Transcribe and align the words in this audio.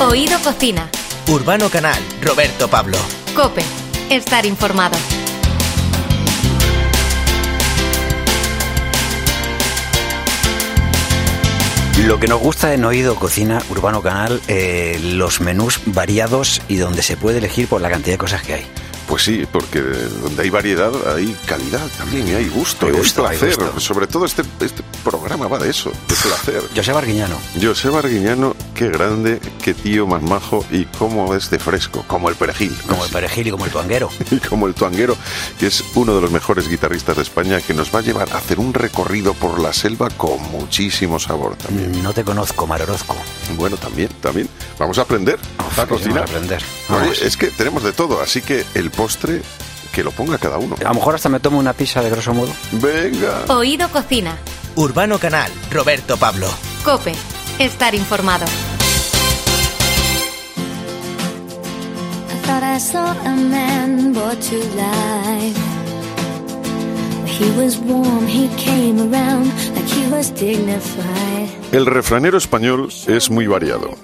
Oído 0.00 0.38
Cocina. 0.44 0.88
Urbano 1.26 1.68
Canal, 1.70 2.00
Roberto 2.22 2.68
Pablo. 2.68 2.96
Cope. 3.34 3.64
Estar 4.08 4.46
informado. 4.46 4.96
Lo 12.06 12.20
que 12.20 12.28
nos 12.28 12.40
gusta 12.40 12.74
en 12.74 12.84
Oído 12.84 13.16
Cocina 13.16 13.60
Urbano 13.70 14.00
Canal, 14.00 14.40
eh, 14.46 15.00
los 15.02 15.40
menús 15.40 15.80
variados 15.86 16.62
y 16.68 16.76
donde 16.76 17.02
se 17.02 17.16
puede 17.16 17.38
elegir 17.38 17.66
por 17.66 17.80
la 17.80 17.90
cantidad 17.90 18.14
de 18.14 18.18
cosas 18.18 18.42
que 18.44 18.54
hay. 18.54 18.66
Pues 19.08 19.22
sí, 19.22 19.46
porque 19.50 19.80
donde 19.80 20.42
hay 20.42 20.50
variedad 20.50 20.92
hay 21.14 21.34
calidad 21.46 21.86
también 21.96 22.28
y 22.28 22.32
hay 22.32 22.48
gusto, 22.48 22.86
Hay 22.86 22.92
y 22.92 22.96
hay 22.96 23.02
placer. 23.10 23.56
gusto. 23.56 23.80
Sobre 23.80 24.06
todo 24.06 24.26
este, 24.26 24.42
este 24.60 24.82
programa 25.02 25.48
va 25.48 25.58
de 25.58 25.70
eso, 25.70 25.90
de 25.90 26.14
placer. 26.14 26.62
José 26.76 26.92
Barguiñano. 26.92 27.36
José 27.60 27.88
Arguiñano, 27.88 28.54
qué 28.74 28.88
grande, 28.90 29.40
qué 29.62 29.72
tío 29.72 30.06
más 30.06 30.20
majo 30.22 30.64
y 30.70 30.84
cómo 30.84 31.34
es 31.34 31.48
de 31.50 31.58
fresco, 31.58 32.04
como 32.06 32.28
el 32.28 32.34
perejil. 32.36 32.76
Como 32.86 33.02
el 33.04 33.10
perejil 33.10 33.46
y 33.46 33.50
como 33.50 33.64
el 33.64 33.70
tuanguero. 33.70 34.10
y 34.30 34.36
como 34.40 34.66
el 34.66 34.74
tuanguero, 34.74 35.16
que 35.58 35.68
es 35.68 35.82
uno 35.94 36.14
de 36.14 36.20
los 36.20 36.30
mejores 36.30 36.68
guitarristas 36.68 37.16
de 37.16 37.22
España, 37.22 37.60
que 37.62 37.72
nos 37.72 37.94
va 37.94 38.00
a 38.00 38.02
llevar 38.02 38.30
a 38.32 38.36
hacer 38.38 38.58
un 38.60 38.74
recorrido 38.74 39.32
por 39.32 39.58
la 39.58 39.72
selva 39.72 40.10
con 40.10 40.40
muchísimo 40.52 41.18
sabor 41.18 41.56
también. 41.56 42.02
No 42.02 42.12
te 42.12 42.24
conozco, 42.24 42.66
Marorozco. 42.66 43.16
Bueno, 43.56 43.78
también, 43.78 44.10
también. 44.20 44.48
Vamos 44.78 44.98
a 44.98 45.02
aprender 45.02 45.38
Uf, 45.66 45.78
a 45.78 45.86
cocinar. 45.86 46.14
van 46.14 46.22
a 46.22 46.30
aprender. 46.30 46.62
Oye, 46.90 46.98
Vamos. 47.00 47.22
es 47.22 47.36
que 47.38 47.46
tenemos 47.48 47.82
de 47.82 47.92
todo, 47.92 48.20
así 48.20 48.42
que 48.42 48.64
el 48.74 48.90
postre 48.98 49.40
que 49.92 50.02
lo 50.02 50.10
ponga 50.10 50.38
cada 50.38 50.58
uno. 50.58 50.74
A 50.84 50.88
lo 50.88 50.94
mejor 50.94 51.14
hasta 51.14 51.28
me 51.28 51.38
tomo 51.38 51.58
una 51.58 51.72
pizza 51.72 52.02
de 52.02 52.10
grosso 52.10 52.34
modo. 52.34 52.52
Venga. 52.72 53.44
Oído 53.48 53.88
Cocina. 53.90 54.36
Urbano 54.74 55.18
Canal, 55.18 55.50
Roberto 55.70 56.16
Pablo. 56.16 56.48
Cope. 56.84 57.12
Estar 57.60 57.94
informado. 57.94 58.44
I 62.30 62.36
thought 62.44 62.64
I 62.64 62.78
saw 62.80 63.12
a 63.24 63.36
man 63.36 64.12
brought 64.12 64.40
to 64.50 64.56
life. 64.74 65.58
He 67.26 67.48
was 67.56 67.78
warm, 67.78 68.26
he 68.26 68.48
came 68.56 68.98
around 68.98 69.46
like 69.76 69.86
he 69.86 70.10
was 70.10 70.34
dignified. 70.34 71.48
El 71.70 71.86
refranero 71.86 72.36
español 72.36 72.88
es 73.06 73.30
muy 73.30 73.46
variado, 73.46 73.94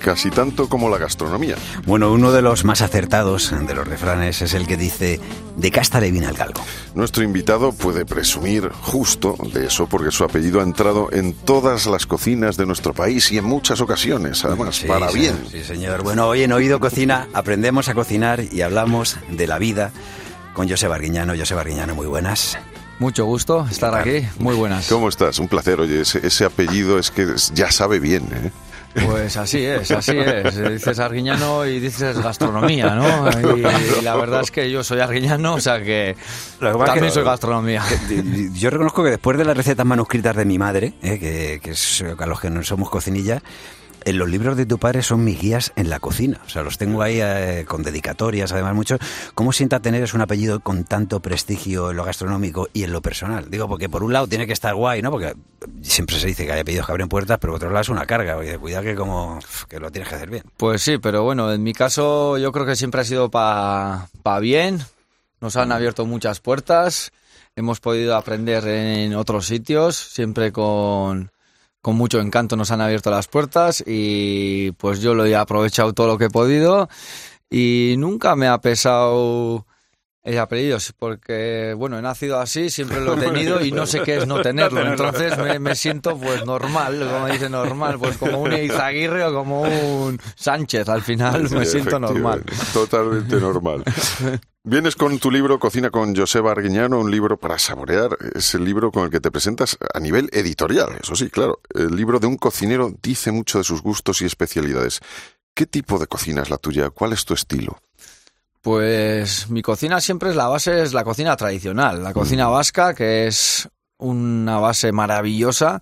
casi 0.00 0.30
tanto 0.30 0.68
como 0.68 0.88
la 0.88 0.98
gastronomía. 0.98 1.56
Bueno, 1.86 2.12
uno 2.12 2.32
de 2.32 2.42
los 2.42 2.64
más 2.64 2.80
acertados 2.82 3.52
de 3.66 3.74
los 3.74 3.86
refranes 3.86 4.42
es 4.42 4.54
el 4.54 4.66
que 4.66 4.76
dice, 4.76 5.20
de 5.56 5.70
casta 5.70 6.00
le 6.00 6.10
viene 6.10 6.26
al 6.26 6.34
galgo. 6.36 6.62
Nuestro 6.94 7.22
invitado 7.22 7.72
puede 7.72 8.04
presumir 8.04 8.70
justo 8.82 9.36
de 9.52 9.66
eso 9.66 9.86
porque 9.86 10.10
su 10.10 10.24
apellido 10.24 10.60
ha 10.60 10.64
entrado 10.64 11.08
en 11.12 11.34
todas 11.34 11.86
las 11.86 12.06
cocinas 12.06 12.56
de 12.56 12.66
nuestro 12.66 12.94
país 12.94 13.30
y 13.30 13.38
en 13.38 13.44
muchas 13.44 13.80
ocasiones, 13.80 14.44
además, 14.44 14.76
Sí, 14.76 14.86
para 14.86 15.10
sí, 15.10 15.18
bien. 15.20 15.34
Sí, 15.50 15.62
señor. 15.62 16.02
Bueno, 16.02 16.26
hoy 16.26 16.42
en 16.42 16.52
Oído 16.52 16.80
Cocina 16.80 17.28
aprendemos 17.34 17.88
a 17.88 17.94
cocinar 17.94 18.40
y 18.50 18.62
hablamos 18.62 19.18
de 19.28 19.46
la 19.46 19.58
vida 19.58 19.92
con 20.54 20.68
José 20.68 20.88
Barguiñano. 20.88 21.34
José 21.38 21.54
Barguiñano, 21.54 21.94
muy 21.94 22.06
buenas. 22.06 22.58
Mucho 22.98 23.24
gusto 23.24 23.66
estar 23.70 23.94
aquí, 23.94 24.26
muy 24.38 24.54
buenas. 24.54 24.86
¿Cómo 24.88 25.08
estás? 25.08 25.38
Un 25.38 25.48
placer. 25.48 25.80
Oye, 25.80 26.02
ese, 26.02 26.26
ese 26.26 26.44
apellido 26.44 26.98
es 26.98 27.10
que 27.10 27.26
ya 27.54 27.70
sabe 27.70 27.98
bien, 27.98 28.24
¿eh? 28.32 28.50
Pues 29.06 29.36
así 29.36 29.64
es, 29.64 29.90
así 29.92 30.16
es. 30.18 30.56
Dices 30.70 30.98
arguiñano 30.98 31.64
y 31.66 31.78
dices 31.78 32.18
gastronomía, 32.18 32.94
¿no? 32.96 33.30
Y, 33.56 33.98
y 33.98 34.02
la 34.02 34.16
verdad 34.16 34.40
es 34.40 34.50
que 34.50 34.70
yo 34.70 34.82
soy 34.82 35.00
arguiñano, 35.00 35.54
o 35.54 35.60
sea 35.60 35.80
que 35.82 36.16
también 36.86 37.06
que- 37.06 37.10
soy 37.12 37.24
gastronomía. 37.24 37.82
Yo 38.54 38.70
reconozco 38.70 39.04
que 39.04 39.10
después 39.10 39.38
de 39.38 39.44
las 39.44 39.56
recetas 39.56 39.86
manuscritas 39.86 40.34
de 40.34 40.44
mi 40.44 40.58
madre, 40.58 40.94
eh, 41.02 41.18
que, 41.20 41.60
que 41.62 41.70
es 41.70 42.04
a 42.18 42.26
los 42.26 42.40
que 42.40 42.50
no 42.50 42.62
somos 42.64 42.90
cocinillas, 42.90 43.42
en 44.04 44.18
los 44.18 44.28
libros 44.28 44.56
de 44.56 44.66
tu 44.66 44.78
padre 44.78 45.02
son 45.02 45.24
mis 45.24 45.40
guías 45.40 45.72
en 45.76 45.90
la 45.90 46.00
cocina. 46.00 46.40
O 46.46 46.48
sea, 46.48 46.62
los 46.62 46.78
tengo 46.78 47.02
ahí 47.02 47.20
eh, 47.20 47.64
con 47.66 47.82
dedicatorias, 47.82 48.52
además 48.52 48.74
mucho. 48.74 48.98
¿Cómo 49.34 49.52
sienta 49.52 49.80
tener 49.80 50.08
un 50.14 50.20
apellido 50.20 50.60
con 50.60 50.84
tanto 50.84 51.20
prestigio 51.20 51.90
en 51.90 51.96
lo 51.96 52.04
gastronómico 52.04 52.68
y 52.72 52.84
en 52.84 52.92
lo 52.92 53.02
personal? 53.02 53.50
Digo, 53.50 53.68
porque 53.68 53.88
por 53.88 54.02
un 54.02 54.12
lado 54.12 54.26
tiene 54.26 54.46
que 54.46 54.52
estar 54.52 54.74
guay, 54.74 55.02
¿no? 55.02 55.10
Porque 55.10 55.34
siempre 55.82 56.18
se 56.18 56.26
dice 56.26 56.46
que 56.46 56.52
hay 56.52 56.60
apellidos 56.60 56.86
que 56.86 56.92
abren 56.92 57.08
puertas, 57.08 57.38
pero 57.38 57.52
por 57.52 57.58
otro 57.58 57.70
lado 57.70 57.82
es 57.82 57.88
una 57.88 58.06
carga. 58.06 58.36
Oye, 58.36 58.58
cuidado 58.58 58.84
que 58.84 58.94
como 58.94 59.38
que 59.68 59.78
lo 59.78 59.90
tienes 59.90 60.08
que 60.08 60.14
hacer 60.14 60.30
bien. 60.30 60.44
Pues 60.56 60.82
sí, 60.82 60.98
pero 60.98 61.22
bueno, 61.22 61.52
en 61.52 61.62
mi 61.62 61.72
caso 61.72 62.38
yo 62.38 62.52
creo 62.52 62.66
que 62.66 62.76
siempre 62.76 63.02
ha 63.02 63.04
sido 63.04 63.30
para 63.30 64.08
pa 64.22 64.38
bien. 64.40 64.80
Nos 65.40 65.56
han 65.56 65.72
abierto 65.72 66.04
muchas 66.04 66.40
puertas, 66.40 67.12
hemos 67.56 67.80
podido 67.80 68.14
aprender 68.14 68.66
en 68.66 69.14
otros 69.14 69.46
sitios, 69.46 69.96
siempre 69.96 70.52
con, 70.52 71.30
con 71.82 71.96
mucho 71.96 72.20
encanto 72.20 72.56
nos 72.56 72.70
han 72.70 72.80
abierto 72.80 73.10
las 73.10 73.28
puertas 73.28 73.82
y 73.86 74.72
pues 74.72 75.00
yo 75.00 75.14
lo 75.14 75.24
he 75.24 75.36
aprovechado 75.36 75.92
todo 75.92 76.06
lo 76.06 76.18
que 76.18 76.26
he 76.26 76.30
podido 76.30 76.88
y 77.50 77.94
nunca 77.98 78.36
me 78.36 78.48
ha 78.48 78.60
pesado 78.60 79.66
el 80.22 80.38
apellido, 80.38 80.78
porque 80.98 81.74
bueno, 81.76 81.98
he 81.98 82.02
nacido 82.02 82.38
así, 82.40 82.70
siempre 82.70 83.00
lo 83.00 83.14
he 83.14 83.20
tenido 83.20 83.64
y 83.64 83.72
no 83.72 83.86
sé 83.86 84.02
qué 84.02 84.18
es 84.18 84.26
no 84.26 84.42
tenerlo, 84.42 84.82
entonces 84.82 85.36
me, 85.38 85.58
me 85.58 85.74
siento 85.74 86.18
pues 86.18 86.44
normal, 86.44 87.08
como 87.10 87.26
dice 87.26 87.48
normal, 87.48 87.98
pues 87.98 88.18
como 88.18 88.40
un 88.40 88.52
Izaguirre 88.52 89.24
o 89.24 89.32
como 89.34 89.62
un 89.62 90.20
Sánchez, 90.36 90.88
al 90.88 91.02
final 91.02 91.48
me 91.50 91.64
Sí, 91.64 91.72
siento 91.72 91.98
normal. 91.98 92.44
Totalmente 92.72 93.36
normal. 93.36 93.84
Vienes 94.62 94.94
con 94.94 95.18
tu 95.18 95.30
libro 95.30 95.58
Cocina 95.58 95.90
con 95.90 96.14
Joseba 96.14 96.52
Arguiñano, 96.52 96.98
un 96.98 97.10
libro 97.10 97.38
para 97.38 97.58
saborear. 97.58 98.10
Es 98.34 98.54
el 98.54 98.64
libro 98.64 98.92
con 98.92 99.04
el 99.04 99.10
que 99.10 99.20
te 99.20 99.30
presentas 99.30 99.78
a 99.94 99.98
nivel 100.00 100.28
editorial, 100.32 100.98
eso 101.02 101.16
sí, 101.16 101.30
claro. 101.30 101.60
El 101.74 101.96
libro 101.96 102.18
de 102.20 102.26
un 102.26 102.36
cocinero 102.36 102.92
dice 103.02 103.32
mucho 103.32 103.56
de 103.56 103.64
sus 103.64 103.80
gustos 103.80 104.20
y 104.20 104.26
especialidades. 104.26 105.00
¿Qué 105.54 105.64
tipo 105.66 105.98
de 105.98 106.06
cocina 106.06 106.42
es 106.42 106.50
la 106.50 106.58
tuya? 106.58 106.90
¿Cuál 106.90 107.14
es 107.14 107.24
tu 107.24 107.32
estilo? 107.32 107.80
Pues 108.62 109.48
mi 109.48 109.62
cocina 109.62 110.00
siempre 110.00 110.30
es 110.30 110.36
la 110.36 110.48
base, 110.48 110.82
es 110.82 110.92
la 110.92 111.04
cocina 111.04 111.36
tradicional, 111.36 112.02
la 112.02 112.12
cocina 112.12 112.48
vasca, 112.48 112.94
que 112.94 113.26
es 113.26 113.68
una 113.96 114.58
base 114.58 114.92
maravillosa, 114.92 115.80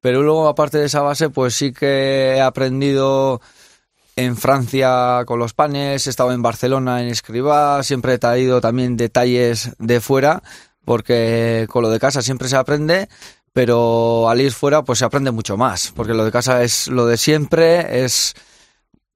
pero 0.00 0.22
luego 0.22 0.48
aparte 0.48 0.78
de 0.78 0.86
esa 0.86 1.02
base, 1.02 1.30
pues 1.30 1.54
sí 1.54 1.72
que 1.72 2.34
he 2.36 2.40
aprendido 2.40 3.40
en 4.16 4.36
Francia 4.36 5.22
con 5.26 5.38
los 5.38 5.52
panes, 5.52 6.06
he 6.06 6.10
estado 6.10 6.32
en 6.32 6.42
Barcelona 6.42 7.02
en 7.02 7.08
Escribá, 7.08 7.82
siempre 7.82 8.14
he 8.14 8.18
traído 8.18 8.60
también 8.60 8.96
detalles 8.96 9.70
de 9.78 10.00
fuera, 10.00 10.42
porque 10.84 11.66
con 11.70 11.82
lo 11.82 11.90
de 11.90 12.00
casa 12.00 12.22
siempre 12.22 12.48
se 12.48 12.56
aprende, 12.56 13.08
pero 13.52 14.28
al 14.28 14.40
ir 14.40 14.52
fuera 14.52 14.82
pues 14.82 14.98
se 14.98 15.04
aprende 15.04 15.30
mucho 15.30 15.56
más, 15.56 15.92
porque 15.94 16.14
lo 16.14 16.24
de 16.24 16.32
casa 16.32 16.62
es 16.62 16.88
lo 16.88 17.06
de 17.06 17.18
siempre, 17.18 18.04
es 18.04 18.34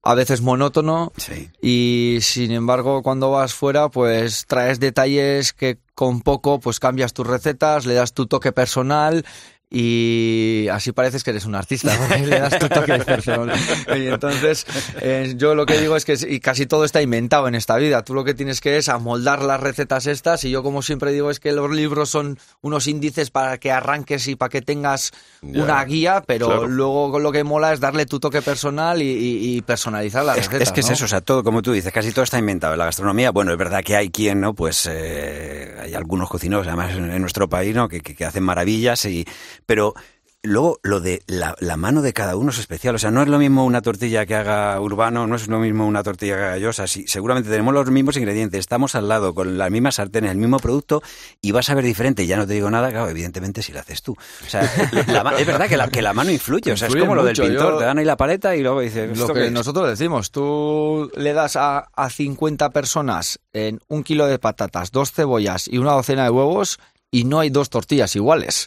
a 0.03 0.15
veces 0.15 0.41
monótono, 0.41 1.13
Sí. 1.17 1.51
y 1.61 2.19
sin 2.23 2.53
embargo 2.53 3.03
cuando 3.03 3.31
vas 3.31 3.53
fuera 3.55 3.89
pues 3.91 4.47
traes 4.47 4.81
detalles 4.81 5.53
que 5.53 5.79
con 5.95 6.23
poco 6.23 6.59
pues 6.61 6.81
cambias 6.81 7.13
tus 7.13 7.27
recetas, 7.27 7.85
le 7.87 7.95
das 7.95 8.15
tu 8.15 8.27
toque 8.27 8.53
personal 8.53 9.25
y 9.73 10.67
así 10.73 10.91
pareces 10.91 11.23
que 11.23 11.31
eres 11.31 11.45
un 11.45 11.55
artista, 11.55 11.97
porque 11.97 12.27
le 12.27 12.41
das 12.41 12.59
tu 12.59 12.69
toque 12.69 12.99
personal. 12.99 13.53
Y 13.97 14.07
entonces 14.09 14.67
eh, 15.01 15.35
yo 15.37 15.55
lo 15.55 15.65
que 15.65 15.79
digo 15.81 15.97
es 15.97 16.05
que 16.05 16.19
y 16.29 16.41
casi 16.41 16.67
todo 16.67 16.85
está 16.85 17.01
inventado 17.01 17.47
en 17.47 17.55
esta 17.55 17.77
vida. 17.77 18.03
Tú 18.03 18.13
lo 18.15 18.25
que 18.25 18.35
tienes 18.35 18.61
que 18.61 18.77
es 18.79 18.89
amoldar 18.89 19.43
las 19.43 19.61
recetas 19.61 20.07
estas 20.07 20.45
y 20.45 20.51
yo 20.51 20.63
como 20.65 20.83
siempre 20.83 21.13
digo 21.13 21.31
es 21.31 21.39
que 21.39 21.53
los 21.53 21.71
libros 21.71 22.11
son 22.11 22.39
unos 22.63 22.89
índices 22.89 23.31
para 23.31 23.59
que 23.59 23.71
arranques 23.71 24.27
y 24.27 24.35
para 24.35 24.49
que 24.49 24.61
tengas 24.61 25.13
Ya, 25.41 25.63
una 25.63 25.85
guía, 25.85 26.25
pero 26.27 26.47
claro. 26.47 26.67
luego 26.67 27.19
lo 27.21 27.31
que 27.31 27.45
mola 27.45 27.73
es 27.73 27.79
darle 27.81 28.07
tu 28.07 28.19
toque 28.19 28.43
personal 28.43 29.01
y, 29.01 29.07
y- 29.07 29.57
y 29.57 29.63
personalizar 29.63 30.25
las 30.25 30.37
Es, 30.39 30.47
recetas. 30.47 30.69
es 30.69 30.73
que 30.73 30.81
es 30.81 30.91
eso, 30.91 31.05
o 31.05 31.09
sea, 31.09 31.21
todo, 31.21 31.45
como 31.45 31.63
tú 31.63 31.73
dices, 31.73 31.93
casi 31.93 32.11
todo 32.13 32.25
está 32.25 32.39
inventado. 32.39 32.75
En 32.75 32.79
la 32.81 32.87
gastronomía, 32.87 33.31
bueno, 33.31 33.53
es 33.53 33.59
verdad 33.59 33.83
que 33.85 33.97
hay 33.97 34.11
quien, 34.11 34.41
¿no? 34.41 34.53
Pues 34.55 34.89
eh, 34.91 35.75
hay 35.81 35.95
algunos 35.95 36.29
cocineros, 36.29 36.67
además 36.67 36.93
en, 36.95 37.11
en 37.11 37.21
nuestro 37.21 37.49
país, 37.49 37.75
¿no? 37.75 37.89
Que, 37.89 38.01
que- 38.01 38.15
que 38.15 38.25
hacen 38.25 38.43
maravillas, 38.43 39.05
y 39.05 39.25
pero 39.71 39.95
luego 40.43 40.81
lo 40.83 41.01
de 41.01 41.23
la, 41.29 41.55
la 41.61 41.77
mano 41.77 42.03
de 42.03 42.13
cada 42.13 42.35
uno 42.35 42.51
es 42.51 42.59
especial. 42.59 42.97
O 42.97 42.99
sea, 42.99 43.13
no 43.13 43.23
es 43.23 43.29
lo 43.29 43.39
mismo 43.39 43.65
una 43.65 43.83
tortilla 43.83 44.27
que 44.27 44.35
haga 44.35 44.81
Urbano, 44.81 45.29
no 45.29 45.37
es 45.37 45.47
lo 45.47 45.61
mismo 45.61 45.87
una 45.87 46.03
tortilla 46.03 46.35
que 46.35 46.43
haga. 46.67 46.87
Sí, 46.89 47.05
seguramente 47.07 47.49
tenemos 47.51 47.73
los 47.73 47.89
mismos 47.89 48.17
ingredientes, 48.17 48.59
estamos 48.59 48.97
al 48.97 49.07
lado, 49.07 49.33
con 49.33 49.59
las 49.59 49.71
mismas 49.71 49.95
sartenes, 49.95 50.33
el 50.33 50.39
mismo 50.39 50.59
producto, 50.59 51.05
y 51.41 51.53
vas 51.53 51.71
a 51.71 51.75
ver 51.75 51.85
diferente. 51.85 52.27
Ya 52.27 52.37
no 52.37 52.49
te 52.49 52.55
digo 52.55 52.69
nada, 52.69 52.91
claro, 52.91 53.09
evidentemente 53.09 53.63
si 53.63 53.71
lo 53.73 53.79
haces 53.79 54.03
tú. 54.03 54.17
O 54.45 54.49
sea, 54.51 54.63
la 55.07 55.39
es 55.39 55.47
verdad 55.47 55.69
que 55.69 55.77
la, 55.77 55.87
que 55.87 56.03
la 56.03 56.15
mano 56.15 56.33
influye. 56.33 56.73
O 56.73 56.77
sea, 56.77 56.89
es 56.89 56.97
como 56.97 57.15
lo 57.15 57.23
del 57.23 57.37
pintor, 57.37 57.75
yo- 57.75 57.79
te 57.79 57.85
dan 57.85 57.99
ahí 57.99 58.05
la 58.05 58.17
paleta 58.17 58.57
y 58.57 58.63
luego 58.63 58.81
dices... 58.81 59.17
Lo 59.17 59.27
¿esto 59.27 59.35
que 59.35 59.53
nosotros 59.53 59.89
decimos, 59.89 60.33
tú 60.33 61.13
le 61.15 61.33
das 61.33 61.55
a, 61.55 61.79
a 61.95 62.11
50 62.11 62.71
personas 62.71 63.39
en 63.53 63.79
un 63.87 64.03
kilo 64.03 64.27
de 64.27 64.41
patatas, 64.41 64.91
dos 64.91 65.13
cebollas 65.13 65.69
y 65.69 65.79
una 65.79 65.93
docena 65.93 66.25
de 66.25 66.31
huevos 66.31 66.81
y 67.13 67.23
no 67.23 67.39
hay 67.39 67.51
dos 67.51 67.71
tortillas 67.71 68.17
iguales. 68.17 68.67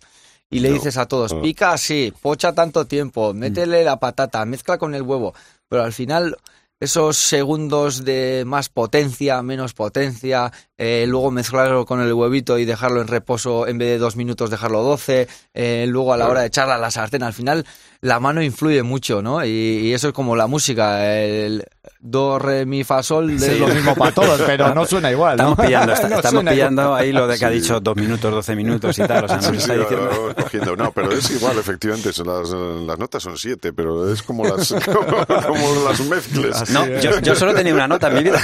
Y 0.55 0.59
le 0.59 0.69
No. 0.69 0.75
dices 0.75 0.97
a 0.97 1.05
todos, 1.07 1.33
Ah. 1.33 1.41
pica 1.41 1.71
así, 1.73 2.13
pocha 2.21 2.53
tanto 2.53 2.85
tiempo, 2.85 3.33
métele 3.33 3.83
la 3.83 3.97
patata, 3.99 4.45
mezcla 4.45 4.77
con 4.77 4.93
el 4.95 5.01
huevo. 5.01 5.33
Pero 5.67 5.83
al 5.83 5.93
final, 5.93 6.37
esos 6.79 7.15
segundos 7.17 8.03
de 8.03 8.43
más 8.45 8.67
potencia, 8.69 9.41
menos 9.41 9.73
potencia, 9.73 10.51
eh, 10.77 11.05
luego 11.07 11.31
mezclarlo 11.31 11.85
con 11.85 12.01
el 12.01 12.11
huevito 12.13 12.57
y 12.59 12.65
dejarlo 12.65 12.99
en 13.01 13.07
reposo 13.07 13.67
en 13.67 13.77
vez 13.77 13.87
de 13.89 13.97
dos 13.99 14.15
minutos, 14.17 14.49
dejarlo 14.49 14.83
doce, 14.83 15.27
eh, 15.53 15.85
luego 15.87 16.13
a 16.13 16.17
la 16.17 16.27
hora 16.27 16.41
de 16.41 16.47
echarla 16.47 16.75
a 16.75 16.79
la 16.79 16.91
sartén, 16.91 17.23
al 17.23 17.33
final 17.33 17.65
la 18.03 18.19
mano 18.19 18.41
influye 18.41 18.83
mucho, 18.83 19.21
¿no? 19.21 19.43
Y, 19.45 19.49
y 19.49 19.93
eso 19.93 20.09
es 20.09 20.13
como 20.13 20.35
la 20.35 20.45
música, 20.47 21.09
el 21.13 21.63
do, 22.01 22.37
re, 22.37 22.65
mi, 22.65 22.83
fa, 22.83 23.01
sol, 23.01 23.29
es 23.31 23.59
lo 23.59 23.67
mismo 23.67 23.95
para 23.95 24.11
todos, 24.15 24.41
pero 24.45 24.73
no 24.75 24.85
suena 24.85 25.09
igual, 25.09 25.37
¿no? 25.37 25.51
Estamos 25.51 25.65
pillando, 25.65 25.93
está- 25.93 26.09
No 26.09 26.15
estamos 26.17 26.43
pillando 26.43 26.93
ahí 26.95 27.11
lo 27.13 27.27
de 27.27 27.39
que 27.39 27.45
ha 27.45 27.49
Sí. 27.49 27.55
dicho 27.55 27.79
dos 27.79 27.95
minutos, 27.95 28.29
doce 28.31 28.55
minutos 28.57 28.99
y 28.99 29.03
tal. 29.07 29.23
O 29.23 29.27
sea, 29.27 29.37
nos 29.37 29.45
Sí, 29.47 29.55
está 29.55 29.73
sí, 29.73 29.79
diciendo. 29.79 30.33
cogiendo. 30.41 30.75
No, 30.75 30.91
pero 30.91 31.11
es 31.13 31.31
igual, 31.31 31.57
efectivamente, 31.57 32.11
son 32.11 32.27
las, 32.27 32.49
las 32.49 32.99
notas 32.99 33.23
son 33.23 33.37
siete, 33.37 33.71
pero 33.73 34.11
es 34.11 34.21
como 34.21 34.43
las, 34.45 34.73
como, 34.85 35.25
como 35.25 35.85
las 35.89 35.99
mezcles. 36.01 36.69
No, 36.71 36.85
yo, 36.85 37.19
yo 37.21 37.35
solo 37.35 37.53
tenía 37.53 37.73
una 37.73 37.87
nota 37.87 38.09
en 38.09 38.15
mi 38.15 38.23
vida. 38.23 38.39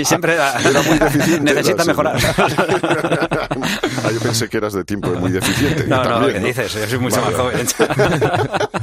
y 0.00 0.04
siempre 0.06 0.34
era, 0.34 0.54
muy 0.88 0.98
deficiente, 0.98 1.52
necesita 1.54 1.84
mejorar. 1.84 2.16
Ah, 2.38 4.10
yo 4.12 4.20
pensé 4.20 4.48
que 4.48 4.56
eras 4.56 4.72
de 4.72 4.84
tiempo 4.84 5.10
muy 5.10 5.32
deficiente. 5.32 5.84
No, 5.86 6.02
no, 6.20 6.26
¿qué 6.28 6.40
¿no? 6.40 6.46
dices? 6.46 6.72
Yo 6.72 6.86
soy 6.86 6.98
mucho 6.98 7.20
Vale, 7.20 7.36
más 7.36 7.40
joven. 7.44 7.66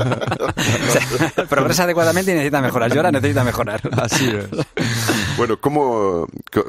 Sea, 1.36 1.46
progresa 1.46 1.84
adecuadamente 1.84 2.32
y 2.32 2.36
necesita 2.36 2.62
mejorar. 2.62 2.92
Ahora 2.96 3.12
necesita 3.12 3.44
mejorar. 3.44 3.82
Así 4.02 4.30
es. 4.30 4.46
Bueno, 5.36 5.60
¿cómo, 5.60 6.28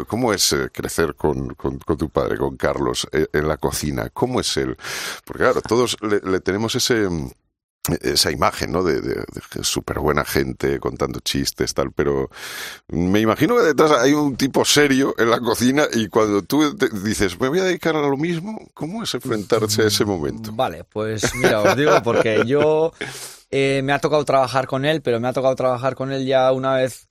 cómo 0.08 0.32
es 0.32 0.52
eh, 0.54 0.70
crecer 0.72 1.14
con, 1.16 1.48
con- 1.54 1.78
con 1.78 1.98
tu 1.98 2.08
padre, 2.08 2.38
con 2.38 2.56
Carlos, 2.56 3.06
eh, 3.12 3.26
en 3.32 3.46
la 3.46 3.58
cocina? 3.58 4.08
¿Cómo 4.10 4.40
es 4.40 4.56
él? 4.56 4.76
Porque 5.26 5.42
claro, 5.42 5.60
todos 5.60 5.98
le, 6.00 6.20
le 6.20 6.40
tenemos 6.40 6.75
ese 6.75 6.94
mm, 7.08 7.31
esa 8.00 8.31
imagen, 8.31 8.72
¿no? 8.72 8.82
De, 8.82 9.00
de, 9.00 9.25
súper 9.62 9.98
buena 9.98 10.25
gente 10.25 10.78
contando 10.81 11.20
chistes, 11.20 11.75
tal, 11.75 11.92
pero 11.92 12.31
me 12.88 13.20
imagino 13.20 13.56
que 13.56 13.62
detrás 13.62 13.92
hay 13.92 14.12
un 14.12 14.36
tipo 14.36 14.64
serio 14.64 15.14
en 15.19 15.31
la 15.31 15.40
cocina 15.40 15.84
y 15.92 16.08
cuando 16.08 16.42
tú 16.42 16.76
dices, 17.04 17.38
me 17.38 17.48
voy 17.48 17.58
a 17.60 17.64
dedicar 17.64 17.94
a 17.96 18.00
lo 18.00 18.16
mismo, 18.16 18.58
¿cómo 18.75 19.02
es 19.02 19.14
enfrentarse 19.14 19.82
a 19.82 19.86
ese 19.88 20.04
momento? 20.04 20.50
Vale, 20.54 20.84
pues 20.84 21.34
mira, 21.34 21.60
os 21.60 21.76
digo, 21.76 22.02
porque 22.02 22.46
yo 22.46 22.92
eh, 23.50 23.82
me 23.84 23.92
ha 23.92 23.98
tocado 23.98 24.25
trabajar 24.25 24.66
con 24.66 24.84
él, 24.84 25.02
pero 25.02 25.20
me 25.20 25.28
ha 25.28 25.32
tocado 25.32 25.54
trabajar 25.54 25.94
con 25.94 26.10
él 26.12 26.25
ya 26.26 26.50
una 26.52 26.75
vez 26.76 27.08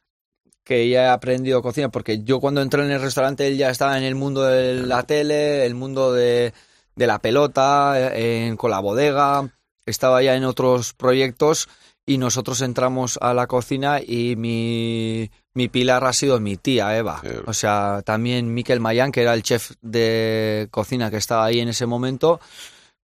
que 0.64 0.90
ya 0.90 1.04
he 1.04 1.08
aprendido 1.10 1.62
cocina, 1.62 1.90
porque 1.90 2.24
yo 2.24 2.40
cuando 2.40 2.62
entré 2.62 2.84
en 2.84 2.92
el 2.92 3.02
restaurante 3.02 3.46
él 3.48 3.58
ya 3.58 3.70
estaba 3.70 3.98
en 3.98 4.04
el 4.06 4.16
mundo 4.16 4.44
de 4.44 4.76
la 4.76 5.04
tele, 5.04 5.66
el 5.66 5.76
mundo 5.76 6.14
de, 6.14 6.54
de 6.96 7.08
la 7.08 7.20
pelota, 7.20 7.94
eh, 8.00 8.48
en- 8.48 8.56
con 8.58 8.72
la 8.72 8.80
bodega, 8.80 9.50
estaba 9.86 10.22
ya 10.24 10.36
en 10.36 10.44
otros 10.46 10.94
proyectos 10.94 11.68
y 12.06 12.18
nosotros 12.18 12.62
entramos 12.62 13.18
a 13.22 13.34
la 13.34 13.48
cocina 13.48 14.00
y 14.06 14.36
mi, 14.36 15.32
mi 15.54 15.70
pilar 15.70 16.04
ha 16.06 16.12
sido 16.14 16.40
mi 16.40 16.58
tía 16.58 16.98
Eva. 16.98 17.22
O 17.46 17.54
sea, 17.54 18.02
también 18.06 18.54
Miquel 18.54 18.80
Mayán, 18.82 19.12
que 19.12 19.22
era 19.22 19.34
el 19.34 19.44
chef 19.44 19.72
de 19.82 20.68
cocina 20.72 21.10
que 21.10 21.18
estaba 21.18 21.46
ahí 21.46 21.60
en 21.62 21.70
ese 21.70 21.86
momento, 21.86 22.42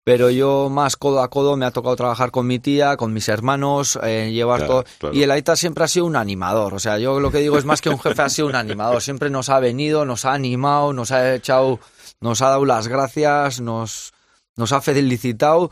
pero 0.02 0.30
yo 0.30 0.68
más 0.70 0.96
codo 0.96 1.20
a 1.22 1.28
codo 1.28 1.56
me 1.56 1.66
ha 1.66 1.70
tocado 1.70 1.94
trabajar 1.94 2.30
con 2.30 2.46
mi 2.46 2.58
tía, 2.58 2.96
con 2.96 3.12
mis 3.12 3.28
hermanos, 3.28 3.98
eh, 4.02 4.30
llevar 4.32 4.60
Claro, 4.60 4.72
todo. 4.72 4.84
claro. 4.98 5.14
Y 5.14 5.22
el 5.22 5.30
Aita 5.30 5.54
siempre 5.54 5.84
ha 5.84 5.88
sido 5.88 6.06
un 6.06 6.16
animador. 6.16 6.74
O 6.74 6.78
sea, 6.78 6.98
yo 6.98 7.20
lo 7.20 7.30
que 7.30 7.38
digo 7.38 7.58
es 7.58 7.66
más 7.66 7.80
que 7.82 7.90
un 7.90 8.00
jefe, 8.00 8.22
ha 8.22 8.28
sido 8.30 8.48
un 8.48 8.54
animador. 8.56 9.02
Siempre 9.02 9.28
nos 9.30 9.48
ha 9.50 9.60
venido, 9.60 10.04
nos 10.06 10.24
ha 10.24 10.32
animado, 10.32 10.92
nos 10.94 11.12
ha 11.12 11.34
echado, 11.34 11.78
nos 12.20 12.40
ha 12.42 12.48
dado 12.48 12.64
las 12.64 12.88
gracias, 12.88 13.60
nos, 13.60 14.12
nos 14.56 14.72
ha 14.72 14.80
felicitado. 14.80 15.70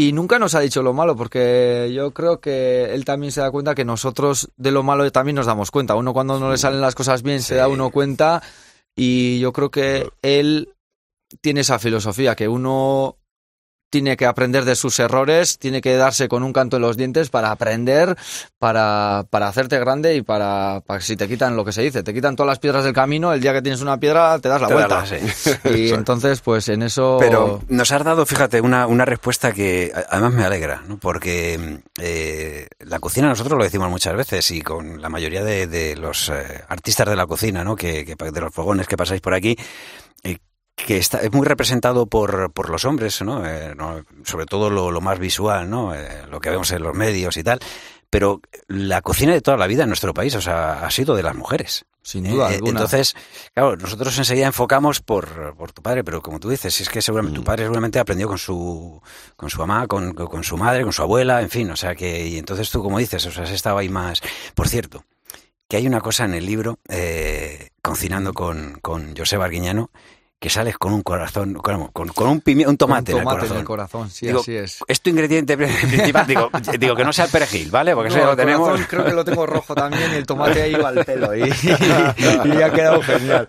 Y 0.00 0.14
nunca 0.14 0.38
nos 0.38 0.54
ha 0.54 0.60
dicho 0.60 0.82
lo 0.82 0.94
malo, 0.94 1.14
porque 1.14 1.90
yo 1.92 2.12
creo 2.12 2.40
que 2.40 2.94
él 2.94 3.04
también 3.04 3.32
se 3.32 3.42
da 3.42 3.50
cuenta 3.50 3.74
que 3.74 3.84
nosotros 3.84 4.50
de 4.56 4.70
lo 4.70 4.82
malo 4.82 5.12
también 5.12 5.36
nos 5.36 5.44
damos 5.44 5.70
cuenta. 5.70 5.94
Uno 5.94 6.14
cuando 6.14 6.40
no 6.40 6.50
le 6.50 6.56
salen 6.56 6.80
las 6.80 6.94
cosas 6.94 7.22
bien 7.22 7.42
se 7.42 7.56
da 7.56 7.68
uno 7.68 7.90
cuenta 7.90 8.42
y 8.96 9.40
yo 9.40 9.52
creo 9.52 9.70
que 9.70 10.08
él 10.22 10.72
tiene 11.42 11.60
esa 11.60 11.78
filosofía, 11.78 12.34
que 12.34 12.48
uno 12.48 13.18
tiene 13.90 14.16
que 14.16 14.24
aprender 14.26 14.64
de 14.64 14.76
sus 14.76 14.98
errores, 15.00 15.58
tiene 15.58 15.80
que 15.80 15.96
darse 15.96 16.28
con 16.28 16.42
un 16.42 16.52
canto 16.52 16.76
en 16.76 16.82
los 16.82 16.96
dientes 16.96 17.28
para 17.28 17.50
aprender, 17.50 18.16
para, 18.58 19.24
para 19.30 19.48
hacerte 19.48 19.78
grande 19.78 20.14
y 20.16 20.22
para, 20.22 20.80
para 20.86 21.00
que 21.00 21.04
si 21.06 21.16
te 21.16 21.28
quitan 21.28 21.56
lo 21.56 21.64
que 21.64 21.72
se 21.72 21.82
dice, 21.82 22.02
te 22.02 22.14
quitan 22.14 22.36
todas 22.36 22.48
las 22.48 22.58
piedras 22.60 22.84
del 22.84 22.92
camino, 22.94 23.32
el 23.32 23.40
día 23.40 23.52
que 23.52 23.62
tienes 23.62 23.80
una 23.82 23.98
piedra 23.98 24.38
te 24.38 24.48
das 24.48 24.60
la 24.60 24.68
Te 24.68 24.74
das 24.74 24.88
vuelta. 24.88 25.00
la- 25.00 25.06
sí. 25.34 25.50
Y 25.76 25.90
entonces, 25.94 26.40
pues 26.40 26.68
en 26.68 26.82
eso... 26.82 27.16
Pero 27.20 27.62
nos 27.68 27.90
has 27.92 28.04
dado, 28.04 28.24
fíjate, 28.26 28.60
una, 28.60 28.86
una 28.86 29.04
respuesta 29.04 29.52
que 29.52 29.92
además 30.08 30.32
me 30.34 30.44
alegra, 30.44 30.82
¿no? 30.86 30.98
porque 30.98 31.80
eh, 32.00 32.68
la 32.80 33.00
cocina 33.00 33.28
nosotros 33.28 33.58
lo 33.58 33.64
decimos 33.64 33.90
muchas 33.90 34.14
veces 34.16 34.50
y 34.50 34.60
con 34.62 35.02
la 35.02 35.08
mayoría 35.08 35.42
de, 35.42 35.66
de 35.66 35.96
los 35.96 36.28
eh, 36.28 36.62
artistas 36.68 37.08
de 37.08 37.16
la 37.16 37.26
cocina, 37.26 37.64
¿no? 37.64 37.74
que, 37.76 38.04
que 38.04 38.14
de 38.30 38.40
los 38.40 38.54
fogones 38.54 38.86
que 38.86 38.96
pasáis 38.96 39.20
por 39.20 39.34
aquí, 39.34 39.56
que 40.86 40.98
está, 40.98 41.18
es 41.18 41.32
muy 41.32 41.46
representado 41.46 42.06
por, 42.06 42.52
por 42.52 42.70
los 42.70 42.84
hombres, 42.84 43.20
¿no? 43.22 43.46
Eh, 43.46 43.74
¿no? 43.76 44.04
sobre 44.24 44.46
todo 44.46 44.70
lo, 44.70 44.90
lo 44.90 45.00
más 45.00 45.18
visual, 45.18 45.68
¿no? 45.68 45.94
Eh, 45.94 46.22
lo 46.30 46.40
que 46.40 46.50
vemos 46.50 46.70
en 46.72 46.82
los 46.82 46.94
medios 46.94 47.36
y 47.36 47.42
tal. 47.44 47.58
Pero 48.10 48.40
la 48.66 49.02
cocina 49.02 49.32
de 49.32 49.40
toda 49.40 49.56
la 49.56 49.68
vida 49.68 49.84
en 49.84 49.88
nuestro 49.88 50.12
país, 50.12 50.34
o 50.34 50.40
sea, 50.40 50.84
ha 50.84 50.90
sido 50.90 51.14
de 51.14 51.22
las 51.22 51.36
mujeres. 51.36 51.84
Sin 52.02 52.28
duda 52.28 52.50
Eh, 52.50 52.54
alguna. 52.54 52.70
Entonces, 52.80 53.14
claro, 53.54 53.76
nosotros 53.76 54.16
enseguida 54.18 54.46
enfocamos 54.46 55.00
por, 55.00 55.54
por 55.54 55.70
tu 55.70 55.80
padre, 55.82 56.02
pero 56.02 56.20
como 56.22 56.40
tú 56.40 56.48
dices, 56.48 56.80
es 56.80 56.88
que 56.88 57.02
seguramente 57.02 57.38
Mm. 57.38 57.42
tu 57.42 57.44
padre 57.44 57.64
seguramente 57.64 57.98
aprendió 58.00 58.26
con 58.26 58.38
su 58.38 59.00
con 59.36 59.48
su 59.50 59.58
mamá, 59.58 59.86
con, 59.86 60.14
con- 60.14 60.42
su 60.42 60.56
madre, 60.56 60.82
con 60.82 60.92
su 60.92 61.02
abuela, 61.02 61.40
en 61.42 61.50
fin, 61.50 61.70
o 61.70 61.76
sea 61.76 61.94
que 61.94 62.26
y 62.26 62.38
entonces 62.38 62.68
tú 62.70 62.82
como 62.82 62.98
dices, 62.98 63.24
o 63.26 63.30
sea, 63.30 63.44
has 63.44 63.50
estado 63.50 63.76
ahí 63.78 63.90
más. 63.90 64.22
Por 64.54 64.66
cierto, 64.68 65.04
que 65.68 65.76
hay 65.76 65.86
una 65.86 66.00
cosa 66.00 66.24
en 66.24 66.34
el 66.34 66.46
libro 66.46 66.78
eh, 66.88 67.68
cocinando 67.82 68.32
con 68.32 68.78
con 68.80 69.14
José 69.14 69.36
Arguiñano 69.36 69.90
que 70.40 70.48
sales 70.48 70.78
con 70.78 70.94
un 70.94 71.02
corazón, 71.02 71.52
con, 71.54 71.88
con, 71.88 72.08
con 72.08 72.26
un 72.28 72.40
pimi- 72.42 72.66
un 72.66 72.78
tomate, 72.78 73.12
un 73.12 73.18
en 73.18 73.20
el 73.20 73.24
tomate 73.24 73.36
corazón. 73.40 73.56
en 73.56 73.60
el 73.60 73.66
corazón, 73.66 74.10
sí, 74.10 74.26
Digo, 74.26 74.40
así 74.40 74.56
es. 74.56 74.78
Es 74.88 75.00
tu 75.02 75.10
ingrediente 75.10 75.54
principal, 75.58 76.26
digo, 76.26 76.50
digo 76.78 76.96
que 76.96 77.04
no 77.04 77.12
sea 77.12 77.26
el 77.26 77.30
perejil, 77.30 77.70
¿vale? 77.70 77.94
Porque 77.94 78.08
eso 78.08 78.24
lo 78.24 78.30
el 78.30 78.36
tenemos. 78.38 78.68
corazón 78.68 78.86
creo 78.88 79.04
que 79.04 79.12
lo 79.12 79.24
tengo 79.24 79.44
rojo 79.46 79.74
también 79.74 80.10
y 80.12 80.14
el 80.14 80.24
tomate 80.24 80.62
ahí 80.62 80.72
va 80.74 80.88
al 80.88 81.04
pelo 81.04 81.36
y, 81.36 81.42
y 81.42 82.62
ha 82.62 82.72
quedado 82.72 83.02
genial. 83.02 83.46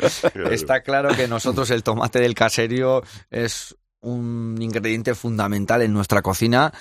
Está 0.52 0.82
claro 0.82 1.16
que 1.16 1.28
nosotros 1.30 1.70
el 1.72 1.82
tomate 1.82 2.20
del 2.20 2.36
caserío 2.36 3.02
es 3.30 3.76
un 4.02 4.58
ingrediente 4.60 5.16
fundamental 5.16 5.82
en 5.84 5.94
nuestra 5.94 6.22
cocina 6.22 6.74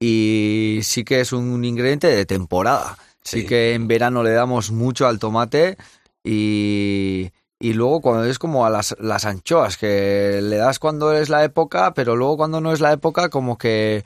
y 0.00 0.80
sí 0.82 1.04
que 1.04 1.20
es 1.20 1.32
un 1.32 1.64
ingrediente 1.64 2.08
de 2.08 2.26
temporada. 2.26 2.98
Sí, 3.22 3.42
Sí. 3.42 3.46
que 3.46 3.74
en 3.74 3.86
verano 3.86 4.24
le 4.24 4.32
damos 4.32 4.72
mucho 4.72 5.06
al 5.06 5.20
tomate 5.20 5.76
y, 6.24 7.30
y 7.62 7.72
luego 7.74 8.00
cuando 8.00 8.24
es 8.24 8.38
como 8.38 8.66
a 8.66 8.70
las, 8.70 8.94
las 8.98 9.24
anchoas, 9.24 9.76
que 9.76 10.40
le 10.42 10.56
das 10.56 10.78
cuando 10.78 11.12
es 11.12 11.28
la 11.28 11.44
época, 11.44 11.94
pero 11.94 12.16
luego 12.16 12.36
cuando 12.36 12.60
no 12.60 12.72
es 12.72 12.80
la 12.80 12.92
época 12.92 13.28
como 13.28 13.56
que... 13.56 14.04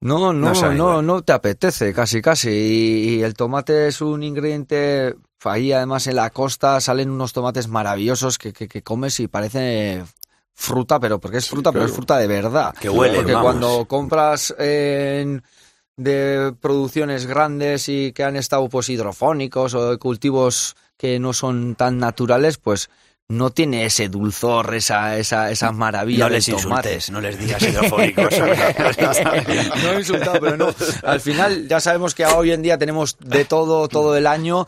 No, 0.00 0.32
no, 0.32 0.52
No 0.72 1.02
no, 1.02 1.22
te 1.22 1.32
apetece, 1.32 1.92
casi, 1.94 2.20
casi. 2.20 2.50
Y, 2.50 3.08
y 3.16 3.22
el 3.22 3.34
tomate 3.34 3.88
es 3.88 4.00
un 4.02 4.22
ingrediente. 4.22 5.14
Ahí, 5.44 5.72
además, 5.72 6.06
en 6.06 6.16
la 6.16 6.30
costa 6.30 6.80
salen 6.80 7.10
unos 7.10 7.32
tomates 7.32 7.68
maravillosos 7.68 8.36
que, 8.36 8.52
que, 8.52 8.68
que 8.68 8.82
comes 8.82 9.18
y 9.20 9.28
parece 9.28 10.04
fruta, 10.52 10.98
pero 11.00 11.18
porque 11.20 11.38
es 11.38 11.48
fruta, 11.48 11.72
pero 11.72 11.84
es 11.86 11.92
fruta 11.92 12.18
de 12.18 12.26
verdad. 12.26 12.74
Que 12.78 12.90
huele, 12.90 13.16
Porque 13.18 13.32
vamos. 13.32 13.52
cuando 13.52 13.84
compras 13.86 14.54
en- 14.58 15.42
de 15.96 16.54
producciones 16.60 17.26
grandes 17.26 17.88
y 17.88 18.12
que 18.12 18.22
han 18.24 18.36
estado 18.36 18.68
pues 18.68 18.88
hidrofónicos 18.90 19.74
o 19.74 19.90
de 19.92 19.98
cultivos 19.98 20.76
que 20.96 21.18
no 21.18 21.32
son 21.32 21.74
tan 21.74 21.98
naturales, 21.98 22.56
pues 22.58 22.90
no 23.28 23.50
tiene 23.50 23.84
ese 23.84 24.08
dulzor, 24.08 24.74
esa, 24.74 25.16
esa, 25.18 25.50
esa 25.50 25.72
maravilla 25.72 26.24
No 26.24 26.30
les 26.30 26.46
tomate. 26.46 26.94
insultes, 26.94 27.10
no 27.10 27.20
les 27.20 27.38
digas 27.38 27.62
hidrofónicos. 27.62 28.38
no 29.82 29.92
he 29.92 29.98
insultado, 29.98 30.40
pero 30.40 30.56
no. 30.56 30.74
Al 31.02 31.20
final 31.20 31.66
ya 31.68 31.80
sabemos 31.80 32.14
que 32.14 32.24
hoy 32.24 32.52
en 32.52 32.62
día 32.62 32.78
tenemos 32.78 33.16
de 33.18 33.44
todo, 33.44 33.88
todo 33.88 34.16
el 34.16 34.26
año 34.26 34.66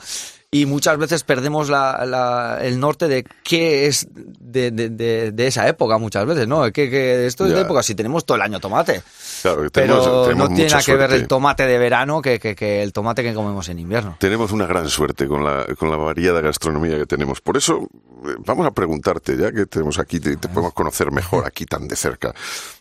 y 0.51 0.65
muchas 0.65 0.97
veces 0.97 1.25
perdemos 1.25 1.69
la, 1.69 2.05
la- 2.07 2.59
el 2.63 2.81
norte 2.81 3.07
de 3.07 3.23
qué 3.45 3.87
es 3.87 4.09
de, 4.15 4.71
de- 4.71 4.89
de- 4.89 5.31
de 5.33 5.47
esa 5.47 5.69
época 5.69 5.99
muchas 5.99 6.25
veces, 6.25 6.49
¿no? 6.49 6.63
Que, 6.73 6.89
que 6.89 7.27
esto 7.27 7.45
es 7.47 7.53
de 7.53 7.61
época, 7.61 7.83
si 7.83 7.95
tenemos 7.95 8.25
todo 8.25 8.37
el 8.37 8.43
año 8.43 8.59
tomate. 8.59 9.03
Claro, 9.43 9.63
que 9.65 9.71
Pero 9.71 10.01
tenemos- 10.01 10.27
tenemos 10.29 10.49
no 10.51 10.55
tiene 10.57 10.71
nada 10.71 10.83
que 10.83 10.97
ver 10.97 11.13
el 11.13 11.29
tomate 11.29 11.67
de 11.67 11.79
verano 11.79 12.23
que, 12.23 12.39
que- 12.41 12.57
que 12.57 12.83
el 12.83 12.93
tomate 12.95 13.23
que 13.23 13.35
comemos 13.35 13.69
en 13.69 13.79
invierno. 13.79 14.17
Tenemos 14.19 14.51
una 14.53 14.67
gran 14.67 14.89
suerte 14.89 15.27
con 15.29 15.45
la, 15.45 15.67
con 15.79 15.91
la 15.91 15.97
variada 15.99 16.41
gastronomía 16.41 16.97
que 16.97 17.07
tenemos. 17.07 17.43
Por 17.43 17.59
eso, 17.59 17.87
eh, 18.25 18.35
vamos 18.47 18.67
a 18.67 18.71
preguntarte, 18.71 19.37
ya 19.37 19.53
que 19.53 19.67
tenemos 19.67 19.99
aquí, 19.99 20.19
te, 20.19 20.37
te 20.39 20.49
podemos 20.49 20.73
conocer 20.73 21.13
mejor 21.13 21.47
aquí 21.47 21.67
tan 21.67 21.87
de 21.89 21.95
cerca. 21.97 22.35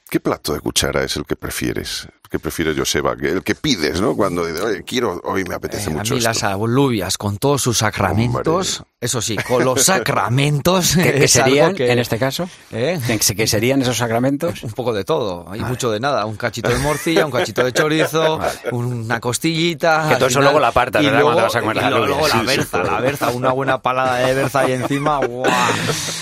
¿Qué 0.10 0.22
plato 0.22 0.54
de 0.54 0.62
cuchara 0.62 1.04
es 1.04 1.18
el 1.18 1.26
que 1.26 1.36
prefieres? 1.36 2.08
¿El 2.28 2.32
que 2.32 2.40
prefieres, 2.40 2.78
Joseba? 2.78 3.16
Que- 3.16 3.30
El 3.30 3.42
que 3.42 3.56
pides, 3.56 4.02
¿no? 4.02 4.14
Cuando 4.14 4.46
dices, 4.46 4.62
oye, 4.62 4.84
quiero, 4.84 5.22
hoy 5.24 5.46
me 5.46 5.56
apetece 5.56 5.90
Eh, 5.90 5.94
a 5.94 5.98
mucho 6.00 6.14
mí 6.14 6.18
esto. 6.18 6.30
las 6.30 6.44
alubias 6.44 7.18
con 7.18 7.38
todos 7.38 7.62
sus 7.62 7.78
sacramentos, 7.78 8.84
eso 9.00 9.22
sí, 9.22 9.38
con 9.48 9.64
los 9.64 9.82
sacramentos. 9.86 10.98
¿Qué, 10.98 11.10
algo 11.14 11.28
serían 11.30 11.74
que- 11.74 11.90
en 11.90 12.00
este 12.00 12.18
caso? 12.18 12.50
¿Eh? 12.72 13.00
¿Qué 13.38 13.48
serían 13.48 13.82
esos 13.82 13.96
sacramentos? 13.96 14.62
Un 14.62 14.72
poco 14.74 14.92
de 14.94 15.06
todo, 15.06 15.46
hay 15.50 15.62
mucho 15.62 15.90
de 15.90 16.02
nada, 16.02 16.26
un 16.26 16.36
cachito 16.36 16.70
de 16.70 16.78
morcilla, 16.80 17.26
un 17.26 17.32
cachito 17.32 17.64
de 17.64 17.72
chorizo, 17.72 18.42
una 18.72 19.22
costillita. 19.22 20.08
Que 20.10 20.16
todo 20.16 20.28
eso 20.28 20.40
final- 20.40 20.52
luego 20.54 20.66
apartas, 20.68 21.02
y 21.02 21.06
¿verdad? 21.06 21.20
luego, 21.22 21.34
Cuando 21.34 21.44
vas 21.44 21.56
a 21.56 21.62
comer 21.62 21.78
y 21.78 21.80
las 21.80 21.90
luego, 21.92 22.28
la 22.28 22.42
berza, 22.44 22.84
la 22.84 23.00
berza, 23.00 23.30
una 23.30 23.52
buena 23.54 23.82
palada 23.82 24.18
de 24.18 24.34
berza 24.34 24.60
ahí 24.60 24.74
encima, 24.74 25.26
¡guau! 25.26 25.50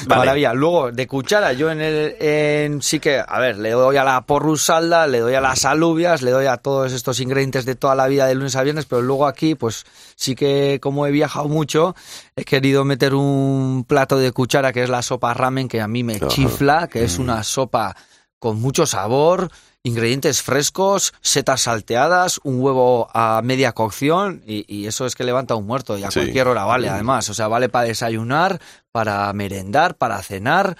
Maravilla. 0.07 0.53
Luego, 0.53 0.91
de 0.91 1.07
cuchara, 1.07 1.53
yo 1.53 1.71
en 1.71 1.81
el, 1.81 2.15
en, 2.19 2.81
sí 2.83 2.99
que, 2.99 3.19
a 3.27 3.39
ver, 3.39 3.57
le 3.57 3.71
doy 3.71 3.97
a 3.97 4.03
la 4.03 4.21
porrusalda, 4.21 5.07
le 5.07 5.19
doy 5.19 5.33
a 5.33 5.41
las 5.41 5.65
alubias, 5.95 6.21
le 6.21 6.31
doy 6.31 6.45
a 6.47 6.57
todos 6.57 6.91
estos 6.91 7.19
ingredientes 7.19 7.65
de 7.65 7.75
toda 7.75 7.95
la 7.95 8.07
vida 8.07 8.27
de 8.27 8.35
lunes 8.35 8.55
a 8.55 8.63
viernes, 8.63 8.85
pero 8.85 9.01
luego 9.01 9.27
aquí, 9.27 9.55
pues 9.55 9.85
sí 10.15 10.35
que 10.35 10.79
como 10.81 11.07
he 11.07 11.11
viajado 11.11 11.47
mucho, 11.47 11.95
he 12.35 12.43
querido 12.43 12.83
meter 12.83 13.13
un 13.15 13.85
plato 13.87 14.17
de 14.17 14.31
cuchara 14.31 14.73
que 14.73 14.83
es 14.83 14.89
la 14.89 15.01
sopa 15.01 15.33
ramen, 15.33 15.67
que 15.67 15.79
a 15.81 15.87
mí 15.87 16.03
me 16.03 16.17
Ajá. 16.17 16.27
chifla, 16.27 16.87
que 16.87 16.99
Mm. 17.01 17.05
es 17.05 17.19
una 17.19 17.43
sopa 17.43 17.95
con 18.39 18.59
mucho 18.59 18.85
sabor, 18.85 19.49
ingredientes 19.83 20.41
frescos, 20.41 21.13
setas 21.21 21.61
salteadas, 21.61 22.39
un 22.43 22.59
huevo 22.59 23.07
a 23.13 23.41
media 23.43 23.71
cocción 23.71 24.43
y, 24.45 24.65
y 24.67 24.87
eso 24.87 25.05
es 25.05 25.15
que 25.15 25.23
levanta 25.23 25.55
un 25.55 25.65
muerto 25.65 25.97
y 25.97 26.03
a 26.03 26.11
Sí. 26.11 26.19
cualquier 26.19 26.47
hora 26.49 26.65
vale 26.65 26.89
además, 26.89 27.29
o 27.29 27.33
sea, 27.33 27.47
vale 27.47 27.69
para 27.69 27.87
desayunar, 27.87 28.59
para 28.91 29.31
merendar, 29.33 29.95
para 29.95 30.21
cenar 30.21 30.75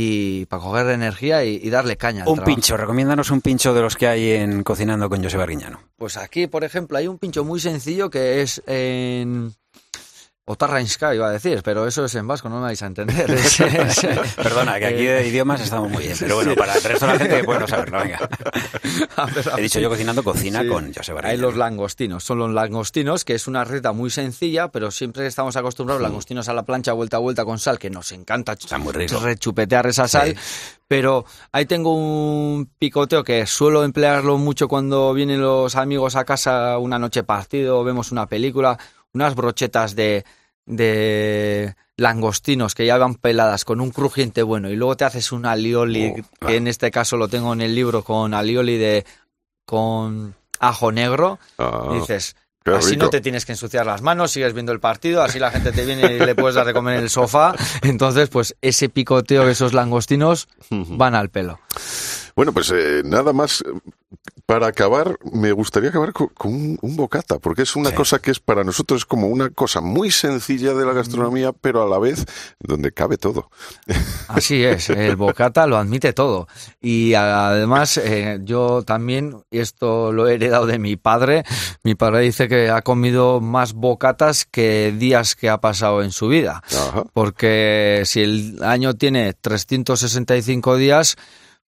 y 0.00 0.46
para 0.46 0.62
coger 0.62 0.90
energía 0.90 1.44
y, 1.44 1.60
y 1.60 1.70
darle 1.70 1.96
caña. 1.96 2.22
al 2.22 2.28
Un 2.28 2.36
trabajo. 2.36 2.54
pincho, 2.54 2.76
recomiéndanos 2.76 3.30
un 3.32 3.40
pincho 3.40 3.74
de 3.74 3.80
los 3.82 3.96
que 3.96 4.06
hay 4.06 4.30
en 4.30 4.62
Cocinando 4.62 5.08
con 5.08 5.22
José 5.22 5.36
Barguiñano. 5.36 5.80
Pues 5.96 6.16
aquí, 6.16 6.46
por 6.46 6.62
ejemplo, 6.62 6.96
hay 6.98 7.08
un 7.08 7.18
pincho 7.18 7.44
muy 7.44 7.58
sencillo 7.58 8.08
que 8.08 8.42
es 8.42 8.62
en... 8.66 9.52
Otarrainska 10.50 11.14
iba 11.14 11.28
a 11.28 11.30
decir, 11.30 11.62
pero 11.62 11.86
eso 11.86 12.04
es 12.06 12.14
en 12.14 12.26
vasco, 12.26 12.48
no 12.48 12.56
me 12.56 12.62
vais 12.62 12.82
a 12.82 12.86
entender. 12.86 13.30
Es- 13.30 13.60
es- 13.60 14.34
Perdona, 14.34 14.78
que 14.78 14.86
aquí 14.86 15.04
de 15.04 15.26
idiomas 15.26 15.60
estamos 15.60 15.90
muy 15.90 16.04
bien, 16.04 16.16
pero 16.18 16.36
bueno, 16.36 16.54
para 16.54 16.74
el 16.74 16.82
resto 16.82 17.06
de 17.06 17.12
la 17.12 17.18
gente 17.18 17.36
que 17.36 17.44
puede 17.44 17.60
no 17.60 17.68
saberlo, 17.68 17.98
venga. 17.98 18.18
He 19.58 19.62
dicho 19.62 19.80
yo 19.80 19.88
cocinando 19.90 20.22
cocina 20.24 20.62
Sí. 20.62 20.68
con 20.68 20.92
José 20.94 21.12
Hay 21.12 21.14
Barguiñano. 21.16 21.42
los 21.48 21.56
langostinos, 21.56 22.24
son 22.24 22.38
los 22.38 22.50
langostinos, 22.52 23.24
que 23.24 23.34
es 23.34 23.46
una 23.46 23.64
receta 23.64 23.92
muy 23.92 24.10
sencilla, 24.10 24.68
pero 24.68 24.90
siempre 24.90 25.26
estamos 25.26 25.56
acostumbrados 25.56 26.02
langostinos 26.02 26.48
a 26.48 26.54
la 26.54 26.62
plancha 26.64 26.92
vuelta 26.92 27.18
a 27.18 27.20
vuelta 27.20 27.44
con 27.44 27.58
sal, 27.58 27.78
que 27.78 27.90
nos 27.90 28.10
encanta 28.12 28.52
Está 28.52 28.78
muy 28.78 28.92
rico. 28.92 29.20
rechupetear 29.20 29.86
esa 29.86 30.08
sal. 30.08 30.34
Pero 30.88 31.26
ahí 31.52 31.66
tengo 31.66 31.94
un 31.94 32.70
picoteo 32.78 33.22
que 33.22 33.46
suelo 33.46 33.84
emplearlo 33.84 34.38
mucho 34.38 34.68
cuando 34.68 35.12
vienen 35.12 35.42
los 35.42 35.76
amigos 35.76 36.16
a 36.16 36.24
casa 36.24 36.78
una 36.78 36.98
noche 36.98 37.24
partido, 37.24 37.84
vemos 37.84 38.10
una 38.10 38.26
película, 38.26 38.78
unas 39.14 39.34
brochetas 39.34 39.94
de, 39.96 40.24
de 40.66 41.74
langostinos 41.96 42.74
que 42.74 42.86
ya 42.86 42.98
van 42.98 43.14
peladas 43.16 43.64
con 43.64 43.80
un 43.80 43.90
crujiente 43.90 44.42
bueno 44.42 44.70
y 44.70 44.76
luego 44.76 44.96
te 44.96 45.04
haces 45.04 45.32
un 45.32 45.46
alioli, 45.46 46.14
Oh, 46.40 46.46
que 46.46 46.56
en 46.56 46.66
este 46.68 46.90
caso 46.90 47.16
lo 47.16 47.28
tengo 47.28 47.52
en 47.52 47.60
el 47.60 47.74
libro 47.74 48.04
con 48.04 48.34
alioli 48.34 48.76
de 48.76 49.04
con 49.64 50.34
ajo 50.60 50.92
negro. 50.92 51.38
Ah, 51.58 51.88
Y 51.92 52.00
dices, 52.00 52.36
así 52.64 52.90
rico. 52.92 53.04
no 53.04 53.10
te 53.10 53.20
tienes 53.20 53.44
que 53.44 53.52
ensuciar 53.52 53.86
las 53.86 54.02
manos, 54.02 54.30
sigues 54.30 54.52
viendo 54.52 54.72
el 54.72 54.80
partido, 54.80 55.22
así 55.22 55.38
la 55.38 55.50
gente 55.50 55.72
te 55.72 55.84
viene 55.84 56.12
y 56.14 56.18
le 56.18 56.34
puedes 56.34 56.54
dar 56.54 56.66
de 56.66 56.72
comer 56.72 56.96
en 56.96 57.02
el 57.04 57.10
sofá. 57.10 57.54
Entonces, 57.82 58.28
pues 58.28 58.56
ese 58.60 58.88
picoteo 58.88 59.44
de 59.44 59.52
esos 59.52 59.72
langostinos 59.72 60.48
van 60.70 61.14
al 61.14 61.30
pelo. 61.30 61.60
Bueno, 62.38 62.52
pues 62.52 62.70
eh, 62.72 63.02
nada 63.04 63.32
más. 63.32 63.64
Para 64.46 64.68
acabar, 64.68 65.18
me 65.32 65.50
gustaría 65.52 65.90
acabar 65.90 66.12
co- 66.12 66.28
con, 66.28 66.54
un, 66.54 66.78
un 66.80 66.96
bocata, 66.96 67.38
porque 67.40 67.62
es 67.62 67.74
una 67.76 67.90
Sí. 67.90 67.96
cosa 67.96 68.20
que 68.20 68.30
es 68.30 68.38
para 68.38 68.62
nosotros 68.64 69.00
es 69.00 69.04
como 69.04 69.26
una 69.26 69.50
cosa 69.50 69.80
muy 69.82 70.10
sencilla 70.12 70.72
de 70.72 70.86
la 70.86 70.92
gastronomía, 70.94 71.52
pero 71.52 71.82
a 71.82 71.86
la 71.88 71.98
vez 71.98 72.24
donde 72.60 72.92
cabe 72.92 73.18
todo. 73.18 73.50
Así 74.28 74.62
es, 74.64 74.88
el 74.88 75.16
bocata 75.16 75.66
lo 75.66 75.76
admite 75.76 76.12
todo. 76.14 76.46
Y 76.80 77.12
además, 77.14 77.96
eh, 77.98 78.38
yo 78.42 78.82
también, 78.84 79.42
esto 79.50 80.12
lo 80.12 80.28
he 80.28 80.34
heredado 80.34 80.64
de 80.66 80.78
mi 80.78 80.94
padre, 80.96 81.42
mi 81.82 81.96
padre 81.96 82.20
dice 82.20 82.46
que 82.48 82.70
ha 82.70 82.80
comido 82.82 83.40
más 83.42 83.72
bocatas 83.74 84.44
que 84.46 84.94
días 84.96 85.34
que 85.34 85.50
ha 85.50 85.60
pasado 85.60 86.02
en 86.04 86.12
su 86.12 86.28
vida. 86.28 86.62
Ajá. 86.70 87.04
Porque 87.12 88.04
si 88.06 88.20
el 88.22 88.62
año 88.62 88.94
tiene 88.94 89.34
365 89.34 90.76
días, 90.76 91.16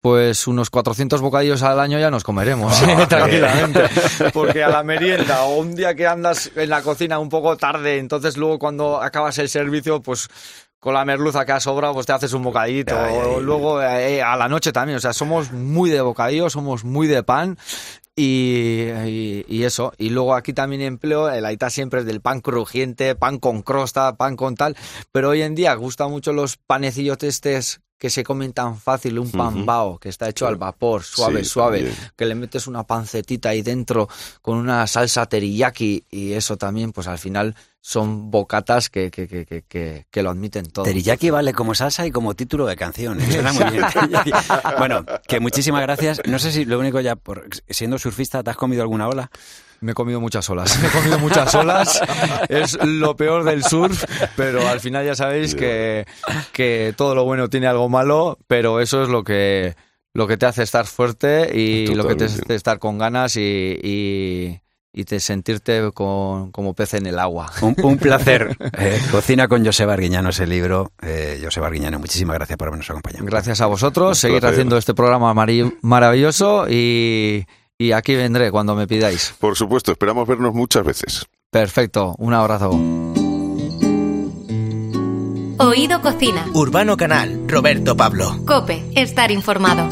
pues 0.06 0.46
unos 0.46 0.70
400 0.70 1.20
bocadillos 1.20 1.64
al 1.64 1.80
año 1.80 1.98
ya 1.98 2.12
nos 2.12 2.24
comeremos 2.24 2.80
tranquilamente. 3.10 3.86
Porque 4.34 4.64
a 4.64 4.70
la 4.70 4.84
merienda 4.84 5.46
o 5.46 5.56
un 5.58 5.74
día 5.74 5.96
que 5.96 6.06
andas 6.06 6.52
en 6.56 6.70
la 6.70 6.84
cocina 6.84 7.18
un 7.18 7.30
poco 7.30 7.58
tarde, 7.58 7.98
entonces 7.98 8.38
luego 8.38 8.60
cuando 8.60 9.02
acabas 9.02 9.40
el 9.40 9.50
servicio, 9.50 10.04
pues 10.04 10.28
con 10.80 10.94
la 10.94 11.06
merluza 11.06 11.44
que 11.44 11.54
ha 11.54 11.60
sobrado, 11.60 11.96
pues 11.96 12.06
te 12.06 12.14
haces 12.14 12.34
un 12.34 12.44
bocadito. 12.44 12.96
Ay, 12.96 13.42
luego 13.42 13.82
eh, 13.82 14.22
a 14.22 14.36
la 14.38 14.48
noche 14.48 14.72
también. 14.72 14.98
O 14.98 15.02
sea, 15.02 15.12
somos 15.12 15.52
muy 15.52 15.90
de 15.90 16.02
bocadillo, 16.02 16.52
somos 16.52 16.84
muy 16.84 17.08
de 17.08 17.24
pan. 17.24 17.58
Y, 18.16 18.84
y- 19.08 19.46
y 19.48 19.64
eso, 19.64 19.92
y 19.98 20.12
luego 20.12 20.36
aquí 20.36 20.54
también 20.54 20.82
empleo, 20.84 21.30
el 21.32 21.44
aita 21.46 21.72
siempre 21.72 22.02
es 22.02 22.06
del 22.06 22.22
pan 22.22 22.42
crujiente, 22.42 23.16
pan 23.16 23.40
con 23.40 23.64
crosta, 23.64 24.16
pan 24.18 24.36
con 24.38 24.54
tal, 24.56 24.78
pero 25.12 25.30
hoy 25.32 25.42
en 25.42 25.56
día 25.56 25.74
gusta 25.74 26.08
mucho 26.08 26.32
los 26.32 26.56
panecillos 26.58 27.18
testes 27.18 27.82
que 27.98 28.10
se 28.10 28.24
comen 28.24 28.52
tan 28.52 28.78
fácil, 28.78 29.18
un 29.20 29.32
pan 29.32 29.66
bao, 29.66 29.98
que 30.00 30.10
está 30.10 30.28
hecho 30.28 30.48
al 30.48 30.58
vapor, 30.58 31.02
suave, 31.04 31.44
Sí, 31.44 31.50
suave, 31.50 31.78
también. 31.84 31.98
que 32.18 32.26
le 32.26 32.36
metes 32.36 32.68
una 32.68 32.84
pancetita 32.84 33.50
ahí 33.50 33.62
dentro 33.62 34.10
con 34.42 34.58
una 34.58 34.86
salsa 34.88 35.26
teriyaki 35.26 36.04
y 36.12 36.34
eso 36.34 36.58
también, 36.58 36.92
pues 36.92 37.08
al 37.08 37.18
final 37.18 37.56
son 37.80 38.32
bocatas 38.32 38.90
que, 38.90 39.12
que, 39.12 39.28
que, 39.28 39.46
que, 39.46 39.62
que, 39.62 40.08
que 40.12 40.24
lo 40.24 40.32
admiten 40.32 40.66
todo. 40.66 40.84
Teriyaki 40.86 41.30
vale 41.30 41.54
como 41.54 41.74
salsa 41.76 42.06
y 42.06 42.12
como 42.12 42.34
título 42.34 42.66
de 42.66 42.76
canción. 42.76 43.22
¿eh? 43.22 43.32
Suena 43.32 43.54
muy 43.54 43.72
bien. 43.72 43.86
Bueno, 44.78 45.06
que 45.28 45.40
muchísimas 45.40 45.82
gracias. 45.82 46.22
No 46.28 46.40
sé 46.40 46.52
si 46.52 46.66
lo 46.66 46.80
único 46.80 47.00
ya, 47.00 47.16
por, 47.16 47.48
siendo 47.70 47.98
surfista, 48.00 48.44
¿te 48.44 48.50
has 48.50 48.58
comido 48.58 48.82
alguna 48.82 49.08
ola? 49.08 49.30
Me 49.82 49.92
he 49.92 49.96
comido 49.96 50.20
muchas 50.22 50.50
olas, 50.50 50.80
me 50.82 50.88
he 50.88 50.92
comido 50.92 51.20
muchas 51.20 51.54
olas, 51.56 52.02
es 52.50 52.78
lo 52.84 53.16
peor 53.16 53.44
del 53.44 53.64
surf, 53.64 54.04
pero 54.36 54.68
al 54.68 54.80
final 54.80 55.06
ya 55.06 55.16
sabéis 55.16 55.56
que, 55.56 56.06
que 56.52 56.94
todo 56.98 57.16
lo 57.16 57.24
bueno 57.24 57.50
tiene 57.50 57.68
algo 57.68 57.90
malo, 57.90 58.38
pero 58.48 58.80
eso 58.80 59.04
es 59.04 59.10
lo 59.10 59.24
que, 59.24 59.76
lo 60.14 60.28
que 60.28 60.38
te 60.38 60.46
hace 60.46 60.64
estar 60.64 60.86
fuerte 60.88 61.50
y 61.58 61.88
lo 61.88 62.08
que 62.08 62.16
te 62.16 62.26
Totalmente. 62.26 62.44
hace 62.46 62.56
estar 62.56 62.80
con 62.80 62.98
ganas 62.98 63.36
y, 63.38 63.80
y, 63.84 64.60
y 64.94 65.04
te 65.04 65.20
sentirte 65.20 65.92
con- 65.94 66.52
como 66.52 66.74
pez 66.74 66.94
en 66.94 67.06
el 67.06 67.20
agua. 67.20 67.52
Un, 67.62 67.76
un 67.84 67.98
placer. 67.98 68.56
Eh, 68.78 69.00
Cocina 69.12 69.48
con 69.48 69.66
José 69.66 69.86
Barguiñano 69.86 70.30
ese 70.30 70.48
libro. 70.48 70.92
Eh, 71.02 71.40
José 71.44 71.60
Barguiñano, 71.60 72.00
muchísimas 72.00 72.36
gracias 72.36 72.58
por 72.58 72.68
habernos 72.70 72.90
acompañado. 72.90 73.26
Gracias 73.26 73.60
a 73.62 73.66
vosotros, 73.68 74.18
seguir 74.18 74.46
haciendo 74.46 74.78
este 74.78 74.94
programa 74.94 75.34
maravilloso 75.82 76.66
y, 76.70 77.46
y 77.78 77.92
aquí 77.92 78.16
vendré 78.16 78.52
cuando 78.52 78.76
me 78.76 78.88
pidáis. 78.88 79.34
Por 79.40 79.56
supuesto, 79.56 79.92
esperamos 79.92 80.28
vernos 80.28 80.54
muchas 80.54 80.84
veces. 80.84 81.26
Perfecto, 81.50 82.16
un 82.18 82.34
abrazo. 82.34 82.72
Oído 85.58 86.02
Cocina. 86.02 86.46
Urbano 86.54 86.98
Canal, 86.98 87.44
Roberto 87.48 87.96
Pablo. 87.96 88.40
Cope, 88.46 88.84
estar 88.96 89.32
informado. 89.32 89.88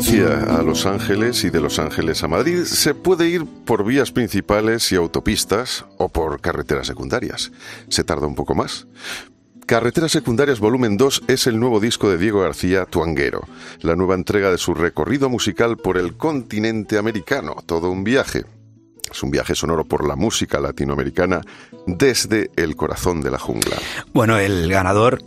A 0.00 0.62
Los 0.62 0.86
Ángeles 0.86 1.44
y 1.44 1.50
de 1.50 1.60
Los 1.60 1.78
Ángeles 1.78 2.22
a 2.22 2.28
Madrid 2.28 2.64
se 2.64 2.94
puede 2.94 3.28
ir 3.28 3.44
por 3.44 3.84
vías 3.84 4.12
principales 4.12 4.90
y 4.92 4.96
autopistas 4.96 5.84
o 5.98 6.08
por 6.08 6.40
carreteras 6.40 6.86
secundarias. 6.86 7.52
Se 7.90 8.02
tarda 8.02 8.26
un 8.26 8.34
poco 8.34 8.54
más. 8.54 8.86
Carreteras 9.66 10.10
Secundarias 10.12 10.58
Volumen 10.58 10.96
2 10.96 11.24
es 11.28 11.46
el 11.46 11.60
nuevo 11.60 11.80
disco 11.80 12.08
de 12.08 12.16
Diego 12.16 12.40
García 12.40 12.86
Tuanguero, 12.86 13.46
la 13.82 13.94
nueva 13.94 14.14
entrega 14.14 14.50
de 14.50 14.56
su 14.56 14.72
recorrido 14.72 15.28
musical 15.28 15.76
por 15.76 15.98
el 15.98 16.16
continente 16.16 16.96
americano, 16.96 17.56
todo 17.66 17.90
un 17.90 18.02
viaje. 18.02 18.46
Es 19.12 19.22
un 19.22 19.30
viaje 19.30 19.54
sonoro 19.54 19.84
por 19.84 20.08
la 20.08 20.16
música 20.16 20.60
latinoamericana 20.60 21.42
desde 21.86 22.50
el 22.56 22.74
corazón 22.74 23.20
de 23.20 23.32
la 23.32 23.38
jungla. 23.38 23.76
Bueno, 24.14 24.38
el 24.38 24.70
ganador 24.70 25.20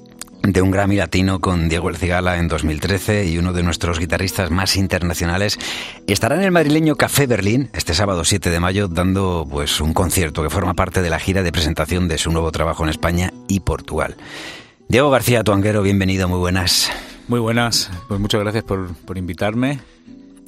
de 0.44 0.62
un 0.62 0.72
Grammy 0.72 0.98
Latino 0.98 1.40
con 1.40 1.70
Diego 1.70 1.90
El 1.90 1.96
Cigala 1.96 2.38
en 2.38 2.50
2013 2.50 3.26
y 3.28 3.38
uno 3.38 3.54
de 3.54 3.64
nuestros 3.64 3.98
guitarristas 3.98 4.52
más 4.52 4.76
internacionales 4.76 5.58
estará 6.06 6.36
en 6.36 6.42
el 6.42 6.52
madrileño 6.52 6.98
Café 6.98 7.28
Berlín 7.28 7.70
este 7.74 7.94
sábado 7.94 8.26
7 8.26 8.50
de 8.50 8.60
mayo 8.60 8.90
dando 8.90 9.48
pues 9.50 9.80
un 9.80 9.94
concierto 9.94 10.44
que 10.44 10.50
forma 10.50 10.74
parte 10.74 11.02
de 11.02 11.10
la 11.10 11.20
gira 11.20 11.44
de 11.44 11.52
presentación 11.54 12.10
de 12.10 12.18
su 12.18 12.30
nuevo 12.30 12.52
trabajo 12.52 12.84
en 12.84 12.90
España 12.90 13.32
y 13.48 13.62
Portugal. 13.62 14.18
Diego 14.90 15.10
García 15.10 15.46
Tuanguero, 15.46 15.82
bienvenido, 15.82 16.28
muy 16.28 16.40
buenas. 16.40 16.92
Muy 17.30 17.40
buenas, 17.40 17.90
pues 18.10 18.20
muchas 18.20 18.42
gracias 18.42 18.66
por, 18.66 18.94
por 18.96 19.18
invitarme 19.18 19.80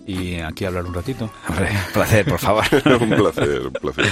y 0.05 0.35
aquí 0.35 0.65
hablar 0.65 0.85
un 0.85 0.93
ratito. 0.93 1.31
Hombre, 1.47 1.69
placer, 1.93 2.25
por 2.25 2.39
favor. 2.39 2.65
un 3.01 3.09
placer, 3.11 3.67
un 3.67 3.73
placer. 3.73 4.05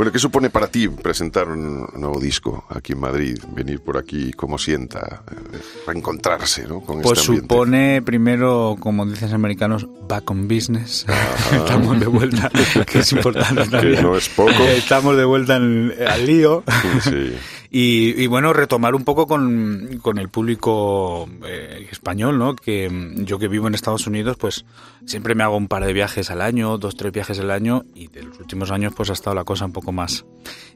Bueno, 0.00 0.12
¿qué 0.12 0.18
supone 0.18 0.48
para 0.48 0.66
ti 0.68 0.88
presentar 0.88 1.46
un 1.48 1.86
nuevo 1.94 2.18
disco 2.18 2.64
aquí 2.70 2.94
en 2.94 3.00
Madrid? 3.00 3.36
Venir 3.54 3.80
por 3.82 3.98
aquí, 3.98 4.32
¿cómo 4.32 4.56
sienta? 4.56 5.24
eh, 5.30 5.58
Reencontrarse, 5.86 6.66
¿no? 6.66 6.80
Con 6.80 7.02
Pues 7.02 7.18
este 7.18 7.36
supone 7.36 8.00
primero, 8.00 8.78
como 8.80 9.04
dicen 9.04 9.28
los 9.28 9.34
americanos, 9.34 9.86
back 10.08 10.30
on 10.30 10.48
business. 10.48 11.04
Estamos 11.52 12.00
de 12.00 12.06
vuelta, 12.06 12.50
que 12.90 13.00
es 13.00 13.12
importante 13.12 13.66
también. 13.70 14.02
no 14.02 14.16
es 14.16 14.26
poco. 14.30 14.62
Estamos 14.74 15.18
de 15.18 15.24
vuelta 15.26 15.56
en- 15.56 15.92
al 16.08 16.24
lío. 16.26 16.64
Sí. 17.02 17.34
Y, 17.72 18.20
y 18.20 18.26
bueno, 18.26 18.52
retomar 18.52 18.96
un 18.96 19.04
poco 19.04 19.28
con, 19.28 20.00
con 20.02 20.18
el 20.18 20.28
público 20.28 21.28
eh, 21.46 21.86
español, 21.90 22.36
¿no? 22.36 22.56
Que 22.56 22.90
mm, 22.90 23.24
yo 23.24 23.38
que 23.38 23.46
vivo 23.46 23.68
en 23.68 23.74
Estados 23.74 24.08
Unidos, 24.08 24.36
pues 24.36 24.64
siempre 25.06 25.36
me 25.36 25.44
hago 25.44 25.56
un 25.56 25.68
par 25.68 25.84
de 25.84 25.92
viajes 25.92 26.32
al 26.32 26.42
año, 26.42 26.78
dos, 26.78 26.96
tres 26.96 27.12
viajes 27.12 27.38
al 27.38 27.52
año, 27.52 27.84
y 27.94 28.08
de 28.08 28.24
los 28.24 28.40
últimos 28.40 28.72
años 28.72 28.92
pues 28.96 29.10
ha 29.10 29.12
estado 29.12 29.36
la 29.36 29.44
cosa 29.44 29.66
un 29.66 29.72
poco 29.72 29.92
más 29.92 30.24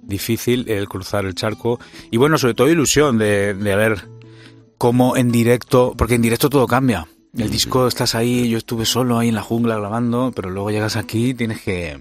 difícil 0.02 0.70
el 0.70 0.88
cruzar 0.88 1.24
el 1.24 1.34
charco. 1.34 1.80
Y 2.12 2.16
bueno, 2.16 2.38
sobre 2.38 2.54
todo 2.54 2.68
ilusión 2.68 3.18
de, 3.18 3.54
de 3.54 3.76
ver 3.76 4.08
cómo 4.78 5.16
en 5.16 5.32
directo, 5.32 5.94
porque 5.98 6.14
en 6.14 6.22
directo 6.22 6.48
todo 6.48 6.68
cambia. 6.68 7.08
El 7.36 7.50
disco 7.50 7.88
estás 7.88 8.14
ahí, 8.14 8.48
yo 8.48 8.58
estuve 8.58 8.84
solo 8.84 9.18
ahí 9.18 9.28
en 9.30 9.34
la 9.34 9.42
jungla 9.42 9.76
grabando, 9.76 10.30
pero 10.34 10.50
luego 10.50 10.70
llegas 10.70 10.94
aquí 10.94 11.30
y 11.30 11.34
tienes 11.34 11.60
que, 11.62 11.98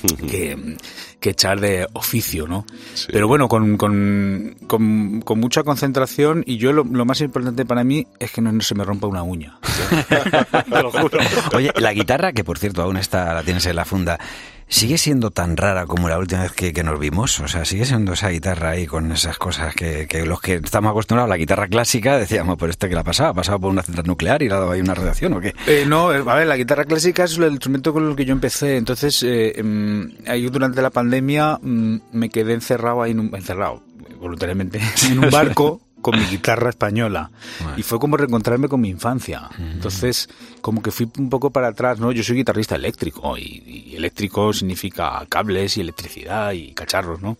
que, 0.30 0.76
que 1.20 1.30
echar 1.30 1.60
de 1.60 1.86
oficio, 1.92 2.46
¿no? 2.46 2.66
Sí. 2.94 3.08
Pero 3.10 3.28
bueno, 3.28 3.48
con, 3.48 3.76
con, 3.76 4.56
con, 4.66 5.22
con 5.22 5.40
mucha 5.40 5.62
concentración 5.62 6.44
y 6.46 6.56
yo 6.58 6.72
lo, 6.72 6.84
lo 6.84 7.04
más 7.04 7.20
importante 7.20 7.64
para 7.64 7.84
mí 7.84 8.06
es 8.18 8.30
que 8.32 8.40
no, 8.40 8.52
no 8.52 8.60
se 8.60 8.74
me 8.74 8.84
rompa 8.84 9.06
una 9.06 9.22
uña. 9.22 9.58
Te 10.70 10.82
lo 10.82 10.90
juro. 10.90 11.18
Oye, 11.54 11.72
la 11.76 11.92
guitarra, 11.92 12.32
que 12.32 12.44
por 12.44 12.58
cierto 12.58 12.82
aún 12.82 12.96
está, 12.96 13.34
la 13.34 13.42
tienes 13.42 13.66
en 13.66 13.76
la 13.76 13.84
funda, 13.84 14.18
¿sigue 14.72 14.96
siendo 14.96 15.30
tan 15.30 15.56
rara 15.56 15.86
como 15.86 16.08
la 16.08 16.18
última 16.18 16.42
vez 16.42 16.52
que, 16.52 16.82
nos 16.82 16.98
vimos? 16.98 17.38
O 17.40 17.46
sea, 17.46 17.64
¿sigue 17.64 17.84
siendo 17.84 18.14
esa 18.14 18.30
guitarra 18.30 18.70
ahí 18.70 18.86
con 18.86 19.12
esas 19.12 19.36
cosas 19.38 19.74
que, 19.74 20.06
que 20.08 20.24
los 20.24 20.40
que 20.40 20.54
estamos 20.54 20.90
acostumbrados 20.90 21.28
a 21.28 21.34
la 21.34 21.36
guitarra 21.36 21.68
clásica 21.68 22.18
decíamos, 22.18 22.56
¿por 22.56 22.70
este 22.70 22.88
que 22.88 22.94
la? 22.94 23.02
¿Ha 23.02 23.34
pasado 23.34 23.60
por 23.60 23.70
una 23.70 23.82
central 23.82 24.06
nuclear 24.06 24.42
y 24.42 24.48
le 24.48 24.54
ha 24.54 24.58
dado 24.58 24.72
ahí 24.72 24.80
una 24.80 24.94
radiación 24.94 25.34
o 25.34 25.40
qué? 25.40 25.54
Eh, 25.66 25.84
no, 25.86 26.12
eh, 26.12 26.24
a 26.26 26.34
ver, 26.34 26.46
la 26.46 26.56
guitarra 26.56 26.84
clásica 26.86 27.24
es 27.24 27.36
el 27.36 27.52
instrumento 27.52 27.92
con 27.92 28.08
el 28.08 28.16
que 28.16 28.24
yo 28.24 28.32
empecé. 28.32 28.78
Entonces, 28.78 29.22
eh, 29.22 29.52
em, 29.56 30.10
ahí 30.26 30.48
durante 30.48 30.80
la 30.80 30.90
pandemia 30.90 31.58
mm, 31.60 31.96
me 32.12 32.30
quedé 32.30 32.54
encerrado 32.54 33.02
ahí, 33.02 33.12
encerrado 33.12 33.82
voluntariamente, 34.18 34.80
en 35.10 35.18
un 35.18 35.30
barco 35.30 35.80
con 36.02 36.18
mi 36.18 36.26
guitarra 36.26 36.68
española. 36.68 37.30
Y 37.76 37.82
fue 37.82 37.98
como 37.98 38.16
reencontrarme 38.18 38.68
con 38.68 38.80
mi 38.80 38.90
infancia. 38.90 39.48
Entonces, 39.58 40.28
como 40.60 40.82
que 40.82 40.90
fui 40.90 41.08
un 41.18 41.30
poco 41.30 41.50
para 41.50 41.68
atrás, 41.68 41.98
¿no? 41.98 42.12
Yo 42.12 42.22
soy 42.22 42.36
guitarrista 42.36 42.74
eléctrico 42.76 43.38
y, 43.38 43.62
y 43.90 43.96
eléctrico 43.96 44.52
significa 44.52 45.24
cables 45.28 45.76
y 45.78 45.80
electricidad 45.80 46.52
y 46.52 46.72
cacharros, 46.74 47.22
¿no? 47.22 47.38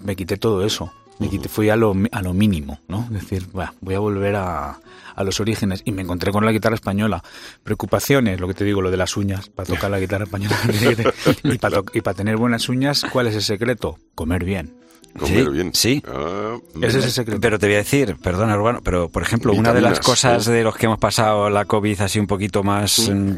Me 0.00 0.16
quité 0.16 0.36
todo 0.38 0.64
eso. 0.64 0.92
Me 1.18 1.30
quité, 1.30 1.48
fui 1.48 1.70
a 1.70 1.76
lo, 1.76 1.94
a 2.12 2.20
lo 2.20 2.34
mínimo, 2.34 2.78
¿no? 2.88 3.04
Es 3.04 3.20
decir, 3.22 3.46
"Buah, 3.50 3.72
voy 3.80 3.94
a 3.94 3.98
volver 4.00 4.36
a, 4.36 4.78
a 5.14 5.24
los 5.24 5.40
orígenes. 5.40 5.80
Y 5.86 5.92
me 5.92 6.02
encontré 6.02 6.30
con 6.30 6.44
la 6.44 6.52
guitarra 6.52 6.74
española. 6.74 7.24
Preocupaciones, 7.64 8.38
lo 8.38 8.46
que 8.46 8.54
te 8.54 8.64
digo, 8.64 8.82
lo 8.82 8.90
de 8.90 8.98
las 8.98 9.16
uñas. 9.16 9.48
Para 9.48 9.66
tocar 9.66 9.90
la 9.90 9.98
guitarra 9.98 10.24
española. 10.24 10.56
y 11.42 11.56
para, 11.58 11.82
y 11.94 12.02
para 12.02 12.14
tener 12.14 12.36
buenas 12.36 12.68
uñas, 12.68 13.04
¿cuál 13.10 13.26
es 13.28 13.34
el 13.34 13.42
secreto? 13.42 13.98
Comer 14.14 14.44
bien. 14.44 14.76
Comer 15.16 15.44
Sí, 15.44 15.50
bien. 15.50 15.70
sí. 15.74 16.02
Ah, 16.08 16.56
Ese 16.82 16.98
es 16.98 17.04
el 17.06 17.10
secreto. 17.10 17.40
Pero 17.40 17.58
te 17.58 17.66
voy 17.66 17.74
a 17.74 17.78
decir, 17.78 18.16
perdona 18.22 18.56
Urbano, 18.56 18.80
pero 18.82 19.08
por 19.08 19.22
ejemplo, 19.22 19.52
una 19.52 19.72
de 19.72 19.80
las 19.80 20.00
cosas 20.00 20.44
de 20.46 20.62
los 20.62 20.76
que 20.76 20.86
hemos 20.86 20.98
pasado 20.98 21.50
la 21.50 21.64
COVID 21.64 22.00
así 22.02 22.18
un 22.18 22.26
poquito 22.26 22.62
más 22.62 23.08
mm, 23.08 23.36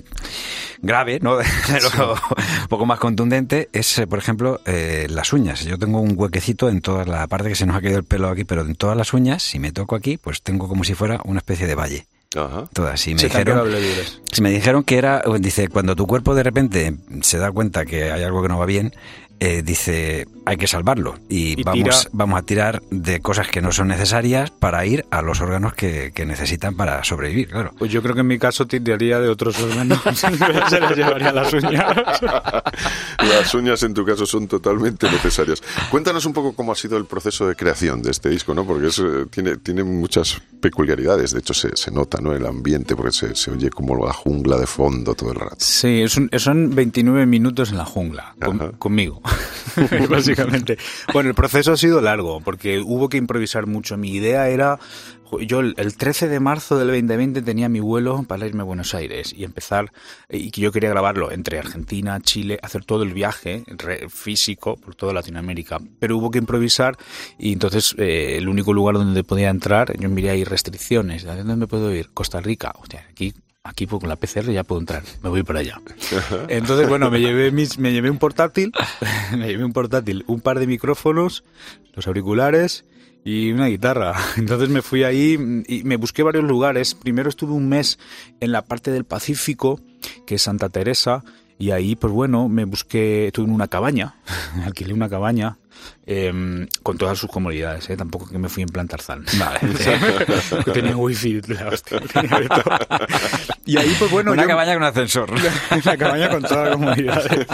grave, 0.83 1.19
¿no? 1.21 1.39
Pero 1.67 2.15
un 2.15 2.69
poco 2.69 2.87
más 2.87 2.99
contundente, 2.99 3.69
es, 3.73 3.99
eh, 3.99 4.07
por 4.07 4.19
ejemplo, 4.19 4.61
eh, 4.67 5.07
las 5.11 5.33
uñas. 5.33 5.65
Yo 5.65 5.79
tengo 5.79 6.01
un 6.01 6.15
huequecito 6.17 6.69
en 6.69 6.81
toda 6.81 7.05
la 7.05 7.27
parte 7.27 7.49
que 7.49 7.55
se 7.55 7.67
nos 7.67 7.77
ha 7.77 7.81
caído 7.81 7.99
el 7.99 8.05
pelo 8.05 8.29
aquí, 8.29 8.45
pero 8.45 8.63
en 8.63 8.75
todas 8.75 8.97
las 8.97 9.13
uñas, 9.13 9.43
si 9.43 9.59
me 9.59 9.73
toco 9.73 9.97
aquí, 9.97 10.17
pues 10.17 10.43
tengo 10.43 10.69
como 10.69 10.85
si 10.85 10.95
fuera 10.95 11.21
una 11.25 11.39
especie 11.39 11.67
de 11.67 11.75
valle. 11.75 12.07
Ajá. 12.37 12.67
Todas. 12.73 13.07
Y 13.07 13.15
me 13.15 13.21
Se 13.21 13.27
dijeron, 13.29 13.69
si 14.31 14.43
me 14.43 14.51
dijeron 14.51 14.83
que 14.85 14.99
era, 14.99 15.23
dice, 15.41 15.69
cuando 15.69 15.97
tu 15.97 16.07
cuerpo 16.07 16.35
de 16.35 16.43
repente 16.43 16.95
se 17.23 17.39
da 17.39 17.51
cuenta 17.51 17.87
que 17.87 18.11
hay 18.13 18.23
algo 18.23 18.43
que 18.43 18.49
no 18.49 18.59
va 18.59 18.67
bien, 18.67 18.95
eh, 19.41 19.63
dice, 19.65 20.27
hay 20.49 20.57
que 20.57 20.67
salvarlo 20.67 21.17
y, 21.29 21.61
Y 21.61 21.63
vamos, 21.63 21.83
tira- 21.85 22.11
vamos 22.13 22.39
a 22.39 22.43
tirar 22.43 22.83
de 22.91 23.21
cosas 23.21 23.49
que 23.49 23.61
no 23.63 23.73
son 23.73 23.89
necesarias 23.89 24.51
para 24.51 24.85
ir 24.87 25.05
a 25.11 25.23
los 25.23 25.41
órganos 25.41 25.75
que, 25.75 26.13
que 26.15 26.25
necesitan 26.27 26.75
para 26.75 27.03
sobrevivir, 27.05 27.49
claro. 27.49 27.73
Pues 27.79 27.91
yo 27.93 28.03
creo 28.03 28.15
que 28.15 28.21
en 28.23 28.27
mi 28.27 28.39
caso 28.39 28.67
tiraría 28.67 29.19
de 29.21 29.29
otros 29.29 29.61
órganos. 29.61 30.01
Se 30.15 30.81
les 30.81 30.97
llevaría 30.97 31.33
las 31.33 31.53
uñas. 31.53 31.97
Las 33.19 33.55
uñas 33.55 33.83
en 33.83 33.95
tu 33.95 34.05
caso 34.05 34.27
son 34.27 34.47
totalmente 34.49 35.11
necesarias. 35.11 35.63
Cuéntanos 35.91 36.25
un 36.27 36.33
poco 36.33 36.53
cómo 36.55 36.73
ha 36.73 36.75
sido 36.77 36.97
el 36.97 37.05
proceso 37.07 37.47
de 37.47 37.55
creación 37.57 38.03
de 38.03 38.11
este 38.11 38.29
disco, 38.31 38.55
¿no? 38.55 38.65
Porque 38.67 38.89
es, 38.89 38.99
eh, 38.99 39.27
tiene, 39.31 39.57
tiene 39.57 39.85
muchas 39.85 40.41
peculiaridades. 40.61 41.33
De 41.33 41.41
hecho, 41.41 41.55
se, 41.55 41.77
se 41.77 41.91
nota, 41.91 42.19
¿no? 42.21 42.33
El 42.33 42.47
ambiente, 42.47 42.97
porque 42.97 43.13
se, 43.13 43.35
se 43.35 43.51
oye 43.51 43.71
como 43.71 43.97
la 44.05 44.13
jungla 44.13 44.57
de 44.57 44.67
fondo 44.67 45.15
todo 45.15 45.33
el 45.33 45.37
rato. 45.39 45.57
Sí, 45.59 46.03
es 46.03 46.17
un- 46.17 46.31
son 46.39 46.75
29 46.75 47.27
minutos 47.27 47.71
en 47.71 47.79
la 47.79 47.85
jungla, 47.85 48.35
con- 48.45 48.73
conmigo, 48.73 49.21
Bueno, 51.13 51.31
el 51.31 51.35
proceso 51.35 51.73
ha 51.73 51.77
sido 51.77 52.01
largo, 52.01 52.41
porque 52.41 52.81
hubo 52.81 53.09
que 53.09 53.17
improvisar 53.17 53.67
mucho. 53.67 53.97
Mi 53.97 54.13
idea 54.13 54.49
era, 54.49 54.79
yo 55.41 55.61
el, 55.61 55.75
el 55.77 55.97
13 55.97 56.29
de 56.29 56.41
marzo 56.41 56.79
del 56.79 56.89
2020 56.89 57.43
tenía 57.43 57.69
mi 57.69 57.81
vuelo 57.81 58.23
para 58.25 58.47
irme 58.47 58.63
a 58.63 58.65
Buenos 58.65 58.95
Aires 58.95 59.33
y 59.37 59.45
empezar, 59.45 59.93
y 60.29 60.51
que 60.51 60.61
yo 60.61 60.73
quería 60.73 60.91
grabarlo 60.91 61.33
entre 61.33 61.59
Argentina, 61.59 62.21
Chile, 62.21 62.59
hacer 62.63 62.85
todo 62.85 63.03
el 63.03 63.13
viaje 63.13 63.65
físico 64.09 64.77
por 64.77 64.95
toda 64.95 65.13
Latinoamérica. 65.13 65.79
Pero 65.99 66.17
hubo 66.17 66.31
que 66.31 66.39
improvisar 66.39 66.97
y 67.39 67.53
entonces 67.53 67.95
eh, 67.99 68.37
el 68.37 68.49
único 68.49 68.73
lugar 68.73 68.97
donde 68.97 69.25
podía 69.25 69.51
entrar, 69.51 69.97
yo 69.99 70.09
miré 70.09 70.31
ahí 70.31 70.45
restricciones. 70.45 71.25
¿A 71.27 71.37
dónde 71.37 71.57
me 71.57 71.67
puedo 71.67 71.95
ir? 71.95 72.11
Costa 72.13 72.41
Rica. 72.41 72.75
Hostia, 72.79 73.07
aquí 73.11 73.35
aquí 73.69 73.87
pues, 73.87 74.01
con 74.01 74.09
la 74.09 74.17
PCR 74.17 74.51
ya 74.51 74.65
puedo 74.65 74.81
entrar, 74.81 75.03
me 75.23 75.29
voy 75.29 75.43
para 75.43 75.61
allá. 75.61 75.81
Entonces, 76.49 76.89
bueno, 76.89 77.11
me 77.11 77.21
llevé, 77.21 77.51
mis, 77.53 77.79
me 77.79 77.93
llevé 77.93 78.11
un 78.11 78.19
portátil, 78.19 78.73
me 79.37 79.49
llevé 79.49 79.65
un 79.65 79.73
portátil, 79.73 80.25
un 80.27 80.41
par 80.41 80.59
de 80.59 80.67
micrófonos, 80.67 81.45
los 81.95 82.07
auriculares 82.07 82.85
y 83.25 83.53
una 83.53 83.67
guitarra. 83.67 84.15
Entonces 84.37 84.71
me 84.71 84.83
fui 84.83 85.05
ahí 85.05 85.65
y 85.67 85.85
me 85.85 85.97
busqué 85.97 86.23
varios 86.23 86.45
lugares. 86.45 86.95
Primero 86.95 87.29
estuve 87.29 87.53
un 87.53 87.69
mes 87.69 87.99
en 88.41 88.53
la 88.53 88.65
parte 88.65 88.91
del 88.91 89.05
Pacífico, 89.05 89.81
que 90.27 90.37
es 90.37 90.43
Santa 90.43 90.69
Teresa, 90.69 91.23
y 91.59 91.73
ahí, 91.73 91.97
pues 91.97 92.13
bueno, 92.13 92.49
me 92.49 92.65
busqué, 92.65 93.27
estuve 93.27 93.47
en 93.47 93.53
una 93.53 93.69
cabaña, 93.69 94.15
alquilé 94.65 94.95
una 94.95 95.09
cabaña, 95.09 95.59
eh, 96.07 96.67
con 96.83 96.97
todas 96.99 97.19
sus 97.19 97.31
comodidades, 97.31 97.89
¿eh? 97.91 97.97
tampoco 97.97 98.29
que 98.29 98.39
me 98.39 98.49
fui 98.49 98.63
en 98.63 98.69
plan 98.69 98.89
Tarzán. 98.89 99.25
Vale. 99.39 99.61
tenía 100.73 100.97
wifi, 100.97 101.41
la 101.43 101.69
hostia, 101.69 102.01
tenía 102.01 102.41
de 102.41 102.49
todo. 102.49 102.79
Y 103.67 103.77
ahí, 103.77 103.95
pues 103.99 104.11
bueno, 104.11 104.33
Una 104.33 104.43
yo- 104.43 104.49
cabaña 104.49 104.75
con 104.75 104.83
ascensor. 104.85 105.31
la 105.85 105.97
cabaña 105.97 106.29
con 106.31 106.43
todas 106.43 106.69
las 106.69 106.77
comodidades. 106.77 107.47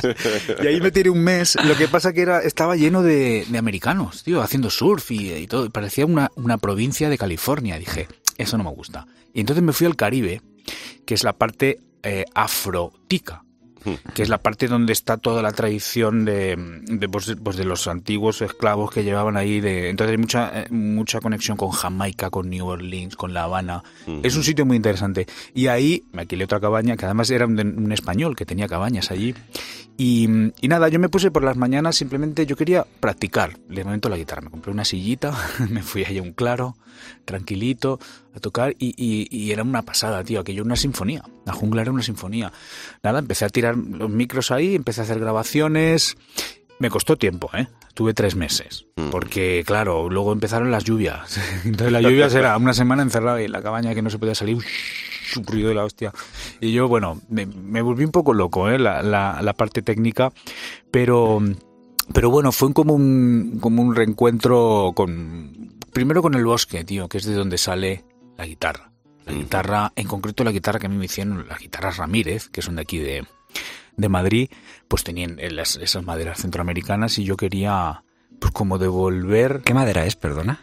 Y 0.63 0.67
ahí 0.67 0.81
me 0.81 0.91
tiré 0.91 1.11
un 1.11 1.23
mes. 1.23 1.57
Lo 1.65 1.77
que 1.77 1.89
pasa 1.89 2.13
que 2.13 2.23
era 2.23 2.41
estaba 2.41 2.77
lleno 2.77 3.03
de, 3.03 3.45
de 3.49 3.59
americanos, 3.59 4.23
tío, 4.23 4.41
haciendo 4.43 4.71
surf 4.71 5.11
y, 5.11 5.33
y 5.33 5.47
todo. 5.47 5.71
Parecía 5.71 6.07
una, 6.07 6.31
una 6.37 6.59
provincia 6.59 7.09
de 7.09 7.19
California. 7.19 7.79
Dije, 7.79 8.07
eso 8.39 8.57
no 8.57 8.65
me 8.65 8.71
gusta. 8.71 9.07
Y 9.33 9.41
entonces 9.41 9.63
me 9.65 9.73
fui 9.73 9.87
al 9.87 9.97
Caribe, 9.97 10.41
que 11.05 11.15
es 11.15 11.25
la 11.25 11.33
parte 11.33 11.81
eh, 12.05 12.25
afrotica 12.35 13.43
que 14.14 14.23
es 14.23 14.29
la 14.29 14.38
parte 14.38 14.68
donde 14.68 14.92
está 14.92 15.16
toda 15.16 15.42
la 15.42 15.53
tradición 15.53 16.25
de, 16.25 16.57
de, 16.87 17.09
pues, 17.09 17.35
pues, 17.42 17.57
de 17.57 17.64
los 17.64 17.87
antiguos 17.87 18.42
esclavos 18.42 18.90
que 18.90 19.05
llevaban 19.05 19.37
ahí. 19.37 19.61
De, 19.61 19.90
entonces 19.90 20.12
hay 20.12 20.18
mucha, 20.18 20.62
eh, 20.62 20.66
mucha 20.70 21.20
conexión 21.20 21.57
con 21.57 21.70
Jamaica, 21.70 22.31
con 22.31 22.51
New 22.51 22.66
Orleans, 22.66 23.16
con 23.16 23.35
La 23.35 23.44
Habana. 23.44 23.83
Es 24.23 24.37
un 24.37 24.42
sitio 24.42 24.66
muy 24.66 24.77
interesante. 24.77 25.27
Y 25.55 25.66
ahí 25.66 26.05
me 26.12 26.23
alquilé 26.23 26.44
otra 26.44 26.61
cabaña, 26.61 26.97
que 26.97 27.05
además 27.05 27.31
era 27.31 27.47
un, 27.47 27.59
un 27.59 27.92
español 27.92 28.37
que 28.37 28.47
tenía 28.47 28.68
cabañas 28.68 29.11
allí. 29.11 29.35
Y, 29.97 30.27
nada, 30.63 30.89
yo 30.89 30.99
me 30.99 31.09
puse 31.09 31.31
por 31.31 31.45
las 31.45 31.57
mañanas, 31.57 31.95
simplemente 31.95 32.47
yo 32.47 32.57
quería 32.57 32.85
practicar. 33.01 33.59
Le 33.69 33.85
momento 33.85 34.09
la 34.09 34.17
guitarra, 34.17 34.43
me 34.43 34.51
compré 34.51 34.73
una 34.73 34.85
sillita, 34.85 35.33
me 35.71 35.83
fui 35.83 36.05
allá 36.05 36.21
a 36.21 36.25
un 36.25 36.33
claro, 36.33 36.77
tranquilito, 37.25 38.01
a 38.35 38.41
tocar 38.41 38.75
y, 38.79 38.95
y, 38.97 39.29
y, 39.31 39.53
era 39.53 39.63
una 39.63 39.83
pasada, 39.83 40.25
tío, 40.25 40.41
aquello 40.41 40.65
una 40.65 40.77
sinfonía. 40.77 41.23
La 41.47 41.53
jungla 41.53 41.83
era 41.83 41.93
una 41.93 42.03
sinfonía. 42.03 42.53
Nada, 43.03 43.21
empecé 43.21 43.45
a 43.45 43.49
tirar 43.49 43.77
los 43.77 44.11
micros 44.11 44.51
ahí, 44.51 44.75
empecé 44.75 45.03
a 45.03 45.05
hacer 45.05 45.21
grabaciones. 45.21 46.17
Me 46.79 46.91
costó 46.91 47.17
tiempo, 47.17 47.51
¿eh? 47.55 47.69
Tuve 47.95 48.15
tres 48.15 48.35
meses. 48.35 48.87
Porque, 49.11 49.63
claro, 49.67 50.11
luego 50.11 50.33
empezaron 50.33 50.71
las 50.71 50.85
lluvias. 50.85 51.39
Entonces 51.65 51.93
las 51.93 52.03
lluvias 52.03 52.35
era 52.35 52.57
una 52.57 52.75
semana 52.75 53.03
encerrado 53.03 53.39
en 53.39 53.53
la 53.53 53.63
cabaña 53.63 53.95
que 53.95 54.03
no 54.03 54.11
se 54.11 54.19
podía 54.19 54.35
salir. 54.35 54.59
Un 55.37 55.47
ruido 55.47 55.69
de 55.69 55.75
la 55.75 55.85
hostia. 55.85 56.13
Y 56.61 56.73
yo, 56.73 56.87
bueno, 56.87 57.21
me, 57.29 57.47
me 57.47 57.83
volví 57.83 58.05
un 58.05 58.13
poco 58.13 58.35
loco, 58.35 58.69
¿eh? 58.69 58.79
La, 58.79 59.03
la, 59.03 59.41
la 59.43 59.53
parte 59.55 59.83
técnica. 59.83 60.33
Pero 60.91 61.41
pero 62.13 62.31
bueno, 62.31 62.53
fue 62.53 62.73
como 62.75 62.95
un, 62.95 63.59
como 63.61 63.83
un 63.83 63.95
reencuentro 63.95 64.93
con. 64.95 65.75
Primero 65.93 66.23
con 66.23 66.35
el 66.35 66.45
bosque, 66.45 66.85
tío, 66.85 67.09
que 67.09 67.19
es 67.19 67.25
de 67.25 67.35
donde 67.35 67.57
sale 67.57 68.05
la 68.37 68.47
guitarra. 68.47 68.91
La 69.25 69.33
guitarra, 69.33 69.93
en 69.97 70.07
concreto 70.07 70.45
la 70.45 70.53
guitarra 70.53 70.79
que 70.79 70.87
a 70.87 70.91
mí 70.91 70.97
me 70.97 71.07
hicieron, 71.07 71.49
las 71.49 71.59
guitarras 71.59 71.97
Ramírez, 71.97 72.51
que 72.51 72.61
son 72.61 72.77
de 72.77 72.83
aquí 72.83 72.99
de, 72.99 73.25
de 73.97 74.09
Madrid, 74.09 74.49
pues 74.89 75.05
tenían 75.05 75.39
esas 75.39 76.05
maderas 76.05 76.41
centroamericanas 76.41 77.19
y 77.19 77.25
yo 77.25 77.37
quería, 77.37 78.03
pues 78.39 78.53
como 78.53 78.79
devolver... 78.79 79.63
¿Qué 79.65 79.75
madera 79.75 80.07
es, 80.07 80.17
perdona? 80.17 80.61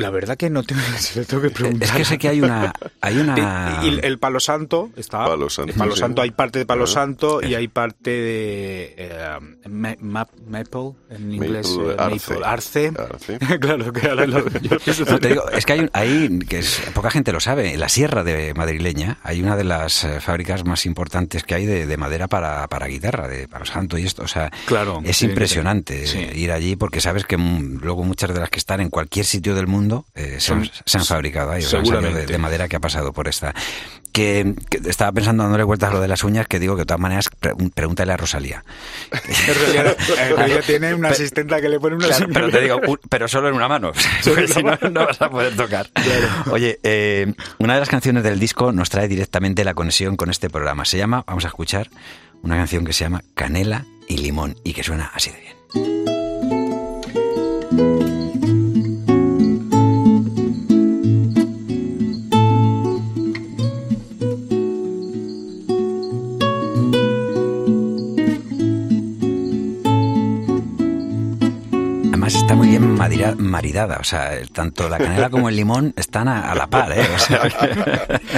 La 0.00 0.10
verdad 0.10 0.36
que 0.36 0.50
no 0.50 0.62
tengo, 0.62 0.80
se 0.98 1.20
lo 1.20 1.26
tengo 1.26 1.42
que 1.42 1.50
preguntar. 1.50 1.88
Es 1.88 1.94
que 1.94 2.04
sé 2.04 2.18
que 2.18 2.28
hay 2.28 2.40
una... 2.40 2.72
Hay 3.00 3.18
una... 3.18 3.80
Y, 3.82 3.88
y 3.88 4.00
el 4.02 4.18
palo 4.18 4.40
santo 4.40 4.90
está. 4.96 5.24
Palo 5.24 5.48
santo, 5.50 5.72
el 5.72 5.78
palo 5.78 5.94
sí. 5.94 6.00
santo 6.00 6.22
hay 6.22 6.30
parte 6.30 6.58
de 6.58 6.66
palo 6.66 6.84
Ah. 6.84 6.86
santo 6.86 7.40
y 7.42 7.54
hay 7.54 7.68
parte 7.68 8.10
de 8.10 8.94
eh, 8.96 9.38
ma- 9.68 9.96
ma- 10.00 10.26
maple 10.46 10.92
en 11.10 11.34
inglés 11.34 11.68
Maple, 11.76 11.92
eh, 11.92 11.96
arce. 11.98 12.32
maple, 12.34 12.46
arce. 12.46 12.92
Arce. 12.98 13.38
claro 13.60 13.92
que 13.92 14.08
ahora 14.08 14.26
lo, 14.26 14.48
yo 14.48 14.76
No, 15.10 15.18
te 15.18 15.28
digo, 15.28 15.48
es 15.50 15.66
que 15.66 15.72
hay, 15.74 15.80
un- 15.80 15.90
hay 15.92 16.38
que 16.48 16.58
es- 16.60 16.80
poca 16.94 17.10
gente 17.10 17.32
lo 17.32 17.40
sabe, 17.40 17.74
en 17.74 17.80
la 17.80 17.88
sierra 17.88 18.24
de 18.24 18.54
madrileña 18.54 19.18
hay 19.22 19.42
una 19.42 19.56
de 19.56 19.64
las 19.64 20.04
eh, 20.04 20.20
fábricas 20.20 20.64
más 20.64 20.86
importantes 20.86 21.44
que 21.44 21.54
hay 21.54 21.66
de, 21.66 21.86
de 21.86 21.96
madera 21.96 22.28
para, 22.28 22.66
para 22.68 22.86
guitarra, 22.86 23.28
de 23.28 23.48
palo 23.48 23.64
santo 23.66 23.98
y 23.98 24.04
esto. 24.04 24.22
O 24.22 24.28
sea, 24.28 24.50
Claro, 24.66 25.00
es 25.04 25.18
sí, 25.18 25.26
impresionante 25.26 26.06
sí. 26.06 26.18
ir 26.34 26.52
allí 26.52 26.76
porque 26.76 27.00
sabes 27.00 27.24
que 27.24 27.36
mm, 27.36 27.80
luego 27.82 28.02
muchas 28.04 28.32
de 28.32 28.40
las 28.40 28.50
que 28.50 28.58
están 28.58 28.80
en 28.80 28.88
cualquier 28.90 29.26
sitio 29.26 29.54
del 29.54 29.66
mundo 29.66 29.89
eh, 30.14 30.36
se, 30.40 30.52
han, 30.52 30.70
se 30.86 30.98
han 30.98 31.04
fabricado 31.04 31.52
ahí, 31.52 31.62
de, 31.62 32.26
de 32.26 32.38
madera 32.38 32.68
que 32.68 32.76
ha 32.76 32.80
pasado 32.80 33.12
por 33.12 33.28
esta. 33.28 33.54
Que, 34.12 34.54
que 34.68 34.78
estaba 34.90 35.12
pensando 35.12 35.44
dándole 35.44 35.62
vueltas 35.62 35.90
a 35.90 35.92
lo 35.92 36.00
de 36.00 36.08
las 36.08 36.24
uñas, 36.24 36.48
que 36.48 36.58
digo 36.58 36.74
que 36.74 36.80
de 36.80 36.86
todas 36.86 37.00
maneras 37.00 37.30
pre- 37.38 37.54
pregúntale 37.72 38.12
a 38.12 38.16
Rosalía. 38.16 38.64
Realidad 40.36 40.62
tiene 40.66 40.94
una 40.94 41.10
asistenta 41.10 41.60
que 41.60 41.68
le 41.68 41.78
pone 41.78 41.94
una 41.96 42.08
Claro, 42.08 42.26
pero 42.32 42.50
te 42.50 42.60
digo, 42.60 42.80
un- 42.88 42.98
pero 43.08 43.28
solo 43.28 43.48
en 43.48 43.54
una 43.54 43.68
mano, 43.68 43.92
porque 44.24 44.48
si 44.48 44.62
no, 44.64 44.76
no 44.90 45.06
vas 45.06 45.22
a 45.22 45.30
poder 45.30 45.54
tocar. 45.56 45.88
Oye, 46.50 46.80
eh, 46.82 47.32
una 47.58 47.74
de 47.74 47.80
las 47.80 47.88
canciones 47.88 48.24
del 48.24 48.40
disco 48.40 48.72
nos 48.72 48.90
trae 48.90 49.06
directamente 49.06 49.62
la 49.64 49.74
conexión 49.74 50.16
con 50.16 50.28
este 50.30 50.50
programa. 50.50 50.84
Se 50.84 50.98
llama, 50.98 51.22
vamos 51.26 51.44
a 51.44 51.48
escuchar, 51.48 51.88
una 52.42 52.56
canción 52.56 52.84
que 52.84 52.92
se 52.92 53.04
llama 53.04 53.22
Canela 53.34 53.86
y 54.08 54.16
Limón 54.18 54.56
y 54.64 54.72
que 54.72 54.82
suena 54.82 55.10
así 55.14 55.30
de 55.30 55.38
bien. 55.40 56.09
Bien 72.80 72.96
madira- 72.98 73.34
maridada, 73.36 73.98
o 74.00 74.04
sea, 74.04 74.30
tanto 74.52 74.88
la 74.88 74.98
canela 74.98 75.30
como 75.30 75.48
el 75.48 75.56
limón 75.56 75.92
están 75.96 76.28
a, 76.28 76.50
a 76.50 76.54
la 76.54 76.66
par, 76.68 76.92
¿eh? 76.92 77.06
O 77.14 77.18
sea, 77.18 77.40
que- 77.42 78.20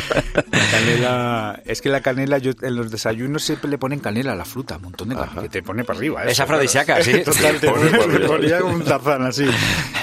La 0.52 0.70
canela, 0.70 1.60
es 1.66 1.80
que 1.82 1.88
la 1.88 2.00
canela, 2.00 2.38
yo 2.38 2.52
en 2.62 2.76
los 2.76 2.90
desayunos 2.90 3.42
siempre 3.42 3.70
le 3.70 3.78
ponen 3.78 4.00
canela 4.00 4.32
a 4.32 4.36
la 4.36 4.44
fruta, 4.44 4.76
un 4.76 4.82
montón 4.84 5.08
de 5.10 5.16
canela, 5.16 5.42
que 5.42 5.48
te 5.48 5.62
pone 5.62 5.84
para 5.84 5.98
arriba. 5.98 6.24
Es 6.24 6.32
eso, 6.32 6.42
afrodisíaca, 6.44 6.96
claro. 6.96 7.04
sí. 7.04 7.22
Total, 7.24 7.56
te 7.60 7.68
Pone 7.70 8.18
ponía 8.26 8.60
como 8.60 8.74
un 8.76 8.84
tarzán 8.84 9.22
así. 9.24 9.44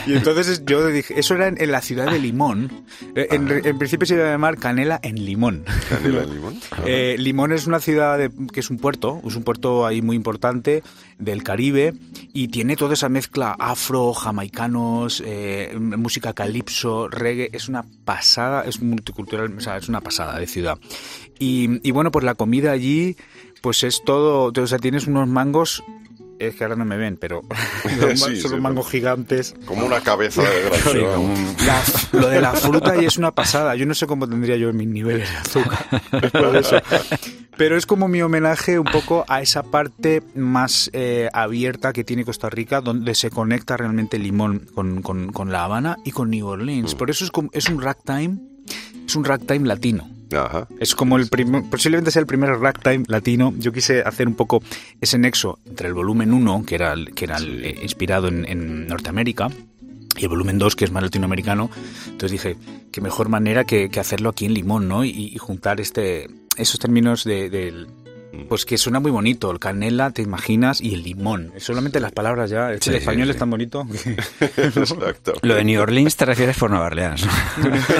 Y 0.05 0.13
entonces 0.13 0.63
yo 0.65 0.85
dije, 0.87 1.19
eso 1.19 1.35
era 1.35 1.47
en, 1.47 1.61
en 1.61 1.71
la 1.71 1.81
ciudad 1.81 2.11
de 2.11 2.19
Limón. 2.19 2.71
Eh, 3.15 3.27
En, 3.31 3.49
en 3.65 3.77
principio 3.77 4.05
se 4.05 4.15
iba 4.15 4.25
a 4.27 4.31
llamar 4.31 4.57
Canela 4.57 4.99
en 5.03 5.23
Limón. 5.25 5.65
Canela 5.89 6.23
en 6.23 6.33
limón. 6.33 6.59
Eh, 6.85 7.15
Limón 7.19 7.51
es 7.51 7.67
una 7.67 7.79
ciudad 7.79 8.17
de- 8.17 8.31
que 8.53 8.59
es 8.59 8.69
un 8.69 8.77
puerto, 8.77 9.21
es 9.25 9.35
un 9.35 9.43
puerto 9.43 9.85
ahí 9.85 10.01
muy 10.01 10.15
importante 10.15 10.83
del 11.17 11.43
Caribe 11.43 11.93
y 12.33 12.47
tiene 12.47 12.75
toda 12.75 12.93
esa 12.93 13.09
mezcla 13.09 13.55
afro, 13.59 14.13
jamaicanos, 14.29 15.23
eh, 15.25 15.75
música 15.79 16.33
calipso, 16.33 17.07
reggae, 17.07 17.49
es 17.51 17.67
una 17.67 17.83
pasada, 18.05 18.63
es 18.63 18.79
multicultural, 18.81 19.57
o 19.57 19.59
sea, 19.59 19.77
es 19.77 19.89
una 19.89 20.01
pasada 20.01 20.37
de 20.39 20.45
ciudad. 20.45 20.77
Y, 21.39 21.87
y 21.87 21.91
bueno, 21.91 22.11
pues 22.11 22.23
la 22.23 22.35
comida 22.35 22.71
allí, 22.71 23.17
pues 23.61 23.83
es 23.83 24.03
todo, 24.05 24.51
o 24.55 24.67
sea, 24.67 24.77
tienes 24.77 25.07
unos 25.07 25.27
mangos, 25.27 25.83
es 26.39 26.55
que 26.55 26.63
ahora 26.63 26.75
no 26.75 26.85
me 26.85 26.97
ven, 26.97 27.17
pero 27.17 27.41
son, 28.15 28.35
Sí, 28.35 28.47
mangos 28.59 28.89
gigantes. 28.89 29.53
Como 29.65 29.85
una 29.85 30.01
cabeza 30.01 30.41
de 30.43 31.03
vamos. 31.05 31.39
La- 31.65 32.19
lo 32.19 32.27
de 32.29 32.41
la 32.41 32.53
fruta 32.53 33.01
y 33.01 33.05
es 33.05 33.17
una 33.17 33.31
pasada. 33.31 33.75
Yo 33.75 33.85
no 33.85 33.93
sé 33.93 34.07
cómo 34.07 34.27
tendría 34.27 34.55
yo 34.57 34.71
mis 34.73 34.87
niveles 34.87 35.29
de 35.29 35.37
azúcar 35.37 35.85
eso. 36.55 36.77
Pero 37.57 37.75
es 37.75 37.85
como 37.85 38.07
mi 38.07 38.21
homenaje 38.21 38.79
un 38.79 38.85
poco 38.85 39.25
a 39.27 39.41
esa 39.41 39.63
parte 39.63 40.23
más 40.33 40.89
eh, 40.93 41.27
abierta 41.33 41.91
que 41.91 42.05
tiene 42.05 42.23
Costa 42.23 42.49
Rica, 42.49 42.79
donde 42.79 43.13
se 43.15 43.29
conecta 43.29 43.75
realmente 43.75 44.17
Limón 44.17 44.67
con, 44.73 45.01
con- 45.01 45.31
con 45.33 45.51
La 45.51 45.65
Habana 45.65 45.97
y 46.05 46.11
con 46.11 46.29
New 46.29 46.47
Orleans. 46.47 46.95
Por 46.95 47.09
eso 47.09 47.25
es, 47.25 47.31
como, 47.31 47.49
es 47.51 47.67
un 47.67 47.81
ragtime, 47.81 48.37
es 49.05 49.15
un 49.15 49.25
ragtime 49.25 49.67
latino. 49.67 50.09
Ajá. 50.31 50.67
Es 50.79 50.93
como 50.95 51.17
el 51.17 51.27
primer, 51.27 51.63
posiblemente 51.69 52.11
sea 52.11 52.19
el 52.21 52.27
primer 52.27 52.51
ragtime 52.59 53.03
latino. 53.07 53.53
Yo 53.57 53.71
quise 53.71 54.01
hacer 54.01 54.27
un 54.27 54.35
poco 54.35 54.61
ese 55.01 55.17
nexo 55.17 55.59
entre 55.65 55.87
el 55.87 55.93
volumen 55.93 56.33
1, 56.33 56.63
que 56.67 56.75
era, 56.75 56.93
el- 56.93 57.13
que 57.13 57.25
era 57.25 57.37
el, 57.37 57.65
eh, 57.65 57.79
inspirado 57.81 58.27
en, 58.27 58.45
en 58.47 58.87
Norteamérica, 58.87 59.49
y 60.17 60.23
el 60.23 60.29
volumen 60.29 60.57
2, 60.59 60.75
que 60.75 60.85
es 60.85 60.91
más 60.91 61.01
latinoamericano. 61.03 61.69
Entonces 62.05 62.31
dije, 62.31 62.57
qué 62.91 63.01
mejor 63.01 63.29
manera 63.29 63.63
que, 63.63 63.89
que 63.89 63.99
hacerlo 63.99 64.29
aquí 64.29 64.45
en 64.45 64.53
Limón, 64.53 64.87
¿no? 64.87 65.03
Y, 65.05 65.09
y 65.09 65.37
juntar 65.37 65.79
este, 65.79 66.27
esos 66.57 66.79
términos 66.79 67.23
de, 67.23 67.49
del- 67.49 67.87
Pues 68.47 68.65
que 68.65 68.77
suena 68.77 68.99
muy 68.99 69.09
bonito, 69.11 69.49
el 69.51 69.59
canela, 69.59 70.11
te 70.11 70.21
imaginas, 70.21 70.81
y 70.81 70.93
el 70.93 71.01
limón. 71.03 71.51
Solamente 71.57 71.99
las 71.99 72.11
palabras 72.11 72.49
ya, 72.49 72.71
es 72.73 72.79
que 72.79 72.83
Sí, 72.85 72.89
el 72.91 72.95
sí, 72.97 72.99
español 72.99 73.25
sí. 73.27 73.31
es 73.31 73.37
tan 73.37 73.49
bonito. 73.49 73.85
que- 73.91 74.11
Exacto. 74.79 75.33
Lo 75.41 75.55
de 75.55 75.63
New 75.63 75.81
Orleans 75.81 76.15
te 76.15 76.25
refieres 76.25 76.55
por 76.57 76.69
Nueva 76.69 76.85
Orleans. 76.87 77.25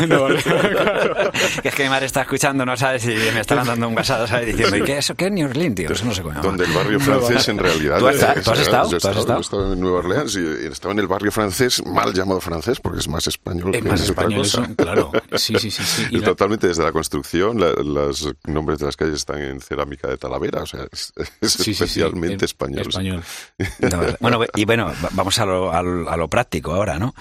No, 0.08 0.22
vale, 0.24 0.42
claro. 0.42 1.32
que 1.62 1.68
es 1.70 1.76
que 1.76 1.84
mi 1.84 1.89
madre 1.89 2.06
está 2.06 2.22
escuchando, 2.22 2.65
no 2.65 2.78
sabes, 2.78 3.06
y 3.06 3.10
me 3.34 3.39
está 3.39 3.56
mandando 3.56 3.88
un 3.88 3.96
WhatsApp, 3.96 4.28
¿sabes? 4.28 4.48
Diciendo, 4.56 4.78
¿y 4.78 4.84
qué 4.84 4.94
es 4.94 5.00
eso? 5.00 5.15
¿Qué 5.15 5.26
es 5.26 5.32
New 5.32 5.50
Orleans, 5.50 5.76
tío? 5.76 5.92
Eso 5.92 6.06
no 6.06 6.13
sé 6.13 6.22
cómo. 6.22 6.39
Donde 6.42 6.65
el 6.65 6.74
barrio 6.74 7.00
francés 7.00 7.48
en 7.50 7.58
realidad... 7.58 7.98
¿Tú 8.00 8.08
has- 8.08 8.15
eh, 8.22 8.42
tú 8.44 8.52
has 8.52 8.60
es- 8.60 8.65
estado? 8.68 8.89
yo 8.92 8.98
he 8.98 9.00
¿Tú 9.00 9.08
has 9.08 9.18
estado? 9.18 9.34
yo 9.34 9.38
he 9.38 9.42
estado 9.42 9.74
en 9.74 9.80
Nueva 9.80 9.98
Orleans 10.00 10.36
y 10.36 10.65
estaba 10.68 10.94
en 10.94 11.00
el 11.00 11.08
barrio 11.08 11.32
francés, 11.32 11.84
mal 11.86 12.13
llamado 12.13 12.39
francés, 12.39 12.80
porque 12.80 13.00
es 13.00 13.08
más 13.08 13.26
español 13.28 13.74
Es 13.74 13.82
que 13.82 13.89
más 13.89 14.02
español, 14.02 14.39
cosa. 14.42 14.70
claro. 14.78 15.12
Sí, 15.36 15.56
sí, 15.58 15.72
sí. 15.72 15.84
sí. 15.84 16.06
Y 16.12 16.18
Y 16.18 16.20
la- 16.20 16.28
totalmente 16.28 16.68
desde 16.68 16.84
la 16.84 16.92
construcción, 16.92 17.60
la- 17.60 17.72
los 17.72 18.32
nombres 18.46 18.80
de 18.80 18.86
las 18.86 18.96
calles 18.96 19.15
están 19.15 19.42
en 19.42 19.60
cerámica 19.60 20.08
de 20.08 20.18
Talavera, 20.19 20.62
o 20.62 20.65
sea, 20.67 20.86
es, 20.91 21.12
es 21.41 21.51
sí, 21.51 21.58
sí, 21.58 21.63
sí, 21.63 21.71
especialmente 21.84 22.45
eh, 22.45 22.47
español. 22.47 22.88
español. 22.88 23.23
No, 23.79 24.01
bueno, 24.19 24.39
y 24.55 24.65
bueno, 24.65 24.88
va- 25.03 25.10
vamos 25.13 25.39
a 25.39 25.45
lo, 25.45 25.71
a 25.73 25.82
lo- 25.82 26.10
a 26.10 26.15
lo 26.17 26.27
práctico 26.29 26.73
ahora, 26.73 26.99
¿no? 26.99 27.15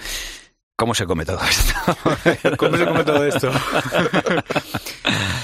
¿Cómo 0.75 0.95
se 0.95 1.05
come 1.05 1.25
todo 1.25 1.39
esto? 1.43 2.55
¿Cómo 2.57 2.77
se 2.77 2.85
come 2.85 3.03
todo 3.03 3.25
esto? 3.25 3.51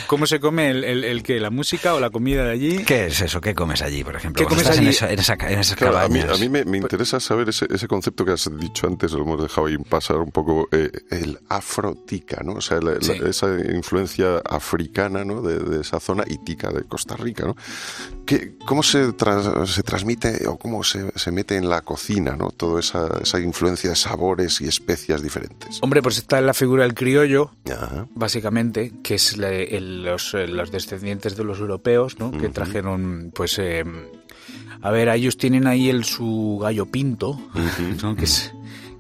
¿Cómo 0.08 0.26
se 0.28 0.40
come 0.40 0.70
el, 0.70 0.84
el, 0.84 1.04
el 1.04 1.24
qué? 1.24 1.40
¿La 1.40 1.50
música 1.50 1.94
o 1.96 2.00
la 2.00 2.10
comida 2.10 2.44
de 2.46 2.52
allí? 2.52 2.84
¿Qué 2.84 3.08
es 3.08 3.22
eso? 3.22 3.42
¿Qué 3.42 3.54
comes 3.56 3.82
allí, 3.82 4.04
por 4.04 4.16
ejemplo? 4.16 4.42
¿Qué 4.44 4.48
comes 4.48 4.68
allí? 4.68 4.84
En, 4.86 4.88
esa, 4.90 5.12
en, 5.12 5.20
esa- 5.20 5.34
en 5.34 5.60
esas 5.60 5.76
Claro, 5.78 5.98
a 6.00 6.08
mí, 6.10 6.20
a 6.22 6.38
mí 6.38 6.50
me, 6.50 6.64
me 6.66 6.78
interesa 6.78 7.20
saber 7.20 7.50
ese, 7.50 7.68
ese 7.74 7.88
concepto 7.88 8.24
que 8.26 8.32
has 8.32 8.50
dicho 8.60 8.88
antes, 8.88 9.12
lo 9.14 9.22
hemos 9.24 9.42
dejado 9.42 9.68
ahí 9.68 9.78
pasar 9.78 10.18
un 10.18 10.32
poco, 10.32 10.68
eh, 10.72 10.90
el 11.12 11.40
afrotica, 11.50 12.42
¿no? 12.44 12.54
O 12.54 12.62
sea, 12.62 12.80
la- 12.80 12.94
la- 12.94 13.02
Sí. 13.02 13.14
esa 13.28 13.48
influencia 13.74 14.38
africana, 14.50 15.24
¿no? 15.26 15.42
De, 15.42 15.60
de 15.60 15.82
esa 15.82 16.00
zona 16.00 16.24
y 16.28 16.38
tica 16.38 16.70
de 16.72 16.84
Costa 16.84 17.16
Rica, 17.16 17.46
¿no? 17.46 17.56
¿Qué, 18.26 18.56
¿Cómo 18.66 18.82
se, 18.84 19.14
tras- 19.14 19.68
se 19.70 19.84
transmite 19.84 20.48
o 20.48 20.58
cómo 20.58 20.84
se, 20.84 21.12
se 21.16 21.32
mete 21.32 21.56
en 21.58 21.70
la 21.70 21.82
cocina, 21.82 22.36
¿no? 22.36 22.50
Toda 22.52 22.80
esa, 22.80 23.08
esa 23.22 23.40
influencia 23.40 23.90
de 23.92 23.96
sabores 23.96 24.62
y 24.62 24.68
especias 24.68 25.22
diferentes. 25.22 25.80
Hombre, 25.82 26.02
pues 26.02 26.18
está 26.18 26.42
la 26.42 26.54
figura 26.54 26.84
del 26.84 26.94
criollo, 26.96 27.52
Ajá. 27.72 28.08
básicamente, 28.16 28.94
que 29.04 29.16
es 29.16 29.38
la- 29.38 29.52
los, 29.80 30.34
eh, 30.34 30.48
los 30.48 30.72
descendientes 30.72 31.36
de 31.36 31.44
los 31.44 31.60
europeos, 31.60 32.20
¿no? 32.20 32.32
Que 32.32 32.50
trajeron, 32.50 33.32
pues, 33.34 33.60
eh, 33.60 33.84
a 34.82 34.92
ver, 34.92 35.10
ellos 35.10 35.38
tienen 35.38 35.68
ahí 35.68 35.90
el 35.90 36.04
su 36.04 36.60
gallo 36.62 36.86
pinto, 36.86 37.40
¿no? 38.02 38.16
Que 38.16 38.26
es 38.26 38.54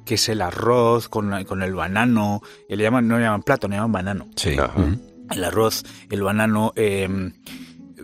que 0.05 0.15
es 0.15 0.29
el 0.29 0.41
arroz 0.41 1.09
con, 1.09 1.43
con 1.45 1.63
el 1.63 1.73
banano, 1.73 2.41
y 2.69 2.75
le 2.75 2.83
llaman, 2.83 3.07
no 3.07 3.17
le 3.17 3.23
llaman 3.23 3.41
plato, 3.41 3.67
le 3.67 3.75
llaman 3.75 3.91
banano. 3.91 4.27
Sí. 4.35 4.55
El 5.31 5.43
arroz, 5.43 5.83
el 6.11 6.21
banano, 6.21 6.71
eh, 6.75 7.31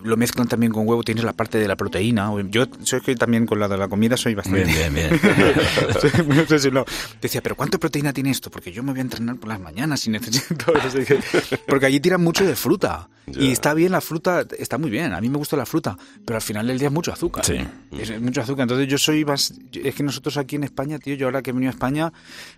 lo 0.03 0.17
mezclan 0.17 0.47
también 0.47 0.71
con 0.71 0.87
huevo, 0.87 1.03
tienes 1.03 1.23
la 1.23 1.33
parte 1.33 1.57
de 1.57 1.67
la 1.67 1.75
proteína. 1.75 2.31
Yo 2.49 2.65
soy 2.83 3.01
que 3.01 3.15
también 3.15 3.45
con 3.45 3.59
la 3.59 3.67
de 3.67 3.77
la 3.77 3.87
comida 3.87 4.17
soy 4.17 4.35
bastante... 4.35 4.65
Bien, 4.65 4.93
bien, 4.93 5.09
bien. 5.09 6.73
no. 6.73 6.85
Decía, 7.21 7.41
pero 7.41 7.55
¿cuánta 7.55 7.77
proteína 7.77 8.13
tiene 8.13 8.31
esto? 8.31 8.49
Porque 8.49 8.71
yo 8.71 8.83
me 8.83 8.91
voy 8.91 8.99
a 8.99 9.03
entrenar 9.03 9.37
por 9.37 9.49
las 9.49 9.59
mañanas 9.59 10.05
y 10.07 10.09
necesito... 10.09 10.73
Porque 11.67 11.85
allí 11.85 11.99
tiran 11.99 12.21
mucho 12.21 12.45
de 12.45 12.55
fruta. 12.55 13.09
Y 13.27 13.51
está 13.51 13.73
bien 13.73 13.91
la 13.91 14.01
fruta, 14.01 14.45
está 14.57 14.77
muy 14.77 14.89
bien. 14.89 15.13
A 15.13 15.21
mí 15.21 15.29
me 15.29 15.37
gusta 15.37 15.55
la 15.55 15.65
fruta, 15.65 15.97
pero 16.25 16.37
al 16.37 16.41
final 16.41 16.67
del 16.67 16.79
día 16.79 16.87
es 16.87 16.93
mucho 16.93 17.13
azúcar. 17.13 17.45
Sí. 17.45 17.57
Es, 17.91 18.09
es 18.09 18.21
mucho 18.21 18.41
azúcar. 18.41 18.63
Entonces 18.63 18.87
yo 18.87 18.97
soy 18.97 19.23
más... 19.25 19.53
Es 19.73 19.95
que 19.95 20.03
nosotros 20.03 20.37
aquí 20.37 20.55
en 20.55 20.63
España, 20.63 20.99
tío, 20.99 21.15
yo 21.15 21.27
ahora 21.27 21.41
que 21.41 21.51
he 21.51 21.53
venido 21.53 21.69
a 21.69 21.73
España, 21.73 22.11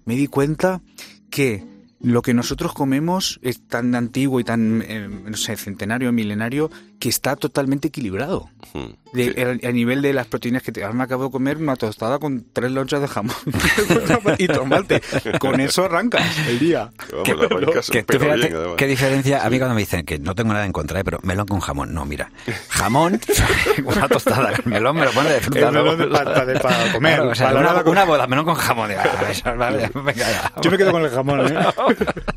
me 0.06 0.16
di 0.16 0.28
cuenta 0.28 0.82
que 1.30 1.64
lo 2.04 2.22
que 2.22 2.34
nosotros 2.34 2.74
comemos 2.74 3.40
es 3.42 3.66
tan 3.66 3.96
antiguo 3.96 4.40
y 4.42 4.44
tan, 4.44 4.84
eh, 4.86 5.08
no 5.08 5.38
sé, 5.38 5.56
centenario, 5.56 6.12
milenario, 6.12 6.70
que 7.04 7.10
está 7.10 7.36
totalmente 7.36 7.90
equilibrado. 7.90 8.50
Hmm. 8.74 8.94
De- 9.12 9.60
a, 9.62 9.68
a 9.68 9.72
nivel 9.74 10.02
de 10.02 10.14
las 10.14 10.26
proteínas 10.26 10.64
que 10.64 10.72
te... 10.72 10.84
Ahora 10.84 10.96
me 10.96 11.04
acabo 11.04 11.26
de 11.26 11.32
comer 11.32 11.58
una 11.58 11.76
tostada 11.76 12.18
con 12.18 12.46
tres 12.54 12.72
lonchas 12.72 13.02
de 13.02 13.10
jamón 13.10 13.36
y 14.38 14.48
tomate. 14.48 15.02
Con 15.38 15.60
eso 15.60 15.84
arrancas 15.84 16.24
el 16.48 16.60
día. 16.60 16.90
Vamos, 17.12 17.30
arrancas, 17.52 17.90
Que 17.90 18.04
tú 18.04 18.18
fíjate 18.18 18.48
bien, 18.48 18.76
qué 18.78 18.88
diferencia, 18.88 19.46
a 19.46 19.50
mí 19.50 19.58
cuando 19.58 19.76
me 19.76 19.82
dicen 19.82 20.06
que 20.06 20.18
no 20.18 20.34
tengo 20.34 20.54
nada 20.54 20.66
en 20.66 20.72
contra, 20.72 21.02
¿eh? 21.02 21.04
pero 21.04 21.20
melón 21.24 21.46
con 21.46 21.60
jamón, 21.60 21.94
no, 21.94 22.06
mira, 22.06 22.32
jamón, 22.70 23.20
una 23.84 24.08
tostada, 24.08 24.54
el 24.54 24.64
melón 24.72 24.96
me 24.96 25.06
lo 25.06 25.12
pone 25.12 25.30
de 25.30 25.42
fruta. 25.42 25.60
El 25.68 25.74
melón 25.74 25.98
de- 25.98 26.08
para- 26.08 26.46
de- 26.46 26.60
para 26.62 26.92
comer, 26.94 27.16
Claro, 27.16 27.32
o 27.32 27.36
sea, 27.36 27.48
para 27.48 27.60
una, 27.60 27.84
con- 27.84 27.92
una 27.92 28.06
boda, 28.06 28.28
melón 28.28 28.46
con 28.46 28.56
jamón, 28.56 28.88
digo, 28.90 29.02
ah, 29.04 29.30
eso, 29.30 29.56
vale, 29.58 29.92
venga 29.94 30.14
ya. 30.16 30.54
Yo 30.62 30.72
me 30.72 30.78
quedo 30.78 30.92
con 30.94 31.04
el 31.04 31.10
jamón, 31.12 31.46
¿eh? 31.54 31.60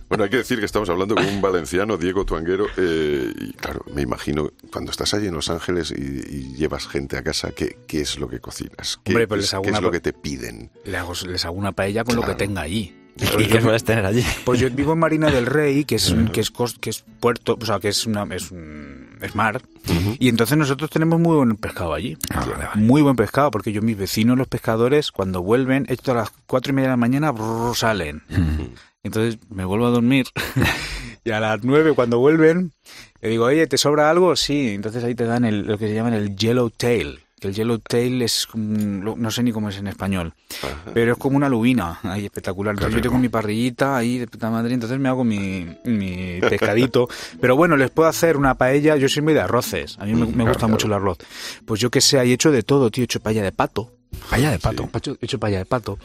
Bueno, 0.09 0.25
hay 0.25 0.31
que 0.31 0.39
decir 0.39 0.59
que 0.59 0.67
estamos 0.67 0.89
hablando 0.91 1.15
con 1.15 1.25
un 1.25 1.41
valenciano, 1.41 1.97
Diego 1.97 2.25
Tuanguero, 2.27 2.67
eh, 2.77 3.33
y 3.41 3.53
claro, 3.55 3.81
me 3.95 4.03
imagino, 4.03 4.51
cuando 4.73 4.91
estás 4.91 5.15
allí 5.15 5.27
en 5.29 5.35
Los 5.35 5.49
Ángeles 5.51 5.93
y, 5.97 6.03
y 6.03 6.55
llevas 6.57 6.87
gente 6.89 7.17
a 7.17 7.23
casa, 7.23 7.51
¿qué, 7.53 7.79
qué 7.87 8.01
es 8.01 8.19
lo 8.19 8.29
que 8.29 8.41
cocinas? 8.41 8.99
¿Qué, 9.05 9.13
Hombre, 9.13 9.29
pues 9.29 9.39
les 9.41 9.49
es, 9.49 9.55
hago 9.55 9.63
qué 9.63 9.69
es 9.71 9.73
una 9.75 9.81
lo 9.81 9.89
pa- 9.89 9.93
que 9.93 10.01
te 10.01 10.13
piden? 10.13 10.71
Le 10.85 10.99
hago- 10.99 11.15
les 11.27 11.45
hago 11.45 11.55
una 11.57 11.73
paella 11.73 12.05
con 12.05 12.17
lo 12.17 12.23
Claro. 12.23 12.37
que 12.37 12.47
tenga 12.47 12.63
allí. 12.63 12.95
¿Y 13.39 13.47
qué 13.47 13.63
sueles 13.63 13.83
tener 13.83 14.05
allí? 14.05 14.23
Pues 14.45 14.61
yo 14.61 14.69
vivo 14.71 14.93
en 14.93 14.99
Marina 14.99 15.31
del 15.31 15.47
Rey, 15.47 15.87
que 15.87 15.95
es, 15.95 16.15
que 16.35 16.41
es, 16.43 16.51
que 16.79 16.91
es 16.91 17.03
puerto, 17.19 17.57
o 17.59 17.65
sea, 17.65 17.81
que 17.81 17.89
es, 17.89 18.05
una, 18.07 18.25
es, 18.35 18.51
un- 18.51 19.17
es 19.23 19.35
mar. 19.35 19.63
Y 20.19 20.29
entonces 20.29 20.59
nosotros 20.59 20.91
tenemos 20.91 21.19
muy 21.19 21.35
buen 21.37 21.57
pescado 21.57 21.95
allí. 21.95 22.19
Ah, 22.29 22.41
vale, 22.41 22.67
vale. 22.67 22.83
Muy 22.83 23.01
buen 23.01 23.17
pescado, 23.17 23.51
porque 23.51 23.73
yo, 23.73 23.81
mis 23.81 23.97
vecinos, 23.97 24.37
los 24.37 24.49
pescadores, 24.49 25.13
cuando 25.13 25.41
vuelven, 25.43 25.87
esto 25.89 26.13
a 26.13 26.17
las 26.17 26.31
cuatro 26.47 26.73
y 26.73 26.75
media 26.75 26.89
de 26.89 26.93
la 26.93 26.97
mañana, 26.99 27.31
brrr, 27.31 27.75
salen. 27.75 28.23
Entonces 29.03 29.39
me 29.49 29.65
vuelvo 29.65 29.87
a 29.87 29.91
dormir. 29.91 30.27
y 31.25 31.31
a 31.31 31.41
las 31.41 31.65
nueve, 31.65 31.93
cuando 31.95 32.19
vuelven, 32.19 32.73
le 33.27 33.33
digo, 33.33 33.45
oye, 33.45 33.67
¿te 33.67 33.79
sobra 33.79 34.11
algo? 34.11 34.37
Sí. 34.37 34.71
Entonces 34.71 35.03
ahí 35.05 35.15
te 35.15 35.25
dan 35.25 35.45
el, 35.45 35.67
lo 35.67 35.79
que 35.79 35.89
se 35.89 35.95
llaman 35.95 36.15
el 36.15 36.37
yellow 36.37 36.71
tail. 36.71 37.21
Que 37.39 37.49
el 37.49 37.55
yellow 37.55 37.79
tail 37.79 38.23
es, 38.23 38.49
no 38.55 39.31
sé 39.31 39.43
ni 39.43 39.53
cómo 39.53 39.69
es 39.69 39.77
en 39.77 39.89
español, 39.89 40.33
pero 40.95 41.13
es 41.13 41.19
como 41.19 41.37
una 41.37 41.51
lubina, 41.51 42.01
ahí 42.03 42.25
espectacular. 42.25 42.73
Entonces 42.75 42.97
yo 42.97 43.03
tengo 43.03 43.19
mi 43.19 43.29
parrillita 43.29 43.95
ahí 43.95 44.17
de 44.17 44.27
puta 44.27 44.49
madre, 44.49 44.73
entonces 44.73 44.99
me 44.99 45.11
hago 45.11 45.23
mi, 45.23 45.67
mi 45.85 46.41
pescadito. 46.41 47.11
pero 47.39 47.55
bueno, 47.55 47.77
les 47.77 47.91
puedo 47.91 48.09
hacer 48.09 48.39
una 48.39 48.55
paella, 48.55 48.97
yo 48.97 49.07
soy 49.11 49.23
muy 49.23 49.35
de 49.35 49.41
arroces, 49.41 49.99
a 49.99 50.07
mí 50.07 50.15
me, 50.15 50.25
me 50.25 50.33
claro, 50.33 50.45
gusta 50.45 50.59
claro. 50.61 50.69
mucho 50.71 50.87
el 50.87 50.95
arroz. 50.95 51.19
Pues 51.67 51.79
yo 51.79 51.91
que 51.91 52.01
sé, 52.01 52.19
he 52.19 52.33
hecho 52.33 52.51
de 52.51 52.63
todo, 52.63 52.91
tío, 52.91 53.03
he 53.03 53.05
hecho 53.05 53.21
paella 53.21 53.43
de 53.43 53.53
pato. 53.53 53.93
Paella 54.31 54.51
de 54.51 54.59
pato. 54.59 54.89
He 54.95 54.97
hecho, 54.97 55.19
he 55.21 55.25
hecho 55.27 55.39
paella 55.39 55.59
de 55.59 55.67
pato. 55.67 55.99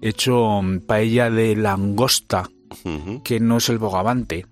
He 0.00 0.08
hecho 0.08 0.62
mm, 0.62 0.78
paella 0.86 1.28
de 1.28 1.54
langosta, 1.54 2.48
Que 3.24 3.40
no 3.40 3.56
es 3.58 3.68
el 3.68 3.78
bogavante. 3.78 4.46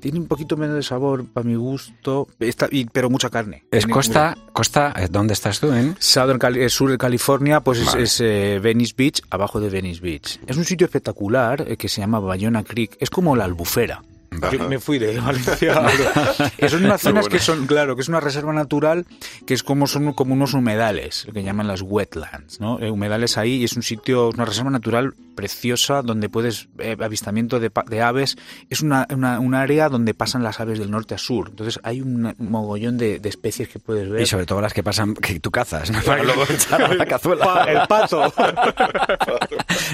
Tiene 0.00 0.18
un 0.18 0.26
poquito 0.26 0.56
menos 0.56 0.76
de 0.76 0.82
sabor 0.82 1.24
para 1.26 1.46
mi 1.46 1.54
gusto, 1.54 2.26
está, 2.40 2.68
y- 2.70 2.86
pero 2.86 3.08
mucha 3.10 3.30
carne. 3.30 3.64
Es 3.70 3.86
Costa, 3.86 4.36
Costa, 4.52 4.92
¿eh? 4.96 5.08
¿dónde 5.10 5.32
estás 5.34 5.60
tú? 5.60 5.72
En? 5.72 5.96
Southern 5.98 6.38
Cali- 6.38 6.60
eh, 6.62 6.68
sur 6.68 6.90
de 6.90 6.98
California, 6.98 7.60
pues 7.60 7.78
es- 7.78 7.86
Vale. 7.86 8.02
es, 8.02 8.20
eh, 8.20 8.58
Venice 8.62 8.94
Beach, 8.96 9.22
abajo 9.30 9.60
de 9.60 9.70
Venice 9.70 10.00
Beach. 10.00 10.40
Es 10.46 10.56
un 10.56 10.64
sitio 10.64 10.86
espectacular 10.86 11.64
eh, 11.68 11.76
que 11.76 11.88
se 11.88 12.00
llama 12.00 12.18
Bayona 12.20 12.64
Creek. 12.64 12.96
Es 13.00 13.10
como 13.10 13.36
la 13.36 13.44
albufera. 13.44 14.02
Yo 14.50 14.68
me 14.68 14.80
fui 14.80 14.98
de 14.98 15.20
Valencia. 15.20 15.80
son 16.68 16.84
unas 16.84 17.00
zonas 17.00 17.28
que 17.28 17.38
son, 17.38 17.68
claro, 17.68 17.94
que 17.94 18.02
es 18.02 18.08
una 18.08 18.18
reserva 18.18 18.52
natural, 18.52 19.06
que 19.46 19.54
es 19.54 19.62
como 19.62 19.86
son 19.86 20.12
como 20.12 20.34
unos 20.34 20.54
humedales, 20.54 21.24
lo 21.26 21.32
que 21.32 21.44
llaman 21.44 21.68
las 21.68 21.82
wetlands, 21.82 22.58
¿no? 22.58 22.74
Humedales 22.78 23.38
ahí 23.38 23.58
y 23.58 23.64
es 23.64 23.74
un 23.76 23.84
sitio, 23.84 24.30
una 24.30 24.44
reserva 24.44 24.70
natural 24.70 25.14
preciosa 25.34 26.02
donde 26.02 26.28
puedes 26.28 26.68
eh, 26.78 26.96
avistamiento 27.00 27.60
de, 27.60 27.70
de 27.86 28.02
aves. 28.02 28.36
Es 28.70 28.80
una, 28.82 29.06
una- 29.14 29.40
un 29.40 29.54
área 29.54 29.88
donde 29.88 30.14
pasan 30.14 30.42
las 30.42 30.60
aves 30.60 30.78
del 30.78 30.90
norte 30.90 31.14
a 31.14 31.18
sur. 31.18 31.48
Entonces 31.50 31.80
hay 31.82 32.00
un 32.00 32.34
mogollón 32.38 32.96
de, 32.98 33.18
de 33.18 33.28
especies 33.28 33.68
que 33.68 33.78
puedes 33.78 34.08
ver. 34.08 34.22
Y 34.22 34.26
sobre 34.26 34.46
todo 34.46 34.60
las 34.60 34.72
que 34.72 34.82
pasan, 34.82 35.14
que 35.14 35.40
tú 35.40 35.50
cazas, 35.50 35.90
¿no? 35.90 36.00
para 36.06 36.22
luego 36.22 36.44
echar 36.48 36.82
a 36.82 36.94
la 36.94 37.06
cazuela. 37.06 37.44
Pa- 37.44 37.64
el 37.64 37.86
pato. 37.88 38.32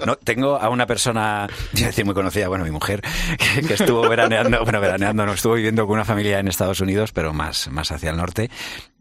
No, 0.06 0.16
tengo 0.16 0.56
a 0.56 0.68
una 0.68 0.86
persona, 0.86 1.46
decir 1.72 2.04
muy 2.04 2.14
conocida, 2.14 2.48
bueno, 2.48 2.64
mi 2.64 2.70
mujer, 2.70 3.02
que, 3.38 3.62
que 3.66 3.74
estuvo 3.74 4.08
veraneando, 4.08 4.62
bueno, 4.64 4.80
veraneando, 4.80 5.26
no, 5.26 5.32
estuvo 5.32 5.54
viviendo 5.54 5.86
con 5.86 5.94
una 5.94 6.04
familia 6.04 6.38
en 6.38 6.48
Estados 6.48 6.80
Unidos, 6.80 7.12
pero 7.12 7.32
más, 7.32 7.68
más 7.70 7.90
hacia 7.92 8.10
el 8.10 8.16
norte, 8.16 8.50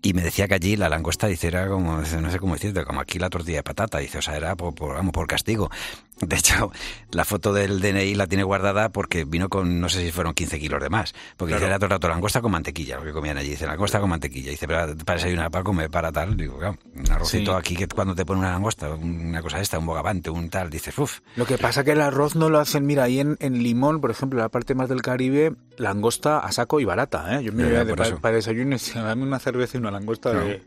y 0.02 0.14
me 0.14 0.22
decía 0.22 0.48
que 0.48 0.56
allí 0.56 0.76
la 0.76 0.90
langosta, 0.90 1.28
dice, 1.28 1.48
era 1.48 1.68
como, 1.68 1.98
no 1.98 2.32
sé 2.32 2.40
cómo 2.40 2.54
decirte, 2.54 2.84
como 2.86 3.02
aquí 3.02 3.20
la 3.20 3.30
tortilla 3.30 3.58
de 3.58 3.64
patata, 3.64 3.98
dice, 4.00 4.20
o 4.20 4.22
sea, 4.22 4.38
era 4.38 4.56
por, 4.56 4.74
por, 4.74 4.96
vamos, 4.96 5.12
por 5.12 5.28
castigo. 5.28 5.70
De 6.22 6.36
hecho, 6.36 6.70
la 7.12 7.24
foto 7.24 7.54
del 7.54 7.80
DNI 7.80 8.14
la 8.16 8.28
tiene 8.28 8.44
guardada 8.44 8.90
porque 8.90 9.24
vino 9.24 9.48
con, 9.48 9.80
no 9.80 9.88
sé 9.88 10.04
si 10.04 10.12
fueron 10.12 10.34
15 10.34 10.60
kilos 10.60 10.82
de 10.82 10.90
más, 10.90 11.14
porque 11.38 11.54
dice, 11.54 11.66
era 11.66 11.78
todo 11.78 11.86
el 11.86 11.92
rato 11.92 12.10
langosta 12.10 12.42
con 12.42 12.52
mantequilla, 12.52 12.98
lo 12.98 13.04
que 13.06 13.12
comían 13.14 13.38
allí, 13.38 13.52
dice, 13.52 13.66
langosta 13.66 14.02
con 14.02 14.10
mantequilla, 14.10 14.52
dice, 14.52 14.68
pero 14.68 14.96
para 15.06 15.18
desayunar, 15.18 15.50
para 15.50 15.64
comer, 15.64 15.90
para 15.90 16.12
tal, 16.12 16.36
digo, 16.36 16.58
claro, 16.58 16.78
un 16.94 17.10
arrocito 17.12 17.52
Sí. 17.54 17.58
aquí 17.58 17.76
que 17.78 17.88
cuando 17.88 18.16
te 18.16 18.26
pone 18.26 18.40
una 18.40 18.52
langosta, 18.52 18.90
una 18.90 19.42
cosa 19.42 19.62
esta, 19.62 19.80
un 19.80 19.86
bogavante, 19.86 20.30
un 20.30 20.50
tal, 20.50 20.70
dices, 20.70 20.98
uff, 20.98 21.20
Lo 21.38 21.46
que 21.46 21.58
pasa 21.58 21.86
que 21.86 21.92
el 21.92 22.02
arroz 22.02 22.36
no 22.36 22.50
lo 22.50 22.60
hacen, 22.60 22.86
mira, 22.86 23.04
ahí 23.04 23.22
en, 23.22 23.38
en 23.40 23.64
Limón, 23.64 24.02
por 24.02 24.12
ejemplo, 24.12 24.40
la 24.40 24.50
parte 24.50 24.76
más 24.76 24.90
del 24.90 25.02
Caribe, 25.02 25.54
langosta 25.78 26.40
a 26.40 26.52
saco 26.52 26.82
y 26.82 26.86
barata, 26.86 27.40
¿eh? 27.40 27.44
Yo 27.44 27.54
me 27.54 27.64
de, 27.64 27.86
por 27.86 27.98
para, 27.98 28.18
para 28.18 28.36
desayuno 28.36 28.76
y 28.76 28.94
dame 28.94 29.24
una 29.24 29.40
cerveza 29.40 29.78
y 29.78 29.80
una 29.80 29.89
langosta 29.92 30.34
de 30.34 30.62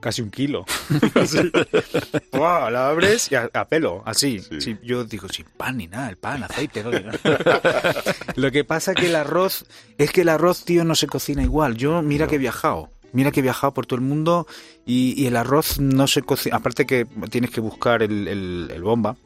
casi 0.00 0.20
un 0.20 0.30
kilo. 0.30 0.66
La 2.32 2.88
abres 2.88 3.32
y 3.32 3.36
a, 3.36 3.48
a 3.52 3.68
pelo, 3.68 4.02
así. 4.04 4.40
Sí. 4.40 4.60
Sí, 4.60 4.76
yo 4.82 5.04
digo, 5.04 5.28
sin 5.28 5.46
pan 5.46 5.78
ni 5.78 5.86
nada, 5.86 6.10
el 6.10 6.16
pan, 6.16 6.42
aceite. 6.42 6.84
¿no? 6.84 6.90
Lo 8.36 8.50
que 8.50 8.64
pasa 8.64 8.94
que 8.94 9.06
el 9.06 9.16
arroz, 9.16 9.64
es 9.96 10.10
que 10.10 10.20
el 10.20 10.28
arroz, 10.28 10.64
tío, 10.64 10.84
no 10.84 10.94
se 10.94 11.06
cocina 11.06 11.42
igual. 11.42 11.76
Yo, 11.76 12.02
mira 12.02 12.26
que 12.26 12.34
he 12.34 12.38
viajado. 12.38 12.90
Mira 13.14 13.30
que 13.30 13.40
he 13.40 13.42
viajado 13.42 13.72
por 13.72 13.86
todo 13.86 13.96
el 13.98 14.04
mundo 14.04 14.46
y, 14.84 15.14
y 15.20 15.26
el 15.26 15.36
arroz 15.36 15.80
no 15.80 16.06
se 16.06 16.20
cocina. 16.22 16.56
Aparte 16.56 16.84
que 16.84 17.06
tienes 17.30 17.50
que 17.50 17.60
buscar 17.62 18.02
el, 18.02 18.28
el- 18.28 18.70
el 18.74 18.82
bomba. 18.82 19.16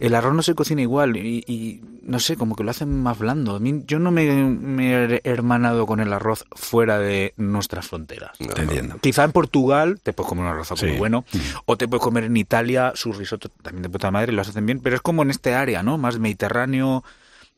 El 0.00 0.14
arroz 0.14 0.34
no 0.34 0.42
se 0.42 0.54
cocina 0.54 0.80
igual 0.82 1.16
y, 1.16 1.44
y 1.46 1.80
no 2.02 2.20
sé, 2.20 2.36
como 2.36 2.54
que 2.56 2.64
lo 2.64 2.70
hacen 2.70 3.02
más 3.02 3.18
blando. 3.18 3.56
A 3.56 3.58
mí, 3.60 3.82
yo 3.86 3.98
no 3.98 4.10
me, 4.10 4.24
me 4.44 4.94
he 4.94 5.20
hermanado 5.24 5.84
con 5.86 6.00
el 6.00 6.12
arroz 6.12 6.44
fuera 6.54 6.98
de 6.98 7.34
nuestras 7.36 7.86
fronteras. 7.88 8.30
No, 8.40 8.48
te 8.48 8.62
entiendo. 8.62 8.96
Quizá 9.00 9.24
en 9.24 9.32
Portugal 9.32 10.00
te 10.02 10.12
puedes 10.12 10.28
comer 10.28 10.44
un 10.44 10.50
arroz 10.50 10.68
Sí. 10.76 10.86
muy 10.86 10.96
bueno, 10.96 11.24
o 11.66 11.76
te 11.76 11.86
puedes 11.88 12.02
comer 12.02 12.24
en 12.24 12.36
Italia 12.36 12.92
su 12.94 13.12
risotto 13.12 13.48
también 13.62 13.82
de 13.82 13.88
puta 13.90 14.10
madre, 14.10 14.32
lo 14.32 14.42
hacen 14.42 14.64
bien, 14.64 14.80
pero 14.80 14.96
es 14.96 15.02
como 15.02 15.22
en 15.22 15.30
este 15.30 15.54
área, 15.54 15.82
¿no? 15.82 15.98
Más 15.98 16.18
mediterráneo. 16.18 17.04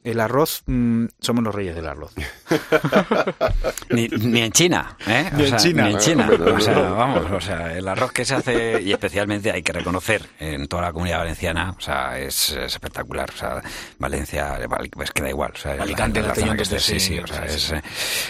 El 0.02 0.18
arroz, 0.18 0.62
mm, 0.64 1.06
somos 1.20 1.44
los 1.44 1.54
reyes 1.54 1.74
del 1.74 1.86
arroz. 1.86 2.14
Ni, 3.90 4.08
ni 4.08 4.40
en 4.40 4.52
China, 4.52 4.96
¿eh? 5.06 5.30
Ni 5.36 5.44
en 5.44 5.56
China. 5.56 5.84
Ni 5.84 5.92
en 5.92 5.98
China. 5.98 6.30
O 6.54 6.60
sea, 6.60 6.78
vamos, 6.78 7.30
o 7.30 7.40
sea, 7.40 7.76
el 7.76 7.86
arroz 7.86 8.12
que 8.12 8.24
se 8.24 8.34
hace, 8.34 8.80
y 8.80 8.92
especialmente 8.92 9.50
hay 9.50 9.62
que 9.62 9.72
reconocer 9.72 10.22
en 10.38 10.68
toda 10.68 10.82
la 10.82 10.92
comunidad 10.92 11.18
valenciana, 11.18 11.74
o 11.76 11.80
sea, 11.80 12.18
es, 12.18 12.50
es 12.50 12.72
espectacular. 12.72 13.30
O 13.30 13.36
sea, 13.36 13.62
Valencia, 13.98 14.58
pues 14.92 15.10
queda 15.10 15.28
igual. 15.28 15.52
O 15.54 15.58
sea, 15.58 15.72
Alicante, 15.72 16.22
la, 16.22 16.28
la 16.28 16.34
zona 16.34 16.56
que 16.56 16.62
estés, 16.62 16.82
sí, 16.82 16.98
sí, 16.98 17.14
sí, 17.14 17.18
o 17.18 17.26
sea, 17.26 17.46
sí, 17.48 17.56
es, 17.56 17.72
eh, 17.72 17.82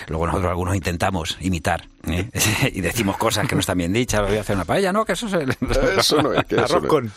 luego 0.09 0.27
nosotros 0.27 0.51
algunos 0.51 0.75
intentamos 0.75 1.39
imitar, 1.41 1.85
¿eh? 2.07 2.29
y 2.75 2.81
decimos 2.81 3.17
cosas 3.17 3.47
que 3.47 3.55
no 3.55 3.61
están 3.61 3.79
bien 3.79 3.93
dichas, 3.93 4.27
voy 4.27 4.37
a 4.37 4.41
hacer 4.41 4.57
una 4.57 4.65
paella, 4.65 4.93
no, 4.93 5.05
que 5.05 5.13
eso 5.13 5.27
es 5.27 5.35
el... 5.35 5.57
Eso 5.99 6.23
no 6.23 6.33
es, 6.33 6.45
que 6.45 6.55
eso 6.63 6.65
arroz 6.65 6.83
no 6.83 6.87
es. 6.87 6.89
con. 6.89 7.13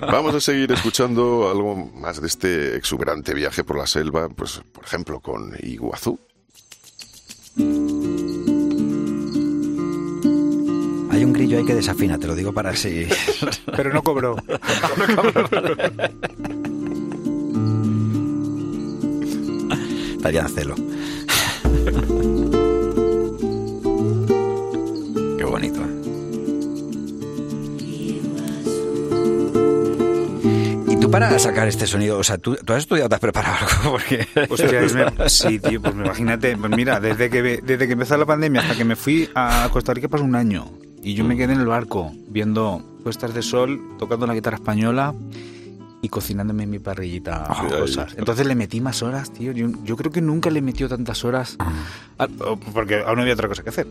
Vamos 0.00 0.34
a 0.34 0.40
seguir 0.40 0.72
escuchando 0.72 1.50
algo 1.50 1.76
más 1.76 2.20
de 2.20 2.26
este 2.26 2.76
exuberante 2.76 3.34
viaje 3.34 3.64
por 3.64 3.78
la 3.78 3.86
selva, 3.86 4.28
pues 4.28 4.60
por 4.72 4.84
ejemplo 4.84 5.20
con 5.20 5.52
Iguazú. 5.62 6.18
Hay 11.10 11.24
un 11.24 11.32
grillo 11.34 11.58
ahí 11.58 11.66
que 11.66 11.74
desafina, 11.74 12.18
te 12.18 12.26
lo 12.26 12.34
digo 12.34 12.52
para 12.52 12.70
así. 12.70 13.06
Pero 13.76 13.92
no 13.92 14.02
cobró. 14.02 14.36
Estaría 20.16 20.40
en 20.40 20.48
celo. 20.48 20.74
Bonito. 25.52 25.80
¿Y 30.88 30.96
tú 30.96 31.10
para 31.10 31.38
sacar 31.38 31.68
este 31.68 31.86
sonido, 31.86 32.18
o 32.18 32.24
sea, 32.24 32.38
tú, 32.38 32.56
tú 32.56 32.72
has 32.72 32.80
estudiado, 32.80 33.08
te 33.08 33.14
has 33.14 33.20
preparado 33.20 33.56
algo? 33.66 33.92
Porque... 33.92 34.26
Hostia, 34.48 34.80
es 34.80 34.94
me- 34.94 35.28
sí, 35.28 35.58
tío, 35.58 35.80
pues 35.80 35.94
imagínate, 35.94 36.56
pues 36.56 36.70
mira, 36.76 37.00
desde 37.00 37.30
que, 37.30 37.42
desde 37.62 37.86
que 37.86 37.92
empezó 37.92 38.16
la 38.16 38.26
pandemia 38.26 38.60
hasta 38.62 38.76
que 38.76 38.84
me 38.84 38.96
fui 38.96 39.28
a 39.34 39.68
Costa 39.72 39.94
Rica 39.94 40.08
pasó 40.08 40.24
un 40.24 40.34
año 40.34 40.70
y 41.02 41.14
yo 41.14 41.24
me 41.24 41.36
quedé 41.36 41.52
en 41.54 41.60
el 41.60 41.66
barco 41.66 42.12
viendo 42.28 42.82
puestas 43.02 43.34
de 43.34 43.42
sol, 43.42 43.80
tocando 43.98 44.26
la 44.26 44.34
guitarra 44.34 44.56
española 44.56 45.14
y 46.04 46.08
cocinándome 46.08 46.64
en 46.64 46.70
mi 46.70 46.78
parrillita 46.80 47.44
Ah, 47.48 47.66
cosas. 47.70 48.14
Entonces 48.18 48.44
le 48.46 48.54
metí 48.56 48.80
más 48.80 49.02
horas, 49.02 49.32
tío. 49.32 49.52
Yo, 49.52 49.68
yo 49.84 49.96
creo 49.96 50.10
que 50.12 50.20
nunca 50.20 50.50
le 50.50 50.60
metió 50.60 50.88
tantas 50.88 51.24
horas 51.24 51.56
a- 52.18 52.26
porque 52.74 52.96
aún 53.06 53.16
no 53.16 53.22
había 53.22 53.34
otra 53.34 53.46
cosa 53.48 53.62
que 53.62 53.70
hacer. 53.70 53.86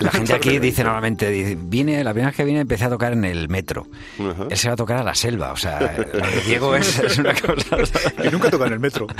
La 0.00 0.10
gente 0.10 0.34
aquí 0.34 0.58
dice 0.60 0.84
normalmente, 0.84 1.30
dice, 1.30 1.56
vine, 1.60 2.04
la 2.04 2.12
primera 2.12 2.28
vez 2.30 2.36
que 2.36 2.44
vine 2.44 2.60
empecé 2.60 2.84
a 2.84 2.90
tocar 2.90 3.14
en 3.14 3.24
el 3.24 3.48
metro. 3.48 3.86
Ajá. 4.20 4.46
Él 4.50 4.56
se 4.58 4.68
va 4.68 4.74
a 4.74 4.76
tocar 4.76 4.98
a 4.98 5.02
la 5.04 5.14
selva, 5.14 5.52
o 5.52 5.56
sea, 5.56 6.06
Diego 6.46 6.76
es, 6.76 6.98
es 6.98 7.18
una 7.18 7.32
cosa... 7.34 7.78
y 8.22 8.28
nunca 8.30 8.50
toca 8.50 8.66
en 8.66 8.74
el 8.74 8.80
metro. 8.80 9.06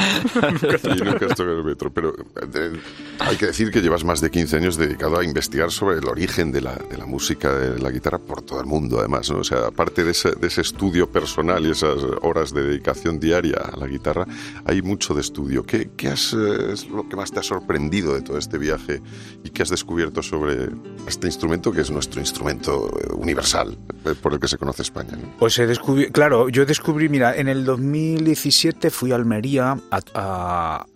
Y 0.85 1.01
nunca 1.03 1.27
has 1.27 1.35
tocado 1.35 1.59
el 1.59 1.65
metro. 1.65 1.91
Pero 1.93 2.15
eh, 2.55 2.73
hay 3.21 3.37
que 3.37 3.47
decir 3.47 3.71
que 3.71 3.81
llevas 3.81 4.05
más 4.05 4.21
de 4.21 4.31
15 4.31 4.57
años 4.59 4.77
dedicado 4.77 5.19
a 5.19 5.25
investigar 5.25 5.71
sobre 5.71 5.99
el 5.99 6.05
origen 6.07 6.53
de 6.53 6.61
la, 6.61 6.75
de 6.75 6.99
la 6.99 7.07
música, 7.07 7.53
de 7.55 7.79
la 7.79 7.91
guitarra 7.91 8.19
por 8.19 8.43
todo 8.43 8.61
el 8.61 8.67
mundo, 8.67 8.99
además. 8.99 9.31
¿no? 9.31 9.39
O 9.39 9.45
sea, 9.45 9.67
aparte 9.69 10.05
de 10.05 10.11
ese, 10.11 10.33
de 10.33 10.47
ese 10.49 10.61
estudio 10.61 11.09
personal 11.11 11.65
y 11.67 11.71
esas 11.71 11.97
horas 12.23 12.34
de 12.35 12.62
dedicación 12.62 13.20
diaria 13.20 13.57
a 13.59 13.77
la 13.77 13.87
guitarra, 13.87 14.27
hay 14.64 14.83
mucho 14.83 15.14
de 15.14 15.20
estudio. 15.20 15.64
¿Qué, 15.64 15.90
qué 15.97 16.09
has, 16.09 16.33
eh, 16.35 16.73
es 16.73 16.88
lo 16.88 17.09
que 17.09 17.16
más 17.16 17.31
te 17.33 17.40
ha 17.40 17.42
sorprendido 17.42 18.14
de 18.14 18.23
todo 18.23 18.38
este 18.38 18.59
viaje 18.59 19.01
y 19.44 19.51
qué 19.51 19.62
has 19.62 19.70
descubierto 19.70 20.23
sobre 20.23 20.68
este 21.07 21.27
instrumento 21.27 21.73
que 21.73 21.81
es 21.83 21.90
nuestro 21.90 22.20
instrumento 22.20 22.88
eh, 23.01 23.12
universal 23.14 23.77
eh, 24.05 24.14
por 24.20 24.33
el 24.35 24.40
que 24.40 24.49
se 24.49 24.59
conoce 24.59 24.83
España? 24.83 25.12
¿no? 25.16 25.33
Pues 25.38 25.59
he 25.59 25.66
descubierto, 25.66 26.12
claro, 26.12 26.49
yo 26.49 26.66
descubrí, 26.66 27.09
mira, 27.09 27.37
en 27.37 27.49
el 27.49 27.64
2017 27.64 28.90
fui 28.90 29.12
a 29.12 29.16
Almería, 29.16 29.79
a- 29.90 30.01
a- 30.14 30.87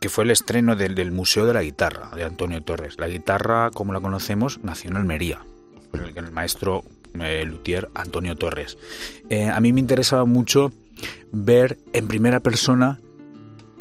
que 0.00 0.08
fue 0.08 0.24
el 0.24 0.30
estreno 0.32 0.74
del, 0.74 0.94
del 0.94 1.12
Museo 1.12 1.46
de 1.46 1.54
la 1.54 1.62
Guitarra 1.62 2.10
de 2.16 2.24
Antonio 2.24 2.62
Torres. 2.62 2.96
La 2.98 3.06
guitarra, 3.06 3.70
como 3.70 3.92
la 3.92 4.00
conocemos, 4.00 4.58
nació 4.64 4.90
en 4.90 4.96
Almería, 4.96 5.40
con 5.92 6.00
el, 6.02 6.16
el 6.18 6.32
maestro 6.32 6.82
eh, 7.20 7.44
luthier 7.46 7.88
Antonio 7.94 8.34
Torres. 8.36 8.76
Eh, 9.30 9.48
a 9.48 9.60
mí 9.60 9.72
me 9.72 9.80
interesaba 9.80 10.24
mucho 10.24 10.72
ver 11.32 11.78
en 11.92 12.08
primera 12.08 12.40
persona 12.40 13.00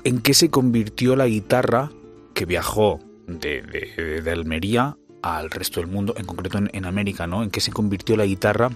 en 0.04 0.22
qué 0.22 0.34
se 0.34 0.50
convirtió 0.50 1.16
la 1.16 1.28
guitarra 1.28 1.92
que 2.34 2.46
viajó 2.46 3.00
de, 3.28 3.62
de- 3.62 4.22
de 4.22 4.32
Almería 4.32 4.98
al 5.22 5.50
resto 5.50 5.80
del 5.82 5.90
mundo, 5.90 6.14
en 6.18 6.26
concreto 6.26 6.60
en, 6.72 6.86
América, 6.86 7.28
¿no? 7.28 7.44
En 7.44 7.50
qué 7.50 7.60
se 7.60 7.72
convirtió 7.72 8.16
la 8.16 8.26
guitarra 8.26 8.70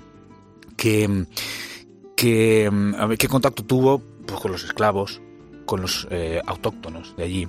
que, 0.76 1.26
que 2.16 2.70
ver, 2.72 3.18
qué 3.18 3.28
contacto 3.28 3.64
tuvo 3.64 4.02
pues, 4.26 4.40
con 4.40 4.52
los 4.52 4.64
esclavos, 4.64 5.22
con 5.66 5.82
los 5.82 6.08
eh, 6.10 6.42
autóctonos 6.46 7.16
de 7.16 7.24
allí, 7.24 7.48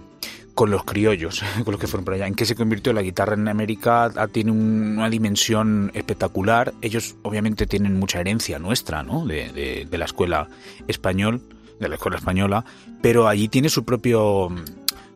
con 0.54 0.70
los 0.70 0.84
criollos, 0.84 1.42
con 1.64 1.72
los 1.72 1.80
que 1.80 1.86
fueron 1.86 2.04
para 2.04 2.16
allá. 2.16 2.26
¿En 2.26 2.34
qué 2.34 2.44
se 2.44 2.54
convirtió 2.54 2.92
la 2.92 3.02
guitarra 3.02 3.34
en 3.34 3.48
América? 3.48 4.04
Ah, 4.16 4.28
Tiene 4.28 4.50
un- 4.50 4.94
una 4.98 5.08
dimensión 5.08 5.90
espectacular. 5.94 6.74
Ellos 6.82 7.16
obviamente 7.22 7.66
tienen 7.66 7.98
mucha 7.98 8.20
herencia 8.20 8.58
nuestra, 8.58 9.02
¿no? 9.02 9.24
De, 9.26 9.86
la 9.90 10.04
escuela 10.04 10.48
español, 10.88 11.40
de 11.80 11.88
la 11.88 11.94
escuela 11.94 12.18
española, 12.18 12.64
pero 13.00 13.28
allí 13.28 13.48
tiene 13.48 13.68
su 13.68 13.84
propio 13.84 14.50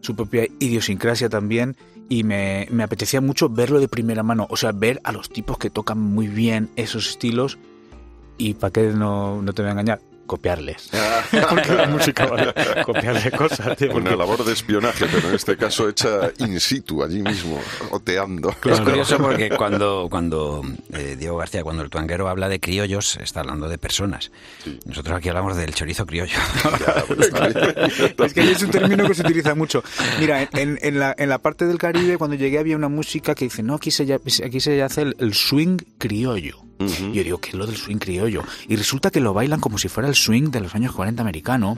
su 0.00 0.14
propia 0.14 0.46
idiosincrasia 0.60 1.28
también 1.28 1.76
y 2.08 2.22
me, 2.22 2.68
apetecía 2.80 3.20
mucho 3.20 3.48
verlo 3.48 3.80
de 3.80 3.88
primera 3.88 4.22
mano, 4.22 4.46
o 4.50 4.56
sea, 4.56 4.70
ver 4.70 5.00
a 5.02 5.10
los 5.10 5.28
tipos 5.28 5.58
que 5.58 5.68
tocan 5.68 5.98
muy 5.98 6.28
bien 6.28 6.70
esos 6.76 7.08
estilos 7.08 7.58
y 8.38 8.54
para 8.54 8.72
qué 8.72 8.82
no, 8.92 9.42
no 9.42 9.52
te 9.52 9.62
voy 9.62 9.70
a 9.70 9.72
engañar, 9.72 10.00
copiarles. 10.26 10.90
Porque 11.50 11.74
la 11.74 11.86
música 11.86 12.26
vale 12.26 12.52
copiarle 12.84 13.30
cosas, 13.30 13.76
tío. 13.76 13.90
Una 13.92 14.00
porque- 14.10 14.16
labor 14.16 14.44
de 14.44 14.52
espionaje, 14.52 15.06
pero 15.10 15.28
en 15.28 15.34
este 15.34 15.56
caso 15.56 15.88
hecha 15.88 16.30
in 16.38 16.58
situ, 16.60 17.02
allí 17.02 17.22
mismo, 17.22 17.60
oteando. 17.90 18.54
Es 18.64 18.80
curioso 18.80 19.18
porque 19.18 19.50
cuando, 19.50 20.08
cuando 20.10 20.62
eh, 20.92 21.16
Diego 21.18 21.36
García, 21.38 21.62
cuando 21.62 21.82
el 21.82 21.90
tuanguero 21.90 22.28
habla 22.28 22.48
de 22.48 22.60
criollos, 22.60 23.16
está 23.16 23.40
hablando 23.40 23.68
de 23.68 23.78
personas. 23.78 24.30
Nosotros 24.84 25.16
aquí 25.16 25.28
hablamos 25.28 25.56
del 25.56 25.74
chorizo 25.74 26.06
criollo. 26.06 26.36
Ya, 26.64 27.04
pues. 27.06 27.30
Es 28.26 28.32
que 28.34 28.50
es 28.50 28.62
un 28.62 28.70
término 28.70 29.06
que 29.06 29.14
se 29.14 29.22
utiliza 29.22 29.54
mucho. 29.54 29.82
Mira, 30.18 30.48
en, 30.52 30.78
en 30.82 30.98
la, 30.98 31.14
en 31.16 31.28
la 31.28 31.38
parte 31.38 31.66
del 31.66 31.78
Caribe, 31.78 32.18
cuando 32.18 32.36
llegué, 32.36 32.58
había 32.58 32.76
una 32.76 32.88
música 32.88 33.34
que 33.34 33.44
dice, 33.46 33.62
no, 33.62 33.74
aquí 33.74 33.90
se, 33.90 34.12
aquí 34.12 34.60
se 34.60 34.82
hace 34.82 35.02
el, 35.02 35.16
el 35.18 35.34
swing 35.34 35.76
criollo. 35.98 36.58
Y 36.78 37.12
yo 37.12 37.24
digo, 37.24 37.38
¿qué 37.38 37.50
es 37.50 37.54
lo 37.54 37.66
del 37.66 37.76
swing 37.76 37.96
criollo? 37.98 38.42
Y 38.68 38.76
resulta 38.76 39.10
que 39.10 39.20
lo 39.20 39.32
bailan 39.32 39.60
como 39.60 39.78
si 39.78 39.88
fuera 39.88 40.08
el 40.08 40.14
swing 40.14 40.50
de 40.50 40.60
los 40.60 40.74
años 40.74 40.92
40 40.92 41.22
americano, 41.22 41.76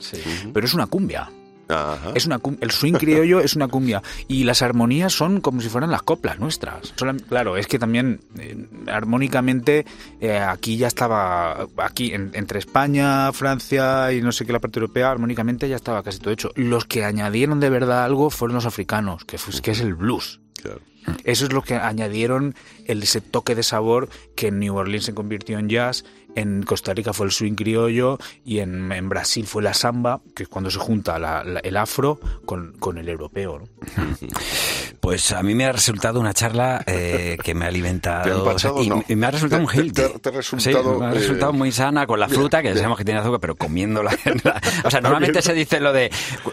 pero 0.53 0.67
es 0.67 0.75
una 0.75 0.87
cumbia. 0.87 1.31
Ajá. 1.71 2.13
Es 2.15 2.25
una 2.25 2.39
cum- 2.39 2.57
el 2.63 2.71
swing 2.71 2.95
criollo 2.95 3.41
es 3.41 3.55
una 3.55 3.69
cumbia 3.69 4.03
y 4.27 4.45
las 4.45 4.63
armonías 4.63 5.13
son 5.13 5.43
como 5.43 5.61
si 5.61 5.69
fueran 5.69 5.91
las 5.91 6.01
coplas 6.03 6.39
nuestras. 6.39 6.95
Claro, 7.29 7.59
es 7.59 7.67
que 7.67 7.79
también 7.79 8.21
eh, 8.39 8.57
armónicamente 8.87 9.85
eh, 10.21 10.39
aquí 10.39 10.77
ya 10.79 10.87
estaba 10.87 11.67
aquí 11.77 12.13
en- 12.15 12.31
entre 12.35 12.59
España, 12.59 13.33
Francia 13.33 14.13
y 14.13 14.21
no 14.23 14.33
sé 14.33 14.47
qué 14.47 14.53
la 14.53 14.61
parte 14.61 14.79
europea 14.79 15.11
armónicamente 15.11 15.69
ya 15.69 15.77
estaba 15.77 16.03
casi 16.03 16.19
todo 16.21 16.33
hecho. 16.33 16.51
Los 16.57 16.87
que 16.87 17.05
añadieron 17.05 17.61
de 17.61 17.71
verdad 17.71 18.05
algo 18.05 18.31
fueron 18.31 18.55
los 18.55 18.67
africanos, 18.67 19.25
que, 19.25 19.37
fue- 19.39 19.61
que 19.61 19.73
es 19.73 19.81
el 19.81 19.95
blues. 19.95 20.41
Claro. 20.63 20.81
Eso 21.25 21.45
es 21.47 21.53
lo 21.53 21.63
que 21.63 21.75
añadieron 21.75 22.55
el, 22.87 23.03
ese 23.03 23.21
toque 23.21 23.55
de 23.55 23.63
sabor 23.63 24.09
que 24.37 24.49
en 24.49 24.59
New 24.61 24.77
Orleans 24.77 25.05
se 25.05 25.15
convirtió 25.15 25.59
en 25.59 25.69
jazz, 25.69 26.05
en 26.35 26.63
Costa 26.63 26.95
Rica 26.95 27.13
fue 27.13 27.27
el 27.27 27.33
swing 27.33 27.55
criollo 27.55 28.19
y 28.45 28.59
en, 28.59 29.09
Brasil 29.09 29.47
fue 29.47 29.63
la 29.63 29.75
samba, 29.75 30.21
que 30.37 30.45
es 30.45 30.49
cuando 30.49 30.71
se 30.71 30.79
junta 30.79 31.19
la- 31.19 31.43
el 31.63 31.77
afro 31.77 32.21
con, 32.45 32.73
con 32.79 32.99
el 32.99 33.09
europeo. 33.09 33.61
¿no? 33.61 33.69
Pues 35.01 35.33
a 35.33 35.43
mí 35.43 35.55
me 35.55 35.65
ha 35.65 35.73
resultado 35.73 36.19
una 36.21 36.35
charla 36.35 36.83
eh, 36.87 37.37
que 37.43 37.55
me 37.55 37.65
ha 37.65 37.69
alimentado. 37.69 38.45
Y, 38.83 38.89
No. 38.89 39.03
y 39.09 39.17
me 39.17 39.27
ha 39.27 39.31
resultado 39.31 39.63
un 39.63 39.69
te- 39.69 39.77
healthy. 39.79 39.93
te- 39.93 40.19
te 40.19 40.29
ha 40.29 40.33
resultado, 40.33 40.95
Sí, 40.95 41.01
me 41.01 41.07
ha 41.07 41.11
eh, 41.11 41.15
resultado 41.15 41.53
muy 41.53 41.73
sana 41.73 42.07
con 42.07 42.19
la 42.21 42.29
fruta, 42.29 42.59
que 42.59 42.69
bien. 42.69 42.77
sabemos 42.77 42.99
que 42.99 43.05
tiene 43.05 43.21
azúcar, 43.21 43.41
pero 43.41 43.57
comiéndola. 43.57 44.11
o 44.85 44.91
sea, 44.91 45.01
normalmente 45.01 45.41
se 45.43 45.55
dice 45.55 45.81
lo 45.81 45.93
de 45.93 46.11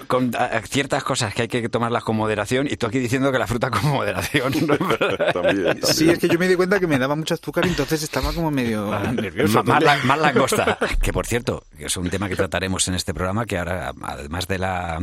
con 0.08 0.31
a- 0.36 0.62
ciertas 0.62 1.03
cosas 1.03 1.34
que 1.34 1.43
hay 1.43 1.47
que 1.47 1.67
tomarlas 1.69 2.03
con 2.03 2.15
moderación 2.15 2.67
y 2.69 2.77
tú 2.77 2.86
aquí 2.88 2.99
diciendo 2.99 3.31
que 3.31 3.39
la 3.39 3.47
fruta 3.47 3.69
con 3.71 3.86
moderación. 3.89 4.53
¿no? 4.67 4.77
También, 4.77 5.34
también. 5.34 5.79
Sí, 5.84 6.10
es 6.10 6.19
que 6.19 6.27
yo 6.27 6.38
me 6.39 6.47
di 6.47 6.55
cuenta 6.55 6.79
que 6.79 6.88
me 6.88 6.97
daba 6.99 7.15
mucho 7.15 7.34
azúcar 7.34 7.65
y 7.65 7.69
entonces 7.69 8.03
estaba 8.03 8.31
como 8.34 8.51
medio 8.51 8.88
nervioso. 9.12 9.63
Ma- 9.63 9.73
Más, 9.75 9.84
la- 9.84 9.97
más 10.03 10.19
langosta. 10.19 10.77
Que 11.01 11.12
por 11.12 11.25
cierto, 11.25 11.63
que 11.77 11.86
es 11.86 11.97
un 11.97 12.10
tema 12.10 12.29
que 12.29 12.36
trataremos 12.36 12.88
en 12.88 12.95
este 12.95 13.13
programa, 13.13 13.45
que 13.45 13.58
ahora, 13.58 13.91
además 14.01 14.47
de 14.47 14.60
la 14.60 14.99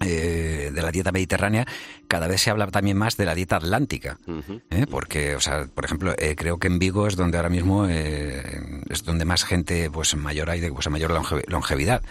eh, 0.00 0.70
de 0.74 0.82
la 0.82 0.90
dieta 0.90 1.12
mediterránea, 1.12 1.66
cada 2.08 2.26
vez 2.26 2.40
se 2.40 2.50
habla 2.50 2.66
también 2.68 2.96
más 2.96 3.16
de 3.16 3.26
la 3.26 3.34
dieta 3.34 3.56
atlántica. 3.56 4.18
¿eh? 4.70 4.86
Porque, 4.90 5.34
o 5.36 5.40
sea, 5.40 5.66
por 5.74 5.84
ejemplo, 5.84 6.14
eh, 6.18 6.34
creo 6.36 6.58
que 6.58 6.68
en 6.68 6.78
Vigo 6.78 7.06
es 7.06 7.16
donde 7.16 7.36
ahora 7.36 7.50
mismo 7.50 7.86
es 7.86 9.04
donde 9.04 9.24
más 9.24 9.44
gente 9.44 9.90
pues 9.90 10.14
mayor 10.16 10.50
hay, 10.50 10.60
de 10.60 10.72
pues, 10.72 10.88
mayor 10.88 11.10
longe- 11.12 11.44
longevidad. 11.48 12.02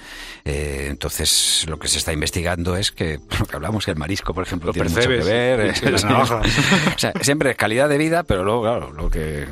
Entonces, 0.46 1.66
lo 1.68 1.80
que 1.80 1.88
se 1.88 1.98
está 1.98 2.14
investigando 2.14 2.76
es 2.78 2.92
que, 2.92 3.20
lo 3.40 3.46
que 3.46 3.56
hablamos, 3.56 3.86
que 3.86 3.92
el 3.92 3.98
marisco, 3.98 4.34
por 4.34 4.44
ejemplo, 4.44 4.68
Lo 4.68 4.74
tiene 4.74 4.90
percebes, 4.90 5.20
mucho 5.20 5.28
que 5.28 5.34
ver. 5.34 5.76
sí, 5.76 5.86
Sí. 5.98 6.06
o 6.96 6.98
sea, 7.00 7.14
siempre 7.22 7.52
es 7.52 7.58
calidad 7.58 7.90
de 7.90 7.98
vida, 7.98 8.24
pero 8.24 8.44
luego, 8.44 8.62
claro, 8.62 8.92
lo 8.94 9.10
que 9.10 9.48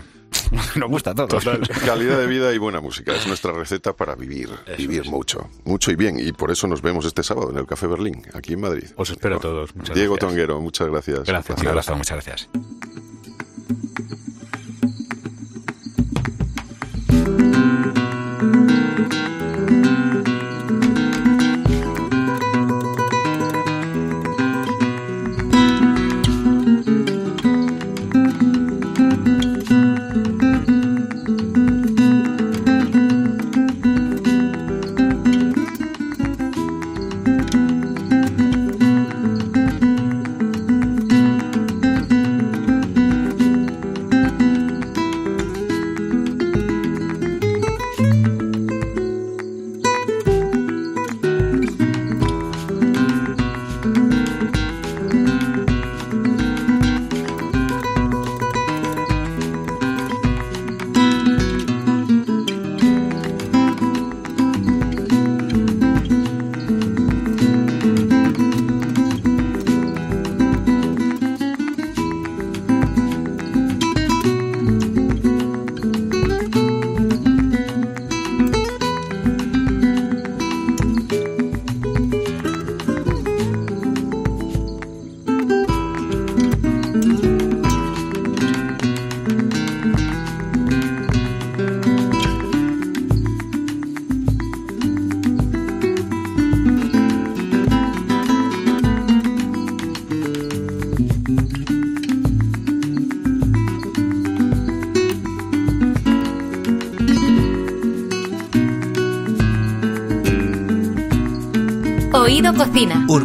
nos 0.75 0.89
gusta 0.89 1.11
a 1.11 1.15
todos. 1.15 1.43
Calidad 1.85 2.17
de 2.17 2.27
vida 2.27 2.53
y 2.53 2.57
buena 2.57 2.81
música 2.81 3.13
es 3.15 3.27
nuestra 3.27 3.51
receta 3.51 3.93
para 3.93 4.15
vivir, 4.15 4.49
vivir 4.77 5.05
mucho, 5.05 5.49
mucho 5.65 5.91
y 5.91 5.95
bien. 5.95 6.19
Y 6.19 6.31
por 6.31 6.51
eso 6.51 6.67
nos 6.67 6.81
vemos 6.81 7.05
este 7.05 7.23
sábado 7.23 7.51
en 7.51 7.57
el 7.57 7.65
Café 7.65 7.87
Berlín, 7.87 8.23
aquí 8.33 8.53
en 8.53 8.61
Madrid. 8.61 8.85
Os 8.95 9.09
espero 9.09 9.37
a 9.37 9.39
todos. 9.39 9.75
Muchas 9.75 9.95
Diego 9.95 10.15
gracias. 10.15 10.29
Tonguero, 10.29 10.61
muchas 10.61 10.87
gracias. 10.87 11.23
Gracias. 11.25 11.61
Un 11.61 11.67
abrazo, 11.67 11.95
muchas 11.95 12.25
gracias. 12.25 12.49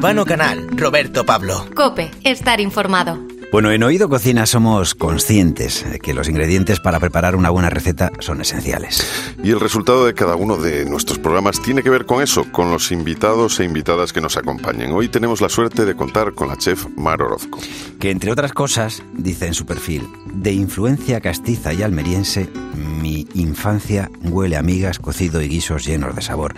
Urbano 0.03 0.27
Canal, 0.27 0.67
Roberto 0.73 1.25
Pablo. 1.25 1.65
Cope, 1.77 2.11
estar 2.25 2.61
informado. 2.61 3.21
Bueno, 3.53 3.71
en 3.71 3.85
Oído 3.85 4.09
Cocina 4.09 4.47
somos 4.47 4.97
conscientes 4.97 5.89
de 5.89 6.01
que 6.01 6.13
los 6.13 6.29
ingredientes 6.29 6.81
para 6.81 6.99
preparar 6.99 7.37
una 7.37 7.51
buena 7.51 7.71
receta 7.71 8.11
son 8.19 8.41
esenciales. 8.41 9.07
Y 9.45 9.53
el 9.53 9.61
resultado 9.61 10.05
de 10.05 10.13
cada 10.13 10.35
uno 10.35 10.57
de 10.57 10.87
nuestros 10.87 11.21
programas 11.21 11.63
tiene 11.63 11.85
que 11.85 11.91
ver 11.91 12.05
con 12.05 12.21
eso, 12.21 12.51
con 12.51 12.73
los 12.73 12.91
invitados 12.91 13.61
e 13.61 13.65
invitadas 13.65 14.13
que 14.13 14.21
nos 14.21 14.37
acompañen. 14.37 14.91
Hoy 14.91 15.09
tenemos 15.09 15.41
la 15.41 15.49
suerte 15.49 15.85
de 15.85 15.95
contar 15.95 16.33
con 16.33 16.49
la 16.49 16.57
chef 16.57 16.85
Mar 16.97 17.23
Orozco. 17.23 17.61
Que 18.01 18.11
entre 18.11 18.33
otras 18.33 18.53
cosas, 18.53 19.05
dice 19.13 19.47
en 19.47 19.55
su 19.55 19.67
perfil, 19.67 20.09
de 20.35 20.53
influencia 20.53 21.21
castiza 21.21 21.73
y 21.75 21.85
almeriense, 21.85 22.51
mi 22.75 23.29
infancia 23.35 24.11
huele 24.21 24.57
a 24.57 24.63
migas, 24.63 24.99
cocido 24.99 25.41
y 25.41 25.47
guisos 25.47 25.87
llenos 25.87 26.17
de 26.17 26.23
sabor. 26.23 26.55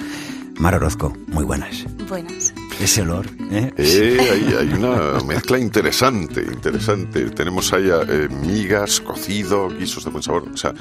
Mar 0.57 0.77
Orozco, 0.77 1.15
muy 1.27 1.45
buenas. 1.45 1.85
Buenas. 2.09 2.55
Ese 2.81 3.03
olor, 3.03 3.27
¿eh? 3.51 3.73
Eh, 3.79 4.19
hay, 4.21 4.55
hay 4.69 4.73
una 4.75 5.21
mezcla 5.25 5.59
interesante, 5.59 6.43
interesante. 6.43 7.31
Tenemos 7.31 7.73
ahí 7.73 7.89
eh, 7.89 8.29
migas, 8.29 9.01
cocido, 9.01 9.69
guisos 9.71 10.05
de 10.05 10.11
buen 10.11 10.23
sabor. 10.23 10.49
O 10.53 10.57
sea, 10.57 10.75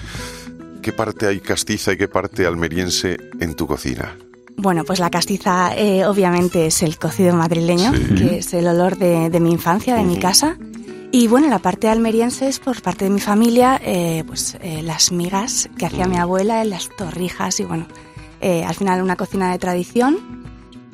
¿qué 0.81 0.91
parte 0.91 1.27
hay 1.27 1.39
castiza 1.39 1.93
y 1.93 1.97
qué 1.97 2.07
parte 2.07 2.45
almeriense 2.45 3.17
en 3.39 3.55
tu 3.55 3.67
cocina? 3.67 4.17
Bueno, 4.57 4.83
pues 4.83 4.99
la 4.99 5.09
castiza 5.09 5.75
eh, 5.77 6.05
obviamente 6.05 6.67
es 6.67 6.83
el 6.83 6.97
cocido 6.97 7.35
madrileño, 7.35 7.93
Sí. 7.93 8.15
que 8.15 8.37
es 8.39 8.53
el 8.53 8.67
olor 8.67 8.97
de, 8.97 9.29
de 9.29 9.39
mi 9.39 9.51
infancia, 9.51 9.95
de 9.95 10.03
mi 10.03 10.17
casa. 10.19 10.57
Y 11.11 11.27
bueno, 11.27 11.47
la 11.47 11.59
parte 11.59 11.87
almeriense 11.87 12.47
es 12.49 12.59
por 12.59 12.81
parte 12.81 13.05
de 13.05 13.11
mi 13.11 13.19
familia, 13.21 13.79
eh, 13.83 14.23
pues 14.27 14.57
eh, 14.61 14.81
las 14.83 15.11
migas 15.11 15.69
que 15.77 15.85
hacía 15.85 16.07
mi 16.07 16.17
abuela, 16.17 16.63
las 16.65 16.89
torrijas 16.89 17.59
y 17.59 17.65
bueno, 17.65 17.87
eh, 18.41 18.63
al 18.65 18.73
final 18.75 19.01
una 19.01 19.15
cocina 19.15 19.51
de 19.51 19.59
tradición 19.59 20.17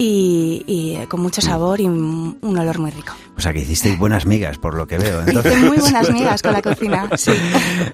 y, 0.01 0.63
y, 0.65 0.95
eh, 0.95 1.07
con 1.07 1.19
mucho 1.21 1.41
sabor 1.41 1.79
y 1.81 1.85
un, 1.85 2.37
un 2.41 2.57
olor 2.57 2.79
muy 2.79 2.89
rico. 2.89 3.13
O 3.37 3.41
sea, 3.41 3.53
que 3.53 3.59
hicisteis 3.59 3.99
buenas 3.99 4.25
migas, 4.25 4.57
por 4.57 4.73
lo 4.73 4.87
que 4.87 4.97
veo. 4.97 5.21
Hice 5.21 5.29
Entonces, 5.31 5.59
muy 5.59 5.77
buenas 5.77 6.09
migas 6.11 6.41
con 6.41 6.53
la 6.53 6.61
cocina, 6.61 7.09
sí. 7.17 7.31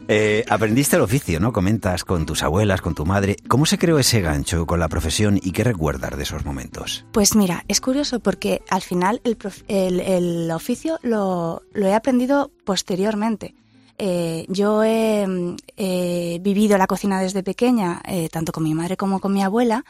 Eh, 0.08 0.46
aprendiste 0.50 0.96
el 0.96 1.02
oficio, 1.02 1.40
¿no? 1.40 1.52
Comentas 1.52 2.04
con 2.06 2.26
tus 2.26 2.44
abuelas, 2.44 2.82
con 2.82 2.94
tu 2.96 3.06
madre. 3.06 3.36
¿Cómo 3.48 3.66
se 3.66 3.78
creó 3.80 3.98
ese 4.00 4.22
gancho 4.22 4.66
con 4.68 4.80
la 4.80 4.88
profesión 4.88 5.40
y 5.42 5.52
qué 5.52 5.64
recuerdas 5.64 6.16
de 6.16 6.24
esos 6.24 6.46
momentos? 6.46 7.06
Pues 7.12 7.36
mira, 7.36 7.66
es 7.68 7.82
curioso 7.82 8.20
porque 8.20 8.62
al 8.70 8.82
final 8.84 9.20
el, 9.24 9.36
prof- 9.36 9.64
el- 9.68 10.00
el 10.00 10.52
oficio 10.52 11.00
lo, 11.02 11.64
lo 11.74 11.88
he 11.88 11.94
aprendido 11.96 12.52
posteriormente. 12.66 13.56
Eh, 13.98 14.46
yo 14.50 14.84
he, 14.84 15.26
he 15.78 16.40
vivido 16.42 16.78
la 16.78 16.86
cocina 16.88 17.20
desde 17.22 17.42
pequeña, 17.44 18.02
eh, 18.08 18.30
tanto 18.32 18.52
con 18.52 18.64
mi 18.64 18.74
madre 18.76 18.96
como 18.98 19.20
con 19.20 19.34
mi 19.34 19.42
abuela, 19.42 19.86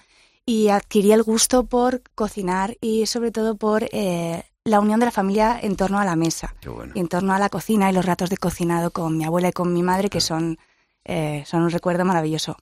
y 0.45 0.69
adquirí 0.69 1.11
el 1.11 1.23
gusto 1.23 1.65
por 1.65 2.03
cocinar 2.13 2.77
y 2.81 3.05
sobre 3.07 3.31
todo 3.31 3.55
por 3.55 3.87
eh, 3.91 4.43
la 4.63 4.79
unión 4.79 4.99
de 4.99 5.07
la 5.07 5.11
familia 5.11 5.59
en 5.61 5.75
torno 5.75 5.99
a 5.99 6.05
la 6.05 6.15
mesa, 6.15 6.55
bueno. 6.65 6.93
y 6.95 6.99
en 6.99 7.07
torno 7.07 7.33
a 7.33 7.39
la 7.39 7.49
cocina 7.49 7.89
y 7.89 7.93
los 7.93 8.05
ratos 8.05 8.29
de 8.29 8.37
cocinado 8.37 8.91
con 8.91 9.17
mi 9.17 9.25
abuela 9.25 9.49
y 9.49 9.53
con 9.53 9.73
mi 9.73 9.83
madre, 9.83 10.09
que 10.09 10.21
son, 10.21 10.57
eh, 11.03 11.43
son 11.45 11.63
un 11.63 11.69
recuerdo 11.69 12.05
maravilloso. 12.05 12.57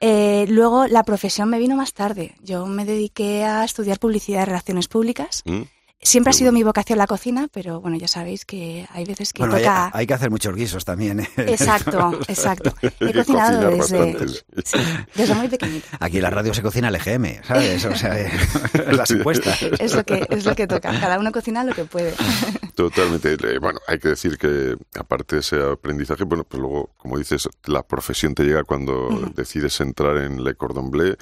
Eh, 0.00 0.46
luego 0.48 0.86
la 0.86 1.02
profesión 1.02 1.50
me 1.50 1.58
vino 1.58 1.76
más 1.76 1.92
tarde. 1.92 2.34
Yo 2.42 2.66
me 2.66 2.84
dediqué 2.84 3.44
a 3.44 3.64
estudiar 3.64 3.98
publicidad 3.98 4.42
y 4.42 4.46
relaciones 4.46 4.88
públicas. 4.88 5.42
¿Mm? 5.44 5.62
Siempre 6.02 6.30
ha 6.30 6.32
sido 6.32 6.50
mi 6.50 6.62
vocación 6.62 6.98
la 6.98 7.06
cocina, 7.06 7.48
pero 7.52 7.80
bueno, 7.82 7.98
ya 7.98 8.08
sabéis 8.08 8.46
que 8.46 8.86
hay 8.90 9.04
veces 9.04 9.34
que 9.34 9.42
Bueno, 9.42 9.58
toca... 9.58 9.90
hay 9.92 10.06
que 10.06 10.14
hacer 10.14 10.30
muchos 10.30 10.54
guisos 10.54 10.86
también. 10.86 11.20
¿eh? 11.20 11.28
Exacto, 11.36 12.18
exacto. 12.28 12.74
He 13.00 13.12
cocinado 13.12 13.70
desde, 13.70 14.28
sí, 14.64 14.78
desde 15.14 15.34
muy 15.34 15.48
pequeñita. 15.48 15.98
Aquí 16.00 16.16
en 16.16 16.22
la 16.22 16.30
radio 16.30 16.54
se 16.54 16.62
cocina 16.62 16.88
el 16.88 16.94
EGM, 16.94 17.44
¿sabes? 17.44 17.84
O 17.84 17.94
sea, 17.94 18.18
eh, 18.18 18.30
las 18.92 19.10
impuestas. 19.10 19.62
Es 19.78 19.94
lo 19.94 20.02
que 20.04 20.26
es 20.30 20.46
lo 20.46 20.54
que 20.54 20.66
toca. 20.66 20.98
Cada 20.98 21.18
uno 21.18 21.32
cocina 21.32 21.64
lo 21.64 21.74
que 21.74 21.84
puede. 21.84 22.14
Totalmente. 22.74 23.34
Eh, 23.34 23.58
Bueno, 23.60 23.80
hay 23.86 23.98
que 23.98 24.08
decir 24.08 24.38
que 24.38 24.76
aparte 24.98 25.36
de 25.36 25.40
ese 25.40 25.62
aprendizaje, 25.62 26.24
bueno, 26.24 26.44
pues 26.44 26.60
luego, 26.62 26.94
como 26.96 27.18
dices, 27.18 27.46
la 27.66 27.82
profesión 27.82 28.34
te 28.34 28.44
llega 28.44 28.64
cuando 28.64 29.30
decides 29.34 29.78
entrar 29.82 30.16
en 30.16 30.42
Le 30.42 30.54
Cordon 30.54 30.90
Bleu, 30.90 31.14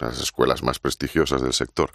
las 0.00 0.20
escuelas 0.20 0.64
más 0.64 0.80
prestigiosas 0.80 1.40
del 1.40 1.52
sector. 1.52 1.92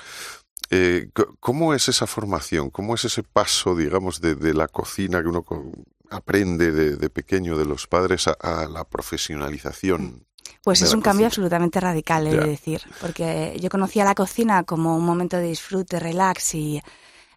Eh, 0.70 1.10
¿Cómo 1.40 1.74
es 1.74 1.90
esa 1.90 2.06
formación? 2.06 2.70
¿Cómo 2.70 2.96
es 2.96 3.06
ese 3.06 3.24
paso, 3.24 3.76
digamos, 3.76 4.22
de, 4.22 4.36
de 4.36 4.54
la 4.54 4.68
cocina 4.68 5.22
que 5.22 5.28
uno 5.28 5.46
aprende 6.10 6.72
de, 6.72 6.96
de 6.96 7.10
pequeño 7.10 7.58
de 7.58 7.66
los 7.66 7.88
padres 7.88 8.28
a, 8.28 8.34
a 8.34 8.68
la 8.68 8.84
profesionalización? 8.84 10.26
Pues 10.64 10.82
de 10.82 10.88
es 10.88 10.94
un 10.94 11.02
cambio 11.02 11.26
absolutamente 11.26 11.80
radical, 11.80 12.28
he 12.28 12.38
de 12.38 12.48
decir. 12.48 12.82
Porque 13.02 13.58
yo 13.60 13.70
conocía 13.70 14.06
la 14.06 14.16
cocina 14.16 14.64
como 14.64 14.96
un 14.96 15.06
momento 15.06 15.38
de 15.38 15.44
disfrute, 15.44 16.00
relax 16.00 16.54
y, 16.54 16.82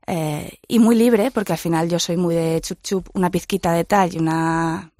eh, 0.06 0.58
y 0.68 0.78
muy 0.78 0.96
libre, 0.96 1.30
porque 1.30 1.52
al 1.52 1.58
final 1.58 1.88
yo 1.88 1.98
soy 1.98 2.16
muy 2.16 2.34
de 2.34 2.60
chup 2.60 2.82
chup, 2.82 3.08
una 3.14 3.30
pizquita 3.30 3.72
de 3.72 3.84
tal 3.84 4.14
y 4.14 4.18
una 4.18 4.91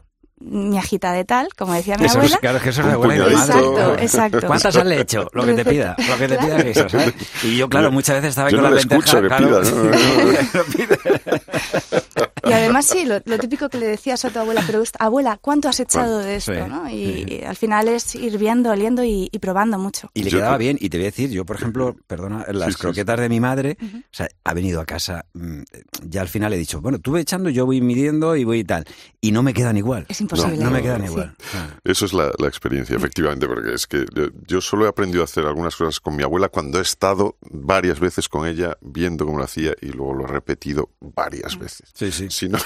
miajita 0.44 1.12
de 1.12 1.24
tal, 1.24 1.48
como 1.56 1.72
decía 1.74 1.96
mi 1.98 2.06
Eso 2.06 2.14
es, 2.14 2.24
abuela. 2.32 2.38
claro, 2.38 2.56
es 2.58 2.62
que 2.62 2.68
eso 2.70 2.80
es 2.82 2.86
de 2.88 2.96
Un 2.96 3.04
abuela 3.04 3.14
y 3.14 3.18
de. 3.30 3.34
Exacto, 3.34 3.98
exacto. 3.98 4.46
¿Cuántas 4.46 4.76
has 4.76 4.90
hecho? 4.90 5.28
Lo 5.32 5.44
que 5.44 5.54
te 5.54 5.64
pida, 5.64 5.96
lo 6.08 6.16
que 6.18 6.28
te 6.28 6.36
pida 6.38 6.46
Claro. 6.56 6.64
guiso, 6.64 6.88
¿sabes? 6.88 7.14
Y 7.44 7.56
yo, 7.56 7.68
claro, 7.68 7.90
muchas 7.92 8.16
veces 8.16 8.30
estaba 8.30 8.48
ahí 8.48 8.52
Yo 8.52 8.58
con 8.58 8.64
no 8.64 8.70
la 8.70 8.76
le 8.76 8.80
lenteja, 8.82 8.98
escucho 9.00 9.22
que 9.22 9.28
claro. 9.28 9.60
pida, 9.62 9.70
¿no? 9.70 9.82
Lo 10.54 10.64
pide. 10.64 12.31
Y 12.44 12.52
además 12.52 12.86
sí, 12.86 13.04
lo, 13.04 13.20
lo 13.24 13.38
típico 13.38 13.68
que 13.68 13.78
le 13.78 13.86
decías 13.86 14.24
a 14.24 14.30
tu 14.30 14.38
abuela, 14.38 14.62
pero 14.66 14.82
abuela, 14.98 15.38
¿cuánto 15.40 15.68
has 15.68 15.78
echado 15.80 16.18
de 16.18 16.36
esto? 16.36 16.52
sí, 16.54 16.60
¿no? 16.68 16.88
Y, 16.90 16.94
sí. 16.94 17.24
y 17.28 17.44
al 17.44 17.56
final 17.56 17.88
es 17.88 18.14
ir 18.14 18.36
viendo, 18.38 18.70
oliendo 18.70 19.04
y, 19.04 19.28
y 19.30 19.38
probando 19.38 19.78
mucho. 19.78 20.10
Y 20.14 20.22
le 20.24 20.30
Yo 20.30 20.38
quedaba 20.38 20.56
te- 20.58 20.64
bien. 20.64 20.78
Y 20.80 20.88
te 20.88 20.98
voy 20.98 21.04
a 21.06 21.10
decir, 21.10 21.30
yo, 21.30 21.44
por 21.44 21.56
ejemplo, 21.56 21.96
perdona, 22.06 22.44
las 22.52 22.68
Sí, 22.68 22.72
sí, 22.74 22.78
croquetas 22.80 23.20
de 23.20 23.28
mi 23.28 23.40
madre, 23.40 23.76
o 23.82 23.86
sea, 24.10 24.28
ha 24.44 24.54
venido 24.54 24.80
a 24.80 24.84
casa, 24.86 25.24
mm, 25.34 25.60
ya 26.04 26.20
al 26.22 26.28
final 26.28 26.52
he 26.52 26.56
dicho, 26.58 26.80
bueno, 26.80 26.98
tú 26.98 27.12
ve 27.12 27.20
echando, 27.20 27.48
yo 27.50 27.66
voy 27.66 27.80
midiendo 27.80 28.34
y 28.36 28.44
voy 28.44 28.60
y 28.60 28.64
tal. 28.64 28.84
Y 29.20 29.30
no 29.32 29.42
me 29.42 29.54
quedan 29.54 29.76
igual. 29.76 30.06
Es 30.08 30.20
imposible. 30.20 30.56
No, 30.58 30.64
no 30.64 30.70
me 30.72 30.82
quedan 30.82 31.02
Sí. 31.02 31.06
igual. 31.08 31.34
Ah. 31.54 31.68
Eso 31.84 32.06
es 32.06 32.12
la, 32.12 32.32
la 32.38 32.48
experiencia, 32.48 32.96
efectivamente, 32.96 33.46
porque 33.46 33.74
es 33.74 33.86
que 33.86 34.04
yo, 34.14 34.26
yo 34.46 34.60
solo 34.60 34.86
he 34.86 34.88
aprendido 34.88 35.22
a 35.22 35.24
hacer 35.24 35.46
algunas 35.46 35.76
cosas 35.76 36.00
con 36.00 36.16
mi 36.16 36.22
abuela 36.22 36.48
cuando 36.48 36.78
he 36.78 36.82
estado 36.82 37.36
varias 37.50 38.00
veces 38.00 38.28
con 38.28 38.46
ella 38.46 38.76
viendo 38.80 39.24
cómo 39.26 39.38
lo 39.38 39.44
hacía 39.44 39.74
y 39.80 39.86
luego 39.88 40.14
lo 40.14 40.24
he 40.24 40.28
repetido 40.28 40.90
varias 41.00 41.58
veces. 41.58 41.88
Sí, 41.94 42.10
sí. 42.10 42.26
Si 42.32 42.48
no- 42.48 42.58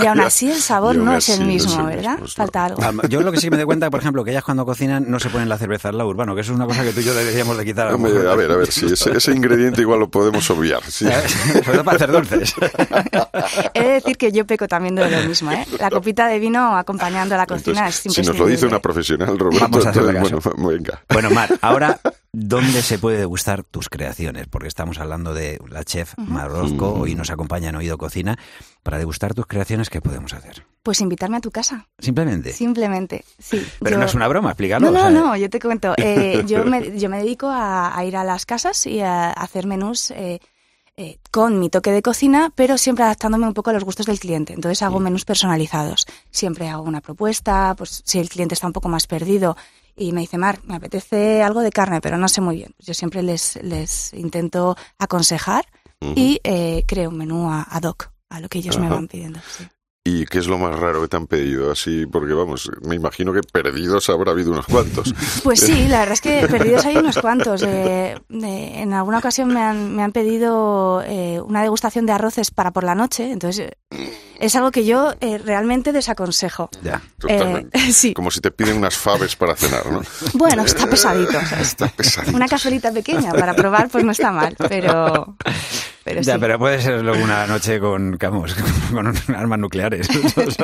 Y 0.00 0.06
aún 0.06 0.20
así 0.20 0.50
el 0.50 0.60
sabor 0.60 0.96
no 0.96 1.16
es 1.16 1.28
el 1.28 1.40
no 1.40 1.46
es 1.46 1.64
mismo, 1.66 1.88
el 1.88 1.96
¿verdad? 1.96 2.18
mismo, 2.18 2.26
Falta 2.28 2.64
algo. 2.66 2.82
Alma- 2.82 3.02
Yo 3.08 3.20
lo 3.22 3.32
que 3.32 3.38
sí 3.40 3.48
me 3.50 3.56
doy 3.56 3.64
cuenta, 3.66 3.90
por 3.90 4.00
ejemplo, 4.00 4.22
que 4.24 4.30
ellas 4.32 4.44
cuando 4.44 4.64
cocinan 4.66 5.04
no 5.08 5.18
se 5.20 5.30
ponen 5.30 5.48
la 5.48 5.56
cerveza 5.58 5.88
al 5.88 5.98
lado 5.98 6.10
urbano, 6.10 6.34
que 6.34 6.40
eso 6.42 6.52
es 6.52 6.56
una 6.56 6.66
cosa 6.66 6.82
que 6.84 6.92
tú 6.92 7.00
y 7.00 7.04
yo 7.04 7.14
deberíamos 7.14 7.56
de 7.56 7.64
quitar. 7.64 7.86
a 7.86 7.90
lo 7.90 7.96
Hombre, 7.96 8.12
a 8.30 8.34
ver, 8.34 8.50
a 8.50 8.56
ver, 8.56 8.70
sí, 8.70 8.86
ese, 8.92 9.16
ese 9.16 9.32
ingrediente 9.32 9.80
igual 9.80 10.00
lo 10.00 10.08
podemos 10.08 10.48
obviar. 10.50 10.82
sí. 10.84 11.06
Sobre 11.44 11.62
todo 11.62 11.84
para 11.84 11.96
hacer 11.96 12.12
dulces. 12.12 12.54
He 13.74 13.82
de 13.82 13.88
decir 13.94 14.16
que 14.16 14.32
yo 14.32 14.46
peco 14.46 14.68
también 14.68 14.94
de 14.94 15.08
lo 15.10 15.28
mismo, 15.28 15.50
¿eh? 15.52 15.66
La 15.78 15.90
copita 15.90 16.26
de 16.28 16.38
vino 16.38 16.76
acompañando 16.76 17.34
a 17.34 17.38
la 17.38 17.46
cocina 17.46 17.78
Entonces, 17.86 18.06
es 18.06 18.12
si 18.14 18.22
nos 18.22 18.38
lo 18.38 18.46
dice 18.46 18.66
una 18.66 18.76
imprescindible. 18.76 18.80
profesional, 18.80 19.38
Roberto, 19.38 19.60
Vamos 19.64 19.86
a 19.86 19.90
hacerle 19.90 20.10
entonces, 20.10 20.34
caso. 20.44 20.50
bueno, 20.56 20.68
venga. 20.76 21.02
Bueno, 21.08 21.30
Mar, 21.30 21.58
ahora, 21.62 22.00
¿dónde 22.34 22.82
se 22.82 22.98
puede 22.98 23.18
degustar 23.18 23.64
tus 23.64 23.88
creaciones? 23.88 24.46
Porque 24.48 24.68
estamos 24.68 24.98
hablando 24.98 25.32
de 25.34 25.60
la 25.68 25.84
chef 25.84 26.14
Mar 26.18 26.50
Orozco, 26.50 26.92
hoy 26.92 27.14
nos 27.14 27.30
acompaña 27.30 27.70
en 27.70 27.76
Oído 27.76 27.96
Cocina. 27.98 28.38
Para 28.82 28.98
degustar 28.98 29.32
tus 29.34 29.46
creaciones, 29.46 29.88
¿qué 29.88 30.00
podemos 30.02 30.34
hacer? 30.34 30.66
Pues 30.82 31.00
invitarme 31.00 31.38
a 31.38 31.40
tu 31.40 31.50
casa, 31.50 31.88
Simplemente. 31.98 32.52
simplemente, 32.52 33.24
sí. 33.38 33.66
Pero 33.80 33.94
Yo- 33.96 34.00
no 34.00 34.04
es 34.06 34.14
una 34.14 34.28
broma, 34.28 34.50
explícalo. 34.50 34.90
No, 34.90 34.90
o 34.90 34.92
no, 34.92 35.00
sea, 35.00 35.10
no, 35.10 35.36
yo 35.36 35.48
te 35.48 35.58
cuento. 35.60 35.94
Eh, 35.98 36.44
yo, 36.46 36.64
me, 36.64 36.98
yo 36.98 37.08
me 37.08 37.18
dedico 37.18 37.46
a, 37.48 37.96
a 37.96 38.04
ir 38.04 38.16
a 38.16 38.24
las 38.24 38.44
casas 38.44 38.86
y 38.86 39.00
a 39.00 39.30
hacer 39.30 39.66
menús 39.66 40.10
eh, 40.10 40.40
eh, 40.98 41.18
con 41.30 41.58
mi 41.58 41.70
toque 41.70 41.90
de 41.92 42.02
cocina, 42.02 42.52
pero 42.54 42.76
siempre 42.76 43.04
adaptándome 43.04 43.46
un 43.46 43.54
poco 43.54 43.70
a 43.70 43.72
los 43.72 43.84
gustos 43.84 44.04
del 44.06 44.20
cliente. 44.20 44.52
Entonces 44.52 44.82
hago 44.82 45.00
menús 45.00 45.24
personalizados. 45.24 46.06
Siempre 46.30 46.68
hago 46.68 46.82
una 46.82 47.00
propuesta, 47.00 47.74
pues 47.76 48.02
si 48.04 48.18
el 48.18 48.28
cliente 48.28 48.54
está 48.54 48.66
un 48.66 48.72
poco 48.74 48.88
más 48.90 49.06
perdido 49.06 49.56
y 49.96 50.12
me 50.12 50.20
dice, 50.22 50.38
Mar, 50.38 50.60
me 50.64 50.76
apetece 50.76 51.42
algo 51.42 51.60
de 51.60 51.70
carne, 51.70 52.00
pero 52.00 52.18
no 52.18 52.28
sé 52.28 52.40
muy 52.40 52.56
bien. 52.56 52.74
Yo 52.78 52.94
siempre 52.94 53.22
les, 53.22 53.56
les 53.62 54.12
intento 54.14 54.76
aconsejar 54.98 55.64
y 56.16 56.40
eh, 56.44 56.84
creo 56.86 57.08
un 57.10 57.16
menú 57.18 57.50
a- 57.50 57.62
ad 57.62 57.84
hoc 57.84 58.10
a 58.28 58.40
lo 58.40 58.48
que 58.48 58.58
ellos 58.58 58.78
me 58.78 58.88
van 58.88 59.08
pidiendo. 59.08 59.40
sí. 59.56 59.64
¿Y 60.06 60.26
qué 60.26 60.36
es 60.38 60.46
lo 60.48 60.58
más 60.58 60.78
raro 60.78 61.00
que 61.00 61.08
te 61.08 61.16
han 61.16 61.26
pedido? 61.26 61.72
Así, 61.72 62.04
porque 62.04 62.34
vamos, 62.34 62.70
me 62.82 62.94
imagino 62.94 63.32
que 63.32 63.40
perdidos 63.40 64.10
habrá 64.10 64.32
habido 64.32 64.50
unos 64.52 64.66
cuantos. 64.66 65.14
Pues 65.42 65.60
sí, 65.60 65.88
la 65.88 66.00
verdad 66.00 66.12
es 66.12 66.20
que 66.20 66.46
perdidos 66.50 66.84
hay 66.84 66.98
unos 66.98 67.16
cuantos. 67.16 67.62
Eh, 67.62 68.14
eh, 68.28 68.72
en 68.82 68.92
alguna 68.92 69.16
ocasión 69.18 69.48
me 69.48 69.62
han, 69.62 69.96
me 69.96 70.02
han 70.02 70.12
pedido 70.12 71.02
eh, 71.06 71.40
una 71.40 71.62
degustación 71.62 72.04
de 72.04 72.12
arroces 72.12 72.50
para 72.50 72.70
por 72.70 72.84
la 72.84 72.94
noche, 72.94 73.30
entonces 73.30 73.70
eh, 73.90 74.12
es 74.44 74.54
algo 74.56 74.70
que 74.70 74.84
yo 74.84 75.14
eh, 75.20 75.38
realmente 75.38 75.92
desaconsejo. 75.92 76.68
Ya. 76.82 77.00
Totalmente. 77.18 77.78
Eh, 77.78 77.92
sí. 77.92 78.12
Como 78.12 78.30
si 78.30 78.40
te 78.40 78.50
piden 78.50 78.76
unas 78.76 78.96
faves 78.96 79.36
para 79.36 79.56
cenar, 79.56 79.86
¿no? 79.90 80.02
Bueno, 80.34 80.64
está 80.64 80.86
pesadito. 80.86 81.38
Está 81.60 81.88
pesadito. 81.88 82.36
Una 82.36 82.46
cazuelita 82.46 82.92
pequeña 82.92 83.32
para 83.32 83.54
probar, 83.54 83.88
pues 83.88 84.04
no 84.04 84.12
está 84.12 84.30
mal, 84.30 84.54
pero, 84.68 85.36
pero 86.04 86.22
sí. 86.22 86.26
Ya, 86.28 86.38
pero 86.38 86.58
puede 86.58 86.80
ser 86.82 87.02
luego 87.02 87.22
una 87.22 87.46
noche 87.46 87.80
con, 87.80 88.18
vamos, 88.20 88.54
con 88.90 89.34
armas 89.34 89.58
nucleares. 89.58 90.06
Sabes. 90.06 90.56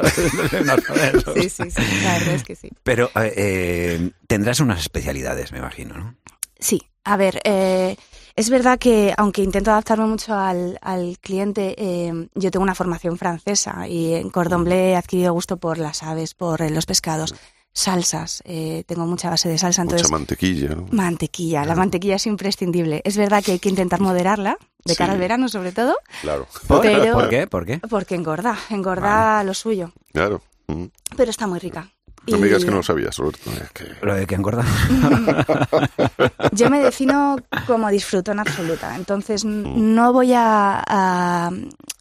Sí, 1.34 1.48
sí, 1.48 1.70
sí, 1.70 1.82
la 2.02 2.18
verdad 2.18 2.34
es 2.34 2.44
que 2.44 2.56
sí. 2.56 2.70
Pero 2.82 3.10
eh, 3.14 3.32
eh, 3.36 4.10
tendrás 4.26 4.60
unas 4.60 4.80
especialidades, 4.80 5.52
me 5.52 5.58
imagino, 5.58 5.96
¿no? 5.96 6.16
Sí, 6.58 6.82
a 7.04 7.16
ver, 7.16 7.40
eh, 7.44 7.96
Es 8.36 8.48
verdad 8.50 8.78
que, 8.78 9.12
aunque 9.16 9.42
intento 9.42 9.70
adaptarme 9.70 10.06
mucho 10.06 10.34
al, 10.34 10.78
al 10.82 11.18
cliente, 11.20 11.74
eh, 11.78 12.28
yo 12.34 12.50
tengo 12.50 12.62
una 12.62 12.74
formación 12.74 13.18
francesa 13.18 13.86
y 13.88 14.14
en 14.14 14.30
Cordon 14.30 14.64
Bleu 14.64 14.76
he 14.92 14.96
adquirido 14.96 15.32
gusto 15.32 15.56
por 15.56 15.78
las 15.78 16.02
aves, 16.02 16.34
por 16.34 16.62
eh, 16.62 16.70
los 16.70 16.86
pescados, 16.86 17.34
salsas. 17.72 18.42
eh, 18.46 18.84
tengo 18.86 19.06
mucha 19.06 19.30
base 19.30 19.48
de 19.48 19.58
salsa, 19.58 19.82
Mucha 19.84 19.96
entonces 19.96 20.10
mantequilla, 20.12 20.68
¿no? 20.70 20.86
mantequilla. 20.90 21.64
La 21.64 21.74
mantequilla 21.74 22.16
es 22.16 22.26
imprescindible. 22.26 23.00
Es 23.04 23.16
verdad 23.16 23.42
que 23.44 23.52
hay 23.52 23.58
que 23.58 23.68
intentar 23.68 24.00
moderarla, 24.00 24.56
de 24.84 24.96
cara 24.96 25.12
Sí. 25.12 25.14
al 25.14 25.20
verano 25.20 25.48
sobre 25.48 25.72
todo, 25.72 25.96
Claro, 26.22 26.46
¿Por, 26.66 26.80
Pero- 26.82 27.12
¿Por 27.14 27.28
qué? 27.28 27.46
¿Por 27.46 27.66
qué? 27.66 27.78
porque 27.90 28.14
engorda, 28.14 28.56
engorda 28.70 29.42
lo 29.44 29.54
suyo. 29.54 29.92
claro. 30.12 30.40
Mm. 30.68 30.84
Pero 31.16 31.30
está 31.32 31.48
muy 31.48 31.58
rica. 31.58 31.90
No 32.26 32.38
me 32.38 32.46
digas 32.46 32.64
que 32.64 32.70
no 32.70 32.76
lo 32.78 32.82
sabías, 32.82 33.16
Roberto. 33.16 33.50
Es 33.50 33.70
que- 33.72 34.06
Lo 34.06 34.14
de 34.14 34.26
que 34.26 34.34
engorda. 34.34 34.64
Yo 36.52 36.70
me 36.70 36.80
defino 36.80 37.36
como 37.66 37.88
disfrutona 37.90 38.42
absoluta, 38.42 38.94
entonces 38.96 39.44
n- 39.44 39.64
no 39.76 40.12
voy 40.12 40.32
a, 40.34 40.82
a- 40.86 41.50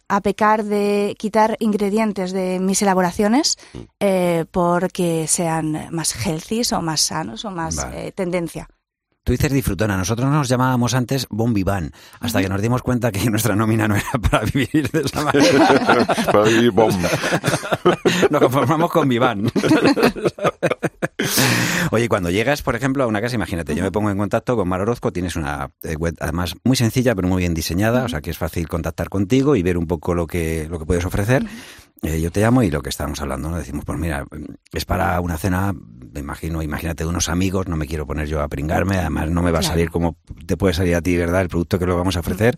a 0.08 0.20
pecar 0.22 0.64
de 0.64 1.14
quitar 1.18 1.56
ingredientes 1.60 2.32
de 2.32 2.58
mis 2.60 2.82
elaboraciones 2.82 3.58
eh, 4.00 4.44
porque 4.50 5.26
sean 5.28 5.88
más 5.92 6.14
healthy 6.26 6.62
o 6.74 6.82
más 6.82 7.00
sanos 7.00 7.44
o 7.44 7.50
más 7.50 7.76
Vale. 7.76 8.08
eh, 8.08 8.12
tendencia. 8.12 8.68
Tú 9.22 9.32
dices 9.32 9.52
disfrutona. 9.52 9.96
Nosotros 9.96 10.30
nos 10.30 10.48
llamábamos 10.48 10.94
antes 10.94 11.26
bon 11.28 11.52
vivant, 11.52 11.94
hasta 12.20 12.40
que 12.40 12.48
nos 12.48 12.62
dimos 12.62 12.82
cuenta 12.82 13.12
que 13.12 13.24
nuestra 13.30 13.54
nómina 13.54 13.86
no 13.86 13.96
era 13.96 14.10
para 14.30 14.44
vivir 14.46 14.90
de 14.90 15.00
esa 15.00 15.24
manera. 15.24 16.06
Para 16.32 16.44
vivir 16.44 16.70
bom. 16.70 16.90
Nos 18.30 18.40
conformamos 18.42 18.90
con 18.90 19.08
vivant. 19.08 19.50
Oye, 21.90 22.08
cuando 22.08 22.30
llegas, 22.30 22.62
por 22.62 22.76
ejemplo, 22.76 23.04
a 23.04 23.06
una 23.06 23.20
casa, 23.20 23.34
imagínate, 23.34 23.74
yo 23.74 23.82
me 23.82 23.90
pongo 23.90 24.10
en 24.10 24.18
contacto 24.18 24.56
con 24.56 24.68
Mar 24.68 24.80
Orozco, 24.80 25.12
tienes 25.12 25.36
una 25.36 25.70
eh, 25.82 25.96
web 25.96 26.14
además 26.20 26.54
muy 26.64 26.76
sencilla, 26.76 27.14
pero 27.14 27.28
muy 27.28 27.38
bien 27.38 27.54
diseñada, 27.54 28.04
o 28.04 28.08
sea 28.08 28.20
que 28.20 28.30
es 28.30 28.38
fácil 28.38 28.68
contactar 28.68 29.08
contigo 29.08 29.56
y 29.56 29.62
ver 29.62 29.76
un 29.76 29.86
poco 29.86 30.14
lo 30.14 30.26
que, 30.26 30.66
lo 30.70 30.78
que 30.78 30.86
puedes 30.86 31.04
ofrecer. 31.04 31.44
Eh, 32.02 32.18
yo 32.20 32.30
te 32.32 32.40
llamo 32.40 32.62
y 32.62 32.70
lo 32.70 32.80
que 32.80 32.88
estábamos 32.88 33.20
hablando, 33.20 33.50
¿no? 33.50 33.58
Decimos, 33.58 33.84
pues 33.84 33.98
mira, 33.98 34.24
es 34.72 34.84
para 34.86 35.20
una 35.20 35.36
cena, 35.36 35.74
me 35.74 36.20
imagino, 36.20 36.62
imagínate 36.62 37.04
unos 37.04 37.28
amigos, 37.28 37.68
no 37.68 37.76
me 37.76 37.86
quiero 37.86 38.06
poner 38.06 38.26
yo 38.26 38.40
a 38.40 38.48
pringarme, 38.48 38.96
además 38.96 39.28
no 39.30 39.42
me 39.42 39.50
va 39.50 39.58
a 39.58 39.62
salir 39.62 39.90
como 39.90 40.16
te 40.46 40.56
puede 40.56 40.72
salir 40.72 40.94
a 40.94 41.02
ti, 41.02 41.14
¿verdad? 41.16 41.42
El 41.42 41.50
producto 41.50 41.78
que 41.78 41.84
lo 41.84 41.98
vamos 41.98 42.16
a 42.16 42.20
ofrecer. 42.20 42.56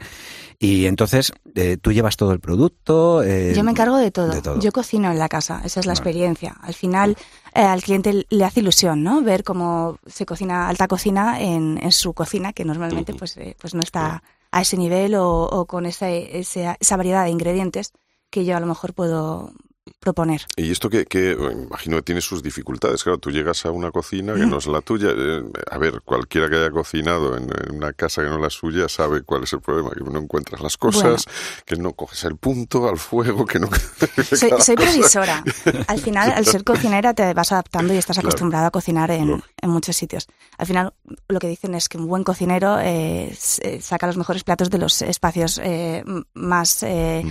Y 0.60 0.86
entonces, 0.86 1.32
eh, 1.56 1.76
tú 1.76 1.90
llevas 1.90 2.16
todo 2.16 2.30
el 2.32 2.38
producto. 2.38 3.24
eh, 3.24 3.52
Yo 3.52 3.64
me 3.64 3.72
encargo 3.72 3.96
de 3.96 4.12
todo. 4.12 4.28
de 4.32 4.42
todo. 4.42 4.60
Yo 4.60 4.70
cocino 4.70 5.10
en 5.10 5.18
la 5.18 5.28
casa, 5.28 5.60
esa 5.64 5.80
es 5.80 5.86
la 5.86 5.92
experiencia. 5.92 6.54
Al 6.60 6.74
final, 6.74 7.16
eh, 7.52 7.62
al 7.62 7.82
cliente 7.82 8.24
le 8.30 8.44
hace 8.44 8.60
ilusión, 8.60 9.02
¿no? 9.02 9.22
Ver 9.22 9.42
cómo 9.42 9.98
se 10.06 10.24
cocina 10.24 10.68
alta 10.68 10.86
cocina 10.86 11.40
en, 11.40 11.80
en 11.82 11.90
su 11.90 12.14
cocina, 12.14 12.52
que 12.52 12.64
normalmente 12.64 13.12
pues, 13.14 13.36
eh, 13.38 13.56
pues 13.60 13.74
no 13.74 13.80
está 13.80 14.22
a 14.52 14.60
ese 14.60 14.76
nivel 14.76 15.16
o, 15.16 15.42
o 15.46 15.66
con 15.66 15.84
esa, 15.86 16.10
esa, 16.10 16.76
esa 16.78 16.96
variedad 16.96 17.24
de 17.24 17.30
ingredientes 17.30 17.92
que 18.32 18.44
yo 18.44 18.56
a 18.56 18.60
lo 18.60 18.66
mejor 18.66 18.94
puedo 18.94 19.52
proponer. 19.98 20.42
Y 20.56 20.70
esto 20.70 20.88
que, 20.88 21.06
que 21.06 21.34
bueno, 21.34 21.62
imagino 21.62 21.96
que 21.96 22.02
tiene 22.02 22.20
sus 22.20 22.40
dificultades. 22.42 23.02
Claro, 23.02 23.18
tú 23.18 23.30
llegas 23.30 23.64
a 23.66 23.70
una 23.72 23.90
cocina 23.90 24.34
que 24.34 24.46
no 24.46 24.58
es 24.58 24.66
la 24.66 24.80
tuya. 24.80 25.08
eh, 25.10 25.42
a 25.70 25.78
ver, 25.78 26.02
cualquiera 26.02 26.48
que 26.48 26.56
haya 26.56 26.70
cocinado 26.70 27.36
en, 27.36 27.44
en 27.44 27.76
una 27.76 27.92
casa 27.92 28.22
que 28.22 28.28
no 28.28 28.36
es 28.36 28.40
la 28.42 28.50
suya 28.50 28.88
sabe 28.88 29.22
cuál 29.22 29.42
es 29.42 29.52
el 29.52 29.60
problema, 29.60 29.90
que 29.90 30.02
no 30.04 30.18
encuentras 30.20 30.60
las 30.60 30.76
cosas, 30.76 31.24
que 31.66 31.76
no 31.76 31.92
coges 31.94 32.22
el 32.24 32.36
punto 32.36 32.88
al 32.88 32.96
fuego, 32.98 33.44
que 33.44 33.58
no... 33.58 33.68
Soy, 34.36 34.50
soy 34.60 34.76
previsora. 34.76 35.42
Al 35.88 36.00
final, 36.00 36.30
al 36.32 36.46
ser 36.46 36.62
cocinera, 36.72 37.12
te 37.14 37.32
vas 37.34 37.50
adaptando 37.52 37.92
y 37.92 37.96
estás 37.98 38.16
Claro. 38.16 38.28
acostumbrada 38.28 38.68
a 38.68 38.70
cocinar 38.70 39.10
en, 39.10 39.42
muchos 39.64 39.96
sitios. 39.96 40.26
Al 40.58 40.66
final, 40.66 40.94
lo 41.28 41.38
que 41.40 41.48
dicen 41.48 41.74
es 41.74 41.88
que 41.88 41.98
un 41.98 42.06
buen 42.06 42.22
cocinero 42.24 42.78
eh, 42.80 43.36
eh, 43.62 43.80
saca 43.80 44.06
los 44.06 44.16
mejores 44.16 44.42
platos 44.44 44.70
de 44.70 44.78
los 44.78 45.02
espacios 45.02 45.58
eh, 45.62 46.04
más, 46.34 46.82
eh. 46.84 47.24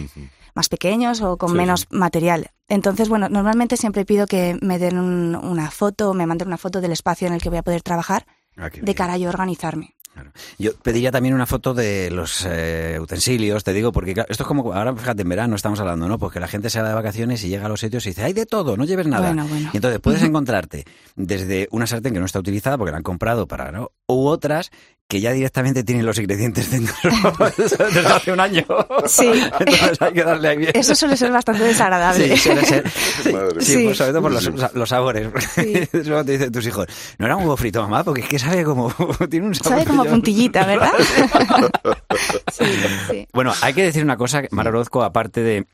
Más 0.55 0.69
pequeños 0.69 1.21
o 1.21 1.37
con 1.37 1.51
Sí, 1.51 1.55
menos 1.57 1.87
material. 1.91 2.51
Entonces, 2.67 3.09
bueno, 3.09 3.27
normalmente 3.29 3.77
siempre 3.77 4.05
pido 4.05 4.27
que 4.27 4.57
me 4.61 4.79
den 4.79 4.97
un- 4.97 5.35
una 5.35 5.69
foto, 5.71 6.13
me 6.13 6.25
manden 6.25 6.47
una 6.47 6.57
foto 6.57 6.81
del 6.81 6.91
espacio 6.91 7.27
en 7.27 7.33
el 7.33 7.41
que 7.41 7.49
voy 7.49 7.57
a 7.57 7.63
poder 7.63 7.81
trabajar, 7.81 8.25
Ah, 8.57 8.69
de 8.69 8.95
cara 8.95 9.13
a 9.13 9.17
yo 9.17 9.29
organizarme. 9.29 9.95
Claro. 10.13 10.31
Yo 10.59 10.73
pediría 10.75 11.09
también 11.09 11.33
una 11.33 11.45
foto 11.45 11.73
de 11.73 12.11
los 12.11 12.45
eh, 12.45 12.97
utensilios, 13.01 13.63
te 13.63 13.71
digo, 13.71 13.93
porque 13.93 14.11
esto 14.11 14.43
es 14.43 14.47
como, 14.47 14.73
ahora 14.73 14.93
fíjate, 14.93 15.21
en 15.21 15.29
verano 15.29 15.55
estamos 15.55 15.79
hablando, 15.79 16.09
¿no? 16.09 16.19
Porque 16.19 16.41
la 16.41 16.49
gente 16.49 16.69
se 16.69 16.81
va 16.81 16.89
de 16.89 16.93
vacaciones 16.95 17.41
y 17.45 17.47
llega 17.47 17.67
a 17.67 17.69
los 17.69 17.79
sitios 17.79 18.05
y 18.05 18.09
dice, 18.09 18.23
hay 18.25 18.33
de 18.33 18.45
todo, 18.45 18.75
no 18.75 18.83
lleves 18.83 19.07
nada. 19.07 19.27
Bueno, 19.27 19.47
bueno. 19.47 19.69
Y 19.73 19.77
entonces 19.77 20.01
puedes 20.01 20.21
encontrarte 20.21 20.83
desde 21.15 21.69
una 21.71 21.87
sartén 21.87 22.13
que 22.13 22.19
no 22.19 22.25
está 22.25 22.39
utilizada 22.39 22.77
porque 22.77 22.91
la 22.91 22.97
han 22.97 23.03
comprado 23.03 23.47
para, 23.47 23.71
¿no? 23.71 23.91
U 24.05 24.27
otras 24.27 24.69
que 25.11 25.19
ya 25.19 25.33
directamente 25.33 25.83
tienen 25.83 26.05
los 26.05 26.17
ingredientes 26.17 26.71
dentro 26.71 26.95
desde 27.57 28.07
hace 28.07 28.31
un 28.31 28.39
año. 28.39 28.63
Sí. 29.07 29.29
Entonces 29.59 30.01
hay 30.01 30.13
que 30.13 30.23
darle 30.23 30.47
ahí 30.47 30.57
bien. 30.57 30.71
Eso 30.73 30.95
suele 30.95 31.17
ser 31.17 31.33
bastante 31.33 31.65
desagradable. 31.65 32.29
Sí, 32.29 32.37
suele 32.37 32.65
ser. 32.65 32.89
Sí, 33.21 33.33
Madre 33.33 33.61
sí, 33.61 33.75
mía. 33.75 33.85
pues 33.87 33.97
sobre 33.97 34.11
todo 34.11 34.21
por 34.21 34.73
los, 34.73 34.89
sabores. 34.89 35.27
Sí. 35.53 35.73
Luego 36.05 36.23
te 36.23 36.31
dicen 36.31 36.49
tus 36.53 36.65
hijos, 36.65 36.87
no 37.17 37.25
era 37.25 37.35
un 37.35 37.43
huevo 37.43 37.57
frito, 37.57 37.81
mamá, 37.81 38.05
porque 38.05 38.21
es 38.21 38.29
que 38.29 38.39
sabe 38.39 38.63
como. 38.63 38.89
tiene 39.29 39.47
un 39.47 39.53
sabor. 39.55 39.73
Sabe 39.73 39.85
como 39.85 40.05
yo- 40.05 40.11
puntillita, 40.11 40.65
¿verdad? 40.65 40.93
sí, 42.53 42.65
sí. 43.09 43.27
Bueno, 43.33 43.53
hay 43.61 43.73
que 43.73 43.83
decir 43.83 44.05
una 44.05 44.15
cosa, 44.15 44.43
Mar 44.51 44.69
Orozco, 44.69 45.03
aparte 45.03 45.41
de 45.41 45.65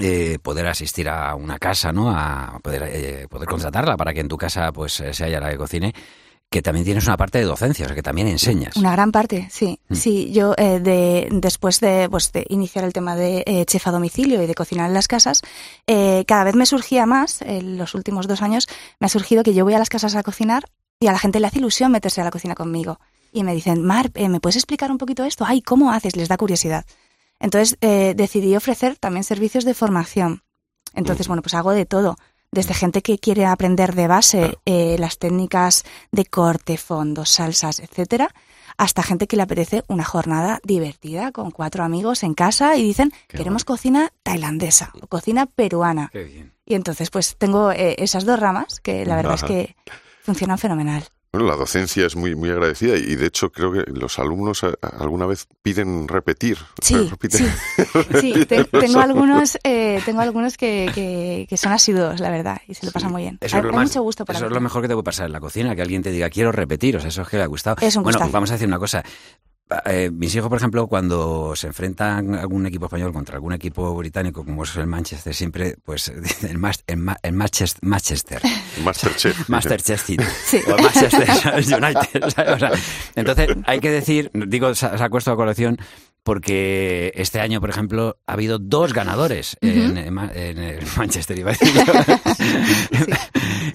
eh, 0.00 0.38
poder 0.42 0.66
asistir 0.68 1.06
a 1.10 1.34
una 1.34 1.58
casa, 1.58 1.92
¿no? 1.92 2.10
A 2.10 2.58
poder, 2.62 2.84
eh, 2.86 3.26
poder 3.28 3.46
contratarla 3.46 3.98
para 3.98 4.14
que 4.14 4.20
en 4.20 4.28
tu 4.28 4.38
casa 4.38 4.72
pues 4.72 5.00
eh, 5.00 5.12
sea 5.12 5.28
ella 5.28 5.40
la 5.40 5.50
que 5.50 5.58
cocine, 5.58 5.92
que 6.50 6.62
también 6.62 6.84
tienes 6.84 7.06
una 7.06 7.16
parte 7.16 7.38
de 7.38 7.44
docencia, 7.44 7.84
o 7.84 7.88
sea, 7.88 7.94
que 7.94 8.02
también 8.02 8.26
enseñas. 8.26 8.76
Una 8.76 8.92
gran 8.92 9.12
parte, 9.12 9.48
sí. 9.52 9.78
Mm. 9.88 9.94
Sí, 9.94 10.32
yo 10.32 10.54
eh, 10.58 10.80
de, 10.80 11.28
después 11.30 11.78
de, 11.78 12.08
pues, 12.10 12.32
de 12.32 12.44
iniciar 12.48 12.84
el 12.84 12.92
tema 12.92 13.14
de 13.14 13.44
eh, 13.46 13.64
chef 13.66 13.86
a 13.86 13.92
domicilio 13.92 14.42
y 14.42 14.46
de 14.46 14.54
cocinar 14.54 14.88
en 14.88 14.94
las 14.94 15.06
casas, 15.06 15.42
eh, 15.86 16.24
cada 16.26 16.42
vez 16.42 16.56
me 16.56 16.66
surgía 16.66 17.06
más, 17.06 17.40
en 17.42 17.78
los 17.78 17.94
últimos 17.94 18.26
dos 18.26 18.42
años, 18.42 18.66
me 18.98 19.06
ha 19.06 19.08
surgido 19.08 19.44
que 19.44 19.54
yo 19.54 19.64
voy 19.64 19.74
a 19.74 19.78
las 19.78 19.88
casas 19.88 20.16
a 20.16 20.24
cocinar 20.24 20.64
y 20.98 21.06
a 21.06 21.12
la 21.12 21.18
gente 21.18 21.38
le 21.38 21.46
hace 21.46 21.58
ilusión 21.58 21.92
meterse 21.92 22.20
a 22.20 22.24
la 22.24 22.30
cocina 22.30 22.56
conmigo. 22.56 22.98
Y 23.32 23.44
me 23.44 23.54
dicen, 23.54 23.82
Mar, 23.82 24.10
eh, 24.14 24.28
¿me 24.28 24.40
puedes 24.40 24.56
explicar 24.56 24.90
un 24.90 24.98
poquito 24.98 25.24
esto? 25.24 25.44
Ay, 25.46 25.62
¿cómo 25.62 25.92
haces? 25.92 26.16
Les 26.16 26.28
da 26.28 26.36
curiosidad. 26.36 26.84
Entonces 27.38 27.78
eh, 27.80 28.14
decidí 28.16 28.56
ofrecer 28.56 28.96
también 28.96 29.24
servicios 29.24 29.64
de 29.64 29.72
formación. 29.72 30.42
Entonces, 30.94 31.28
bueno, 31.28 31.42
pues 31.42 31.54
hago 31.54 31.70
de 31.70 31.86
todo. 31.86 32.16
Desde 32.52 32.74
gente 32.74 33.00
que 33.00 33.18
quiere 33.18 33.46
aprender 33.46 33.94
de 33.94 34.08
base 34.08 34.58
eh, 34.64 34.96
las 34.98 35.18
técnicas 35.18 35.84
de 36.10 36.24
corte, 36.24 36.76
fondos, 36.78 37.30
salsas, 37.30 37.78
etcétera, 37.78 38.34
hasta 38.76 39.04
gente 39.04 39.28
que 39.28 39.36
le 39.36 39.42
apetece 39.42 39.84
una 39.86 40.04
jornada 40.04 40.58
divertida 40.64 41.30
con 41.30 41.52
cuatro 41.52 41.84
amigos 41.84 42.24
en 42.24 42.34
casa 42.34 42.76
y 42.76 42.82
dicen 42.82 43.12
Qué 43.28 43.38
queremos 43.38 43.64
cocina 43.64 44.12
tailandesa 44.24 44.90
o 45.00 45.06
cocina 45.06 45.46
peruana. 45.46 46.08
Qué 46.12 46.24
bien. 46.24 46.52
Y 46.66 46.74
entonces, 46.74 47.10
pues 47.10 47.36
tengo 47.36 47.70
eh, 47.70 47.94
esas 47.98 48.24
dos 48.24 48.40
ramas 48.40 48.80
que 48.80 49.06
la 49.06 49.14
verdad 49.14 49.34
Ajá. 49.34 49.46
es 49.46 49.50
que 49.50 49.76
funcionan 50.22 50.58
fenomenal. 50.58 51.04
Bueno, 51.32 51.46
la 51.46 51.54
docencia 51.54 52.06
es 52.06 52.16
muy, 52.16 52.34
muy 52.34 52.50
agradecida 52.50 52.96
y 52.96 53.14
de 53.14 53.26
hecho 53.26 53.50
creo 53.52 53.70
que 53.70 53.84
los 53.92 54.18
alumnos 54.18 54.64
a- 54.64 54.74
alguna 54.98 55.26
vez 55.26 55.46
piden 55.62 56.08
repetir. 56.08 56.58
Sí, 56.82 56.94
Repiten- 57.08 57.46
sí. 57.46 58.20
Sí, 58.20 58.44
te- 58.46 58.64
tengo 58.64 58.98
algunos, 59.00 59.56
eh, 59.62 60.00
tengo 60.04 60.22
algunos 60.22 60.56
que, 60.56 60.90
que, 60.92 61.46
que 61.48 61.56
son 61.56 61.70
asiduos, 61.72 62.18
la 62.18 62.30
verdad, 62.30 62.60
y 62.66 62.74
se 62.74 62.84
lo 62.84 62.90
pasan 62.92 63.12
muy 63.12 63.22
bien. 63.22 63.38
Eso 63.40 63.56
hay 63.56 63.60
es, 63.60 63.64
lo 63.64 63.70
hay 63.70 63.76
más- 63.76 63.88
mucho 63.90 64.02
gusto 64.02 64.24
para 64.24 64.38
eso 64.38 64.46
es 64.46 64.52
lo 64.52 64.60
mejor 64.60 64.82
que 64.82 64.88
te 64.88 64.94
puede 64.94 65.04
pasar 65.04 65.26
en 65.26 65.32
la 65.32 65.40
cocina, 65.40 65.76
que 65.76 65.82
alguien 65.82 66.02
te 66.02 66.10
diga, 66.10 66.28
quiero 66.30 66.50
repetir, 66.50 66.96
o 66.96 67.00
sea, 67.00 67.10
eso 67.10 67.22
es 67.22 67.28
que 67.28 67.36
le 67.36 67.44
ha 67.44 67.46
gustado. 67.46 67.76
Es 67.80 67.94
un 67.94 68.02
bueno, 68.02 68.18
gustazo. 68.18 68.32
vamos 68.32 68.50
a 68.50 68.54
decir 68.54 68.66
una 68.66 68.78
cosa. 68.80 69.04
Eh, 69.84 70.10
mis 70.12 70.34
hijos, 70.34 70.48
por 70.48 70.58
ejemplo, 70.58 70.86
cuando 70.88 71.54
se 71.54 71.68
enfrentan 71.68 72.34
algún 72.34 72.66
equipo 72.66 72.86
español 72.86 73.12
contra 73.12 73.36
algún 73.36 73.52
equipo 73.52 73.94
británico, 73.94 74.44
como 74.44 74.64
es 74.64 74.74
el 74.76 74.86
Manchester, 74.86 75.34
siempre, 75.34 75.76
pues, 75.84 76.12
dicen 76.22 76.50
el, 76.50 76.58
mas- 76.58 76.82
el, 76.88 76.96
ma- 76.96 77.16
el 77.22 77.32
Manchester, 77.34 77.80
Manchester, 77.88 78.42
Masterchef. 78.84 79.48
Masterchef 79.48 80.04
City, 80.04 80.24
Sí. 80.44 80.60
o 80.66 80.76
Manchester 80.82 81.28
United. 81.82 82.30
¿sabes? 82.34 82.52
O 82.54 82.58
sea, 82.58 82.70
entonces, 83.14 83.48
hay 83.66 83.80
que 83.80 83.90
decir, 83.90 84.30
digo, 84.34 84.74
sa- 84.74 84.98
saco 84.98 85.18
esto 85.18 85.30
a 85.32 85.36
colación, 85.36 85.78
porque 86.22 87.12
este 87.16 87.40
año, 87.40 87.60
por 87.60 87.70
ejemplo, 87.70 88.18
ha 88.26 88.32
habido 88.34 88.58
dos 88.58 88.92
ganadores 88.92 89.56
en, 89.60 89.96
en 89.96 90.18
en 90.18 90.58
el 90.58 90.84
Manchester, 90.96 91.38
iba 91.38 91.50
a 91.52 91.54
decir. 91.54 91.72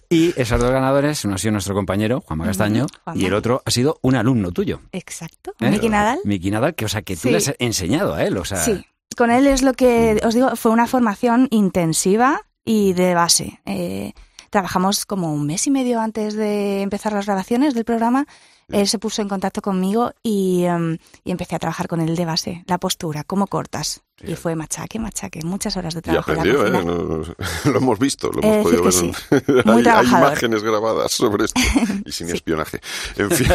Y 0.10 0.34
esos 0.40 0.60
dos 0.60 0.72
ganadores, 0.72 1.24
uno 1.26 1.36
ha 1.36 1.38
sido 1.38 1.52
nuestro 1.54 1.74
compañero, 1.74 2.22
Juanma 2.22 2.46
Castaño, 2.46 2.86
Juanma. 3.04 3.22
y 3.22 3.26
el 3.26 3.34
otro 3.34 3.62
ha 3.66 3.72
sido 3.72 4.00
un 4.02 4.16
alumno 4.16 4.52
tuyo. 4.52 4.82
Exacto. 4.92 5.54
¿eh? 5.60 5.70
Miki 5.70 5.90
Nadal. 5.90 6.20
Miki 6.24 6.52
Nadal, 6.52 6.76
que, 6.76 6.86
o 6.86 6.90
sea, 6.90 7.02
que 7.02 7.16
tú 7.16 7.22
Sí. 7.24 7.32
le 7.32 7.38
has 7.38 7.54
enseñado 7.60 8.14
a 8.14 8.24
él, 8.24 8.38
o 8.38 8.46
sea... 8.46 8.58
Sí, 8.58 8.86
con 9.18 9.32
él 9.32 9.48
es 9.48 9.62
lo 9.64 9.74
que 9.74 10.20
os 10.24 10.34
digo, 10.34 10.56
fue 10.56 10.72
una 10.72 10.88
formación 10.88 11.48
intensiva 11.52 12.42
y 12.64 12.94
de 12.94 13.14
base. 13.14 13.62
Eh, 13.66 14.14
trabajamos 14.50 15.06
como 15.06 15.34
un 15.34 15.46
mes 15.46 15.68
y 15.68 15.72
medio 15.72 16.00
antes 16.00 16.34
de 16.36 16.82
empezar 16.82 17.14
las 17.14 17.26
grabaciones 17.26 17.74
del 17.74 17.86
programa. 17.86 18.26
Él 18.70 18.88
se 18.88 18.98
puso 18.98 19.22
en 19.22 19.30
contacto 19.30 19.62
conmigo 19.62 20.12
y, 20.24 20.64
em, 20.64 20.98
y 21.24 21.30
empecé 21.30 21.56
a 21.56 21.60
trabajar 21.60 21.88
con 21.88 22.02
él 22.02 22.16
de 22.16 22.26
base, 22.26 22.64
la 22.68 22.80
postura, 22.80 23.24
cómo 23.24 23.46
cortas. 23.46 24.02
Y 24.26 24.34
fue 24.36 24.56
machaque, 24.56 24.98
machaque, 24.98 25.42
muchas 25.44 25.78
horas 25.78 25.94
de 25.94 26.00
Y 26.00 26.02
trabajo. 26.02 26.34
la 26.34 26.40
aprendió, 26.40 26.66
¿eh? 26.66 26.72
No- 26.72 27.22
lo 27.72 27.78
hemos 27.78 28.00
visto, 28.00 28.32
lo 28.32 28.42
He 28.42 28.48
hemos 28.62 28.64
podido 28.64 28.84
ver. 28.84 28.94
sí. 28.94 29.12
Muy 29.66 29.86
hay, 29.88 30.08
imágenes 30.08 30.64
grabadas 30.64 31.12
sobre 31.12 31.46
esto 31.46 31.62
y 32.06 32.12
sin 32.12 32.30
espionaje. 32.30 32.80
En 33.18 33.30
fin, 33.30 33.48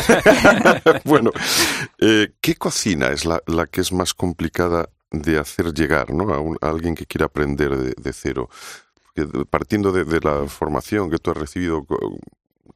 bueno, 1.04 1.30
eh, 1.98 2.32
¿qué 2.40 2.54
cocina 2.54 3.08
es 3.08 3.24
la, 3.24 3.42
la 3.46 3.66
que 3.66 3.80
es 3.80 3.92
más 3.92 4.14
complicada 4.14 4.88
de 5.10 5.38
hacer 5.38 5.72
llegar 5.74 6.10
¿no? 6.12 6.32
a, 6.32 6.38
un- 6.38 6.58
a 6.60 6.68
alguien 6.68 6.94
que 6.94 7.06
quiera 7.06 7.26
aprender 7.26 7.76
de, 7.76 7.94
de 8.00 8.12
cero? 8.12 8.48
Partiendo 9.50 9.92
de, 9.92 10.04
de 10.04 10.20
la 10.20 10.46
formación 10.48 11.10
que 11.10 11.18
tú 11.18 11.30
has 11.32 11.36
recibido, 11.36 11.84
cu- 11.84 12.18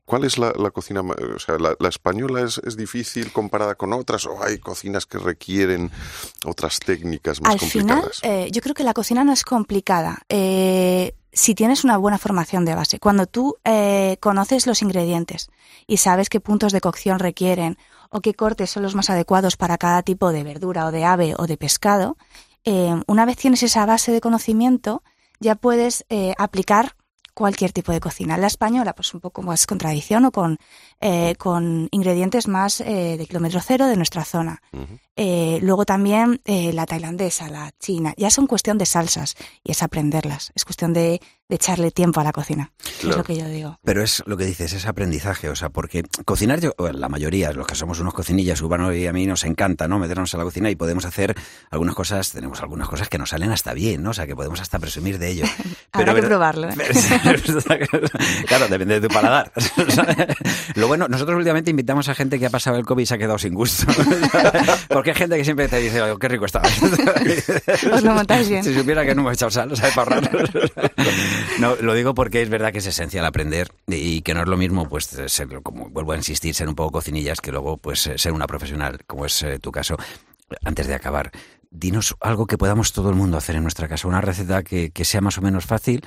¿cuál 0.05 0.25
es 0.25 0.37
la, 0.39 0.53
la 0.59 0.71
cocina? 0.71 1.01
O 1.01 1.39
sea, 1.39 1.59
¿la, 1.59 1.75
la 1.79 1.89
española 1.89 2.43
es, 2.43 2.59
es 2.59 2.77
difícil 2.77 3.33
comparada 3.33 3.75
con 3.77 3.93
otras 3.93 4.27
o 4.27 4.43
hay 4.43 4.59
cocinas 4.59 5.07
que 5.07 5.19
requieren 5.19 5.91
otras 6.45 6.79
técnicas 6.81 7.41
más 7.41 7.53
Al 7.53 7.61
final, 7.61 7.87
complicadas? 8.01 8.21
eh, 8.23 8.49
yo 8.53 8.61
creo 8.61 8.75
que 8.75 8.85
la 8.85 8.95
cocina 8.95 9.25
no 9.25 9.33
es 9.33 9.45
complicada. 9.45 10.23
eh, 10.29 11.15
si 11.37 11.57
tienes 11.57 11.83
una 11.83 11.97
buena 11.97 12.19
formación 12.19 12.65
de 12.65 12.77
base, 12.77 13.01
cuando 13.01 13.27
tú 13.27 13.57
eh, 13.65 14.19
conoces 14.21 14.69
los 14.69 14.83
ingredientes 14.83 15.49
y 15.89 15.97
sabes 15.97 16.29
qué 16.29 16.39
puntos 16.39 16.73
de 16.73 16.81
cocción 16.81 17.19
requieren 17.19 17.77
o 18.11 18.21
qué 18.21 18.35
cortes 18.35 18.71
son 18.71 18.85
los 18.85 18.95
más 18.95 19.11
adecuados 19.11 19.57
para 19.57 19.77
cada 19.77 20.05
tipo 20.05 20.31
de 20.31 20.45
verdura 20.45 20.87
o 20.87 20.93
de 20.93 21.05
ave 21.05 21.35
o 21.37 21.49
de 21.49 21.57
pescado, 21.57 22.17
eh, 22.65 22.95
una 23.09 23.25
vez 23.27 23.37
tienes 23.37 23.65
esa 23.65 23.85
base 23.85 24.13
de 24.13 24.21
conocimiento, 24.21 25.03
ya 25.45 25.55
puedes 25.55 26.05
eh, 26.09 26.35
aplicar 26.39 26.97
cualquier 27.35 27.73
tipo 27.73 27.93
de 27.93 28.01
cocina. 28.01 28.39
La 28.39 28.47
española, 28.47 28.95
pues 28.95 29.13
un 29.13 29.21
poco 29.21 29.43
más 29.43 29.67
con 29.67 29.79
tradición 29.79 30.25
o 30.25 30.33
con, 30.33 30.57
eh, 31.01 31.35
con 31.37 31.89
ingredientes 31.91 32.49
más 32.49 32.81
eh, 32.81 33.17
de 33.19 33.27
kilómetro 33.27 33.61
cero 33.61 33.87
de 33.87 33.97
nuestra 33.97 34.25
zona. 34.25 34.63
Eh, 35.17 35.59
luego 35.63 35.85
también 35.85 36.41
eh, 36.45 36.73
la 36.73 36.87
tailandesa, 36.87 37.49
la 37.49 37.71
china, 37.79 38.15
ya 38.17 38.31
son 38.31 38.47
cuestión 38.47 38.79
de 38.79 38.87
salsas 38.87 39.37
y 39.63 39.71
es 39.71 39.83
aprenderlas. 39.83 40.51
Es 40.55 40.65
cuestión 40.65 40.93
de, 40.93 41.21
de 41.49 41.57
echarle 41.57 41.91
tiempo 41.91 42.21
a 42.21 42.25
la 42.25 42.33
cocina. 42.33 42.73
Es 42.85 43.05
lo 43.05 43.23
que 43.23 43.37
yo 43.37 43.47
digo. 43.47 43.79
Pero 43.83 44.03
es 44.03 44.23
lo 44.27 44.37
que 44.37 44.47
dices, 44.47 44.73
es 44.73 44.87
aprendizaje, 44.87 45.51
o 45.51 45.57
sea, 45.57 45.69
porque 45.69 46.03
cocinar, 46.25 46.61
yo, 46.61 46.73
bueno, 46.79 46.99
la 46.99 47.11
mayoría, 47.11 47.53
los 47.53 47.67
que 47.67 47.75
somos 47.75 48.01
unos 48.01 48.15
cocinillas 48.15 48.63
urbanos 48.63 48.95
y 48.95 49.07
a 49.07 49.13
mí 49.13 49.27
nos 49.27 49.45
encanta, 49.45 49.87
¿no? 49.87 49.99
Meternos 49.99 50.35
a 50.35 50.39
la 50.39 50.45
cocina 50.45 50.71
y 50.71 50.77
podemos 50.77 51.05
hacer 51.05 51.35
algunas 51.71 51.95
cosas, 51.95 52.33
tenemos 52.33 52.63
algunas 52.63 52.89
cosas 52.89 53.09
que 53.11 53.19
nos 53.19 53.31
salen 53.31 53.51
hasta 53.51 53.75
bien, 53.75 54.03
¿no? 54.03 54.11
O 54.11 54.15
sea, 54.15 54.27
que 54.27 54.35
podemos 54.35 54.61
hasta 54.61 54.79
presumir 54.79 55.19
de 55.19 55.31
ello. 55.31 55.45
Habrá 55.93 56.15
que 56.15 56.23
probarlo, 56.23 56.71
¿eh? 56.71 56.75
claro, 58.47 58.69
depende 58.69 59.01
de 59.01 59.09
tu 59.09 59.15
paladar. 59.15 59.53
Lo 60.77 60.89
bueno, 60.89 61.09
nosotros 61.09 61.37
últimamente 61.37 61.71
invitamos 61.71 62.09
a 62.09 62.15
gente 62.15 62.39
que 62.39 62.47
ha 62.47 62.51
pasado 62.51 62.79
el 62.79 62.87
COVID 62.87 63.03
y 63.03 63.07
se 63.07 63.15
ha 63.15 63.19
quedado 63.19 63.39
sin 63.39 63.55
gusto. 63.55 63.87
Porque 65.05 65.11
hay 65.11 65.17
gente 65.19 65.37
que 65.37 65.45
siempre 65.45 65.69
te 65.69 65.79
dice, 65.81 66.01
"Oye, 66.01 66.17
qué 66.19 66.29
rico 66.29 66.47
está. 66.47 66.63
Os 67.93 68.03
lo 68.03 68.15
montáis 68.15 68.49
bien. 68.49 68.65
Si 68.65 68.73
supiera 68.73 69.05
que 69.05 69.15
no 69.15 69.21
hemos 69.21 69.35
echado 69.35 69.51
sal, 69.51 69.77
¿sabes? 69.77 69.95
Para. 69.95 70.19
No, 71.59 71.77
lo 71.77 71.93
digo 71.93 72.15
porque 72.15 72.41
es 72.41 72.49
verdad 72.49 72.73
que 72.73 72.79
es 72.79 72.87
esencial 72.87 73.27
aprender 73.27 73.69
y 73.87 74.23
que 74.23 74.33
no 74.33 74.41
es 74.41 74.49
lo 74.49 74.57
mismo, 74.57 74.89
pues, 74.89 75.05
ser, 75.27 75.61
como 75.63 75.91
vuelvo 75.91 76.13
a 76.13 76.17
insistir, 76.17 76.55
ser 76.55 76.69
un 76.69 76.75
poco 76.75 76.93
cocinillas 76.93 77.43
que 77.43 77.53
luego, 77.53 77.77
pues, 77.77 78.07
eh, 78.07 78.17
ser 78.17 78.33
una 78.33 78.47
profesional, 78.47 79.01
como 79.07 79.27
es 79.27 79.43
eh, 79.43 79.59
tu 79.59 79.71
caso. 79.71 79.99
Antes 80.65 80.87
de 80.87 80.95
acabar, 80.95 81.31
dinos 81.71 82.17
algo 82.21 82.47
que 82.47 82.57
podamos 82.57 82.93
todo 82.93 83.11
el 83.11 83.17
mundo 83.17 83.37
hacer 83.37 83.57
en 83.57 83.63
nuestra 83.63 83.89
casa, 83.89 84.09
una 84.09 84.23
receta 84.23 84.63
que, 84.63 84.91
que 84.91 85.05
sea 85.05 85.21
más 85.21 85.37
o 85.37 85.43
menos 85.43 85.67
fácil, 85.67 86.03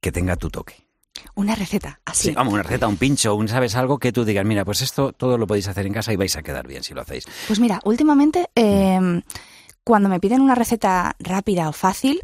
que 0.00 0.12
tenga 0.12 0.36
tu 0.36 0.48
toque. 0.48 0.89
Una 1.34 1.54
receta, 1.54 2.00
así. 2.04 2.28
Sí, 2.28 2.34
vamos, 2.34 2.54
una 2.54 2.62
receta, 2.62 2.88
un 2.88 2.96
pincho, 2.96 3.34
un 3.34 3.48
sabes 3.48 3.74
algo 3.76 3.98
que 3.98 4.12
tú 4.12 4.24
digas, 4.24 4.44
mira, 4.44 4.64
pues 4.64 4.82
esto 4.82 5.12
todo 5.12 5.38
lo 5.38 5.46
podéis 5.46 5.68
hacer 5.68 5.86
en 5.86 5.92
casa 5.92 6.12
y 6.12 6.16
vais 6.16 6.36
a 6.36 6.42
quedar 6.42 6.66
bien 6.66 6.82
si 6.82 6.94
lo 6.94 7.00
hacéis. 7.00 7.26
Pues 7.46 7.60
mira, 7.60 7.80
últimamente, 7.84 8.50
eh, 8.54 9.22
cuando 9.84 10.08
me 10.08 10.20
piden 10.20 10.40
una 10.40 10.54
receta 10.54 11.16
rápida 11.18 11.68
o 11.68 11.72
fácil, 11.72 12.22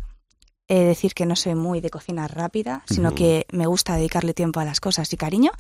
he 0.69 0.75
de 0.75 0.85
decir 0.85 1.15
que 1.15 1.27
no 1.27 1.37
soy 1.37 1.55
muy 1.55 1.81
de 1.81 1.91
cocina 1.91 2.27
rápida, 2.27 2.83
sino 2.87 3.15
que 3.15 3.47
me 3.53 3.67
gusta 3.67 3.95
dedicarle 3.95 4.35
tiempo 4.35 4.61
a 4.61 4.65
las 4.65 4.81
cosas 4.81 5.13
y 5.13 5.17
cariño. 5.17 5.53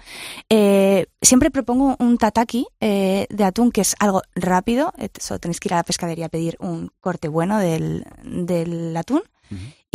Eh, 0.48 1.06
siempre 1.22 1.50
propongo 1.50 1.96
un 1.98 2.18
tataki 2.18 2.66
eh, 2.80 3.26
de 3.30 3.44
atún 3.44 3.70
que 3.70 3.82
es 3.82 3.94
algo 3.98 4.22
rápido. 4.34 4.92
Solo 5.18 5.38
tenéis 5.38 5.60
que 5.60 5.68
ir 5.68 5.74
a 5.74 5.76
la 5.76 5.84
pescadería 5.84 6.26
a 6.26 6.28
pedir 6.28 6.56
un 6.58 6.90
corte 7.00 7.28
bueno 7.28 7.58
del, 7.58 8.04
del 8.24 8.96
atún. 8.96 9.22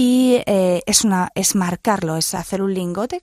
Y 0.04 0.42
eh, 0.48 0.82
es, 0.88 1.04
una, 1.06 1.30
es 1.36 1.54
marcarlo, 1.56 2.18
es 2.18 2.34
hacer 2.34 2.62
un 2.64 2.74
lingote 2.74 3.22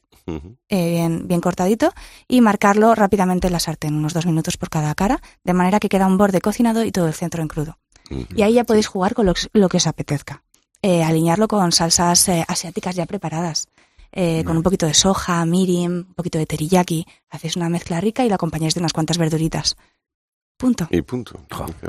eh, 0.68 0.90
bien, 0.90 1.26
bien 1.26 1.40
cortadito 1.40 1.92
y 2.28 2.40
marcarlo 2.40 2.94
rápidamente 2.94 3.46
en 3.48 3.52
la 3.54 3.58
sartén, 3.60 3.94
unos 3.94 4.12
dos 4.12 4.26
minutos 4.26 4.56
por 4.56 4.68
cada 4.70 4.94
cara, 4.94 5.20
de 5.42 5.54
manera 5.54 5.80
que 5.80 5.88
queda 5.88 6.06
un 6.06 6.18
borde 6.18 6.40
cocinado 6.40 6.84
y 6.84 6.92
todo 6.92 7.06
el 7.08 7.14
centro 7.14 7.42
en 7.42 7.48
crudo. 7.48 7.78
Y 8.36 8.42
ahí 8.42 8.52
ya 8.54 8.64
podéis 8.64 8.86
jugar 8.86 9.14
con 9.14 9.26
lo, 9.26 9.34
que- 9.34 9.48
lo 9.54 9.68
que 9.68 9.78
os 9.78 9.86
apetezca. 9.86 10.42
Eh, 10.82 11.02
alinearlo 11.02 11.48
con 11.48 11.72
salsas 11.72 12.28
eh, 12.28 12.44
asiáticas 12.46 12.94
ya 12.94 13.06
preparadas. 13.06 13.66
con 14.46 14.56
un 14.56 14.62
poquito 14.62 14.86
de 14.86 14.94
soja, 14.94 15.44
mirin, 15.44 15.92
un 16.08 16.14
poquito 16.14 16.38
de 16.38 16.46
teriyaki. 16.46 17.06
Hacéis 17.30 17.56
una 17.56 17.68
mezcla 17.68 18.00
rica 18.00 18.24
y 18.24 18.28
la 18.28 18.36
acompañáis 18.36 18.74
de 18.74 18.80
unas 18.80 18.92
cuantas 18.92 19.18
verduritas. 19.18 19.76
Punto. 20.58 20.88
Y 20.90 21.02
punto. 21.02 21.40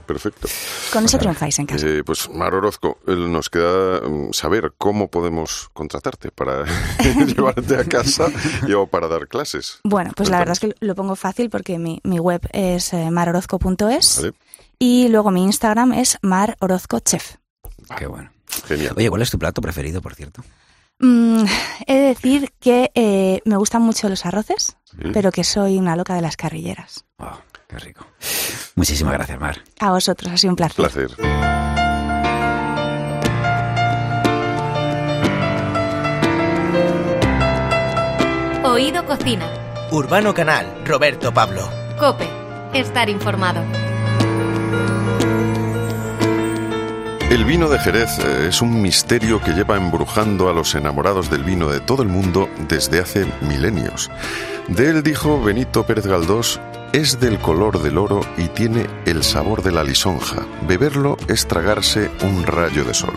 Perfecto. 0.06 0.48
Con 0.94 1.04
eso 1.04 1.18
triunfáis 1.18 1.58
en 1.58 1.66
casa. 1.66 1.88
Eh, 1.88 2.04
pues 2.06 2.30
Mar 2.30 2.54
Orozco, 2.54 3.00
nos 3.08 3.50
queda 3.50 4.00
mm, 4.08 4.32
saber 4.32 4.74
cómo 4.78 5.08
podemos 5.10 5.70
contratarte 5.74 6.30
para 6.30 6.66
llevarte 7.26 7.76
a 7.78 7.84
casa 7.86 8.28
y 8.68 8.74
o 8.74 8.86
para 8.86 9.08
dar 9.08 9.28
clases. 9.28 9.80
Bueno, 9.84 10.12
pues 10.16 10.30
la 10.30 10.38
verdad 10.38 10.54
es 10.54 10.60
que 10.60 10.76
lo 10.82 10.94
pongo 10.94 11.16
fácil 11.16 11.50
porque 11.50 11.80
mi, 11.80 12.00
mi 12.04 12.20
web 12.20 12.48
es 12.54 12.94
eh, 12.94 13.10
marorozco.es 13.10 14.18
Vale, 14.22 14.34
y 14.78 15.08
luego 15.08 15.32
mi 15.32 15.42
Instagram 15.44 15.94
es 15.94 16.20
marorozcochef. 16.22 17.38
Qué 17.98 18.06
bueno. 18.06 18.30
genial. 18.68 18.94
Oye, 18.96 19.10
¿cuál 19.10 19.24
es 19.24 19.32
tu 19.32 19.40
plato 19.40 19.62
preferido, 19.64 20.00
por 20.00 20.14
cierto? 20.14 20.44
Mm, 21.00 21.44
he 21.88 21.94
de 21.96 22.02
decir 22.10 22.54
que 22.60 22.92
eh, 22.94 23.42
me 23.46 23.58
gustan 23.58 23.82
mucho 23.82 24.10
los 24.10 24.28
arroces, 24.28 24.78
Sí. 24.86 24.98
pero 25.14 25.32
que 25.32 25.44
soy 25.44 25.78
una 25.80 25.96
loca 25.96 26.14
de 26.14 26.22
las 26.22 26.38
carrilleras. 26.38 27.06
Oh, 27.18 27.32
qué 27.70 27.78
rico. 27.80 28.06
Muchísimas 28.76 29.14
gracias, 29.14 29.40
Mar. 29.40 29.62
A 29.80 29.92
vosotros, 29.92 30.34
ha 30.34 30.38
sido 30.38 30.52
un 30.52 30.56
placer. 30.58 30.76
placer. 30.76 31.10
Oído 38.64 39.06
Cocina. 39.06 39.46
Urbano 39.92 40.34
Canal, 40.34 40.66
Roberto 40.86 41.34
Pablo. 41.34 41.70
Cope. 41.98 42.28
Estar 42.74 43.10
informado. 43.10 43.62
El 47.30 47.46
vino 47.46 47.70
de 47.70 47.78
Jerez 47.78 48.18
eh, 48.18 48.48
es 48.50 48.60
un 48.60 48.82
misterio 48.82 49.40
que 49.40 49.52
lleva 49.52 49.78
embrujando 49.78 50.50
a 50.50 50.54
los 50.54 50.74
enamorados 50.74 51.30
del 51.30 51.44
vino 51.44 51.70
de 51.70 51.80
todo 51.80 52.02
el 52.02 52.10
mundo 52.10 52.50
desde 52.68 53.00
hace 53.00 53.28
milenios. 53.42 54.10
De 54.68 54.90
él 54.90 55.04
dijo 55.04 55.40
Benito 55.40 55.86
Pérez 55.86 56.08
Galdós, 56.08 56.60
es 56.92 57.20
del 57.20 57.38
color 57.38 57.84
del 57.84 58.00
oro 58.00 58.22
y 58.36 58.48
tiene 58.48 58.88
el 59.06 59.24
sabor 59.24 59.62
de 59.62 59.72
la 59.72 59.84
lisonja. 59.84 60.48
Beberlo 60.68 61.18
es 61.28 61.48
tragarse 61.48 62.10
un 62.24 62.48
rayo 62.48 62.84
de 62.84 62.96
sol. 62.96 63.14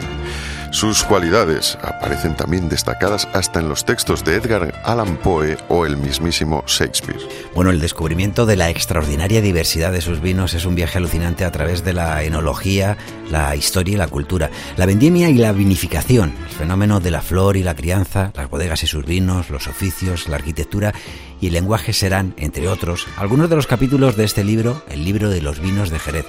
Sus 0.72 1.04
cualidades 1.04 1.76
aparecen 1.82 2.34
también 2.34 2.70
destacadas 2.70 3.28
hasta 3.34 3.60
en 3.60 3.68
los 3.68 3.84
textos 3.84 4.24
de 4.24 4.36
Edgar 4.36 4.80
Allan 4.84 5.18
Poe 5.18 5.58
o 5.68 5.84
el 5.84 5.98
mismísimo 5.98 6.64
Shakespeare. 6.66 7.20
Bueno, 7.54 7.70
el 7.70 7.78
descubrimiento 7.78 8.46
de 8.46 8.56
la 8.56 8.70
extraordinaria 8.70 9.42
diversidad 9.42 9.92
de 9.92 10.00
sus 10.00 10.22
vinos 10.22 10.54
es 10.54 10.64
un 10.64 10.74
viaje 10.74 10.96
alucinante 10.96 11.44
a 11.44 11.52
través 11.52 11.84
de 11.84 11.92
la 11.92 12.22
enología, 12.22 12.96
la 13.30 13.54
historia 13.54 13.94
y 13.94 13.98
la 13.98 14.08
cultura, 14.08 14.50
la 14.78 14.86
vendimia 14.86 15.28
y 15.28 15.34
la 15.34 15.52
vinificación, 15.52 16.32
el 16.42 16.56
fenómeno 16.56 17.00
de 17.00 17.10
la 17.10 17.20
flor 17.20 17.58
y 17.58 17.62
la 17.62 17.76
crianza, 17.76 18.32
las 18.34 18.48
bodegas 18.48 18.82
y 18.82 18.86
sus 18.86 19.04
vinos, 19.04 19.50
los 19.50 19.66
oficios, 19.66 20.26
la 20.26 20.36
arquitectura 20.36 20.94
y 21.38 21.48
el 21.48 21.52
lenguaje 21.52 21.92
serán, 21.92 22.34
entre 22.38 22.68
otros, 22.68 23.06
algunos 23.18 23.50
de 23.50 23.56
los 23.56 23.66
capítulos 23.66 24.16
de 24.16 24.24
este 24.24 24.42
libro, 24.42 24.82
el 24.88 25.04
libro 25.04 25.28
de 25.28 25.42
los 25.42 25.60
vinos 25.60 25.90
de 25.90 25.98
Jerez. 25.98 26.24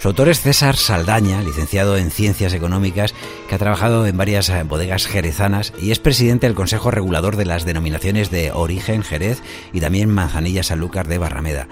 Su 0.00 0.08
autor 0.08 0.30
es 0.30 0.40
César 0.40 0.76
Saldaña, 0.76 1.42
licenciado 1.42 1.98
en 1.98 2.10
Ciencias 2.10 2.54
Económicas, 2.54 3.14
que 3.48 3.54
ha 3.54 3.58
trabajado 3.58 4.06
en 4.06 4.16
varias 4.16 4.48
eh, 4.48 4.62
bodegas 4.62 5.06
jerezanas 5.06 5.74
y 5.78 5.90
es 5.90 5.98
presidente 5.98 6.46
del 6.46 6.56
Consejo 6.56 6.90
Regulador 6.90 7.36
de 7.36 7.44
las 7.44 7.66
denominaciones 7.66 8.30
de 8.30 8.50
Origen 8.50 9.02
Jerez 9.02 9.42
y 9.74 9.80
también 9.80 10.08
Manzanilla 10.08 10.62
Sanlúcar 10.62 11.06
de 11.06 11.18
Barrameda. 11.18 11.68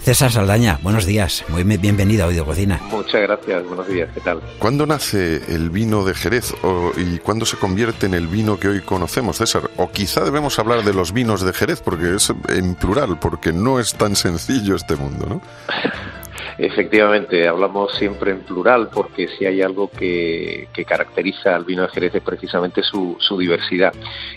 César 0.00 0.32
Saldaña, 0.32 0.78
buenos 0.82 1.04
días, 1.04 1.44
muy 1.48 1.64
bien- 1.64 1.80
bienvenido 1.82 2.24
a 2.24 2.28
Oído 2.28 2.46
Cocina. 2.46 2.80
Muchas 2.90 3.20
gracias, 3.20 3.62
buenos 3.66 3.86
días, 3.86 4.08
¿qué 4.14 4.20
tal? 4.20 4.40
¿Cuándo 4.58 4.86
nace 4.86 5.42
el 5.54 5.68
vino 5.68 6.04
de 6.04 6.14
Jerez 6.14 6.54
o- 6.62 6.92
y 6.96 7.18
cuándo 7.18 7.44
se 7.44 7.58
convierte 7.58 8.06
en 8.06 8.14
el 8.14 8.28
vino 8.28 8.58
que 8.58 8.68
hoy 8.68 8.80
conocemos, 8.80 9.36
César? 9.38 9.68
O 9.76 9.90
quizá 9.90 10.24
debemos 10.24 10.58
hablar 10.58 10.84
de 10.84 10.94
los 10.94 11.12
vinos 11.12 11.42
de 11.42 11.52
Jerez, 11.52 11.82
porque 11.82 12.14
es 12.14 12.32
en 12.48 12.76
plural, 12.76 13.18
porque 13.18 13.52
no 13.52 13.78
es 13.78 13.92
tan 13.94 14.16
sencillo 14.16 14.76
este 14.76 14.96
mundo, 14.96 15.26
¿no? 15.28 15.42
Efectivamente, 16.58 17.46
hablamos 17.46 17.94
siempre 17.94 18.32
en 18.32 18.40
plural 18.40 18.88
porque 18.92 19.28
si 19.28 19.46
hay 19.46 19.62
algo 19.62 19.88
que, 19.88 20.66
caracteriza 20.84 21.54
al 21.54 21.64
vino 21.64 21.82
de 21.82 21.88
Jerez 21.88 22.16
es 22.16 22.22
precisamente 22.22 22.82
su, 22.82 23.16
diversidad 23.38 23.92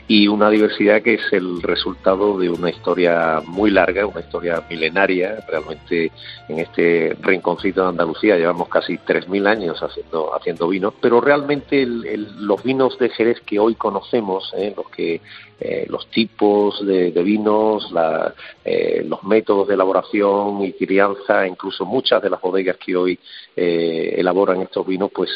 y 0.07 0.27
una 0.27 0.51
diversidad 0.51 1.01
que 1.01 1.15
es 1.15 1.33
el 1.33 1.63
resultado 1.63 2.37
de 2.37 2.49
una 2.49 2.69
historia 2.69 3.41
muy 3.47 3.71
larga, 3.71 4.05
una 4.05 4.19
historia 4.19 4.63
milenaria. 4.69 5.43
Realmente 5.47 6.11
en 6.47 6.59
este 6.59 7.17
rinconcito 7.21 7.81
de 7.81 7.89
Andalucía 7.89 8.37
llevamos 8.37 8.69
casi 8.69 8.99
3.000 8.99 9.47
años 9.47 9.81
haciendo, 9.81 10.35
haciendo 10.35 10.67
vino, 10.67 10.93
pero 11.01 11.21
realmente 11.21 11.87
los 11.87 12.61
vinos 12.61 12.99
de 12.99 13.09
Jerez 13.09 13.41
que 13.41 13.57
hoy 13.57 13.73
conocemos, 13.73 14.53
¿eh? 14.55 14.73
los 14.75 14.89
que 14.89 15.21
eh, 15.63 15.85
los 15.87 16.07
tipos 16.07 16.83
de, 16.83 17.11
vinos, 17.11 17.93
eh, 18.65 19.05
los 19.05 19.23
métodos 19.23 19.67
de 19.67 19.75
elaboración 19.75 20.63
y 20.63 20.73
crianza, 20.73 21.45
incluso 21.45 21.85
muchas 21.85 22.19
de 22.19 22.31
las 22.31 22.41
bodegas 22.41 22.77
que 22.77 22.95
hoy 22.95 23.19
eh, 23.55 24.15
elaboran 24.17 24.59
estos 24.63 24.87
vinos, 24.87 25.11
pues 25.13 25.29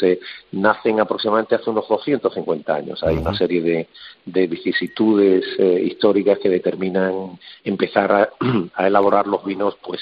nacen 0.50 0.98
aproximadamente 0.98 1.54
hace 1.54 1.70
unos 1.70 1.86
250 1.88 2.74
años. 2.74 3.04
Hay 3.04 3.18
una 3.18 3.36
serie 3.36 3.60
de, 3.60 3.86
vicisitudes 4.48 5.44
históricas 5.84 6.40
que 6.40 6.48
determinan 6.48 7.38
empezar 7.62 8.10
a, 8.12 8.30
elaborar 8.84 9.28
los 9.28 9.44
vinos 9.44 9.76
pues 9.80 10.00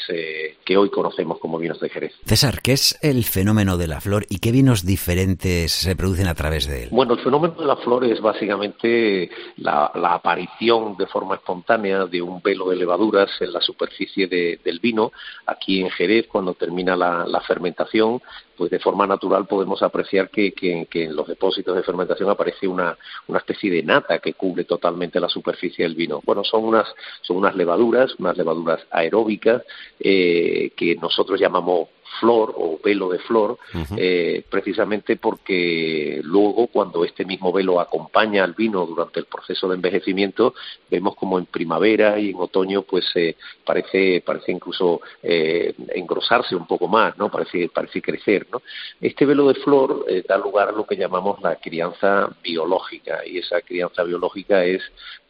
que 0.65 0.77
hoy 0.79 0.89
conocemos 0.89 1.39
como 1.39 1.59
vinos 1.59 1.79
de 1.81 1.91
Jerez. 1.91 2.13
César, 2.25 2.61
¿qué 2.63 2.73
es 2.73 2.99
el 3.03 3.25
fenómeno 3.25 3.77
de 3.77 3.89
la 3.89 4.01
flor 4.01 4.25
y 4.31 4.39
qué 4.39 4.53
vinos 4.53 4.87
diferentes 4.87 5.73
se 5.73 5.95
producen 5.95 6.29
a 6.29 6.35
través 6.35 6.67
de 6.67 6.85
él? 6.85 6.89
Bueno, 6.91 7.13
el 7.13 7.21
fenómeno 7.21 7.55
de 7.55 7.67
la 7.67 7.77
flor 7.77 8.07
es 8.07 8.23
básicamente 8.23 9.29
la 9.59 10.14
aparición 10.15 10.97
de 10.97 11.07
forma 11.07 11.37
espontánea 11.37 12.07
de 12.07 12.23
un 12.23 12.41
velo 12.43 12.69
de 12.69 12.77
levaduras 12.77 13.31
en 13.41 13.53
la 13.53 13.61
superficie 13.61 14.27
del 14.27 14.81
vino. 14.81 15.13
Aquí 15.47 15.81
en 15.81 15.91
Jerez, 15.91 16.27
cuando 16.27 16.55
termina 16.55 16.97
la, 16.97 17.41
fermentación, 17.47 18.23
pues 18.57 18.71
de 18.71 18.79
forma 18.79 19.07
natural 19.07 19.47
podemos 19.47 19.83
apreciar 19.83 20.31
que, 20.31 20.55
en 20.93 21.17
los 21.17 21.27
depósitos 21.27 21.77
de 21.77 21.83
fermentación 21.83 22.31
aparece 22.31 22.67
una, 22.67 22.97
una 23.27 23.39
especie 23.39 23.71
de 23.71 23.83
nata 23.83 24.19
que 24.19 24.35
cubre 24.35 24.65
totalmente 24.65 25.21
la 25.21 25.29
superficie 25.29 25.85
del 25.85 25.95
vino. 25.95 26.21
Bueno, 26.25 26.45
son 26.45 26.65
unas, 26.65 26.87
son 27.23 27.39
unas 27.39 27.55
levaduras, 27.55 28.15
unas 28.19 28.37
levaduras 28.37 28.81
aeróbicas 28.91 29.63
eh, 30.01 30.73
que 30.77 30.97
nosotros 30.97 31.41
llamamos 31.41 31.89
flor 32.21 32.55
o 32.57 32.79
velo 32.83 33.09
de 33.09 33.19
flor, 33.21 33.59
eh, 33.97 34.45
precisamente 34.49 35.17
porque 35.17 36.21
luego 36.23 36.67
cuando 36.69 37.05
este 37.05 37.25
mismo 37.25 37.53
velo 37.53 37.81
acompaña 37.81 38.45
al 38.45 38.55
vino 38.55 38.87
durante 38.87 39.21
el 39.21 39.27
proceso 39.27 39.69
de 39.69 39.77
envejecimiento, 39.77 40.55
vemos 40.91 41.15
como 41.17 41.39
en 41.39 41.47
primavera 41.47 42.19
y 42.19 42.31
en 42.31 42.37
otoño 42.37 42.83
pues 42.83 43.05
eh, 43.15 43.37
parece 43.65 44.23
parece 44.25 44.53
incluso 44.53 45.01
eh, 45.23 45.75
engrosarse 45.95 46.55
un 46.55 46.67
poco 46.67 46.89
más, 46.89 47.17
no 47.19 47.31
parece 47.31 47.69
parece 47.69 48.01
crecer, 48.01 48.47
¿no? 48.51 48.63
Este 49.01 49.27
velo 49.27 49.49
de 49.49 49.55
flor 49.55 50.07
da 50.29 50.37
lugar 50.39 50.69
a 50.69 50.73
lo 50.73 50.87
que 50.87 50.97
llamamos 50.97 51.41
la 51.43 51.57
crianza 51.57 52.31
biológica 52.43 53.27
y 53.27 53.39
esa 53.39 53.61
crianza 53.61 54.03
biológica 54.03 54.65
es 54.65 54.83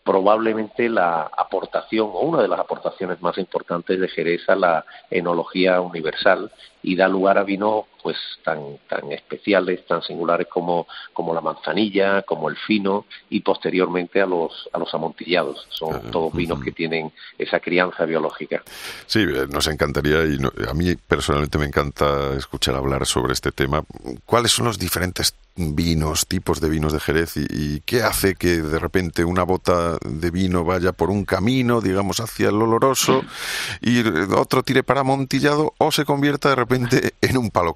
probablemente 0.04 0.88
la 0.88 1.22
aportación 1.22 2.08
o 2.12 2.20
una 2.20 2.42
de 2.42 2.48
las 2.48 2.60
aportaciones 2.60 3.20
más 3.22 3.38
importantes 3.38 3.98
de 3.98 4.08
Jerez 4.08 4.48
a 4.48 4.54
la 4.54 4.84
enología 5.10 5.80
universal 5.80 6.50
y 6.82 6.94
da 6.94 7.08
lugar 7.08 7.38
a 7.38 7.42
vinos 7.42 7.86
pues 8.04 8.18
tan 8.44 8.76
tan 8.86 9.10
especiales, 9.12 9.86
tan 9.86 10.02
singulares 10.02 10.46
como, 10.46 10.86
como 11.14 11.32
la 11.32 11.40
manzanilla, 11.40 12.20
como 12.20 12.50
el 12.50 12.56
fino 12.66 13.06
y 13.30 13.40
posteriormente 13.40 14.20
a 14.20 14.26
los 14.26 14.68
a 14.74 14.78
los 14.78 14.92
amontillados. 14.92 15.66
Son 15.70 16.10
todos 16.10 16.30
vinos 16.34 16.62
que 16.62 16.70
tienen 16.70 17.10
esa 17.38 17.60
crianza 17.60 18.04
biológica. 18.04 18.62
Sí, 19.06 19.20
eh, 19.20 19.46
nos 19.50 19.66
encantaría 19.68 20.22
y 20.26 20.36
a 20.68 20.74
mí 20.74 20.94
personalmente 20.96 21.56
me 21.56 21.64
encanta 21.64 22.34
escuchar 22.36 22.74
hablar 22.74 23.06
sobre 23.06 23.32
este 23.32 23.52
tema. 23.52 23.82
¿Cuáles 24.26 24.52
son 24.52 24.66
los 24.66 24.78
diferentes 24.78 25.34
vinos, 25.56 26.26
tipos 26.26 26.60
de 26.60 26.68
vinos 26.68 26.92
de 26.92 27.00
Jerez 27.00 27.36
y, 27.36 27.80
qué 27.80 28.02
hace 28.02 28.34
que 28.34 28.60
de 28.60 28.78
repente 28.78 29.24
una 29.24 29.44
bota 29.44 29.98
de 30.04 30.30
vino 30.30 30.64
vaya 30.64 30.92
por 30.92 31.10
un 31.10 31.24
camino, 31.24 31.80
digamos, 31.80 32.18
hacia 32.20 32.48
el 32.48 32.60
oloroso 32.60 33.22
y 33.80 34.00
otro 34.34 34.62
tire 34.62 34.82
para 34.82 35.00
amontillado 35.00 35.74
o 35.78 35.92
se 35.92 36.04
convierta 36.04 36.48
de 36.48 36.56
repente 36.56 37.14
en 37.20 37.36
un 37.36 37.50
palo 37.50 37.74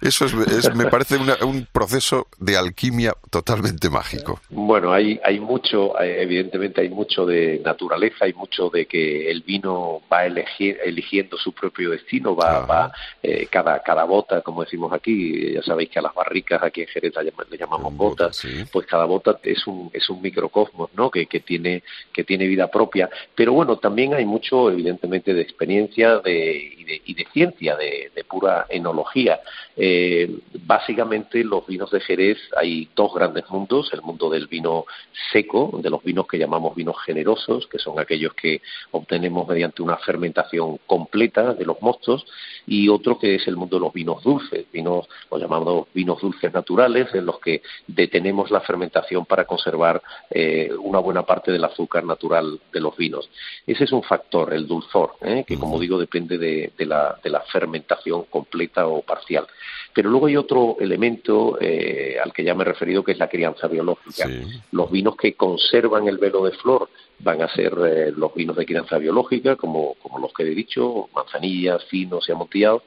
Eso 0.00 0.26
es, 0.26 0.74
me 0.74 0.86
parece 0.90 1.16
un 1.16 1.66
proceso 1.72 2.28
de 2.38 2.56
alquimia 2.56 3.14
totalmente 3.30 3.90
mágico. 3.90 4.40
Bueno, 4.50 4.92
hay, 4.92 5.20
hay 5.24 5.40
mucho, 5.40 6.00
eh, 6.00 6.22
evidentemente 6.22 6.80
hay 6.80 6.88
mucho 6.88 7.26
de 7.26 7.60
naturaleza, 7.64 8.24
hay 8.24 8.32
mucho 8.32 8.70
de 8.70 8.86
que 8.86 9.30
el 9.30 9.42
vino 9.42 10.02
va 10.12 10.26
elegir, 10.26 10.78
eligiendo 10.84 11.36
su 11.36 11.52
propio 11.52 11.90
destino, 11.90 12.36
va, 12.36 12.60
va 12.60 12.92
eh, 13.22 13.46
cada, 13.50 13.82
cada 13.82 14.04
bota, 14.04 14.40
como 14.42 14.64
decimos 14.64 14.92
aquí, 14.92 15.52
ya 15.52 15.62
sabéis 15.62 15.90
que 15.90 15.98
a 15.98 16.02
las 16.02 16.14
barricas 16.14 16.62
aquí 16.62 16.86
Jerez 16.86 17.14
le 17.50 17.58
llamamos 17.58 17.94
botas, 17.96 18.42
pues 18.72 18.86
cada 18.86 19.04
bota 19.04 19.38
es 19.42 19.66
un, 19.66 19.90
es 19.92 20.08
un 20.08 20.22
microcosmos, 20.22 20.90
¿no? 20.94 21.10
Que, 21.10 21.26
que, 21.26 21.40
tiene, 21.40 21.82
que 22.12 22.24
tiene 22.24 22.46
vida 22.46 22.68
propia. 22.68 23.08
Pero 23.34 23.52
bueno, 23.52 23.78
también 23.78 24.14
hay 24.14 24.24
mucho, 24.24 24.70
evidentemente, 24.70 25.34
de 25.34 25.42
experiencia 25.42 26.18
de, 26.18 26.74
y, 26.78 26.84
de, 26.84 27.02
y 27.04 27.14
de 27.14 27.26
ciencia, 27.32 27.76
de, 27.76 28.10
de 28.14 28.24
pura 28.24 28.66
enología. 28.68 29.27
Eh, 29.76 30.40
básicamente, 30.64 31.44
los 31.44 31.66
vinos 31.66 31.90
de 31.90 32.00
Jerez 32.00 32.38
hay 32.56 32.88
dos 32.94 33.14
grandes 33.14 33.48
mundos, 33.50 33.90
el 33.92 34.02
mundo 34.02 34.30
del 34.30 34.46
vino 34.46 34.86
seco, 35.32 35.78
de 35.82 35.90
los 35.90 36.02
vinos 36.02 36.26
que 36.26 36.38
llamamos 36.38 36.74
vinos 36.74 36.96
generosos, 37.04 37.66
que 37.66 37.78
son 37.78 37.98
aquellos 37.98 38.34
que 38.34 38.60
obtenemos 38.90 39.46
mediante 39.46 39.82
una 39.82 39.96
fermentación 39.98 40.78
completa 40.86 41.54
de 41.54 41.64
los 41.64 41.80
mostos, 41.82 42.26
y 42.66 42.88
otro 42.88 43.18
que 43.18 43.36
es 43.36 43.46
el 43.48 43.56
mundo 43.56 43.76
de 43.76 43.80
los 43.80 43.92
vinos 43.92 44.22
dulces, 44.22 44.66
vinos, 44.72 45.08
los 45.30 45.40
llamamos 45.40 45.86
vinos 45.94 46.20
dulces 46.20 46.52
naturales, 46.52 47.14
en 47.14 47.26
los 47.26 47.38
que 47.40 47.62
detenemos 47.86 48.50
la 48.50 48.60
fermentación 48.60 49.26
para 49.26 49.44
conservar 49.44 50.02
eh, 50.30 50.70
una 50.78 50.98
buena 50.98 51.24
parte 51.24 51.52
del 51.52 51.64
azúcar 51.64 52.04
natural 52.04 52.60
de 52.72 52.80
los 52.80 52.96
vinos. 52.96 53.28
Ese 53.66 53.84
es 53.84 53.92
un 53.92 54.02
factor, 54.02 54.52
el 54.52 54.66
dulzor, 54.66 55.14
¿eh? 55.22 55.44
que 55.46 55.58
como 55.58 55.78
digo 55.78 55.98
depende 55.98 56.38
de, 56.38 56.72
la, 56.86 57.18
fermentación 57.52 58.24
completa 58.24 58.86
o 58.86 59.02
parcial 59.02 59.17
parcial. 59.18 59.46
Pero 59.94 60.10
luego 60.10 60.26
hay 60.26 60.36
otro 60.36 60.76
elemento 60.80 61.58
eh, 61.60 62.16
al 62.22 62.32
que 62.32 62.44
ya 62.44 62.54
me 62.54 62.62
he 62.62 62.66
referido, 62.66 63.02
que 63.02 63.12
es 63.12 63.18
la 63.18 63.28
crianza 63.28 63.66
biológica. 63.66 64.28
Los 64.72 64.90
vinos 64.90 65.16
que 65.16 65.34
conservan 65.34 66.08
el 66.08 66.18
velo 66.18 66.44
de 66.44 66.52
flor 66.52 66.88
van 67.20 67.42
a 67.42 67.48
ser 67.48 67.72
los 68.16 68.32
vinos 68.34 68.56
de 68.56 68.64
crianza 68.64 68.96
biológica, 68.96 69.56
como, 69.56 69.94
como 69.94 70.20
los 70.20 70.32
que 70.32 70.44
he 70.44 70.54
dicho, 70.54 71.08
manzanillas, 71.14 71.84
finos 71.86 72.28
y 72.28 72.32
amontillados, 72.32 72.82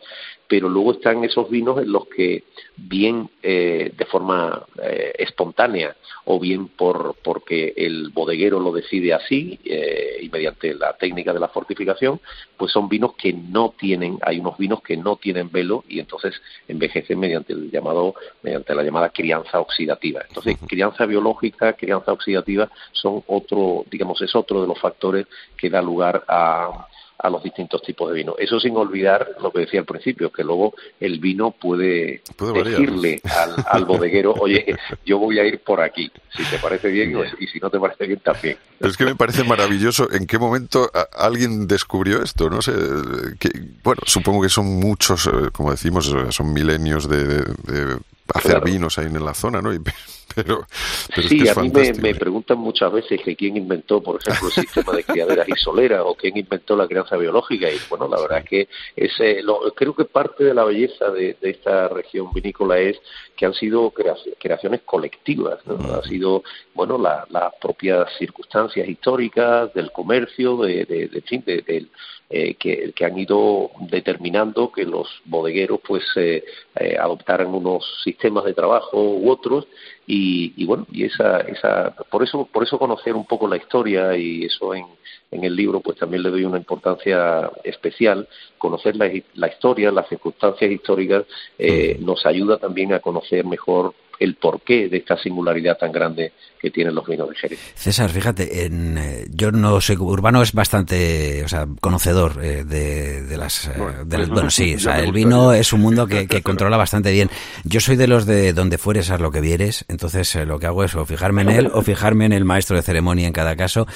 pero 0.52 0.68
luego 0.68 0.92
están 0.92 1.24
esos 1.24 1.50
vinos 1.50 1.80
en 1.82 1.90
los 1.94 2.08
que 2.08 2.44
bien 2.76 3.30
eh, 3.42 3.94
de 3.98 4.06
forma 4.06 4.66
eh, 4.84 5.14
espontánea 5.18 5.96
o 6.26 6.42
bien 6.42 6.68
por 6.68 7.16
porque 7.24 7.74
el 7.78 8.10
bodeguero 8.10 8.60
lo 8.60 8.74
decide 8.74 9.14
así 9.14 9.58
eh, 9.64 10.18
y 10.22 10.28
mediante 10.28 10.74
la 10.74 10.98
técnica 10.98 11.32
de 11.32 11.40
la 11.40 11.48
fortificación, 11.48 12.20
pues 12.58 12.74
son 12.74 12.90
vinos 12.90 13.14
que 13.16 13.32
no 13.32 13.74
tienen, 13.80 14.20
hay 14.24 14.40
unos 14.40 14.58
vinos 14.58 14.82
que 14.82 14.98
no 14.98 15.16
tienen 15.16 15.50
velo 15.50 15.86
y 15.88 16.02
entonces 16.02 16.34
envejecen 16.92 17.20
mediante 17.20 17.54
el 17.54 17.72
llamado 17.72 18.16
mediante 18.42 18.76
la 18.76 18.84
llamada 18.84 19.10
crianza 19.10 19.60
oxidativa. 19.60 20.22
Entonces, 20.28 20.58
crianza 20.68 21.06
biológica, 21.06 21.74
crianza 21.74 22.12
oxidativa 22.12 22.70
son 22.92 23.24
otro, 23.28 23.86
digamos, 23.90 24.22
es 24.22 24.36
otro 24.36 24.62
de 24.62 24.68
los 24.68 24.80
factores 24.80 25.28
que 25.58 25.70
da 25.70 25.82
lugar 25.82 26.24
a 26.28 26.88
a 27.22 27.30
los 27.30 27.44
distintos 27.44 27.82
tipos 27.84 28.10
de 28.10 28.16
vino. 28.16 28.36
Eso 28.38 28.60
sin 28.60 28.76
olvidar 28.76 29.36
lo 29.42 29.52
que 29.52 29.60
decía 29.60 29.80
al 29.80 29.86
principio, 29.86 30.32
que 30.32 30.44
luego 30.44 30.74
el 31.00 31.20
vino 31.20 31.52
puede, 31.52 32.22
decirle 32.54 33.22
al, 33.68 33.86
bodeguero, 33.86 34.34
oye, 34.34 34.76
yo 35.06 35.20
voy 35.20 35.40
a 35.40 35.46
ir 35.46 35.60
por 35.60 35.82
aquí, 35.82 36.12
si 36.36 36.44
te 36.46 36.58
parece 36.58 36.90
bien, 36.90 37.16
y 37.40 37.48
si 37.48 37.60
no 37.60 37.70
te 37.70 37.80
parece 37.80 38.08
bien 38.08 38.20
también. 38.20 38.58
Es 38.80 38.98
que 38.98 39.06
me 39.06 39.16
parece 39.16 39.44
maravilloso 39.44 40.12
en 40.12 40.26
qué 40.26 40.40
momento 40.40 40.90
alguien 41.14 41.68
descubrió 41.68 42.24
esto, 42.24 42.50
no 42.50 42.62
sé, 42.62 42.74
que, 43.40 43.50
bueno, 43.84 44.02
supongo 44.06 44.42
que 44.42 44.50
son 44.50 44.66
muchos, 44.80 45.28
eh, 45.28 45.50
como 45.52 45.72
decimos, 45.72 46.14
son 46.30 46.54
milenios 46.54 47.08
de, 47.08 47.44
hacer 48.34 48.62
vinos 48.62 48.98
ahí 48.98 49.08
en 49.08 49.24
la 49.24 49.34
zona, 49.34 49.62
¿no? 49.62 49.72
Pero, 50.36 50.66
sí, 51.28 51.48
a 51.48 51.56
mí 51.56 51.70
me, 51.70 52.16
preguntan 52.16 52.58
muchas 52.58 52.92
veces 52.92 53.22
que 53.22 53.36
quién 53.36 53.58
inventó, 53.58 54.02
por 54.02 54.20
ejemplo, 54.22 54.48
el 54.48 54.54
sistema 54.54 54.94
de 54.94 55.04
criaderas 55.04 55.48
y 55.48 55.54
soleras 55.54 56.02
o 56.06 56.16
quién 56.16 56.38
inventó 56.38 56.76
la 56.76 56.88
crianza 56.88 57.18
biológica. 57.18 57.70
Y 57.70 57.78
bueno, 57.90 58.08
la 58.08 58.20
verdad 58.20 58.40
es 58.40 58.46
que 58.46 58.68
ese, 58.96 59.42
lo, 59.44 59.60
creo 59.74 59.96
que 59.96 60.06
parte 60.06 60.44
de 60.44 60.54
la 60.54 60.64
belleza 60.64 61.10
de, 61.12 61.38
esta 61.42 61.88
región 61.90 62.32
vinícola 62.34 62.80
es 62.80 62.98
que 63.36 63.46
han 63.46 63.54
sido 63.54 63.92
creaciones 63.92 64.82
colectivas, 64.82 65.60
¿no? 65.66 65.94
Ha 65.96 66.04
sido, 66.04 66.44
bueno, 66.74 66.98
las 66.98 67.54
propias 67.60 68.08
circunstancias 68.18 68.88
históricas 68.88 69.74
del 69.74 69.92
comercio, 69.92 70.58
de, 70.58 70.86
de, 70.86 71.08
de, 71.08 71.22
fin, 71.22 71.44
del 71.46 71.90
eh, 72.34 72.56
que, 72.56 72.94
que, 72.96 73.04
han 73.04 73.18
ido 73.18 73.72
determinando 73.90 74.72
que 74.72 74.86
los 74.86 75.06
bodegueros 75.26 75.82
pues 75.86 76.04
eh, 76.16 76.46
eh, 76.80 76.96
adoptaran 76.98 77.54
unos 77.54 77.84
sistemas 78.06 78.46
de 78.46 78.54
trabajo 78.54 79.04
u 79.04 79.30
otros 79.30 79.68
y 80.08 80.21
y, 80.22 80.66
bueno, 80.66 80.86
y 80.92 81.06
esa, 81.06 81.40
esa, 81.40 81.92
por 82.10 82.24
eso, 82.24 82.48
por 82.52 82.64
eso 82.64 82.78
conocer 82.78 83.16
un 83.16 83.26
poco 83.26 83.48
la 83.48 83.58
historia 83.58 84.16
y 84.16 84.46
eso 84.46 84.74
en, 84.76 84.86
en 85.32 85.44
el 85.44 85.56
libro, 85.56 85.80
pues 85.80 85.98
también 85.98 86.24
le 86.24 86.30
doy 86.30 86.44
una 86.46 86.58
importancia 86.58 87.50
especial. 87.64 88.28
Conocer 88.58 88.96
la, 88.96 89.10
la 89.36 89.48
historia, 89.48 89.92
las 89.92 90.08
circunstancias 90.10 90.72
históricas, 90.72 91.26
eh, 91.58 91.98
nos 92.00 92.26
ayuda 92.26 92.58
también 92.58 92.94
a 92.94 93.00
conocer 93.00 93.46
mejor 93.46 93.94
el 94.20 94.36
porqué 94.36 94.88
de 94.90 94.98
esta 94.98 95.18
singularidad 95.18 95.78
tan 95.78 95.92
grande 95.92 96.34
que 96.62 96.70
tienen 96.70 96.94
los 96.94 97.08
vinos 97.08 97.28
de 97.30 97.36
Jerez. 97.36 97.60
César, 97.74 98.12
fíjate, 98.12 98.66
en, 98.66 98.98
eh, 98.98 99.26
yo 99.32 99.52
no 99.52 99.82
sé, 99.82 99.98
Urbano 99.98 100.44
es 100.44 100.54
bastante, 100.54 101.44
o 101.44 101.48
sea, 101.48 101.66
conocedor 101.80 102.40
eh, 102.44 102.64
de, 102.64 103.36
las... 103.36 103.68
Eh, 103.68 103.74
bueno, 104.30 104.50
sí, 104.52 104.76
o 104.76 104.80
sea, 104.80 105.00
el 105.00 105.12
vino 105.12 105.54
es 105.54 105.74
un 105.74 105.82
mundo 105.82 106.06
que, 106.28 106.28
controla 106.44 106.78
bastante 106.78 107.12
bien. 107.12 107.32
Yo 107.64 107.80
soy 107.80 107.96
de 107.96 108.08
los 108.08 108.28
de 108.28 108.54
donde 108.54 108.78
fueres 108.78 109.10
a 109.10 109.18
lo 109.18 109.32
que 109.32 109.42
vieres, 109.42 109.86
entonces 109.88 110.36
lo 110.46 110.60
que 110.60 110.68
hago 110.68 110.84
es 110.84 110.94
o 110.94 111.04
fijarme 111.06 111.42
en 111.42 111.50
él 111.50 111.72
o 111.74 111.82
fijarme 111.82 112.26
en 112.26 112.34
el 112.34 112.46
maestro 112.46 112.76
de 112.76 112.84
ceremonia 112.84 113.26
en 113.26 113.34
cada 113.34 113.56
caso. 113.56 113.88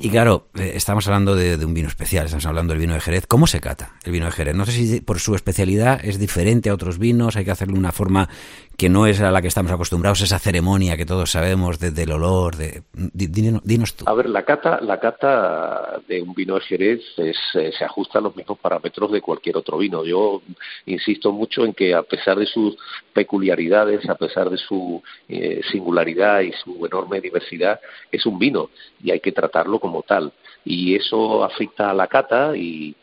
Y 0.00 0.08
claro, 0.08 0.46
estamos 0.54 1.08
hablando 1.08 1.34
de, 1.34 1.56
un 1.64 1.74
vino 1.74 1.88
especial, 1.88 2.26
estamos 2.26 2.46
hablando 2.46 2.72
del 2.72 2.80
vino 2.80 2.94
de 2.94 3.00
Jerez. 3.00 3.26
¿Cómo 3.26 3.48
se 3.48 3.60
cata 3.60 3.94
el 4.04 4.12
vino 4.12 4.26
de 4.26 4.32
Jerez? 4.32 4.54
No 4.54 4.64
sé 4.64 4.72
si 4.72 5.00
por 5.00 5.18
su 5.18 5.34
especialidad 5.34 6.00
es 6.04 6.20
diferente 6.20 6.70
a 6.70 6.74
otros 6.74 7.00
vinos, 7.00 7.34
hay 7.34 7.44
que 7.44 7.50
hacerle 7.50 7.76
una 7.76 7.90
forma 7.90 8.28
que 8.76 8.88
no 8.88 9.06
es 9.06 9.20
a 9.20 9.30
la 9.30 9.42
que 9.42 9.48
estamos 9.48 9.72
acostumbrados, 9.72 10.20
esa 10.22 10.38
ceremonia 10.38 10.96
que 10.96 11.06
todos 11.06 11.30
sabemos 11.30 11.78
desde 11.78 12.02
el 12.02 12.12
olor, 12.12 12.56
de, 12.56 12.82
dinos, 12.92 13.94
tú. 13.94 14.04
A 14.08 14.14
ver, 14.14 14.28
la 14.28 14.44
cata, 14.44 14.80
la 14.80 14.98
cata 14.98 16.00
de 16.08 16.22
un 16.22 16.34
vino 16.34 16.54
de 16.54 16.60
Jerez 16.62 17.00
eh, 17.18 17.32
se 17.52 17.84
ajusta 17.84 18.18
a 18.18 18.22
los 18.22 18.34
mismos 18.36 18.58
parámetros 18.58 19.12
de 19.12 19.20
cualquier 19.20 19.56
otro 19.56 19.78
vino. 19.78 20.04
Yo 20.04 20.42
insisto 20.86 21.32
mucho 21.32 21.64
en 21.64 21.74
que 21.74 21.94
a 21.94 22.02
pesar 22.02 22.38
de 22.38 22.46
sus 22.46 22.76
peculiaridades, 23.12 24.08
a 24.08 24.14
pesar 24.14 24.50
de 24.50 24.58
su 24.58 25.02
eh, 25.28 25.60
singularidad 25.70 26.40
y 26.40 26.52
su 26.52 26.84
enorme 26.84 27.20
diversidad, 27.20 27.80
es 28.10 28.26
un 28.26 28.38
vino 28.38 28.70
y 29.02 29.10
hay 29.10 29.20
que 29.20 29.32
tratarlo 29.32 29.78
como 29.78 30.02
tal. 30.02 30.32
Y 30.64 30.94
eso 30.94 31.44
afecta 31.44 31.90
a 31.90 31.94
la 31.94 32.06
cata 32.06 32.56
y, 32.56 32.94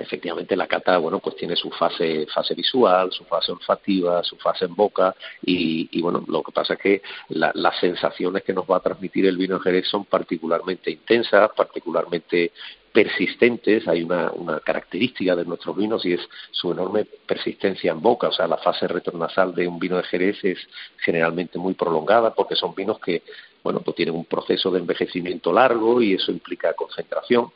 efectivamente 0.00 0.56
la 0.56 0.66
cata 0.66 0.98
bueno 0.98 1.18
pues 1.18 1.36
tiene 1.36 1.56
su 1.56 1.70
fase 1.70 2.26
fase 2.26 2.54
visual 2.54 3.12
su 3.12 3.24
fase 3.24 3.52
olfativa 3.52 4.22
su 4.22 4.36
fase 4.36 4.64
en 4.64 4.74
boca 4.74 5.14
y, 5.42 6.00
bueno 6.00 6.24
lo 6.26 6.42
que 6.42 6.52
pasa 6.52 6.74
es 6.74 6.80
que 6.80 7.02
las 7.28 7.78
sensaciones 7.78 8.42
que 8.42 8.52
nos 8.52 8.64
va 8.64 8.78
a 8.78 8.80
transmitir 8.80 9.26
el 9.26 9.36
vino 9.36 9.56
en 9.56 9.62
Jerez 9.62 9.86
son 9.88 10.04
particularmente 10.04 10.90
intensas 10.90 11.50
particularmente 11.56 12.52
persistentes, 12.92 13.86
hay 13.86 14.02
una, 14.02 14.32
una, 14.32 14.60
característica 14.60 15.36
de 15.36 15.44
nuestros 15.44 15.76
vinos 15.76 16.04
y 16.04 16.14
es 16.14 16.20
su 16.50 16.72
enorme 16.72 17.04
persistencia 17.04 17.92
en 17.92 18.00
boca, 18.00 18.28
o 18.28 18.32
sea, 18.32 18.48
la 18.48 18.56
fase 18.56 18.88
retronasal 18.88 19.54
de 19.54 19.68
un 19.68 19.78
vino 19.78 19.96
de 19.96 20.02
Jerez 20.04 20.42
es 20.42 20.58
generalmente 20.98 21.58
muy 21.58 21.74
prolongada 21.74 22.34
porque 22.34 22.56
son 22.56 22.74
vinos 22.74 22.98
que, 22.98 23.22
bueno, 23.62 23.80
pues 23.80 23.94
tienen 23.94 24.14
un 24.14 24.24
proceso 24.24 24.70
de 24.70 24.80
envejecimiento 24.80 25.52
largo 25.52 26.02
y 26.02 26.14
eso 26.14 26.32
implica 26.32 26.72
concentración 26.74 27.52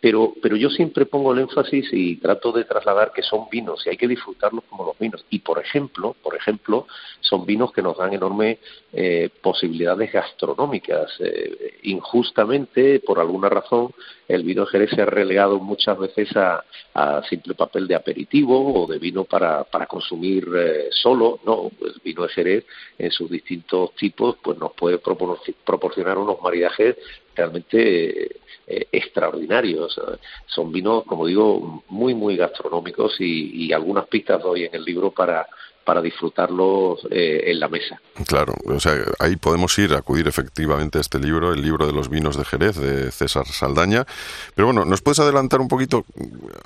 pero, 0.00 0.34
pero 0.40 0.56
yo 0.56 0.70
siempre 0.70 1.06
pongo 1.06 1.32
el 1.32 1.40
énfasis 1.40 1.88
y 1.92 2.16
trato 2.16 2.52
de 2.52 2.64
trasladar 2.64 3.12
que 3.12 3.22
son 3.22 3.48
vinos 3.50 3.84
y 3.84 3.90
hay 3.90 3.96
que 3.96 4.06
disfrutarlos 4.06 4.64
como 4.68 4.84
los 4.84 4.98
vinos. 4.98 5.24
Y 5.30 5.40
por 5.40 5.58
ejemplo, 5.58 6.14
por 6.22 6.36
ejemplo, 6.36 6.86
son 7.20 7.44
vinos 7.44 7.72
que 7.72 7.82
nos 7.82 7.96
dan 7.98 8.12
enormes 8.12 8.58
eh, 8.92 9.28
posibilidades 9.42 10.12
gastronómicas. 10.12 11.12
Eh, 11.18 11.78
injustamente, 11.82 13.00
por 13.00 13.18
alguna 13.18 13.48
razón, 13.48 13.92
el 14.28 14.44
vino 14.44 14.64
de 14.64 14.70
Jerez 14.70 14.90
se 14.90 15.02
ha 15.02 15.06
relegado 15.06 15.58
muchas 15.58 15.98
veces 15.98 16.28
a, 16.36 16.64
simple 17.28 17.54
papel 17.54 17.86
de 17.86 17.94
aperitivo 17.94 18.82
o 18.82 18.86
de 18.86 18.98
vino 18.98 19.22
para, 19.24 19.62
para 19.64 19.86
consumir 19.86 20.48
eh, 20.56 20.88
solo. 20.90 21.38
No, 21.44 21.70
el 21.80 22.00
vino 22.02 22.22
de 22.22 22.28
Jerez 22.28 22.66
en 22.98 23.10
sus 23.12 23.30
distintos 23.30 23.94
tipos 23.94 24.36
pues 24.42 24.58
nos 24.58 24.72
puede 24.72 24.98
proporcionar 24.98 26.18
unos 26.18 26.40
maridajes 26.42 26.96
realmente 27.38 28.40
eh, 28.66 28.88
extraordinarios. 28.92 29.98
Son 30.46 30.72
vinos, 30.72 31.04
como 31.04 31.26
digo, 31.26 31.84
muy, 31.88 32.14
muy 32.14 32.36
gastronómicos 32.36 33.16
y, 33.20 33.72
algunas 33.72 34.06
pistas 34.08 34.42
doy 34.42 34.64
en 34.64 34.74
el 34.74 34.84
libro 34.84 35.12
para, 35.12 35.46
para 35.88 36.02
disfrutarlos 36.02 37.00
eh, 37.10 37.44
en 37.46 37.58
la 37.60 37.66
mesa. 37.66 37.98
Claro, 38.26 38.52
o 38.66 38.78
sea, 38.78 38.92
ahí 39.20 39.36
podemos 39.36 39.78
ir, 39.78 39.94
acudir 39.94 40.28
efectivamente 40.28 40.98
a 40.98 41.00
este 41.00 41.18
libro, 41.18 41.54
el 41.54 41.62
libro 41.62 41.86
de 41.86 41.94
los 41.94 42.10
vinos 42.10 42.36
de 42.36 42.44
Jerez, 42.44 42.76
de 42.76 43.10
César 43.10 43.46
Saldaña. 43.46 44.04
Pero 44.54 44.66
bueno, 44.66 44.84
¿nos 44.84 45.00
puedes 45.00 45.18
adelantar 45.18 45.62
un 45.62 45.68
poquito 45.68 46.04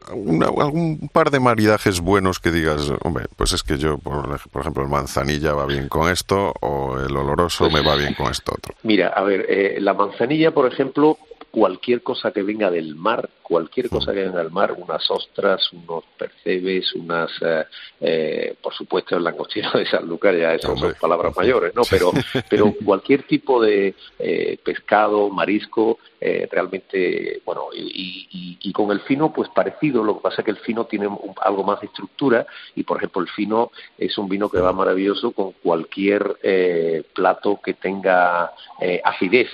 algún 0.09 1.09
par 1.13 1.31
de 1.31 1.39
maridajes 1.39 2.01
buenos 2.01 2.41
que 2.41 2.51
digas, 2.51 2.93
hombre, 3.05 3.27
pues 3.37 3.53
es 3.53 3.63
que 3.63 3.79
yo, 3.79 3.97
por, 3.99 4.41
ejemplo, 4.61 4.83
el 4.83 4.89
manzanilla 4.89 5.55
va 5.55 5.67
bien 5.67 5.89
con 5.89 6.11
esto 6.11 6.53
o 6.61 6.99
el 6.99 7.17
oloroso 7.17 7.71
me 7.71 7.81
va 7.81 7.95
bien 7.95 8.15
con 8.15 8.29
esto 8.29 8.55
otro? 8.59 8.75
Mira, 8.83 9.13
a 9.15 9.23
ver, 9.23 9.47
eh, 9.49 9.77
la 9.81 9.95
manzanilla, 9.95 10.51
por 10.51 10.67
ejemplo, 10.67 11.17
cualquier 11.53 12.03
cosa 12.03 12.33
que 12.33 12.43
venga 12.43 12.73
del 12.73 12.97
mar, 12.97 13.31
cualquier 13.53 13.91
cosa 13.91 14.15
que 14.15 14.25
venga 14.25 14.39
del 14.39 14.51
mar, 14.51 14.73
unas 14.73 15.11
ostras, 15.11 15.61
unos 15.75 16.05
percebes, 16.17 16.95
unas, 16.95 17.31
eh, 17.43 17.65
eh 18.01 18.55
por 18.63 18.73
supuesto, 18.73 19.15
el 19.15 19.25
langostino 19.25 19.71
de 19.75 19.85
Sanlúcar, 19.85 20.35
ya 20.35 20.55
esas 20.55 20.81
son 20.81 20.95
palabras 20.99 21.37
mayores, 21.37 21.75
¿no? 21.75 21.83
Pero, 21.91 22.13
pero 22.49 22.73
cualquier 22.83 23.25
tipo 23.25 23.63
de 23.63 23.95
eh, 24.19 24.59
pescado, 24.65 25.29
marisco, 25.29 25.99
eh, 26.25 26.49
realmente, 26.49 27.43
bueno, 27.45 27.63
y, 27.75 28.59
y, 28.63 28.73
con 28.73 28.93
el 28.93 29.01
fino, 29.01 29.33
pues 29.33 29.49
parecido, 29.49 30.05
lo 30.05 30.15
que 30.15 30.23
pasa 30.23 30.37
es 30.41 30.45
que 30.45 30.53
el 30.53 30.57
fino 30.59 30.85
tiene 30.85 31.09
algo 31.41 31.65
más 31.65 31.81
de 31.81 31.89
estructura 31.89 32.47
y, 32.77 32.85
por 32.85 32.99
ejemplo, 32.99 33.23
el 33.23 33.29
fino 33.29 33.73
es 33.99 34.17
un 34.17 34.29
vino 34.29 34.49
que 34.49 34.61
va 34.61 34.73
maravilloso 34.73 35.33
con 35.33 35.51
cualquier 35.51 36.37
eh, 36.45 37.03
plato 37.13 37.59
que 37.63 37.75
tenga 37.75 38.53
eh, 38.81 39.01
acidez, 39.03 39.49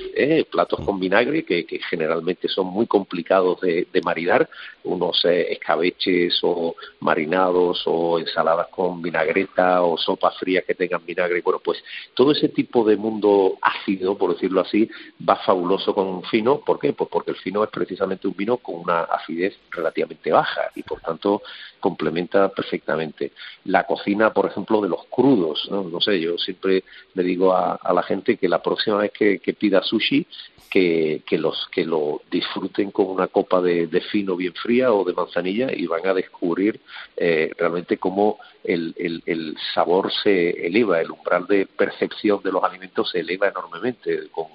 platos 0.50 0.80
con 0.84 1.00
vinagre 1.00 1.42
que, 1.42 1.64
que, 1.64 1.80
generalmente 1.88 2.48
son 2.48 2.66
muy 2.66 2.86
complicados 2.86 3.62
de, 3.62 3.87
de 3.92 4.00
maridar, 4.02 4.48
unos 4.84 5.24
escabeches 5.24 6.38
o 6.42 6.74
marinados 7.00 7.82
o 7.86 8.18
ensaladas 8.18 8.68
con 8.68 9.02
vinagreta 9.02 9.82
o 9.82 9.96
sopas 9.98 10.36
frías 10.38 10.64
que 10.64 10.74
tengan 10.74 11.04
vinagre, 11.04 11.40
bueno, 11.42 11.60
pues 11.62 11.82
todo 12.14 12.32
ese 12.32 12.48
tipo 12.48 12.84
de 12.84 12.96
mundo 12.96 13.58
ácido, 13.60 14.16
por 14.16 14.34
decirlo 14.34 14.60
así, 14.60 14.88
va 15.28 15.36
fabuloso 15.36 15.94
con 15.94 16.06
un 16.06 16.22
fino 16.24 16.48
¿Por 16.68 16.78
qué? 16.78 16.92
Pues 16.92 17.08
porque 17.10 17.30
el 17.30 17.36
fino 17.36 17.64
es 17.64 17.70
precisamente 17.70 18.28
un 18.28 18.34
vino 18.36 18.58
con 18.58 18.76
una 18.76 19.02
acidez 19.02 19.56
relativamente 19.70 20.30
baja 20.30 20.70
y 20.74 20.82
por 20.82 21.00
tanto 21.00 21.42
complementa 21.80 22.48
perfectamente. 22.48 23.32
La 23.64 23.84
cocina, 23.84 24.32
por 24.32 24.46
ejemplo, 24.46 24.80
de 24.80 24.88
los 24.88 25.06
crudos, 25.06 25.68
no, 25.70 26.00
sé, 26.00 26.20
yo 26.20 26.36
siempre 26.38 26.84
le 27.14 27.22
digo 27.22 27.54
a, 27.54 27.78
la 27.92 28.02
gente 28.02 28.36
que 28.36 28.48
la 28.48 28.62
próxima 28.62 28.98
vez 28.98 29.12
que, 29.12 29.56
pida 29.58 29.82
sushi, 29.82 30.26
que, 30.68 31.22
los 31.32 31.68
que 31.72 31.84
lo 31.84 32.22
disfruten 32.30 32.90
con 32.90 33.06
una 33.06 33.28
copa 33.28 33.60
de, 33.60 33.77
de, 33.86 34.00
fino 34.00 34.36
bien 34.36 34.54
fría 34.54 34.92
o 34.92 35.04
de 35.04 35.12
manzanilla 35.12 35.68
y 35.72 35.86
van 35.86 36.06
a 36.06 36.14
descubrir 36.14 36.80
eh, 37.16 37.50
realmente 37.58 37.98
cómo 37.98 38.38
el, 38.64 38.94
el, 38.98 39.56
sabor 39.74 40.10
se 40.22 40.50
eleva, 40.66 41.00
el 41.00 41.10
umbral 41.10 41.46
de 41.46 41.66
percepción 41.66 42.40
de 42.42 42.52
los 42.52 42.62
alimentos 42.62 43.10
se 43.10 43.20
eleva 43.20 43.48
enormemente. 43.48 44.28
Con, 44.30 44.46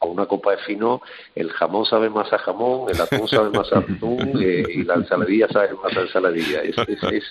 una 0.00 0.26
copa 0.26 0.50
de 0.50 0.58
fino, 0.58 1.00
el 1.34 1.50
jamón 1.52 1.86
sabe 1.86 2.10
más 2.10 2.30
a 2.34 2.38
jamón, 2.38 2.90
el 2.90 3.00
atún 3.00 3.26
sabe 3.28 3.48
más 3.48 3.72
a 3.72 3.78
atún 3.78 4.38
eh, 4.42 4.62
y 4.74 4.82
la 4.82 4.94
ensaladilla 4.94 5.48
sabe 5.48 5.70
más 5.82 5.96
a 5.96 6.00
ensaladilla. 6.00 6.62
Es, 6.62 6.76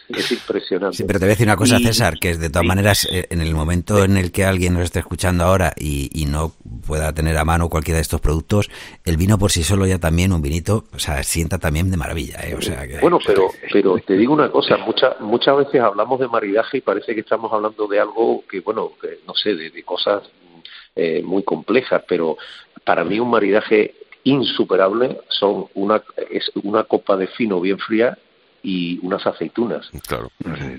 es, 0.10 0.32
impresionante. 0.32 0.98
Sí, 0.98 1.04
pero 1.06 1.20
te 1.20 1.26
voy 1.26 1.30
a 1.32 1.36
decir 1.36 1.48
una 1.48 1.58
cosa, 1.58 1.78
César, 1.78 2.18
que 2.18 2.36
de 2.38 2.50
todas 2.50 2.66
maneras, 2.66 3.08
eh, 3.12 3.28
en 3.30 3.42
el 3.42 3.54
momento 3.54 4.04
en 4.04 4.18
el 4.18 4.32
que 4.32 4.46
alguien 4.46 4.74
nos 4.74 4.84
esté 4.84 5.00
escuchando 5.00 5.44
ahora 5.44 5.74
y, 5.78 6.10
y, 6.14 6.26
no 6.26 6.54
pueda 6.88 7.14
tener 7.14 7.38
a 7.38 7.46
mano 7.46 7.70
cualquiera 7.70 7.98
de 7.98 8.02
estos 8.02 8.22
productos, 8.22 8.70
el 9.06 9.18
vino 9.18 9.38
por 9.38 9.52
sí 9.52 9.64
solo 9.64 9.86
ya 9.86 10.00
también, 10.00 10.34
un 10.34 10.42
vinito, 10.42 10.86
o 10.94 11.00
sea, 11.00 11.22
sienta 11.32 11.58
también 11.58 11.90
de 11.90 11.98
maravilla. 11.98 12.40
¿eh? 12.44 12.56
O 12.56 12.62
sea, 12.62 12.86
que... 12.86 13.00
Bueno, 13.00 13.20
pero, 13.26 13.50
pero 13.72 13.98
te 14.00 14.18
digo 14.18 14.34
una 14.34 14.52
cosa, 14.52 14.78
muchas 14.78 15.20
muchas 15.22 15.56
veces 15.58 15.82
hablamos 15.82 16.20
de 16.20 16.28
maridaje 16.28 16.78
y 16.78 16.82
parece 16.82 17.16
que 17.16 17.22
estamos 17.22 17.52
hablando 17.54 17.88
de 17.88 18.00
algo 18.00 18.44
que, 18.50 18.60
bueno, 18.60 18.92
que 19.02 19.20
no 19.26 19.34
sé, 19.34 19.56
de, 19.56 19.84
cosas 19.84 20.24
eh, 20.96 21.22
muy 21.24 21.44
complejas, 21.44 22.04
pero 22.08 22.38
para 22.84 23.06
mí 23.06 23.20
un 23.20 23.30
maridaje 23.30 23.96
insuperable 24.24 25.22
son 25.30 25.68
una 25.74 26.04
es 26.30 26.52
una 26.64 26.84
copa 26.84 27.16
de 27.18 27.28
fino 27.28 27.60
bien 27.62 27.80
fría 27.80 28.18
y 28.64 29.00
unas 29.02 29.26
aceitunas. 29.26 29.90
Claro. 30.08 30.30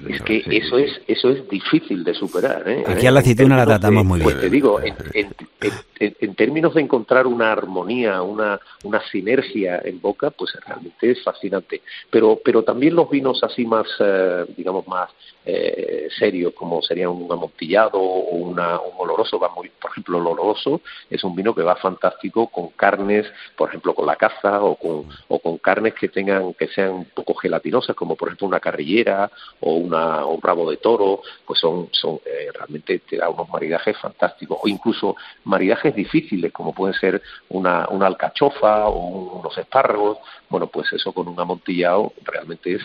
Es 0.09 0.23
que 0.23 0.43
eso 0.47 0.79
es 0.79 1.01
eso 1.09 1.31
es 1.31 1.49
difícil 1.49 2.05
de 2.05 2.15
superar. 2.15 2.63
¿eh? 2.69 2.85
Aquí 2.87 3.07
a 3.07 3.11
la 3.11 3.21
aceituna 3.21 3.57
la 3.57 3.67
tratamos 3.67 4.05
muy 4.05 4.21
pues 4.21 4.37
bien. 4.37 4.49
te 4.49 4.55
digo, 4.55 4.81
en, 4.81 6.35
términos 6.35 6.75
de 6.75 6.83
encontrar 6.83 7.27
una 7.27 7.53
armonía, 7.53 8.23
una, 8.23 8.61
una 8.85 9.01
sinergia 9.09 9.81
en 9.85 10.01
boca, 10.01 10.31
pues 10.31 10.57
realmente 10.67 11.11
es 11.11 11.23
fascinante. 11.23 11.83
Pero, 12.11 12.41
pero 12.45 12.63
también 12.63 12.95
los 12.95 13.11
vinos 13.11 13.41
así 13.43 13.65
más, 13.65 13.87
eh, 14.01 14.45
digamos, 14.57 14.87
más 14.87 15.11
eh, 15.45 16.09
serios, 16.19 16.53
como 16.55 16.83
sería 16.83 17.09
un 17.09 17.31
amontillado 17.31 17.99
o 18.01 18.37
una, 18.37 18.81
un 18.81 18.95
oloroso, 18.99 19.39
va 19.39 19.51
muy, 19.55 19.71
por 19.81 19.91
ejemplo, 19.91 20.19
el 20.19 20.27
oloroso 20.27 20.81
es 21.11 21.23
un 21.25 21.35
vino 21.35 21.55
que 21.55 21.63
va 21.63 21.77
fantástico 21.77 22.49
con 22.49 22.69
carnes, 22.71 23.27
por 23.57 23.69
ejemplo, 23.69 23.95
con 23.95 24.07
la 24.07 24.17
caza 24.17 24.63
o 24.63 24.77
con, 24.77 25.07
o 25.29 25.39
con 25.39 25.59
carnes 25.59 25.95
que 25.95 26.09
tengan, 26.09 26.55
que 26.55 26.69
sean 26.69 26.91
un 26.91 27.05
poco 27.07 27.35
gelatinosas 27.35 27.72
espinosas, 27.73 27.97
como 27.97 28.17
por 28.17 28.29
ejemplo 28.29 28.49
una 28.49 28.61
carrillera 28.61 29.31
o, 29.61 29.75
una, 29.75 30.27
un 30.27 30.41
rabo 30.41 30.71
de 30.71 30.77
toro, 30.77 31.23
pues 31.47 31.59
son, 31.59 31.89
son 31.93 32.21
eh, 32.27 32.51
realmente 32.53 33.01
te 33.01 33.17
da 33.17 33.29
unos 33.29 33.49
maridajes 33.49 33.97
fantásticos, 33.99 34.59
o 34.63 34.69
incluso 34.69 35.17
maridajes 35.45 35.95
difíciles, 35.95 36.53
como 36.53 36.75
pueden 36.75 36.95
ser 36.95 37.23
una, 37.49 37.89
una 37.89 38.07
alcachofa 38.07 38.87
o 38.87 39.39
unos 39.39 39.57
espárragos, 39.57 40.19
bueno, 40.49 40.67
pues 40.67 40.93
eso 40.93 41.13
con 41.13 41.29
un 41.29 41.41
amontillado 41.41 42.13
realmente 42.25 42.75
es 42.75 42.83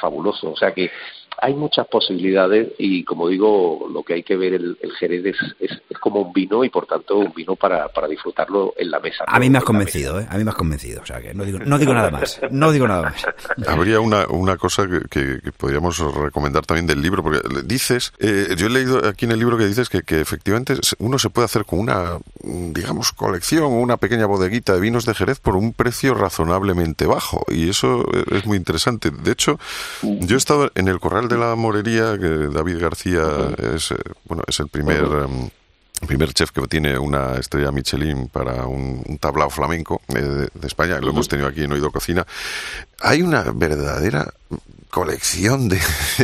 fabuloso. 0.00 0.50
O 0.50 0.56
sea 0.56 0.72
que 0.72 0.90
hay 1.42 1.54
muchas 1.54 1.86
posibilidades 1.86 2.72
y 2.78 3.04
como 3.04 3.28
digo, 3.28 3.88
lo 3.92 4.02
que 4.02 4.14
hay 4.14 4.22
que 4.22 4.36
ver 4.36 4.54
el, 4.54 4.76
el 4.82 4.92
Jerez 4.92 5.24
es, 5.24 5.36
es, 5.60 5.98
como 5.98 6.20
un 6.20 6.32
vino 6.32 6.64
y 6.64 6.70
por 6.70 6.86
tanto 6.86 7.18
un 7.18 7.32
vino 7.34 7.56
para, 7.56 7.88
para 7.88 8.08
disfrutar 8.08 8.48
en 8.76 8.90
la 8.90 9.00
mesa. 9.00 9.24
A 9.26 9.38
mí 9.38 9.50
me 9.50 9.58
has 9.58 9.64
convencido, 9.64 10.18
¿eh? 10.18 10.26
A 10.28 10.38
mí 10.38 10.44
me 10.44 10.50
has 10.50 10.56
convencido. 10.56 11.02
O 11.02 11.06
sea, 11.06 11.20
que 11.20 11.34
no 11.34 11.44
digo, 11.44 11.58
no 11.58 11.78
digo 11.78 11.92
nada 11.92 12.10
más. 12.10 12.40
No 12.50 12.72
digo 12.72 12.88
nada 12.88 13.02
más. 13.02 13.26
Habría 13.66 13.99
una, 14.00 14.26
una 14.28 14.56
cosa 14.56 14.86
que, 14.86 15.00
que, 15.08 15.52
podríamos 15.52 15.98
recomendar 15.98 16.66
también 16.66 16.86
del 16.86 17.02
libro, 17.02 17.22
porque 17.22 17.40
dices, 17.64 18.12
eh, 18.18 18.54
yo 18.56 18.66
he 18.66 18.70
leído 18.70 19.06
aquí 19.06 19.24
en 19.24 19.32
el 19.32 19.38
libro 19.38 19.56
que 19.56 19.66
dices 19.66 19.88
que, 19.88 20.02
que 20.02 20.20
efectivamente 20.20 20.74
uno 20.98 21.18
se 21.18 21.30
puede 21.30 21.46
hacer 21.46 21.64
con 21.64 21.78
una, 21.78 22.18
digamos, 22.42 23.12
colección 23.12 23.64
o 23.64 23.80
una 23.80 23.96
pequeña 23.96 24.26
bodeguita 24.26 24.74
de 24.74 24.80
vinos 24.80 25.04
de 25.06 25.14
Jerez 25.14 25.38
por 25.38 25.56
un 25.56 25.72
precio 25.72 26.14
razonablemente 26.14 27.06
bajo. 27.06 27.44
Y 27.48 27.68
eso 27.68 28.04
es 28.30 28.46
muy 28.46 28.56
interesante. 28.56 29.10
De 29.10 29.32
hecho, 29.32 29.58
yo 30.02 30.34
he 30.34 30.38
estado 30.38 30.70
en 30.74 30.88
el 30.88 31.00
Corral 31.00 31.28
de 31.28 31.38
la 31.38 31.54
Morería, 31.54 32.18
que 32.18 32.28
David 32.28 32.80
García 32.80 33.22
es, 33.74 33.90
eh, 33.92 33.96
bueno, 34.24 34.42
es 34.46 34.60
el 34.60 34.68
primer... 34.68 35.04
Primer 36.06 36.32
chef 36.32 36.50
que 36.50 36.66
tiene 36.66 36.98
una 36.98 37.36
estrella 37.36 37.70
Michelin 37.70 38.28
para 38.28 38.66
un, 38.66 39.18
tablao 39.20 39.50
flamenco 39.50 40.00
eh, 40.08 40.48
de, 40.52 40.66
España, 40.66 40.98
lo 41.00 41.10
hemos 41.10 41.28
tenido 41.28 41.46
aquí 41.46 41.62
en 41.62 41.72
Oído 41.72 41.90
Cocina. 41.90 42.26
Hay 43.00 43.22
una 43.22 43.42
verdadera 43.42 44.32
colección 44.88 45.68
de, 45.68 45.78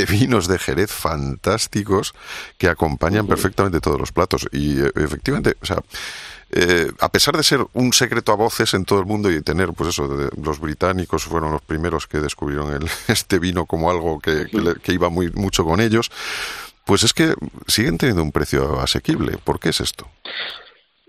vinos 0.09 0.49
de 0.49 0.59
Jerez 0.59 0.91
fantásticos 0.91 2.15
que 2.59 2.69
acompañan 2.69 3.27
perfectamente 3.27 3.81
todos 3.81 4.01
los 4.01 4.13
platos. 4.13 4.49
Y 4.51 4.81
eh, 4.81 4.91
efectivamente, 4.95 5.57
o 5.61 5.67
sea, 5.67 5.83
eh, 6.51 6.91
a 7.01 7.09
pesar 7.09 7.37
de 7.37 7.43
ser 7.43 7.67
un 7.73 7.93
secreto 7.93 8.33
a 8.33 8.37
voces 8.37 8.73
en 8.75 8.85
todo 8.85 9.01
el 9.01 9.07
mundo 9.07 9.31
y 9.31 9.43
tener, 9.43 9.73
pues 9.73 9.91
eso, 9.91 10.31
los 10.41 10.61
británicos 10.61 11.25
fueron 11.25 11.53
los 11.53 11.63
primeros 11.63 12.07
que 12.07 12.19
descubrieron 12.19 12.73
el, 12.73 12.89
este 13.09 13.39
vino 13.39 13.67
como 13.67 13.91
algo 13.91 14.21
que, 14.21 14.47
que 14.83 14.93
iba 14.93 15.09
muy 15.09 15.31
mucho 15.33 15.65
con 15.65 15.81
ellos, 15.81 16.11
pues 16.87 17.03
es 17.03 17.13
que 17.13 17.35
siguen 17.67 17.99
teniendo 17.99 18.23
un 18.23 18.33
precio 18.33 18.79
asequible. 18.81 19.39
¿Por 19.43 19.59
qué 19.59 19.71
es 19.71 19.81
esto? 19.81 20.09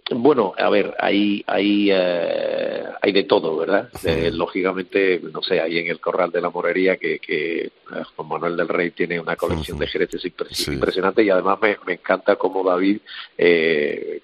Bueno, 0.10 0.54
a 0.58 0.70
ver, 0.70 0.96
hay, 1.00 1.44
hay, 1.46 1.90
eh, 1.92 2.84
hay 3.02 3.12
de 3.12 3.24
todo, 3.24 3.58
¿verdad? 3.58 3.90
Eh, 4.04 4.32
lógicamente, 4.34 5.22
no 5.32 5.44
sé, 5.44 5.60
hay 5.60 5.78
en 5.78 5.88
el 5.88 6.00
Corral 6.00 6.32
de 6.32 6.42
la 6.42 6.50
Morería 6.50 6.96
que, 6.98 7.20
que 7.20 7.60
eh, 7.66 7.72
Juan 8.16 8.28
Manuel 8.28 8.56
del 8.56 8.70
Rey 8.70 8.92
tiene 8.92 9.20
una 9.20 9.36
colección 9.36 9.78
de 9.78 9.88
jereces 9.88 10.24
impresionante 10.26 11.24
y 11.24 11.30
además 11.30 11.60
me, 11.62 11.78
me 11.86 11.94
encanta 11.94 12.38
cómo 12.38 12.64
David 12.64 13.00
eh, 13.38 14.22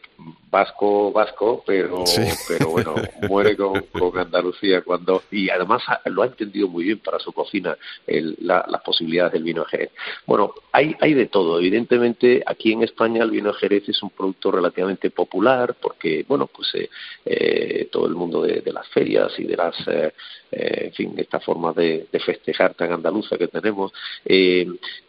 vasco, 0.53 1.11
vasco, 1.11 1.63
pero, 1.65 2.03
pero 2.47 2.69
bueno, 2.69 2.93
muere 3.27 3.57
con, 3.57 3.81
con, 3.91 4.15
Andalucía 4.19 4.83
cuando, 4.83 5.23
y 5.31 5.49
además 5.49 5.81
lo 6.05 6.21
ha 6.21 6.27
entendido 6.27 6.67
muy 6.67 6.83
bien 6.83 6.99
para 6.99 7.17
su 7.17 7.33
cocina, 7.33 7.75
el, 8.05 8.37
las 8.39 8.81
posibilidades 8.85 9.33
del 9.33 9.43
vino 9.43 9.65
Jerez. 9.65 9.89
Bueno, 10.27 10.53
hay, 10.71 10.95
hay 11.01 11.15
de 11.15 11.25
todo. 11.25 11.59
Evidentemente, 11.59 12.43
aquí 12.45 12.71
en 12.71 12.83
España 12.83 13.23
el 13.23 13.31
vino 13.31 13.51
Jerez 13.53 13.89
es 13.89 14.03
un 14.03 14.11
producto 14.11 14.51
relativamente 14.51 15.09
popular 15.09 15.75
porque, 15.81 16.23
bueno, 16.27 16.45
pues 16.45 16.67
eh, 16.75 16.89
eh 17.25 17.89
todo 17.91 18.05
el 18.05 18.13
mundo 18.13 18.43
de, 18.43 18.61
de, 18.61 18.71
las 18.71 18.87
ferias 18.89 19.31
y 19.39 19.45
de 19.45 19.57
las, 19.57 19.75
eh, 19.87 20.13
eh 20.51 20.81
en 20.85 20.93
fin, 20.93 21.13
esta 21.17 21.39
forma 21.39 21.73
de, 21.73 22.05
de, 22.11 22.19
festejar 22.19 22.75
tan 22.75 22.91
andaluza 22.91 23.37
que 23.37 23.47
tenemos, 23.47 23.91
eh, 24.23 24.67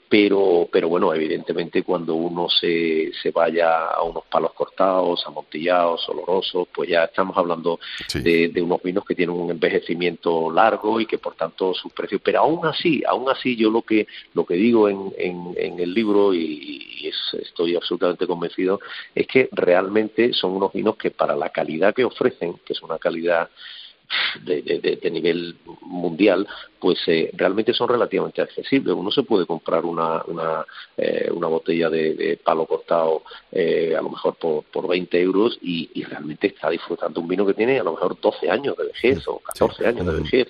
pero, 0.09 0.69
pero 0.71 0.89
bueno, 0.89 1.13
evidentemente 1.15 1.83
cuando 1.83 2.15
uno 2.15 2.49
se, 2.49 3.11
se 3.23 3.31
vaya 3.31 3.89
a 3.89 4.03
unos 4.03 4.25
palos 4.27 4.53
cortados, 4.53 5.25
amontillados, 5.27 6.09
olorosos, 6.09 6.69
pues 6.73 6.91
ya 6.91 7.05
estamos 7.05 7.37
hablando 7.37 7.81
de, 8.15 8.49
de, 8.49 8.63
unos 8.63 8.83
vinos 8.83 9.05
que 9.05 9.15
tienen 9.15 9.35
un 9.35 9.51
envejecimiento 9.51 10.51
largo 10.51 11.01
y 11.01 11.07
que 11.07 11.19
por 11.19 11.35
tanto 11.35 11.75
sus 11.75 11.93
precios, 11.93 12.21
pero 12.23 12.41
aún 12.41 12.67
así, 12.67 13.03
aún 13.07 13.29
así 13.29 13.57
yo 13.57 13.71
lo 13.71 13.83
que, 13.83 14.07
lo 14.35 14.45
que 14.45 14.55
digo 14.55 14.89
en, 14.89 15.13
en, 15.19 15.55
en 15.57 15.81
el 15.81 15.93
libro 15.93 16.35
y, 16.35 16.87
y 17.01 17.09
es, 17.09 17.17
estoy 17.41 17.75
absolutamente 17.75 18.27
convencido 18.27 18.81
es 19.15 19.27
que 19.27 19.49
realmente 19.53 20.33
son 20.33 20.53
unos 20.53 20.73
vinos 20.73 20.97
que 20.97 21.11
para 21.11 21.35
la 21.35 21.51
calidad 21.51 21.95
que 21.95 22.05
ofrecen, 22.05 22.55
que 22.65 22.75
es 22.75 22.83
una 22.83 22.99
calidad 22.99 23.49
de, 24.43 24.63
de, 24.63 24.99
de, 25.01 25.11
nivel 25.11 25.57
mundial, 25.83 26.47
pues 26.79 26.99
eh, 27.07 27.31
realmente 27.35 27.73
son 27.73 27.89
relativamente 27.89 28.43
accesibles. 28.43 28.95
Uno 28.95 29.11
se 29.11 29.23
puede 29.23 29.47
comprar 29.47 29.85
una, 29.85 30.23
una, 30.27 30.65
eh, 30.97 31.31
una 31.33 31.49
botella 31.49 31.89
de, 31.89 32.15
de, 32.15 32.37
palo 32.37 32.67
cortado 32.67 33.23
eh, 33.51 33.95
a 33.97 34.03
lo 34.03 34.11
mejor 34.11 34.35
por, 34.37 34.65
por 34.65 34.89
20 34.89 35.21
euros 35.21 35.59
y, 35.63 35.91
y, 35.95 36.05
realmente 36.05 36.49
está 36.49 36.71
disfrutando 36.71 37.21
un 37.21 37.29
vino 37.29 37.47
que 37.47 37.55
tiene 37.55 37.79
a 37.79 37.85
lo 37.85 37.93
mejor 37.93 38.21
12 38.21 38.51
años 38.51 38.77
de 38.77 38.87
vejez 38.87 39.27
o 39.29 39.39
14 39.39 39.87
años 39.87 40.07
de 40.07 40.21
vejez. 40.21 40.49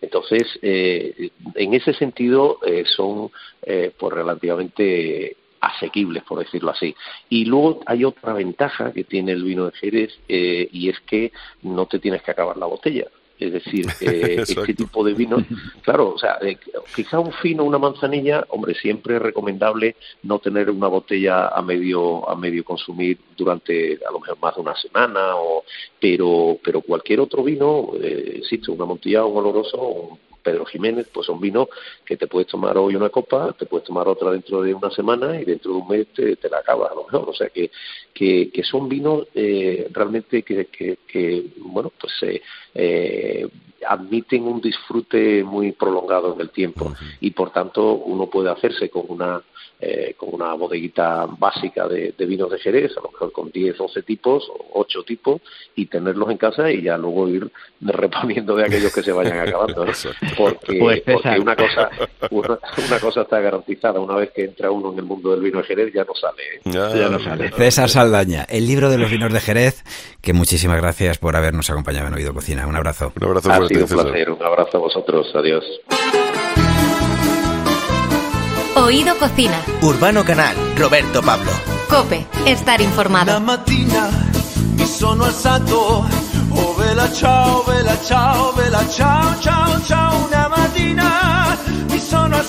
Entonces, 0.00 0.58
eh, 0.62 1.30
en 1.54 1.74
ese 1.74 1.92
sentido, 1.94 2.58
eh, 2.66 2.84
son 2.86 3.30
eh, 3.62 3.92
pues 3.96 4.12
relativamente 4.12 5.36
asequibles, 5.60 6.22
por 6.24 6.38
decirlo 6.38 6.70
así. 6.70 6.94
Y 7.28 7.44
luego 7.44 7.80
hay 7.86 8.04
otra 8.04 8.32
ventaja 8.32 8.92
que 8.92 9.04
tiene 9.04 9.32
el 9.32 9.44
vino 9.44 9.66
de 9.66 9.72
Jerez 9.72 10.18
eh, 10.28 10.68
y 10.72 10.88
es 10.88 11.00
que 11.00 11.32
no 11.62 11.86
te 11.86 11.98
tienes 11.98 12.22
que 12.22 12.30
acabar 12.30 12.56
la 12.56 12.66
botella. 12.66 13.06
Es 13.38 13.52
decir, 13.52 13.86
eh, 14.00 14.36
este 14.38 14.74
tipo 14.74 15.04
de 15.04 15.12
vino, 15.12 15.36
claro, 15.82 16.14
o 16.14 16.18
sea, 16.18 16.38
eh, 16.40 16.56
quizá 16.94 17.20
un 17.20 17.32
fino, 17.32 17.64
una 17.64 17.78
manzanilla, 17.78 18.44
hombre, 18.48 18.74
siempre 18.74 19.16
es 19.16 19.22
recomendable 19.22 19.96
no 20.22 20.38
tener 20.38 20.70
una 20.70 20.88
botella 20.88 21.48
a 21.48 21.60
medio 21.62 22.28
a 22.28 22.34
medio 22.34 22.64
consumir 22.64 23.18
durante 23.36 23.98
a 24.06 24.10
lo 24.10 24.20
mejor 24.20 24.38
más 24.40 24.54
de 24.54 24.60
una 24.62 24.76
semana, 24.76 25.36
o, 25.36 25.64
pero 26.00 26.58
pero 26.62 26.80
cualquier 26.80 27.20
otro 27.20 27.42
vino, 27.42 27.90
eh, 28.00 28.36
existe 28.38 28.70
una 28.70 28.86
montilla, 28.86 29.24
un 29.24 29.36
oloroso, 29.36 29.76
un 29.78 30.18
Pedro 30.46 30.64
Jiménez, 30.64 31.08
pues 31.12 31.26
son 31.26 31.40
vinos 31.40 31.66
que 32.04 32.16
te 32.16 32.28
puedes 32.28 32.46
tomar 32.46 32.78
hoy 32.78 32.94
una 32.94 33.08
copa, 33.08 33.52
te 33.58 33.66
puedes 33.66 33.84
tomar 33.84 34.06
otra 34.06 34.30
dentro 34.30 34.62
de 34.62 34.72
una 34.72 34.92
semana 34.92 35.40
y 35.40 35.44
dentro 35.44 35.72
de 35.72 35.78
un 35.78 35.88
mes 35.88 36.06
te, 36.14 36.38
la 36.48 36.58
acabas 36.58 36.92
a 36.92 36.94
lo 36.94 37.02
mejor. 37.02 37.28
O 37.30 37.34
sea 37.34 37.48
que, 37.48 37.72
que, 38.14 38.52
que 38.52 38.62
son 38.62 38.88
vinos 38.88 39.26
eh, 39.34 39.88
realmente 39.90 40.44
que, 40.44 40.66
que, 40.66 40.98
que, 41.04 41.46
bueno, 41.58 41.92
pues 42.00 42.12
eh, 42.22 42.40
eh, 42.74 43.48
admiten 43.88 44.44
un 44.44 44.60
disfrute 44.60 45.42
muy 45.44 45.72
prolongado 45.72 46.34
en 46.34 46.40
el 46.40 46.50
tiempo 46.50 46.94
y 47.20 47.30
por 47.30 47.50
tanto 47.50 47.94
uno 47.94 48.26
puede 48.26 48.50
hacerse 48.50 48.90
con 48.90 49.04
una 49.08 49.42
eh, 49.78 50.14
con 50.16 50.32
una 50.32 50.54
bodeguita 50.54 51.26
básica 51.26 51.86
de, 51.86 52.14
de, 52.16 52.24
vinos 52.24 52.50
de 52.50 52.58
Jerez, 52.58 52.92
a 52.96 53.02
lo 53.02 53.10
mejor 53.10 53.30
con 53.30 53.50
10, 53.50 53.76
12 53.76 54.02
tipos, 54.04 54.50
8 54.72 55.02
tipos, 55.06 55.42
y 55.74 55.84
tenerlos 55.84 56.30
en 56.30 56.38
casa 56.38 56.70
y 56.70 56.80
ya 56.80 56.96
luego 56.96 57.28
ir 57.28 57.52
reponiendo 57.82 58.56
de 58.56 58.64
aquellos 58.64 58.90
que 58.94 59.02
se 59.02 59.12
vayan 59.12 59.38
acabando. 59.38 59.84
¿no? 59.84 59.92
Porque, 60.34 60.78
pues, 60.78 61.02
porque 61.02 61.38
una, 61.38 61.54
cosa, 61.54 61.90
una, 62.30 62.58
una, 62.88 63.00
cosa 63.00 63.20
está 63.20 63.38
garantizada, 63.40 64.00
una 64.00 64.16
vez 64.16 64.30
que 64.34 64.44
entra 64.44 64.70
uno 64.70 64.94
en 64.94 65.00
el 65.00 65.04
mundo 65.04 65.32
del 65.32 65.42
vino 65.42 65.58
de 65.58 65.64
Jerez 65.64 65.92
ya 65.92 66.04
no 66.04 66.14
sale. 66.14 66.42
¿eh? 66.54 66.60
Ya, 66.64 66.94
ya 66.96 67.10
no 67.10 67.18
sale. 67.18 67.50
César 67.50 67.90
Saldaña, 67.90 68.46
el 68.48 68.66
libro 68.66 68.88
de 68.88 68.96
los 68.96 69.10
vinos 69.10 69.30
de 69.30 69.40
Jerez, 69.40 69.84
que 70.22 70.32
muchísimas 70.32 70.80
gracias 70.80 71.18
por 71.18 71.36
habernos 71.36 71.68
acompañado 71.68 72.08
en 72.08 72.14
Oído 72.14 72.32
Cocina. 72.32 72.66
Un 72.66 72.76
abrazo. 72.76 73.12
Un 73.20 73.24
abrazo 73.24 73.50
fuerte, 73.52 73.75
sido 73.84 73.98
un 73.98 74.04
placer, 74.04 74.30
un 74.30 74.42
abrazo 74.42 74.76
a 74.76 74.80
vosotros. 74.80 75.26
Adiós. 75.34 75.64
Oído 78.76 79.16
Cocina. 79.18 79.60
Urbano 79.82 80.24
Canal, 80.24 80.54
Roberto 80.76 81.22
Pablo. 81.22 81.50
Cope, 81.88 82.26
estar 82.44 82.80
informado. 82.80 83.32
La 83.32 83.40
mattina 83.40 84.10
mi 84.76 84.86
sono 84.86 85.24
alzato, 85.24 86.04
oh 86.50 86.74
vela 86.74 87.10
ciao, 87.12 87.64
vela 87.64 87.96
ciao, 88.02 88.52
vela 88.52 88.86
ciao, 88.88 89.40
ciao, 89.40 89.80
ciao. 89.82 90.26
Una 90.26 90.48
mattina 90.48 91.56
mi 91.88 91.98
sono 91.98 92.36
alzato 92.36 92.45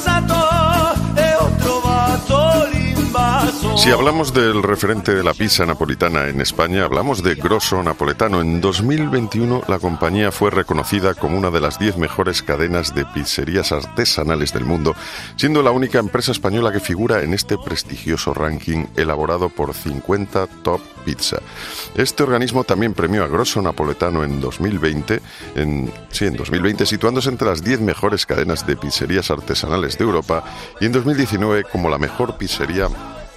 Si 3.77 3.91
hablamos 3.91 4.33
del 4.33 4.63
referente 4.63 5.13
de 5.13 5.23
la 5.23 5.35
pizza 5.35 5.63
napolitana 5.63 6.27
en 6.29 6.41
España, 6.41 6.83
hablamos 6.83 7.21
de 7.21 7.35
Grosso 7.35 7.81
Napoletano. 7.83 8.41
En 8.41 8.59
2021 8.59 9.63
la 9.67 9.77
compañía 9.77 10.31
fue 10.31 10.49
reconocida 10.49 11.13
como 11.13 11.37
una 11.37 11.51
de 11.51 11.61
las 11.61 11.77
10 11.77 11.97
mejores 11.97 12.41
cadenas 12.41 12.95
de 12.95 13.05
pizzerías 13.05 13.71
artesanales 13.71 14.51
del 14.51 14.65
mundo, 14.65 14.95
siendo 15.35 15.61
la 15.61 15.69
única 15.69 15.99
empresa 15.99 16.31
española 16.31 16.71
que 16.71 16.79
figura 16.79 17.21
en 17.21 17.35
este 17.35 17.55
prestigioso 17.57 18.33
ranking 18.33 18.87
elaborado 18.95 19.49
por 19.49 19.75
50 19.75 20.47
Top 20.63 20.81
Pizza. 21.05 21.37
Este 21.95 22.23
organismo 22.23 22.63
también 22.63 22.95
premió 22.95 23.23
a 23.23 23.27
Grosso 23.27 23.61
Napoletano 23.61 24.23
en 24.23 24.41
2020, 24.41 25.21
en, 25.55 25.93
sí, 26.09 26.25
en 26.25 26.35
2020 26.35 26.85
situándose 26.87 27.29
entre 27.29 27.47
las 27.47 27.63
10 27.63 27.81
mejores 27.81 28.25
cadenas 28.25 28.65
de 28.65 28.75
pizzerías 28.75 29.29
artesanales 29.29 29.99
de 29.99 30.03
Europa 30.03 30.43
y 30.81 30.87
en 30.87 30.91
2019 30.93 31.65
como 31.65 31.89
la 31.89 31.99
mejor 31.99 32.37
pizzería 32.37 32.89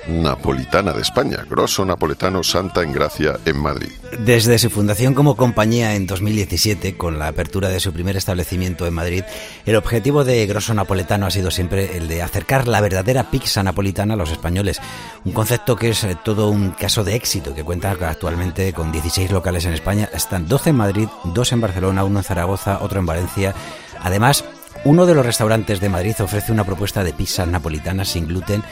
napolitana 0.08 0.92
de 0.92 1.02
España, 1.02 1.44
Grosso 1.48 1.84
Napoletano 1.84 2.42
Santa 2.42 2.82
Engracia 2.82 3.38
en 3.44 3.58
Madrid. 3.58 3.90
Desde 4.18 4.58
su 4.58 4.70
fundación 4.70 5.14
como 5.14 5.36
compañía 5.36 5.94
en 5.94 6.06
2017, 6.06 6.96
con 6.96 7.18
la 7.18 7.28
apertura 7.28 7.68
de 7.68 7.80
su 7.80 7.92
primer 7.92 8.16
establecimiento 8.16 8.86
en 8.86 8.94
Madrid, 8.94 9.24
el 9.66 9.76
objetivo 9.76 10.24
de 10.24 10.46
Grosso 10.46 10.74
Napoletano 10.74 11.26
ha 11.26 11.30
sido 11.30 11.50
siempre 11.50 11.96
el 11.96 12.08
de 12.08 12.22
acercar 12.22 12.66
la 12.66 12.80
verdadera 12.80 13.30
pizza 13.30 13.62
napolitana 13.62 14.14
a 14.14 14.16
los 14.16 14.30
españoles, 14.30 14.80
un 15.24 15.32
concepto 15.32 15.76
que 15.76 15.90
es 15.90 16.04
eh, 16.04 16.16
todo 16.24 16.48
un 16.50 16.70
caso 16.70 17.04
de 17.04 17.14
éxito, 17.14 17.54
que 17.54 17.64
cuenta 17.64 17.90
actualmente 17.90 18.72
con 18.72 18.92
16 18.92 19.30
locales 19.30 19.64
en 19.64 19.74
España, 19.74 20.08
están 20.12 20.48
12 20.48 20.70
en 20.70 20.76
Madrid, 20.76 21.08
2 21.24 21.52
en 21.52 21.60
Barcelona, 21.60 22.04
uno 22.04 22.20
en 22.20 22.24
Zaragoza, 22.24 22.78
otro 22.80 23.00
en 23.00 23.06
Valencia. 23.06 23.54
Además, 24.02 24.44
uno 24.84 25.04
de 25.04 25.14
los 25.14 25.26
restaurantes 25.26 25.80
de 25.80 25.88
Madrid 25.88 26.14
ofrece 26.20 26.52
una 26.52 26.64
propuesta 26.64 27.04
de 27.04 27.12
pizzas 27.12 27.46
napolitanas 27.46 28.08
sin 28.08 28.26
gluten 28.26 28.62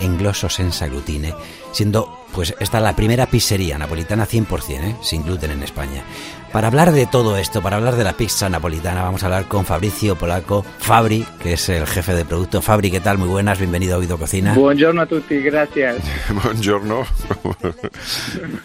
en 0.00 0.16
glosso 0.16 0.48
senza 0.48 0.86
glutine, 0.86 1.34
siendo 1.72 2.24
pues 2.32 2.54
esta 2.60 2.80
la 2.80 2.94
primera 2.94 3.26
pizzería 3.26 3.78
napolitana 3.78 4.26
100%, 4.26 4.84
¿eh? 4.84 4.96
sin 5.02 5.22
gluten 5.24 5.50
en 5.50 5.62
España. 5.62 6.04
Para 6.52 6.68
hablar 6.68 6.92
de 6.92 7.06
todo 7.06 7.36
esto, 7.36 7.62
para 7.62 7.76
hablar 7.76 7.96
de 7.96 8.04
la 8.04 8.14
pizza 8.14 8.48
napolitana, 8.48 9.02
vamos 9.02 9.22
a 9.22 9.26
hablar 9.26 9.46
con 9.46 9.64
Fabricio 9.64 10.16
Polaco, 10.16 10.64
Fabri, 10.78 11.26
que 11.40 11.54
es 11.54 11.68
el 11.68 11.86
jefe 11.86 12.14
de 12.14 12.24
producto. 12.24 12.62
Fabri, 12.62 12.90
¿qué 12.90 13.00
tal? 13.00 13.18
Muy 13.18 13.28
buenas, 13.28 13.58
bienvenido 13.58 13.96
a 13.96 13.98
Oído 13.98 14.16
Cocina. 14.16 14.54
Buongiorno 14.54 15.02
a 15.02 15.06
tutti, 15.06 15.38
gracias. 15.40 15.96
Buongiorno, 16.42 17.04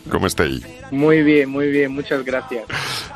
¿cómo 0.10 0.28
estáis? 0.28 0.66
Muy 0.92 1.24
bien, 1.24 1.50
muy 1.50 1.70
bien, 1.70 1.92
muchas 1.92 2.24
gracias. 2.24 2.66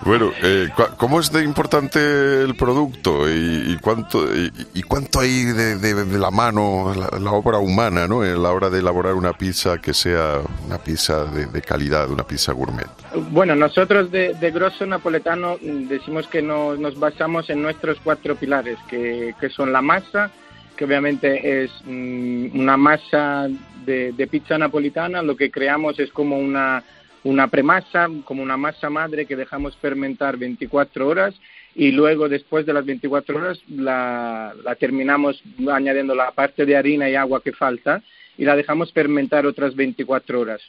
Bueno, 0.03 0.32
eh, 0.43 0.70
¿cómo 0.97 1.20
es 1.20 1.32
de 1.32 1.43
importante 1.43 1.99
el 2.41 2.55
producto 2.55 3.30
y, 3.30 3.78
cuánto 3.82 4.28
y, 4.74 4.82
cuánto 4.84 5.20
hay 5.20 5.43
de, 5.45 6.18
la 6.18 6.32
mano, 6.32 6.93
la, 6.93 7.32
obra 7.32 7.59
humana, 7.59 8.07
¿no? 8.07 8.24
En 8.24 8.41
la 8.41 8.51
hora 8.51 8.70
de 8.70 8.80
elaborar 8.80 9.13
una 9.13 9.34
pizza 9.34 9.78
que 9.80 9.93
sea 9.93 10.41
una 10.66 10.78
pizza 10.78 11.26
de, 11.26 11.61
calidad, 11.61 12.09
una 12.09 12.26
pizza 12.26 12.51
gourmet. 12.51 12.88
Bueno, 13.32 13.55
nosotros 13.55 14.11
de, 14.11 14.34
de 14.34 14.51
grosso 14.66 14.88
napoletano 14.88 15.59
decimos 15.61 16.28
que 16.28 16.41
nos 16.41 16.99
basamos 16.99 17.51
en 17.51 17.61
nuestros 17.61 17.99
cuatro 18.03 18.36
pilares, 18.36 18.80
que, 18.89 19.36
son 19.51 19.72
la 19.72 19.84
masa, 19.84 20.32
que 20.76 20.86
obviamente 20.86 21.63
es 21.63 21.72
mm, 21.86 22.59
una 22.59 22.76
masa 22.76 23.47
de, 23.86 24.28
pizza 24.32 24.57
napolitana, 24.57 25.22
lo 25.22 25.36
que 25.36 25.51
creamos 25.51 25.99
es 25.99 26.09
como 26.09 26.39
una, 26.39 26.84
una 27.24 27.47
premasa, 27.47 28.09
como 28.24 28.41
una 28.41 28.57
masa 28.57 28.89
madre 28.89 29.28
que 29.28 29.36
dejamos 29.36 29.78
fermentar 29.78 30.36
24 30.36 31.07
horas 31.07 31.36
y 31.76 31.91
luego 31.91 32.28
después 32.28 32.66
de 32.66 32.74
las 32.74 32.86
24 32.88 33.38
horas 33.38 33.59
la 33.70 34.51
terminamos 34.80 35.43
añadiendo 35.72 36.16
la 36.16 36.32
parte 36.32 36.66
de 36.66 36.76
harina 36.76 37.07
y 37.07 37.13
agua 37.13 37.43
que 37.43 37.51
falta 37.51 38.01
y 38.36 38.45
la 38.45 38.55
dejamos 38.55 38.91
fermentar 38.91 39.45
otras 39.45 39.76
24 39.76 40.39
horas. 40.39 40.61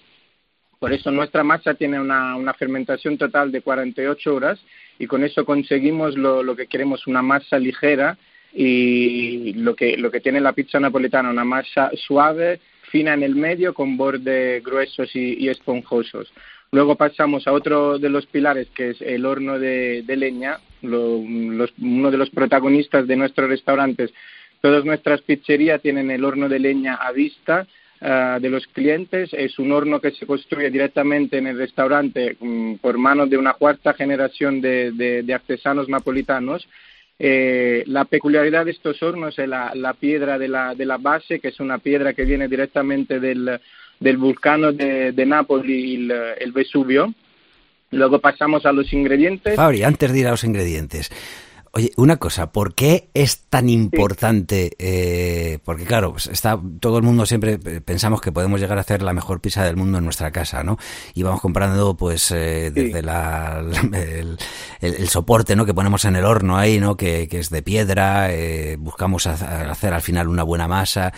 Por 0.87 0.93
eso 0.93 1.11
nuestra 1.11 1.43
masa 1.43 1.74
tiene 1.74 1.99
una, 1.99 2.37
una, 2.37 2.55
fermentación 2.55 3.18
total 3.18 3.51
de 3.51 3.61
48 3.61 4.32
horas 4.32 4.61
y 5.01 5.09
con 5.09 5.24
eso 5.24 5.45
conseguimos 5.45 6.16
lo, 6.16 6.45
lo, 6.45 6.55
que 6.55 6.68
queremos, 6.68 7.09
una 7.09 7.22
masa 7.22 7.59
ligera 7.59 8.16
y 8.55 9.53
lo 9.55 9.74
que, 9.74 9.97
lo 9.97 10.12
que 10.12 10.20
tiene 10.20 10.41
la 10.41 10.53
pizza 10.53 10.78
napolitana, 10.78 11.30
una 11.30 11.45
masa 11.45 11.91
suave, 12.07 12.61
fina 12.82 13.14
en 13.14 13.24
el 13.24 13.34
medio, 13.34 13.74
con 13.74 13.97
bordes 13.97 14.62
gruesos 14.62 15.11
y, 15.16 15.49
esponjosos. 15.49 16.32
Luego 16.70 16.95
pasamos 16.95 17.49
a 17.49 17.53
otro 17.53 17.99
de 17.99 18.09
los 18.09 18.26
pilares, 18.26 18.68
que 18.72 18.91
es 18.91 19.03
el 19.03 19.26
horno 19.26 19.59
de, 19.59 20.05
leña, 20.07 20.61
uno 20.82 22.11
de 22.12 22.16
los 22.16 22.30
protagonistas 22.30 23.09
de 23.09 23.16
nuestros 23.16 23.49
restaurantes. 23.49 24.14
Todas 24.61 24.84
nuestras 24.84 25.20
pizzerías 25.22 25.82
tienen 25.82 26.12
el 26.12 26.24
horno 26.24 26.49
de 26.49 26.61
leña 26.61 26.95
a 26.95 27.11
vista, 27.11 27.66
eh, 28.01 28.39
de 28.41 28.51
los 28.51 28.67
clientes. 28.67 29.31
Es 29.33 29.59
un 29.59 29.73
horno 29.73 30.01
que 30.01 30.11
se 30.11 30.27
construye 30.27 30.71
directamente 30.71 31.39
en 31.39 31.47
el 31.47 31.57
restaurante 31.57 32.37
mm, 32.39 32.75
por 32.75 32.99
manos 32.99 33.31
de 33.31 33.39
una 33.39 33.55
cuarta 33.55 33.95
generación 33.95 34.61
de, 34.61 35.25
artesanos 35.35 35.89
napolitanos. 35.89 36.69
Eh, 37.19 37.83
la 37.87 38.05
peculiaridad 38.05 38.67
de 38.67 38.73
estos 38.73 39.03
hornos 39.03 39.39
es 39.39 39.49
la, 39.49 39.95
piedra 39.99 40.39
de 40.39 40.49
la, 40.49 40.75
de 40.75 40.85
la, 40.85 40.99
base, 40.99 41.41
que 41.41 41.49
es 41.49 41.61
una 41.61 41.79
piedra 41.79 42.13
que 42.13 42.27
viene 42.27 42.49
directamente 42.49 43.19
del, 43.19 43.59
del 43.99 44.17
vulcano 44.19 44.73
de, 44.73 45.13
de 45.13 45.27
Nápoles, 45.27 45.65
el, 45.67 46.13
el 46.39 46.53
Vesubio. 46.53 47.15
Luego 47.93 48.19
pasamos 48.19 48.67
a 48.67 48.73
los 48.73 48.93
ingredientes. 48.93 49.57
Fabri, 49.57 49.85
antes 49.85 50.13
de 50.13 50.19
ir 50.19 50.27
a 50.27 50.33
los 50.33 50.45
ingredientes, 50.45 51.11
Oye, 51.77 51.93
una 51.99 52.16
cosa, 52.16 52.53
¿por 52.53 52.74
qué 52.74 53.11
es 53.12 53.43
tan 53.51 53.68
importante? 53.68 54.70
Eh, 54.79 55.59
porque 55.62 55.85
claro, 55.85 56.12
pues 56.12 56.27
está 56.27 56.59
todo 56.81 56.97
el 56.97 57.03
mundo 57.03 57.27
siempre 57.27 57.59
pensamos 57.59 58.22
que 58.22 58.33
podemos 58.33 58.59
llegar 58.59 58.79
a 58.79 58.81
hacer 58.81 59.03
la 59.03 59.12
mejor 59.12 59.43
pizza 59.43 59.62
del 59.62 59.77
mundo 59.77 59.99
en 59.99 60.05
nuestra 60.05 60.31
casa, 60.31 60.64
¿no? 60.64 60.79
Y 61.12 61.22
vamos 61.22 61.43
comprando, 61.43 61.95
pues, 61.95 62.31
eh, 62.31 62.70
desde 62.70 63.03
la, 63.03 63.62
el, 64.81 65.09
soporte, 65.11 65.55
¿no? 65.55 65.66
Que 65.66 65.74
ponemos 65.74 66.07
en 66.07 66.16
el 66.16 66.24
horno 66.24 66.57
ahí, 66.57 66.81
¿no? 66.81 66.97
Que, 66.97 67.29
es 67.31 67.51
de 67.51 67.61
piedra. 67.61 68.33
Eh, 68.33 68.77
buscamos 68.81 69.27
hacer 69.27 69.93
al 69.93 70.01
final 70.01 70.29
una 70.29 70.45
buena 70.45 70.68
masa. 70.68 71.12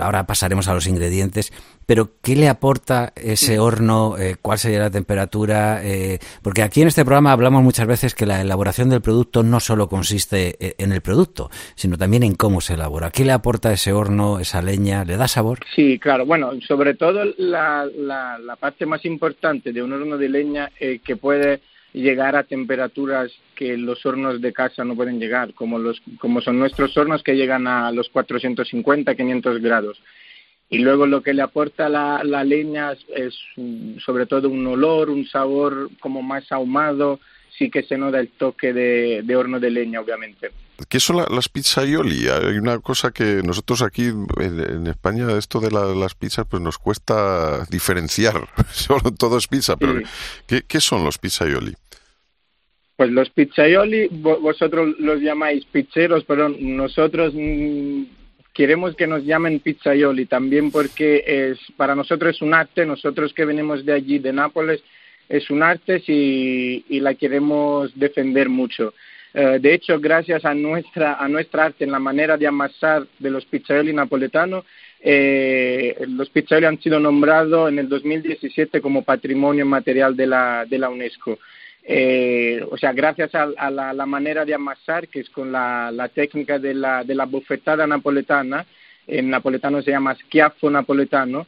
ahora 0.00 0.26
pasaremos 0.26 0.66
a 0.66 0.74
los 0.74 0.88
ingredientes 0.88 1.52
pero 1.88 2.10
¿qué 2.22 2.36
le 2.36 2.50
aporta 2.50 3.14
ese 3.16 3.58
horno? 3.58 4.18
Eh, 4.18 4.36
¿Cuál 4.42 4.58
sería 4.58 4.78
la 4.78 4.90
temperatura? 4.90 5.80
Eh, 5.82 6.18
porque 6.42 6.60
aquí 6.60 6.82
en 6.82 6.88
este 6.88 7.02
programa 7.02 7.32
hablamos 7.32 7.62
muchas 7.62 7.86
veces 7.86 8.14
que 8.14 8.26
la 8.26 8.42
elaboración 8.42 8.90
del 8.90 9.00
producto 9.00 9.42
no 9.42 9.58
solo 9.58 9.88
consiste 9.88 10.56
eh, 10.60 10.74
en 10.76 10.92
el 10.92 11.00
producto, 11.00 11.48
sino 11.76 11.96
también 11.96 12.24
en 12.24 12.34
cómo 12.34 12.60
se 12.60 12.74
elabora. 12.74 13.10
¿Qué 13.10 13.24
le 13.24 13.32
aporta 13.32 13.72
ese 13.72 13.94
horno, 13.94 14.38
esa 14.38 14.60
leña? 14.60 15.06
¿Le 15.06 15.16
da 15.16 15.28
sabor? 15.28 15.60
Sí, 15.74 15.98
claro. 15.98 16.26
Bueno, 16.26 16.50
sobre 16.60 16.92
todo 16.92 17.24
la, 17.38 17.88
parte 18.60 18.84
más 18.84 19.06
importante 19.06 19.72
de 19.72 19.82
un 19.82 19.90
horno 19.90 20.18
de 20.18 20.28
leña 20.28 20.70
es 20.78 21.00
que 21.00 21.16
puede 21.16 21.62
llegar 21.94 22.36
a 22.36 22.44
temperaturas 22.44 23.32
que 23.56 23.78
los 23.78 24.04
hornos 24.04 24.42
de 24.42 24.52
casa 24.52 24.84
no 24.84 24.94
pueden 24.94 25.18
llegar, 25.18 25.54
como, 25.54 25.78
los, 25.78 26.02
como 26.20 26.42
son 26.42 26.58
nuestros 26.58 26.94
hornos 26.98 27.22
que 27.22 27.34
llegan 27.34 27.66
a 27.66 27.90
los 27.92 28.10
450, 28.10 29.14
500 29.14 29.62
grados 29.62 29.98
y 30.70 30.78
luego 30.78 31.06
lo 31.06 31.22
que 31.22 31.32
le 31.32 31.42
aporta 31.42 31.88
la, 31.88 32.22
la 32.24 32.44
leña 32.44 32.92
es, 33.14 33.34
sobre 34.04 34.26
todo 34.26 34.50
un 34.50 34.66
olor, 34.66 35.08
un 35.08 35.26
sabor 35.26 35.90
como 36.00 36.22
más 36.22 36.50
ahumado, 36.52 37.20
sí 37.58 37.70
que 37.70 37.82
se 37.82 37.98
nota 37.98 38.20
el 38.20 38.28
toque 38.28 38.72
de, 38.72 39.36
horno 39.36 39.58
de 39.58 39.70
leña, 39.70 40.00
obviamente. 40.00 40.50
¿Qué 40.88 41.00
son 41.00 41.16
las 41.16 41.48
pizzaioli? 41.48 42.28
Hay 42.28 42.56
una 42.58 42.78
cosa 42.78 43.10
que 43.10 43.42
nosotros 43.42 43.82
aquí 43.82 44.04
en, 44.04 44.86
España, 44.86 45.36
esto 45.36 45.58
de 45.58 45.70
las 45.70 46.14
pizzas, 46.14 46.46
pues 46.48 46.62
nos 46.62 46.78
cuesta 46.78 47.64
diferenciar. 47.70 48.48
Solo 48.70 49.12
todo 49.12 49.38
es 49.38 49.48
pizza, 49.48 49.76
pero 49.76 50.00
¿qué, 50.46 50.62
¿qué, 50.68 50.80
son 50.80 51.04
los 51.04 51.18
pizzaioli? 51.18 51.74
Pues 52.96 53.10
los 53.10 53.30
pizzaioli, 53.30 54.08
vosotros 54.08 54.94
los 54.98 55.20
llamáis 55.20 55.64
pizzeros, 55.64 56.24
pero 56.24 56.48
nosotros 56.48 57.32
mm, 57.34 58.02
queremos 58.58 58.96
que 58.96 59.06
nos 59.06 59.24
llamen 59.24 59.60
pizzaioli 59.60 60.26
también 60.26 60.72
porque 60.72 61.22
es 61.24 61.58
para 61.76 61.94
nosotros 61.94 62.34
es 62.34 62.42
un 62.42 62.54
arte, 62.54 62.84
nosotros 62.84 63.32
que 63.32 63.44
venimos 63.44 63.86
de 63.86 63.92
allí, 63.92 64.18
de 64.18 64.32
Nápoles, 64.32 64.82
es 65.28 65.48
un 65.48 65.62
arte 65.62 66.02
y, 66.08 66.98
la 66.98 67.14
queremos 67.14 67.96
defender 67.96 68.48
mucho. 68.48 68.94
Eh, 69.32 69.60
de 69.60 69.74
hecho, 69.74 70.00
gracias 70.00 70.44
a 70.44 70.54
nuestra, 70.54 71.14
a 71.14 71.28
nuestra 71.28 71.66
arte 71.66 71.84
en 71.84 71.92
la 71.92 72.00
manera 72.00 72.36
de 72.36 72.48
amasar 72.48 73.06
de 73.20 73.30
los 73.30 73.44
pizzaioli 73.44 73.92
napoletanos, 73.92 74.64
eh, 75.00 75.94
los 76.08 76.28
pizzaioli 76.28 76.66
han 76.66 76.82
sido 76.82 76.98
nombrados 76.98 77.70
en 77.70 77.78
el 77.78 77.88
2017 77.88 78.80
como 78.80 79.04
Patrimonio 79.04 79.66
Material 79.66 80.16
de 80.16 80.26
la, 80.26 80.64
de 80.68 80.78
la 80.78 80.88
UNESCO. 80.88 81.38
Eh, 81.90 82.62
o 82.70 82.76
sea, 82.76 82.92
gracias 82.92 83.34
a, 83.34 83.70
la, 83.70 84.04
manera 84.04 84.44
de 84.44 84.52
amasar, 84.52 85.08
que 85.08 85.20
es 85.20 85.30
con 85.30 85.50
la, 85.50 86.10
técnica 86.14 86.58
de 86.58 86.74
la, 86.74 87.02
de 87.02 87.14
la 87.14 87.24
bofetada 87.24 87.86
napoletana, 87.86 88.66
en 89.06 89.30
napoletano 89.30 89.80
se 89.80 89.92
llama 89.92 90.14
schiaffo 90.14 90.68
napoletano, 90.68 91.46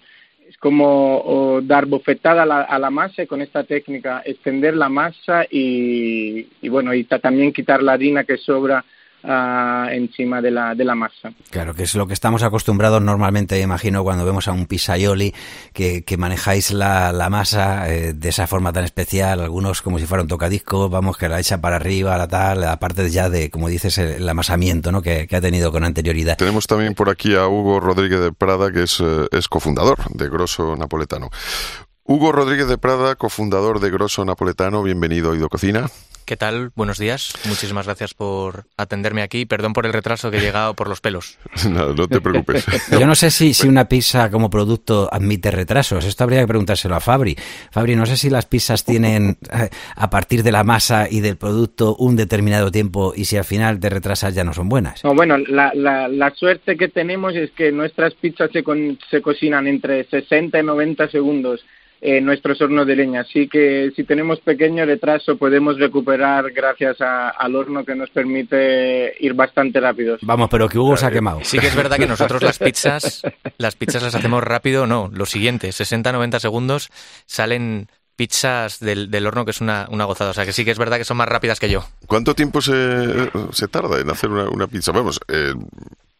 es 0.49 0.57
como 0.57 1.61
dar 1.63 1.85
bofetada 1.85 2.43
a 2.43 2.79
la, 2.79 2.91
masa 2.91 3.23
y 3.23 3.27
con 3.27 3.43
esta 3.43 3.65
técnica 3.65 4.23
extender 4.25 4.75
la 4.75 4.89
masa 4.89 5.45
y, 5.51 6.49
y 6.63 6.69
bueno, 6.71 6.95
y 6.95 7.05
también 7.05 7.53
quitar 7.53 7.83
la 7.83 7.93
harina 7.93 8.25
que 8.25 8.39
sobra 8.39 8.83
encima 9.23 10.41
de 10.41 10.51
la, 10.51 10.75
de 10.75 10.85
la 10.85 10.95
masa. 10.95 11.33
Claro, 11.51 11.75
que 11.75 11.83
es 11.83 11.95
lo 11.95 12.07
que 12.07 12.15
estamos 12.15 12.43
acostumbrados 12.43 13.03
normalmente, 13.03 13.61
imagino, 13.61 14.03
cuando 14.03 14.25
vemos 14.25 14.49
a 14.49 14.53
un 14.53 14.67
pizzaioli, 14.67 15.35
que, 15.73 16.05
que 16.05 16.17
manejáis 16.17 16.71
la, 16.71 17.13
la 17.13 17.31
masa 17.31 17.91
eh, 17.93 18.13
de 18.13 18.29
esa 18.29 18.47
forma 18.47 18.73
tan 18.73 18.85
especial, 18.85 19.41
algunos 19.41 19.83
como 19.83 19.99
si 19.99 20.07
fuera 20.07 20.23
un 20.23 20.29
tocadisco, 20.29 20.89
vamos, 20.89 21.17
que 21.17 21.29
la 21.29 21.41
echa 21.41 21.61
para 21.61 21.77
arriba, 21.77 22.17
la 22.17 22.29
tal, 22.29 22.65
aparte 22.65 23.11
ya 23.11 23.29
de, 23.29 23.51
como 23.51 23.69
dices, 23.69 23.99
el, 23.99 24.29
amasamiento 24.29 24.93
¿no? 24.93 25.03
que, 25.03 25.29
ha 25.31 25.41
tenido 25.41 25.73
con 25.73 25.85
anterioridad. 25.85 26.37
Tenemos 26.37 26.67
también 26.67 26.95
por 26.95 27.11
aquí 27.11 27.35
a 27.35 27.47
Hugo 27.47 27.81
Rodríguez 27.81 28.21
de 28.21 28.33
Prada, 28.33 28.73
que 28.73 28.85
es, 28.85 29.01
eh, 29.01 29.27
es 29.33 29.49
cofundador 29.49 29.99
de 30.13 30.29
Grosso 30.29 30.77
Napoletano. 30.77 31.31
Hugo 32.11 32.33
Rodríguez 32.33 32.67
de 32.67 32.77
Prada, 32.77 33.15
cofundador 33.15 33.79
de 33.79 33.89
Grosso 33.89 34.25
Napoletano, 34.25 34.83
bienvenido 34.83 35.29
a 35.29 35.33
Oído 35.35 35.49
Cocina. 35.49 35.87
¿Qué 36.27 36.37
tal? 36.37 36.73
Buenos 36.75 36.99
días. 36.99 37.33
Muchísimas 37.47 37.87
gracias 37.87 38.15
por 38.15 38.65
atenderme 38.77 39.23
aquí. 39.23 39.47
Perdón 39.47 39.75
por 39.75 39.87
el 39.87 39.93
retraso 39.93 40.29
que 40.29 40.39
he 40.39 40.41
llegado 40.41 40.75
por 40.75 40.89
los 40.89 41.01
pelos. 41.01 41.39
no, 41.71 41.95
no 41.95 42.09
te 42.09 42.21
preocupes. 42.21 42.67
Yo 42.91 43.07
no 43.07 43.15
sé 43.15 43.31
si, 43.31 43.55
si 43.55 43.69
una 43.69 43.89
pizza 43.89 44.29
como 44.29 44.51
producto 44.51 45.09
admite 45.13 45.53
retrasos. 45.53 46.05
Esto 46.05 46.25
habría 46.25 46.41
que 46.41 46.49
preguntárselo 46.49 46.97
a 46.97 47.01
Fabri. 47.01 47.37
Fabri, 47.71 47.95
no 47.95 48.07
sé 48.07 48.17
si 48.17 48.29
las 48.29 48.45
pizzas 48.45 48.85
tienen 48.85 49.39
eh, 49.53 49.71
a 49.95 50.11
partir 50.11 50.43
de 50.43 50.51
la 50.51 50.65
masa 50.65 51.07
y 51.09 51.21
del 51.21 51.37
producto 51.37 51.95
un 51.95 52.17
determinado 52.17 52.73
tiempo 52.73 53.13
y 53.15 53.27
si 53.27 53.37
al 53.37 53.45
final 53.45 53.79
te 53.79 53.89
retrasas 53.89 54.35
ya 54.35 54.43
no 54.43 54.53
son 54.53 54.69
buenas. 54.69 55.05
No, 55.05 55.15
bueno, 55.15 55.39
la, 55.39 55.71
la, 55.75 56.09
la 56.09 56.35
suerte 56.35 56.77
que 56.77 56.89
tenemos 56.89 57.37
es 57.37 57.53
que 57.53 57.71
nuestras 57.71 58.15
pizzas 58.15 58.51
se, 58.53 58.65
con, 58.65 58.99
se 59.09 59.23
cocinan 59.23 59.69
entre 59.69 60.03
60 60.09 60.59
y 60.59 60.63
90 60.65 61.09
segundos 61.09 61.65
en 62.01 62.25
nuestros 62.25 62.61
hornos 62.61 62.87
de 62.87 62.97
leña. 62.97 63.21
Así 63.23 63.49
que 63.49 63.93
si 63.95 64.05
tenemos 64.05 64.41
pequeño 64.41 64.85
retraso 64.85 65.37
podemos 65.37 65.79
recuperar 65.79 66.51
gracias 66.53 67.01
a, 67.01 67.31
al 67.31 67.55
horno 67.55 67.85
que 67.85 67.95
nos 67.95 68.11
permite 68.11 69.15
ir 69.21 69.35
bastante 69.35 69.81
rápidos. 69.81 70.21
Vamos, 70.23 70.49
pero 70.51 70.69
que 70.69 70.79
Hugo 70.79 70.97
se 70.97 71.07
ha 71.07 71.11
quemado. 71.11 71.41
Sí 71.43 71.59
que 71.59 71.67
es 71.67 71.77
verdad 71.77 71.97
que 71.97 72.07
nosotros 72.09 72.43
las 72.43 72.59
pizzas, 72.59 73.23
las 73.59 73.77
pizzas 73.77 74.03
las 74.03 74.15
hacemos 74.15 74.43
rápido, 74.43 74.87
no, 74.87 75.11
lo 75.13 75.27
siguiente, 75.27 75.69
60-90 75.69 76.39
segundos 76.39 76.91
salen 77.27 77.89
pizzas 78.17 78.81
del, 78.81 79.11
del, 79.11 79.27
horno 79.27 79.47
que 79.47 79.51
es 79.51 79.63
una, 79.63 79.87
una, 79.91 80.05
gozada. 80.05 80.33
O 80.33 80.35
sea 80.35 80.45
que 80.45 80.53
sí 80.53 80.63
que 80.63 80.71
es 80.71 80.79
verdad 80.79 80.99
que 80.99 81.05
son 81.05 81.17
más 81.17 81.29
rápidas 81.29 81.59
que 81.59 81.71
yo. 81.71 81.85
¿Cuánto 82.07 82.35
tiempo 82.35 82.61
se, 82.61 83.31
se 83.53 83.67
tarda 83.69 83.99
en 83.99 84.11
hacer 84.11 84.29
una, 84.29 84.51
una 84.51 84.67
pizza? 84.67 84.93
Vamos, 84.93 85.21
eh, 85.29 85.55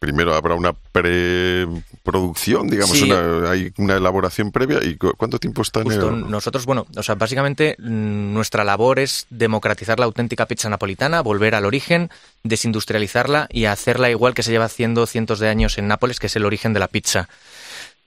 primero 0.01 0.33
habrá 0.33 0.55
una 0.55 0.73
preproducción, 0.73 2.67
digamos, 2.67 2.97
Sí. 2.97 3.11
una, 3.11 3.51
hay 3.51 3.71
una 3.77 3.97
elaboración 3.97 4.51
previa. 4.51 4.79
¿Y 4.83 4.97
cu- 4.97 5.13
cuánto 5.15 5.37
tiempo 5.37 5.61
está 5.61 5.81
en 5.81 5.91
el 5.91 6.29
nosotros, 6.29 6.65
bueno, 6.65 6.87
o 6.97 7.03
sea, 7.03 7.13
básicamente 7.13 7.75
mm, 7.77 8.33
nuestra 8.33 8.63
labor 8.63 8.97
es 8.97 9.27
democratizar 9.29 9.99
la 9.99 10.05
auténtica 10.05 10.47
pizza 10.47 10.69
napolitana, 10.69 11.21
volver 11.21 11.53
al 11.53 11.65
origen, 11.65 12.09
desindustrializarla 12.43 13.47
y 13.51 13.65
hacerla 13.65 14.09
igual 14.09 14.33
que 14.33 14.41
se 14.41 14.49
lleva 14.51 14.65
haciendo 14.65 15.05
cientos 15.05 15.37
de 15.37 15.49
años 15.49 15.77
en 15.77 15.87
Nápoles, 15.87 16.19
que 16.19 16.25
es 16.27 16.35
el 16.35 16.45
origen 16.45 16.73
de 16.73 16.79
la 16.79 16.87
pizza. 16.87 17.29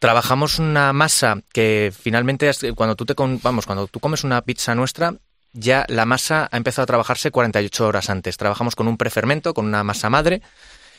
Trabajamos 0.00 0.58
una 0.58 0.92
masa 0.92 1.42
que 1.52 1.92
finalmente 1.96 2.50
cuando 2.74 2.96
tú 2.96 3.06
te 3.06 3.14
con- 3.14 3.38
vamos, 3.40 3.66
cuando 3.66 3.86
tú 3.86 4.00
comes 4.00 4.24
una 4.24 4.42
pizza 4.42 4.74
nuestra, 4.74 5.14
ya 5.52 5.84
la 5.88 6.06
masa 6.06 6.48
ha 6.50 6.56
empezado 6.56 6.82
a 6.82 6.86
trabajarse 6.86 7.30
48 7.30 7.86
horas 7.86 8.10
antes. 8.10 8.36
Trabajamos 8.36 8.74
con 8.74 8.88
un 8.88 8.96
prefermento, 8.96 9.54
con 9.54 9.64
una 9.66 9.84
masa 9.84 10.10
madre 10.10 10.42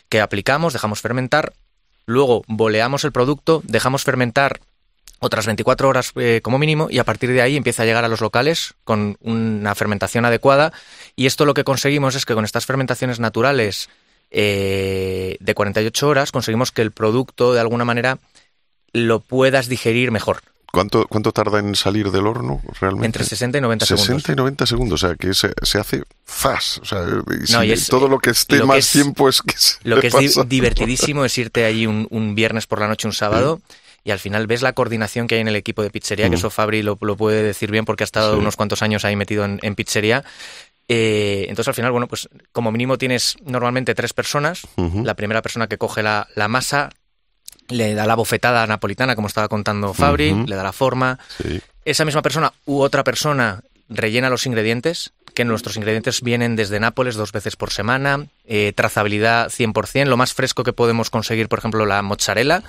que 0.10 0.22
aplicamos, 0.22 0.73
dejamos 0.73 1.02
fermentar, 1.02 1.53
luego 2.06 2.44
boleamos 2.48 3.03
el 3.03 3.11
producto, 3.11 3.61
dejamos 3.65 4.03
fermentar 4.03 4.60
otras 5.19 5.45
24 5.45 5.88
horas 5.90 6.11
eh, 6.15 6.41
como 6.44 6.60
mínimo 6.60 6.88
y 6.90 6.99
a 6.99 7.03
partir 7.03 7.32
de 7.32 7.41
ahí 7.41 7.56
empieza 7.56 7.84
a 7.84 7.86
llegar 7.86 8.06
a 8.06 8.07
los 8.07 8.22
locales 8.22 8.76
con 8.84 9.18
una 9.22 9.73
fermentación 9.76 10.26
adecuada 10.26 10.73
y 11.15 11.26
esto 11.26 11.45
lo 11.45 11.53
que 11.53 11.64
conseguimos 11.64 12.15
es 12.15 12.26
que 12.26 12.34
con 12.34 12.45
estas 12.45 12.65
fermentaciones 12.65 13.19
naturales 13.19 13.90
eh, 14.32 15.38
de 15.40 15.56
48 15.56 16.07
horas 16.07 16.32
conseguimos 16.32 16.72
que 16.72 16.82
el 16.82 16.91
producto 16.91 17.53
de 17.53 17.61
alguna 17.61 17.86
manera 17.86 18.19
lo 18.94 19.19
puedas 19.19 19.68
digerir 19.68 20.11
mejor. 20.11 20.41
¿Cuánto, 20.76 21.07
¿Cuánto 21.07 21.31
tarda 21.31 21.57
en 21.60 21.73
salir 21.76 22.11
del 22.11 22.27
horno 22.27 22.61
realmente? 22.80 23.06
Entre 23.07 23.23
60 23.23 23.57
y 23.57 23.61
90 23.61 23.85
60 23.88 24.03
segundos. 24.06 24.30
y 24.30 24.35
90 24.35 24.65
segundos, 24.68 25.03
o 25.03 25.07
sea, 25.07 25.15
que 25.15 25.34
se, 25.34 25.52
se 25.64 25.80
hace 25.80 26.03
fast. 26.23 26.77
O 26.84 26.85
sea, 26.85 26.99
y 27.02 27.52
No, 27.52 27.64
y 27.64 27.72
es- 27.72 27.88
todo 27.88 28.07
lo 28.07 28.19
que 28.19 28.30
esté 28.30 28.57
lo 28.57 28.64
que 28.64 28.68
más 28.68 28.77
es- 28.80 28.91
tiempo 28.91 29.27
es 29.30 29.41
que 29.41 29.57
se 29.57 29.77
Lo 29.84 29.99
que 29.99 30.07
es 30.07 30.14
pasa. 30.14 30.43
divertidísimo 30.43 31.26
es 31.26 31.38
irte 31.38 31.65
allí 31.65 31.88
un, 31.88 32.07
un 32.11 32.35
viernes 32.35 32.68
por 32.68 32.80
la 32.80 32.88
noche, 32.88 33.07
un 33.07 33.14
sábado, 33.14 33.60
y 34.03 34.11
al 34.11 34.19
final 34.19 34.45
ves 34.45 34.61
la 34.61 34.73
coordinación 34.73 35.26
que 35.27 35.35
hay 35.35 35.41
en 35.41 35.47
el 35.47 35.56
equipo 35.56 35.81
de 35.81 35.89
pizzería, 35.89 36.26
que 36.26 36.35
Mm. 36.35 36.39
eso 36.39 36.49
Fabri 36.52 36.84
lo, 36.84 36.97
lo 37.02 37.18
puede 37.18 37.41
decir 37.41 37.72
bien 37.72 37.85
porque 37.85 38.03
ha 38.03 38.06
estado 38.06 38.34
Sí. 38.34 38.39
unos 38.39 38.56
cuantos 38.56 38.84
años 38.84 39.03
ahí 39.06 39.15
metido 39.15 39.45
en, 39.45 39.60
en 39.64 39.73
pizzería. 39.76 40.23
Eh, 40.88 41.45
entonces 41.49 41.69
al 41.69 41.73
final, 41.73 41.91
bueno, 41.91 42.07
pues 42.07 42.30
como 42.52 42.72
mínimo 42.72 42.97
tienes 42.99 43.38
normalmente 43.43 43.95
tres 43.95 44.14
personas. 44.14 44.61
Ujú. 44.76 45.03
La 45.03 45.15
primera 45.15 45.41
persona 45.41 45.68
que 45.68 45.77
coge 45.80 46.03
la, 46.03 46.27
la 46.35 46.47
masa 46.47 46.91
le 47.69 47.93
da 47.95 48.05
la 48.05 48.15
bofetada 48.15 48.65
napolitana, 48.67 49.15
como 49.15 49.27
estaba 49.27 49.47
contando 49.47 49.93
Fabri, 49.93 50.33
le 50.45 50.55
da 50.55 50.63
la 50.63 50.73
forma. 50.73 51.19
Sí. 51.41 51.61
Esa 51.83 52.05
misma 52.05 52.21
persona 52.21 52.53
u 52.65 52.81
otra 52.81 53.03
persona 53.03 53.61
rellena 53.89 54.29
los 54.29 54.45
ingredientes, 54.45 55.13
que 55.33 55.45
nuestros 55.45 55.75
ingredientes 55.75 56.21
vienen 56.21 56.55
desde 56.55 56.79
Nápoles 56.79 57.15
dos 57.15 57.31
veces 57.31 57.55
por 57.55 57.71
semana, 57.71 58.27
eh, 58.45 58.73
trazabilidad 58.75 59.49
100%, 59.49 60.05
lo 60.05 60.17
más 60.17 60.33
fresco 60.33 60.63
que 60.63 60.73
podemos 60.73 61.09
conseguir, 61.09 61.49
por 61.49 61.59
ejemplo, 61.59 61.85
la 61.85 62.01
mozzarella, 62.01 62.63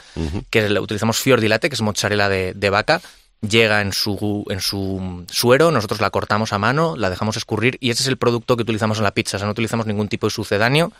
que 0.51 0.69
la 0.69 0.81
utilizamos 0.81 1.19
fior 1.19 1.41
di 1.41 1.49
latte, 1.49 1.71
que 1.71 1.75
es 1.75 1.81
mozzarella 1.81 2.29
de, 2.29 2.53
de 2.55 2.71
vaca, 2.71 3.01
llega 3.41 3.81
en 3.81 3.93
su, 3.93 4.45
en 4.51 4.61
su 4.61 5.25
suero, 5.31 5.71
nosotros 5.71 6.01
la 6.01 6.11
cortamos 6.11 6.53
a 6.53 6.59
mano, 6.59 6.97
la 6.97 7.11
dejamos 7.11 7.37
escurrir 7.37 7.79
y 7.81 7.91
ese 7.91 8.03
es 8.03 8.09
el 8.09 8.17
producto 8.17 8.57
que 8.57 8.63
utilizamos 8.63 8.99
en 8.99 9.05
la 9.05 9.13
pizza, 9.13 9.37
o 9.37 9.39
sea, 9.39 9.47
no 9.47 9.53
utilizamos 9.53 9.87
ningún 9.87 10.09
tipo 10.09 10.27
de 10.27 10.33
sucedáneo, 10.33 10.93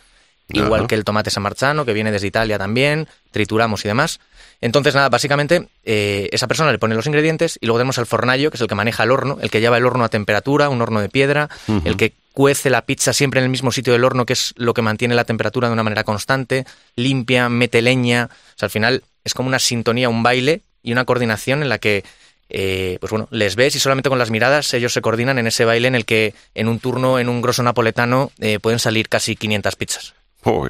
igual 0.49 0.81
Ajá. 0.81 0.87
que 0.87 0.95
el 0.95 1.03
tomate 1.03 1.29
San 1.29 1.43
Marzano, 1.43 1.85
que 1.85 1.93
viene 1.93 2.11
desde 2.11 2.27
Italia 2.27 2.57
también, 2.57 3.07
trituramos 3.31 3.83
y 3.85 3.87
demás. 3.87 4.19
Entonces, 4.61 4.95
nada, 4.95 5.09
básicamente, 5.09 5.67
eh, 5.83 6.29
esa 6.31 6.47
persona 6.47 6.71
le 6.71 6.79
pone 6.79 6.95
los 6.95 7.05
ingredientes 7.05 7.59
y 7.61 7.65
luego 7.67 7.79
tenemos 7.79 7.99
al 7.99 8.07
fornallo, 8.07 8.49
que 8.49 8.57
es 8.57 8.61
el 8.61 8.67
que 8.67 8.75
maneja 8.75 9.03
el 9.03 9.11
horno, 9.11 9.37
el 9.41 9.51
que 9.51 9.61
lleva 9.61 9.77
el 9.77 9.85
horno 9.85 10.03
a 10.03 10.09
temperatura, 10.09 10.69
un 10.69 10.81
horno 10.81 10.99
de 10.99 11.09
piedra, 11.09 11.49
el 11.85 11.95
que 11.97 12.13
cuece 12.33 12.69
la 12.69 12.83
pizza 12.83 13.13
siempre 13.13 13.39
en 13.39 13.45
el 13.45 13.49
mismo 13.49 13.71
sitio 13.71 13.93
del 13.93 14.03
horno, 14.03 14.25
que 14.25 14.33
es 14.33 14.53
lo 14.57 14.73
que 14.73 14.81
mantiene 14.81 15.15
la 15.15 15.25
temperatura 15.25 15.67
de 15.67 15.73
una 15.73 15.83
manera 15.83 16.03
constante, 16.03 16.65
limpia, 16.95 17.49
mete 17.49 17.81
leña. 17.81 18.29
O 18.31 18.57
sea, 18.57 18.67
al 18.67 18.71
final 18.71 19.03
es 19.23 19.33
como 19.33 19.47
una 19.47 19.59
sintonía, 19.59 20.09
un 20.09 20.23
baile 20.23 20.61
y 20.81 20.91
una 20.91 21.05
coordinación 21.05 21.61
en 21.61 21.69
la 21.69 21.79
que, 21.79 22.03
eh, 22.49 22.97
pues 22.99 23.11
bueno, 23.11 23.27
les 23.31 23.55
ves 23.55 23.75
y 23.75 23.79
solamente 23.79 24.09
con 24.09 24.19
las 24.19 24.31
miradas 24.31 24.73
ellos 24.73 24.93
se 24.93 25.01
coordinan 25.01 25.37
en 25.37 25.47
ese 25.47 25.65
baile 25.65 25.87
en 25.87 25.95
el 25.95 26.05
que 26.05 26.33
en 26.55 26.67
un 26.67 26.79
turno, 26.79 27.19
en 27.19 27.27
un 27.27 27.41
grosso 27.41 27.61
napoletano, 27.63 28.31
eh, 28.39 28.59
pueden 28.59 28.79
salir 28.79 29.09
casi 29.09 29.35
500 29.35 29.75
pizzas. 29.75 30.13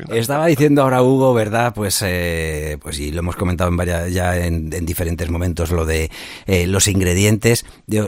Estaba 0.10 0.48
diciendo 0.48 0.82
ahora 0.82 1.02
Hugo, 1.04 1.34
¿verdad? 1.34 1.74
Pues, 1.76 2.02
eh, 2.06 2.78
pues 2.82 3.00
y 3.00 3.12
lo 3.12 3.20
hemos 3.20 3.36
comentado 3.36 3.70
en 3.70 3.78
varias, 3.78 4.12
ya 4.14 4.38
en, 4.46 4.72
en 4.74 4.86
diferentes 4.86 5.30
momentos 5.30 5.72
lo 5.72 5.86
de 5.86 6.10
eh, 6.46 6.68
los 6.68 6.88
ingredientes. 6.88 7.66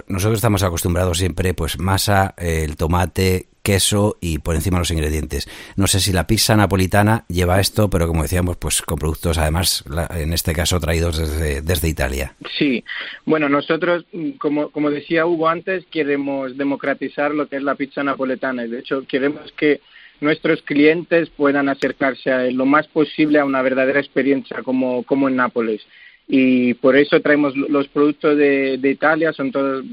Nosotros 0.07 0.37
estamos 0.37 0.63
acostumbrados 0.63 1.17
siempre, 1.19 1.53
pues 1.53 1.79
masa, 1.79 2.33
eh, 2.37 2.63
el 2.63 2.75
tomate, 2.75 3.47
queso 3.61 4.17
y 4.21 4.39
por 4.39 4.55
encima 4.55 4.79
los 4.79 4.89
ingredientes. 4.89 5.47
No 5.75 5.85
sé 5.85 5.99
si 5.99 6.11
la 6.13 6.25
pizza 6.25 6.55
napolitana 6.55 7.25
lleva 7.27 7.59
esto, 7.59 7.89
pero 7.89 8.07
como 8.07 8.23
decíamos, 8.23 8.57
pues 8.57 8.81
con 8.81 8.97
productos 8.97 9.37
además, 9.37 9.83
la- 9.87 10.07
en 10.15 10.33
este 10.33 10.53
caso 10.53 10.79
traídos 10.79 11.17
desde, 11.17 11.61
desde 11.61 11.89
Italia. 11.89 12.35
Sí, 12.57 12.83
bueno, 13.25 13.49
nosotros, 13.49 14.05
mm, 14.13 14.31
como, 14.39 14.69
como 14.71 14.89
decía 14.89 15.25
Hugo 15.25 15.49
antes, 15.49 15.85
queremos 15.91 16.57
democratizar 16.57 17.31
lo 17.35 17.47
que 17.47 17.57
es 17.57 17.63
la 17.63 17.75
pizza 17.75 18.01
napoletana 18.03 18.65
y 18.65 18.69
de 18.69 18.79
hecho 18.79 19.03
queremos 19.07 19.51
que 19.57 19.81
nuestros 20.21 20.61
clientes 20.63 21.29
puedan 21.29 21.69
acercarse 21.69 22.51
lo 22.51 22.65
más 22.65 22.87
posible 22.87 23.39
a 23.39 23.45
una 23.45 23.61
verdadera 23.61 23.99
experiencia 23.99 24.61
como, 24.63 25.03
como 25.03 25.27
en 25.29 25.35
Nápoles. 25.37 25.81
Y 26.27 26.75
por 26.75 26.95
eso 26.95 27.19
traemos 27.21 27.55
lo- 27.57 27.67
los 27.69 27.87
productos 27.87 28.37
de, 28.37 28.77
de 28.77 28.89
Italia, 28.91 29.33
son 29.33 29.51
todos, 29.51 29.83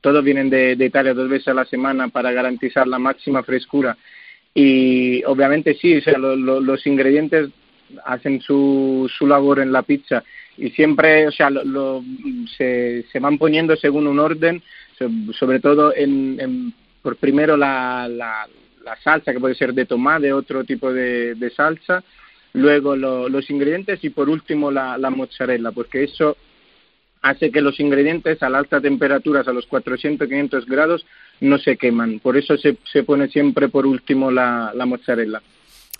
todos 0.00 0.22
vienen 0.22 0.50
de, 0.50 0.76
de 0.76 0.86
Italia 0.86 1.14
dos 1.14 1.28
veces 1.28 1.48
a 1.48 1.54
la 1.54 1.64
semana 1.64 2.08
para 2.08 2.32
garantizar 2.32 2.86
la 2.86 2.98
máxima 2.98 3.42
frescura. 3.42 3.96
Y 4.54 5.22
obviamente 5.24 5.74
sí, 5.74 5.96
o 5.96 6.00
sea, 6.02 6.18
lo- 6.18 6.36
lo- 6.36 6.60
los 6.60 6.86
ingredientes 6.86 7.48
hacen 8.04 8.40
su, 8.40 9.10
su 9.16 9.26
labor 9.26 9.60
en 9.60 9.70
la 9.72 9.82
pizza 9.82 10.24
y 10.58 10.70
siempre, 10.70 11.28
o 11.28 11.30
sea, 11.30 11.50
lo, 11.50 12.02
se, 12.56 13.04
se 13.12 13.18
van 13.20 13.38
poniendo 13.38 13.76
según 13.76 14.06
un 14.06 14.18
orden, 14.18 14.62
so- 14.98 15.08
sobre 15.38 15.60
todo 15.60 15.94
en, 15.94 16.38
en- 16.40 16.74
por 17.02 17.16
primero 17.16 17.56
la, 17.56 18.08
la, 18.08 18.48
la 18.86 18.96
salsa, 19.02 19.32
que 19.32 19.40
puede 19.40 19.54
ser 19.56 19.74
de 19.74 19.84
tomate, 19.84 20.32
otro 20.32 20.64
tipo 20.64 20.92
de, 20.92 21.34
de 21.34 21.50
salsa, 21.50 22.02
luego 22.54 22.94
lo- 22.96 23.28
los 23.28 23.50
ingredientes 23.50 23.98
y 24.04 24.10
por 24.10 24.28
último 24.30 24.70
la, 24.70 24.96
la 24.96 25.10
mozzarella, 25.10 25.72
porque 25.72 26.04
eso 26.04 26.36
hace 27.22 27.50
que 27.50 27.60
los 27.60 27.80
ingredientes 27.80 28.40
a 28.44 28.48
la 28.48 28.58
alta 28.58 28.80
temperaturas, 28.80 29.48
a 29.48 29.52
los 29.52 29.68
400-500 29.68 30.64
grados, 30.66 31.04
no 31.40 31.58
se 31.58 31.76
queman. 31.76 32.20
Por 32.20 32.36
eso 32.36 32.56
se, 32.56 32.76
se 32.92 33.02
pone 33.02 33.28
siempre 33.28 33.68
por 33.68 33.84
último 33.86 34.30
la, 34.30 34.70
la 34.74 34.86
mozzarella. 34.86 35.42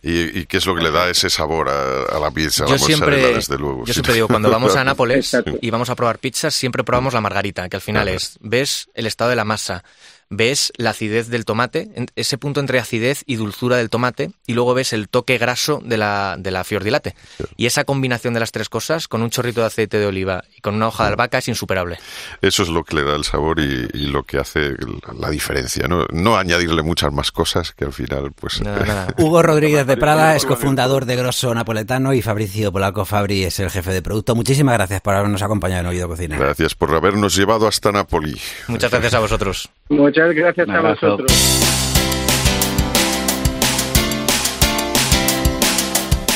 ¿Y, 0.03 0.39
y 0.41 0.47
qué 0.47 0.59
es 0.59 0.67
lo 0.67 0.77
que 0.77 0.83
le 0.85 0.93
da 0.93 1.11
ese 1.11 1.29
sabor 1.29 1.69
a, 1.69 2.03
a 2.17 2.21
la 2.21 2.31
pizza, 2.31 2.63
a 2.65 2.69
Yo 2.69 2.75
la 2.75 2.79
mozzarella, 2.81 3.17
siempre, 3.17 3.35
desde 3.35 3.59
luego? 3.59 3.81
yo 3.81 3.87
sí. 3.87 3.93
siempre 3.95 4.15
digo, 4.15 4.29
cuando 4.29 4.49
vamos 4.51 4.77
a 4.77 4.85
Nápoles 4.91 5.35
Exacto. 5.35 5.59
y 5.61 5.71
vamos 5.71 5.91
a 5.91 5.97
probar 5.97 6.21
pizzas, 6.21 6.55
siempre 6.55 6.85
probamos 6.85 7.13
la 7.15 7.21
margarita, 7.21 7.69
que 7.69 7.77
al 7.77 7.83
final 7.83 8.07
es, 8.07 8.39
ves 8.41 8.89
el 8.95 9.07
estado 9.07 9.31
de 9.31 9.37
la 9.37 9.45
masa. 9.45 9.83
Ves 10.31 10.73
la 10.77 10.91
acidez 10.91 11.29
del 11.29 11.45
tomate, 11.45 11.89
ese 12.17 12.39
punto 12.39 12.61
entre 12.61 12.79
acidez 12.79 13.23
y 13.27 13.37
dulzura 13.37 13.77
del 13.77 13.91
tomate, 13.91 14.33
y 14.47 14.55
luego 14.55 14.75
ves 14.75 14.93
el 14.93 15.09
toque 15.09 15.39
graso 15.39 15.81
de 15.85 15.97
la, 15.97 16.37
de 16.39 16.51
la 16.51 16.65
fiordilate. 16.65 17.15
Y 17.57 17.67
esa 17.67 17.85
combinación 17.85 18.35
de 18.35 18.41
las 18.41 18.53
tres 18.53 18.69
cosas, 18.69 19.09
con 19.09 19.23
un 19.23 19.31
chorrito 19.31 19.61
de 19.61 19.67
aceite 19.67 19.99
de 19.99 20.07
oliva 20.07 20.45
y 20.57 20.61
con 20.61 20.75
una 20.75 20.89
hoja 20.89 21.05
de 21.05 21.11
albahaca, 21.11 21.39
es 21.39 21.49
insuperable. 21.49 21.99
Eso 22.43 22.63
es 22.63 22.69
lo 22.69 22.85
que 22.85 22.97
le 22.97 23.05
da 23.05 23.15
el 23.15 23.25
sabor 23.25 23.61
y, 23.61 23.89
y 23.93 24.07
lo 24.07 24.23
que 24.25 24.39
hace 24.39 24.75
la, 25.19 25.31
diferencia, 25.31 25.89
¿no? 25.89 26.07
No 26.13 26.37
añadirle 26.37 26.83
muchas 26.83 27.13
más 27.13 27.33
cosas 27.33 27.73
que 27.73 27.85
al 27.85 27.93
final, 27.93 28.33
pues... 28.33 28.63
Hugo 29.19 29.43
Rodríguez 29.43 29.87
de 29.87 29.97
Prada 29.97 30.37
es 30.37 30.45
cofundador 30.45 31.05
de 31.05 31.17
Grosso 31.17 31.55
Napoletano 31.55 32.15
y 32.15 32.23
Fabricio 32.23 32.73
Polaco 32.73 33.05
Fabri 33.05 33.45
es 33.45 33.59
el 33.61 33.71
jefe 33.71 33.93
de 33.93 34.03
producto. 34.03 34.35
Muchísimas 34.35 34.75
gracias 34.75 35.01
por 35.01 35.15
habernos 35.15 35.43
acompañado 35.43 35.81
en 35.81 35.87
Oído 35.87 36.09
Cocina. 36.09 36.39
Gracias 36.39 36.75
por 36.75 36.95
habernos 36.95 37.37
llevado 37.37 37.67
hasta 37.67 37.93
Napoli. 37.93 38.41
Muchas 38.69 38.91
gracias 38.91 39.15
a 39.15 39.21
vosotros. 39.21 39.69
Muchas 39.89 40.16
gracias 40.17 40.69
Un 40.69 40.77
a 40.77 40.81
vosotros. 40.81 41.33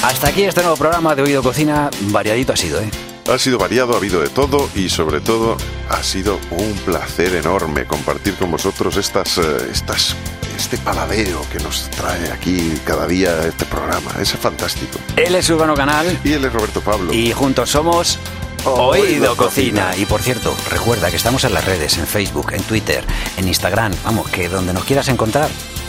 Hasta 0.02 0.28
aquí 0.28 0.43
este 0.43 0.61
nuevo 0.62 0.77
programa 0.77 1.15
de 1.15 1.23
Oído 1.23 1.43
Cocina. 1.43 1.90
Variadito 2.11 2.52
ha 2.52 2.57
sido, 2.57 2.81
¿eh? 2.81 2.90
Ha 3.28 3.39
sido 3.39 3.59
variado, 3.59 3.94
ha 3.94 3.97
habido 3.98 4.20
de 4.20 4.28
todo 4.28 4.69
y 4.74 4.89
sobre 4.89 5.20
todo 5.20 5.57
ha 5.89 6.02
sido 6.02 6.39
un 6.51 6.73
placer 6.85 7.35
enorme 7.35 7.85
compartir 7.85 8.35
con 8.35 8.51
vosotros 8.51 8.97
estas, 8.97 9.39
eh, 9.39 9.43
estas, 9.70 10.16
este 10.57 10.78
paladeo 10.78 11.43
que 11.52 11.59
nos 11.62 11.89
trae 11.90 12.31
aquí 12.32 12.74
cada 12.85 13.07
día 13.07 13.47
este 13.47 13.66
programa. 13.66 14.11
Es 14.20 14.32
fantástico. 14.32 14.98
Él 15.16 15.35
es 15.35 15.48
Urbano 15.51 15.74
Canal. 15.74 16.19
Y 16.24 16.32
él 16.32 16.44
es 16.44 16.52
Roberto 16.52 16.81
Pablo. 16.81 17.12
Y 17.12 17.32
juntos 17.32 17.70
somos 17.70 18.19
Oído 18.65 19.37
Cocina. 19.37 19.93
Y 19.97 20.05
por 20.05 20.23
cierto, 20.23 20.55
recuerda 20.70 21.11
que 21.11 21.16
estamos 21.16 21.45
en 21.45 21.55
las 21.55 21.65
redes, 21.65 21.99
en 21.99 22.07
Facebook, 22.07 22.53
en 22.53 22.62
Twitter, 22.62 23.05
en 23.37 23.49
Instagram. 23.49 23.93
Vamos, 24.05 24.28
que 24.31 24.49
donde 24.49 24.73
nos 24.73 24.85
quieras 24.85 25.09
encontrar, 25.09 25.49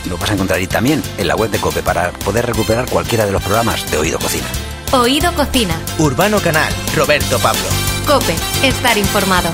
lo 0.10 0.18
vas 0.18 0.32
a 0.32 0.34
encontrar. 0.34 0.62
Y 0.62 0.68
también 0.68 1.02
en 1.18 1.28
la 1.28 1.36
web 1.36 1.50
de 1.50 1.60
COPE 1.60 1.84
para 1.84 2.12
poder 2.12 2.46
recuperar 2.46 2.90
cualquiera 2.90 3.26
de 3.26 3.32
los 3.32 3.42
programas 3.42 3.90
de 3.90 3.98
Oído 3.98 4.20
Cocina. 4.20 4.48
Oído 4.94 5.34
Cocina. 5.34 5.80
Urbano 6.00 6.40
Canal, 6.40 6.74
Roberto 6.96 7.40
Pablo. 7.40 7.62
Cope. 8.06 8.36
Estar 8.64 8.98
informado. 8.98 9.50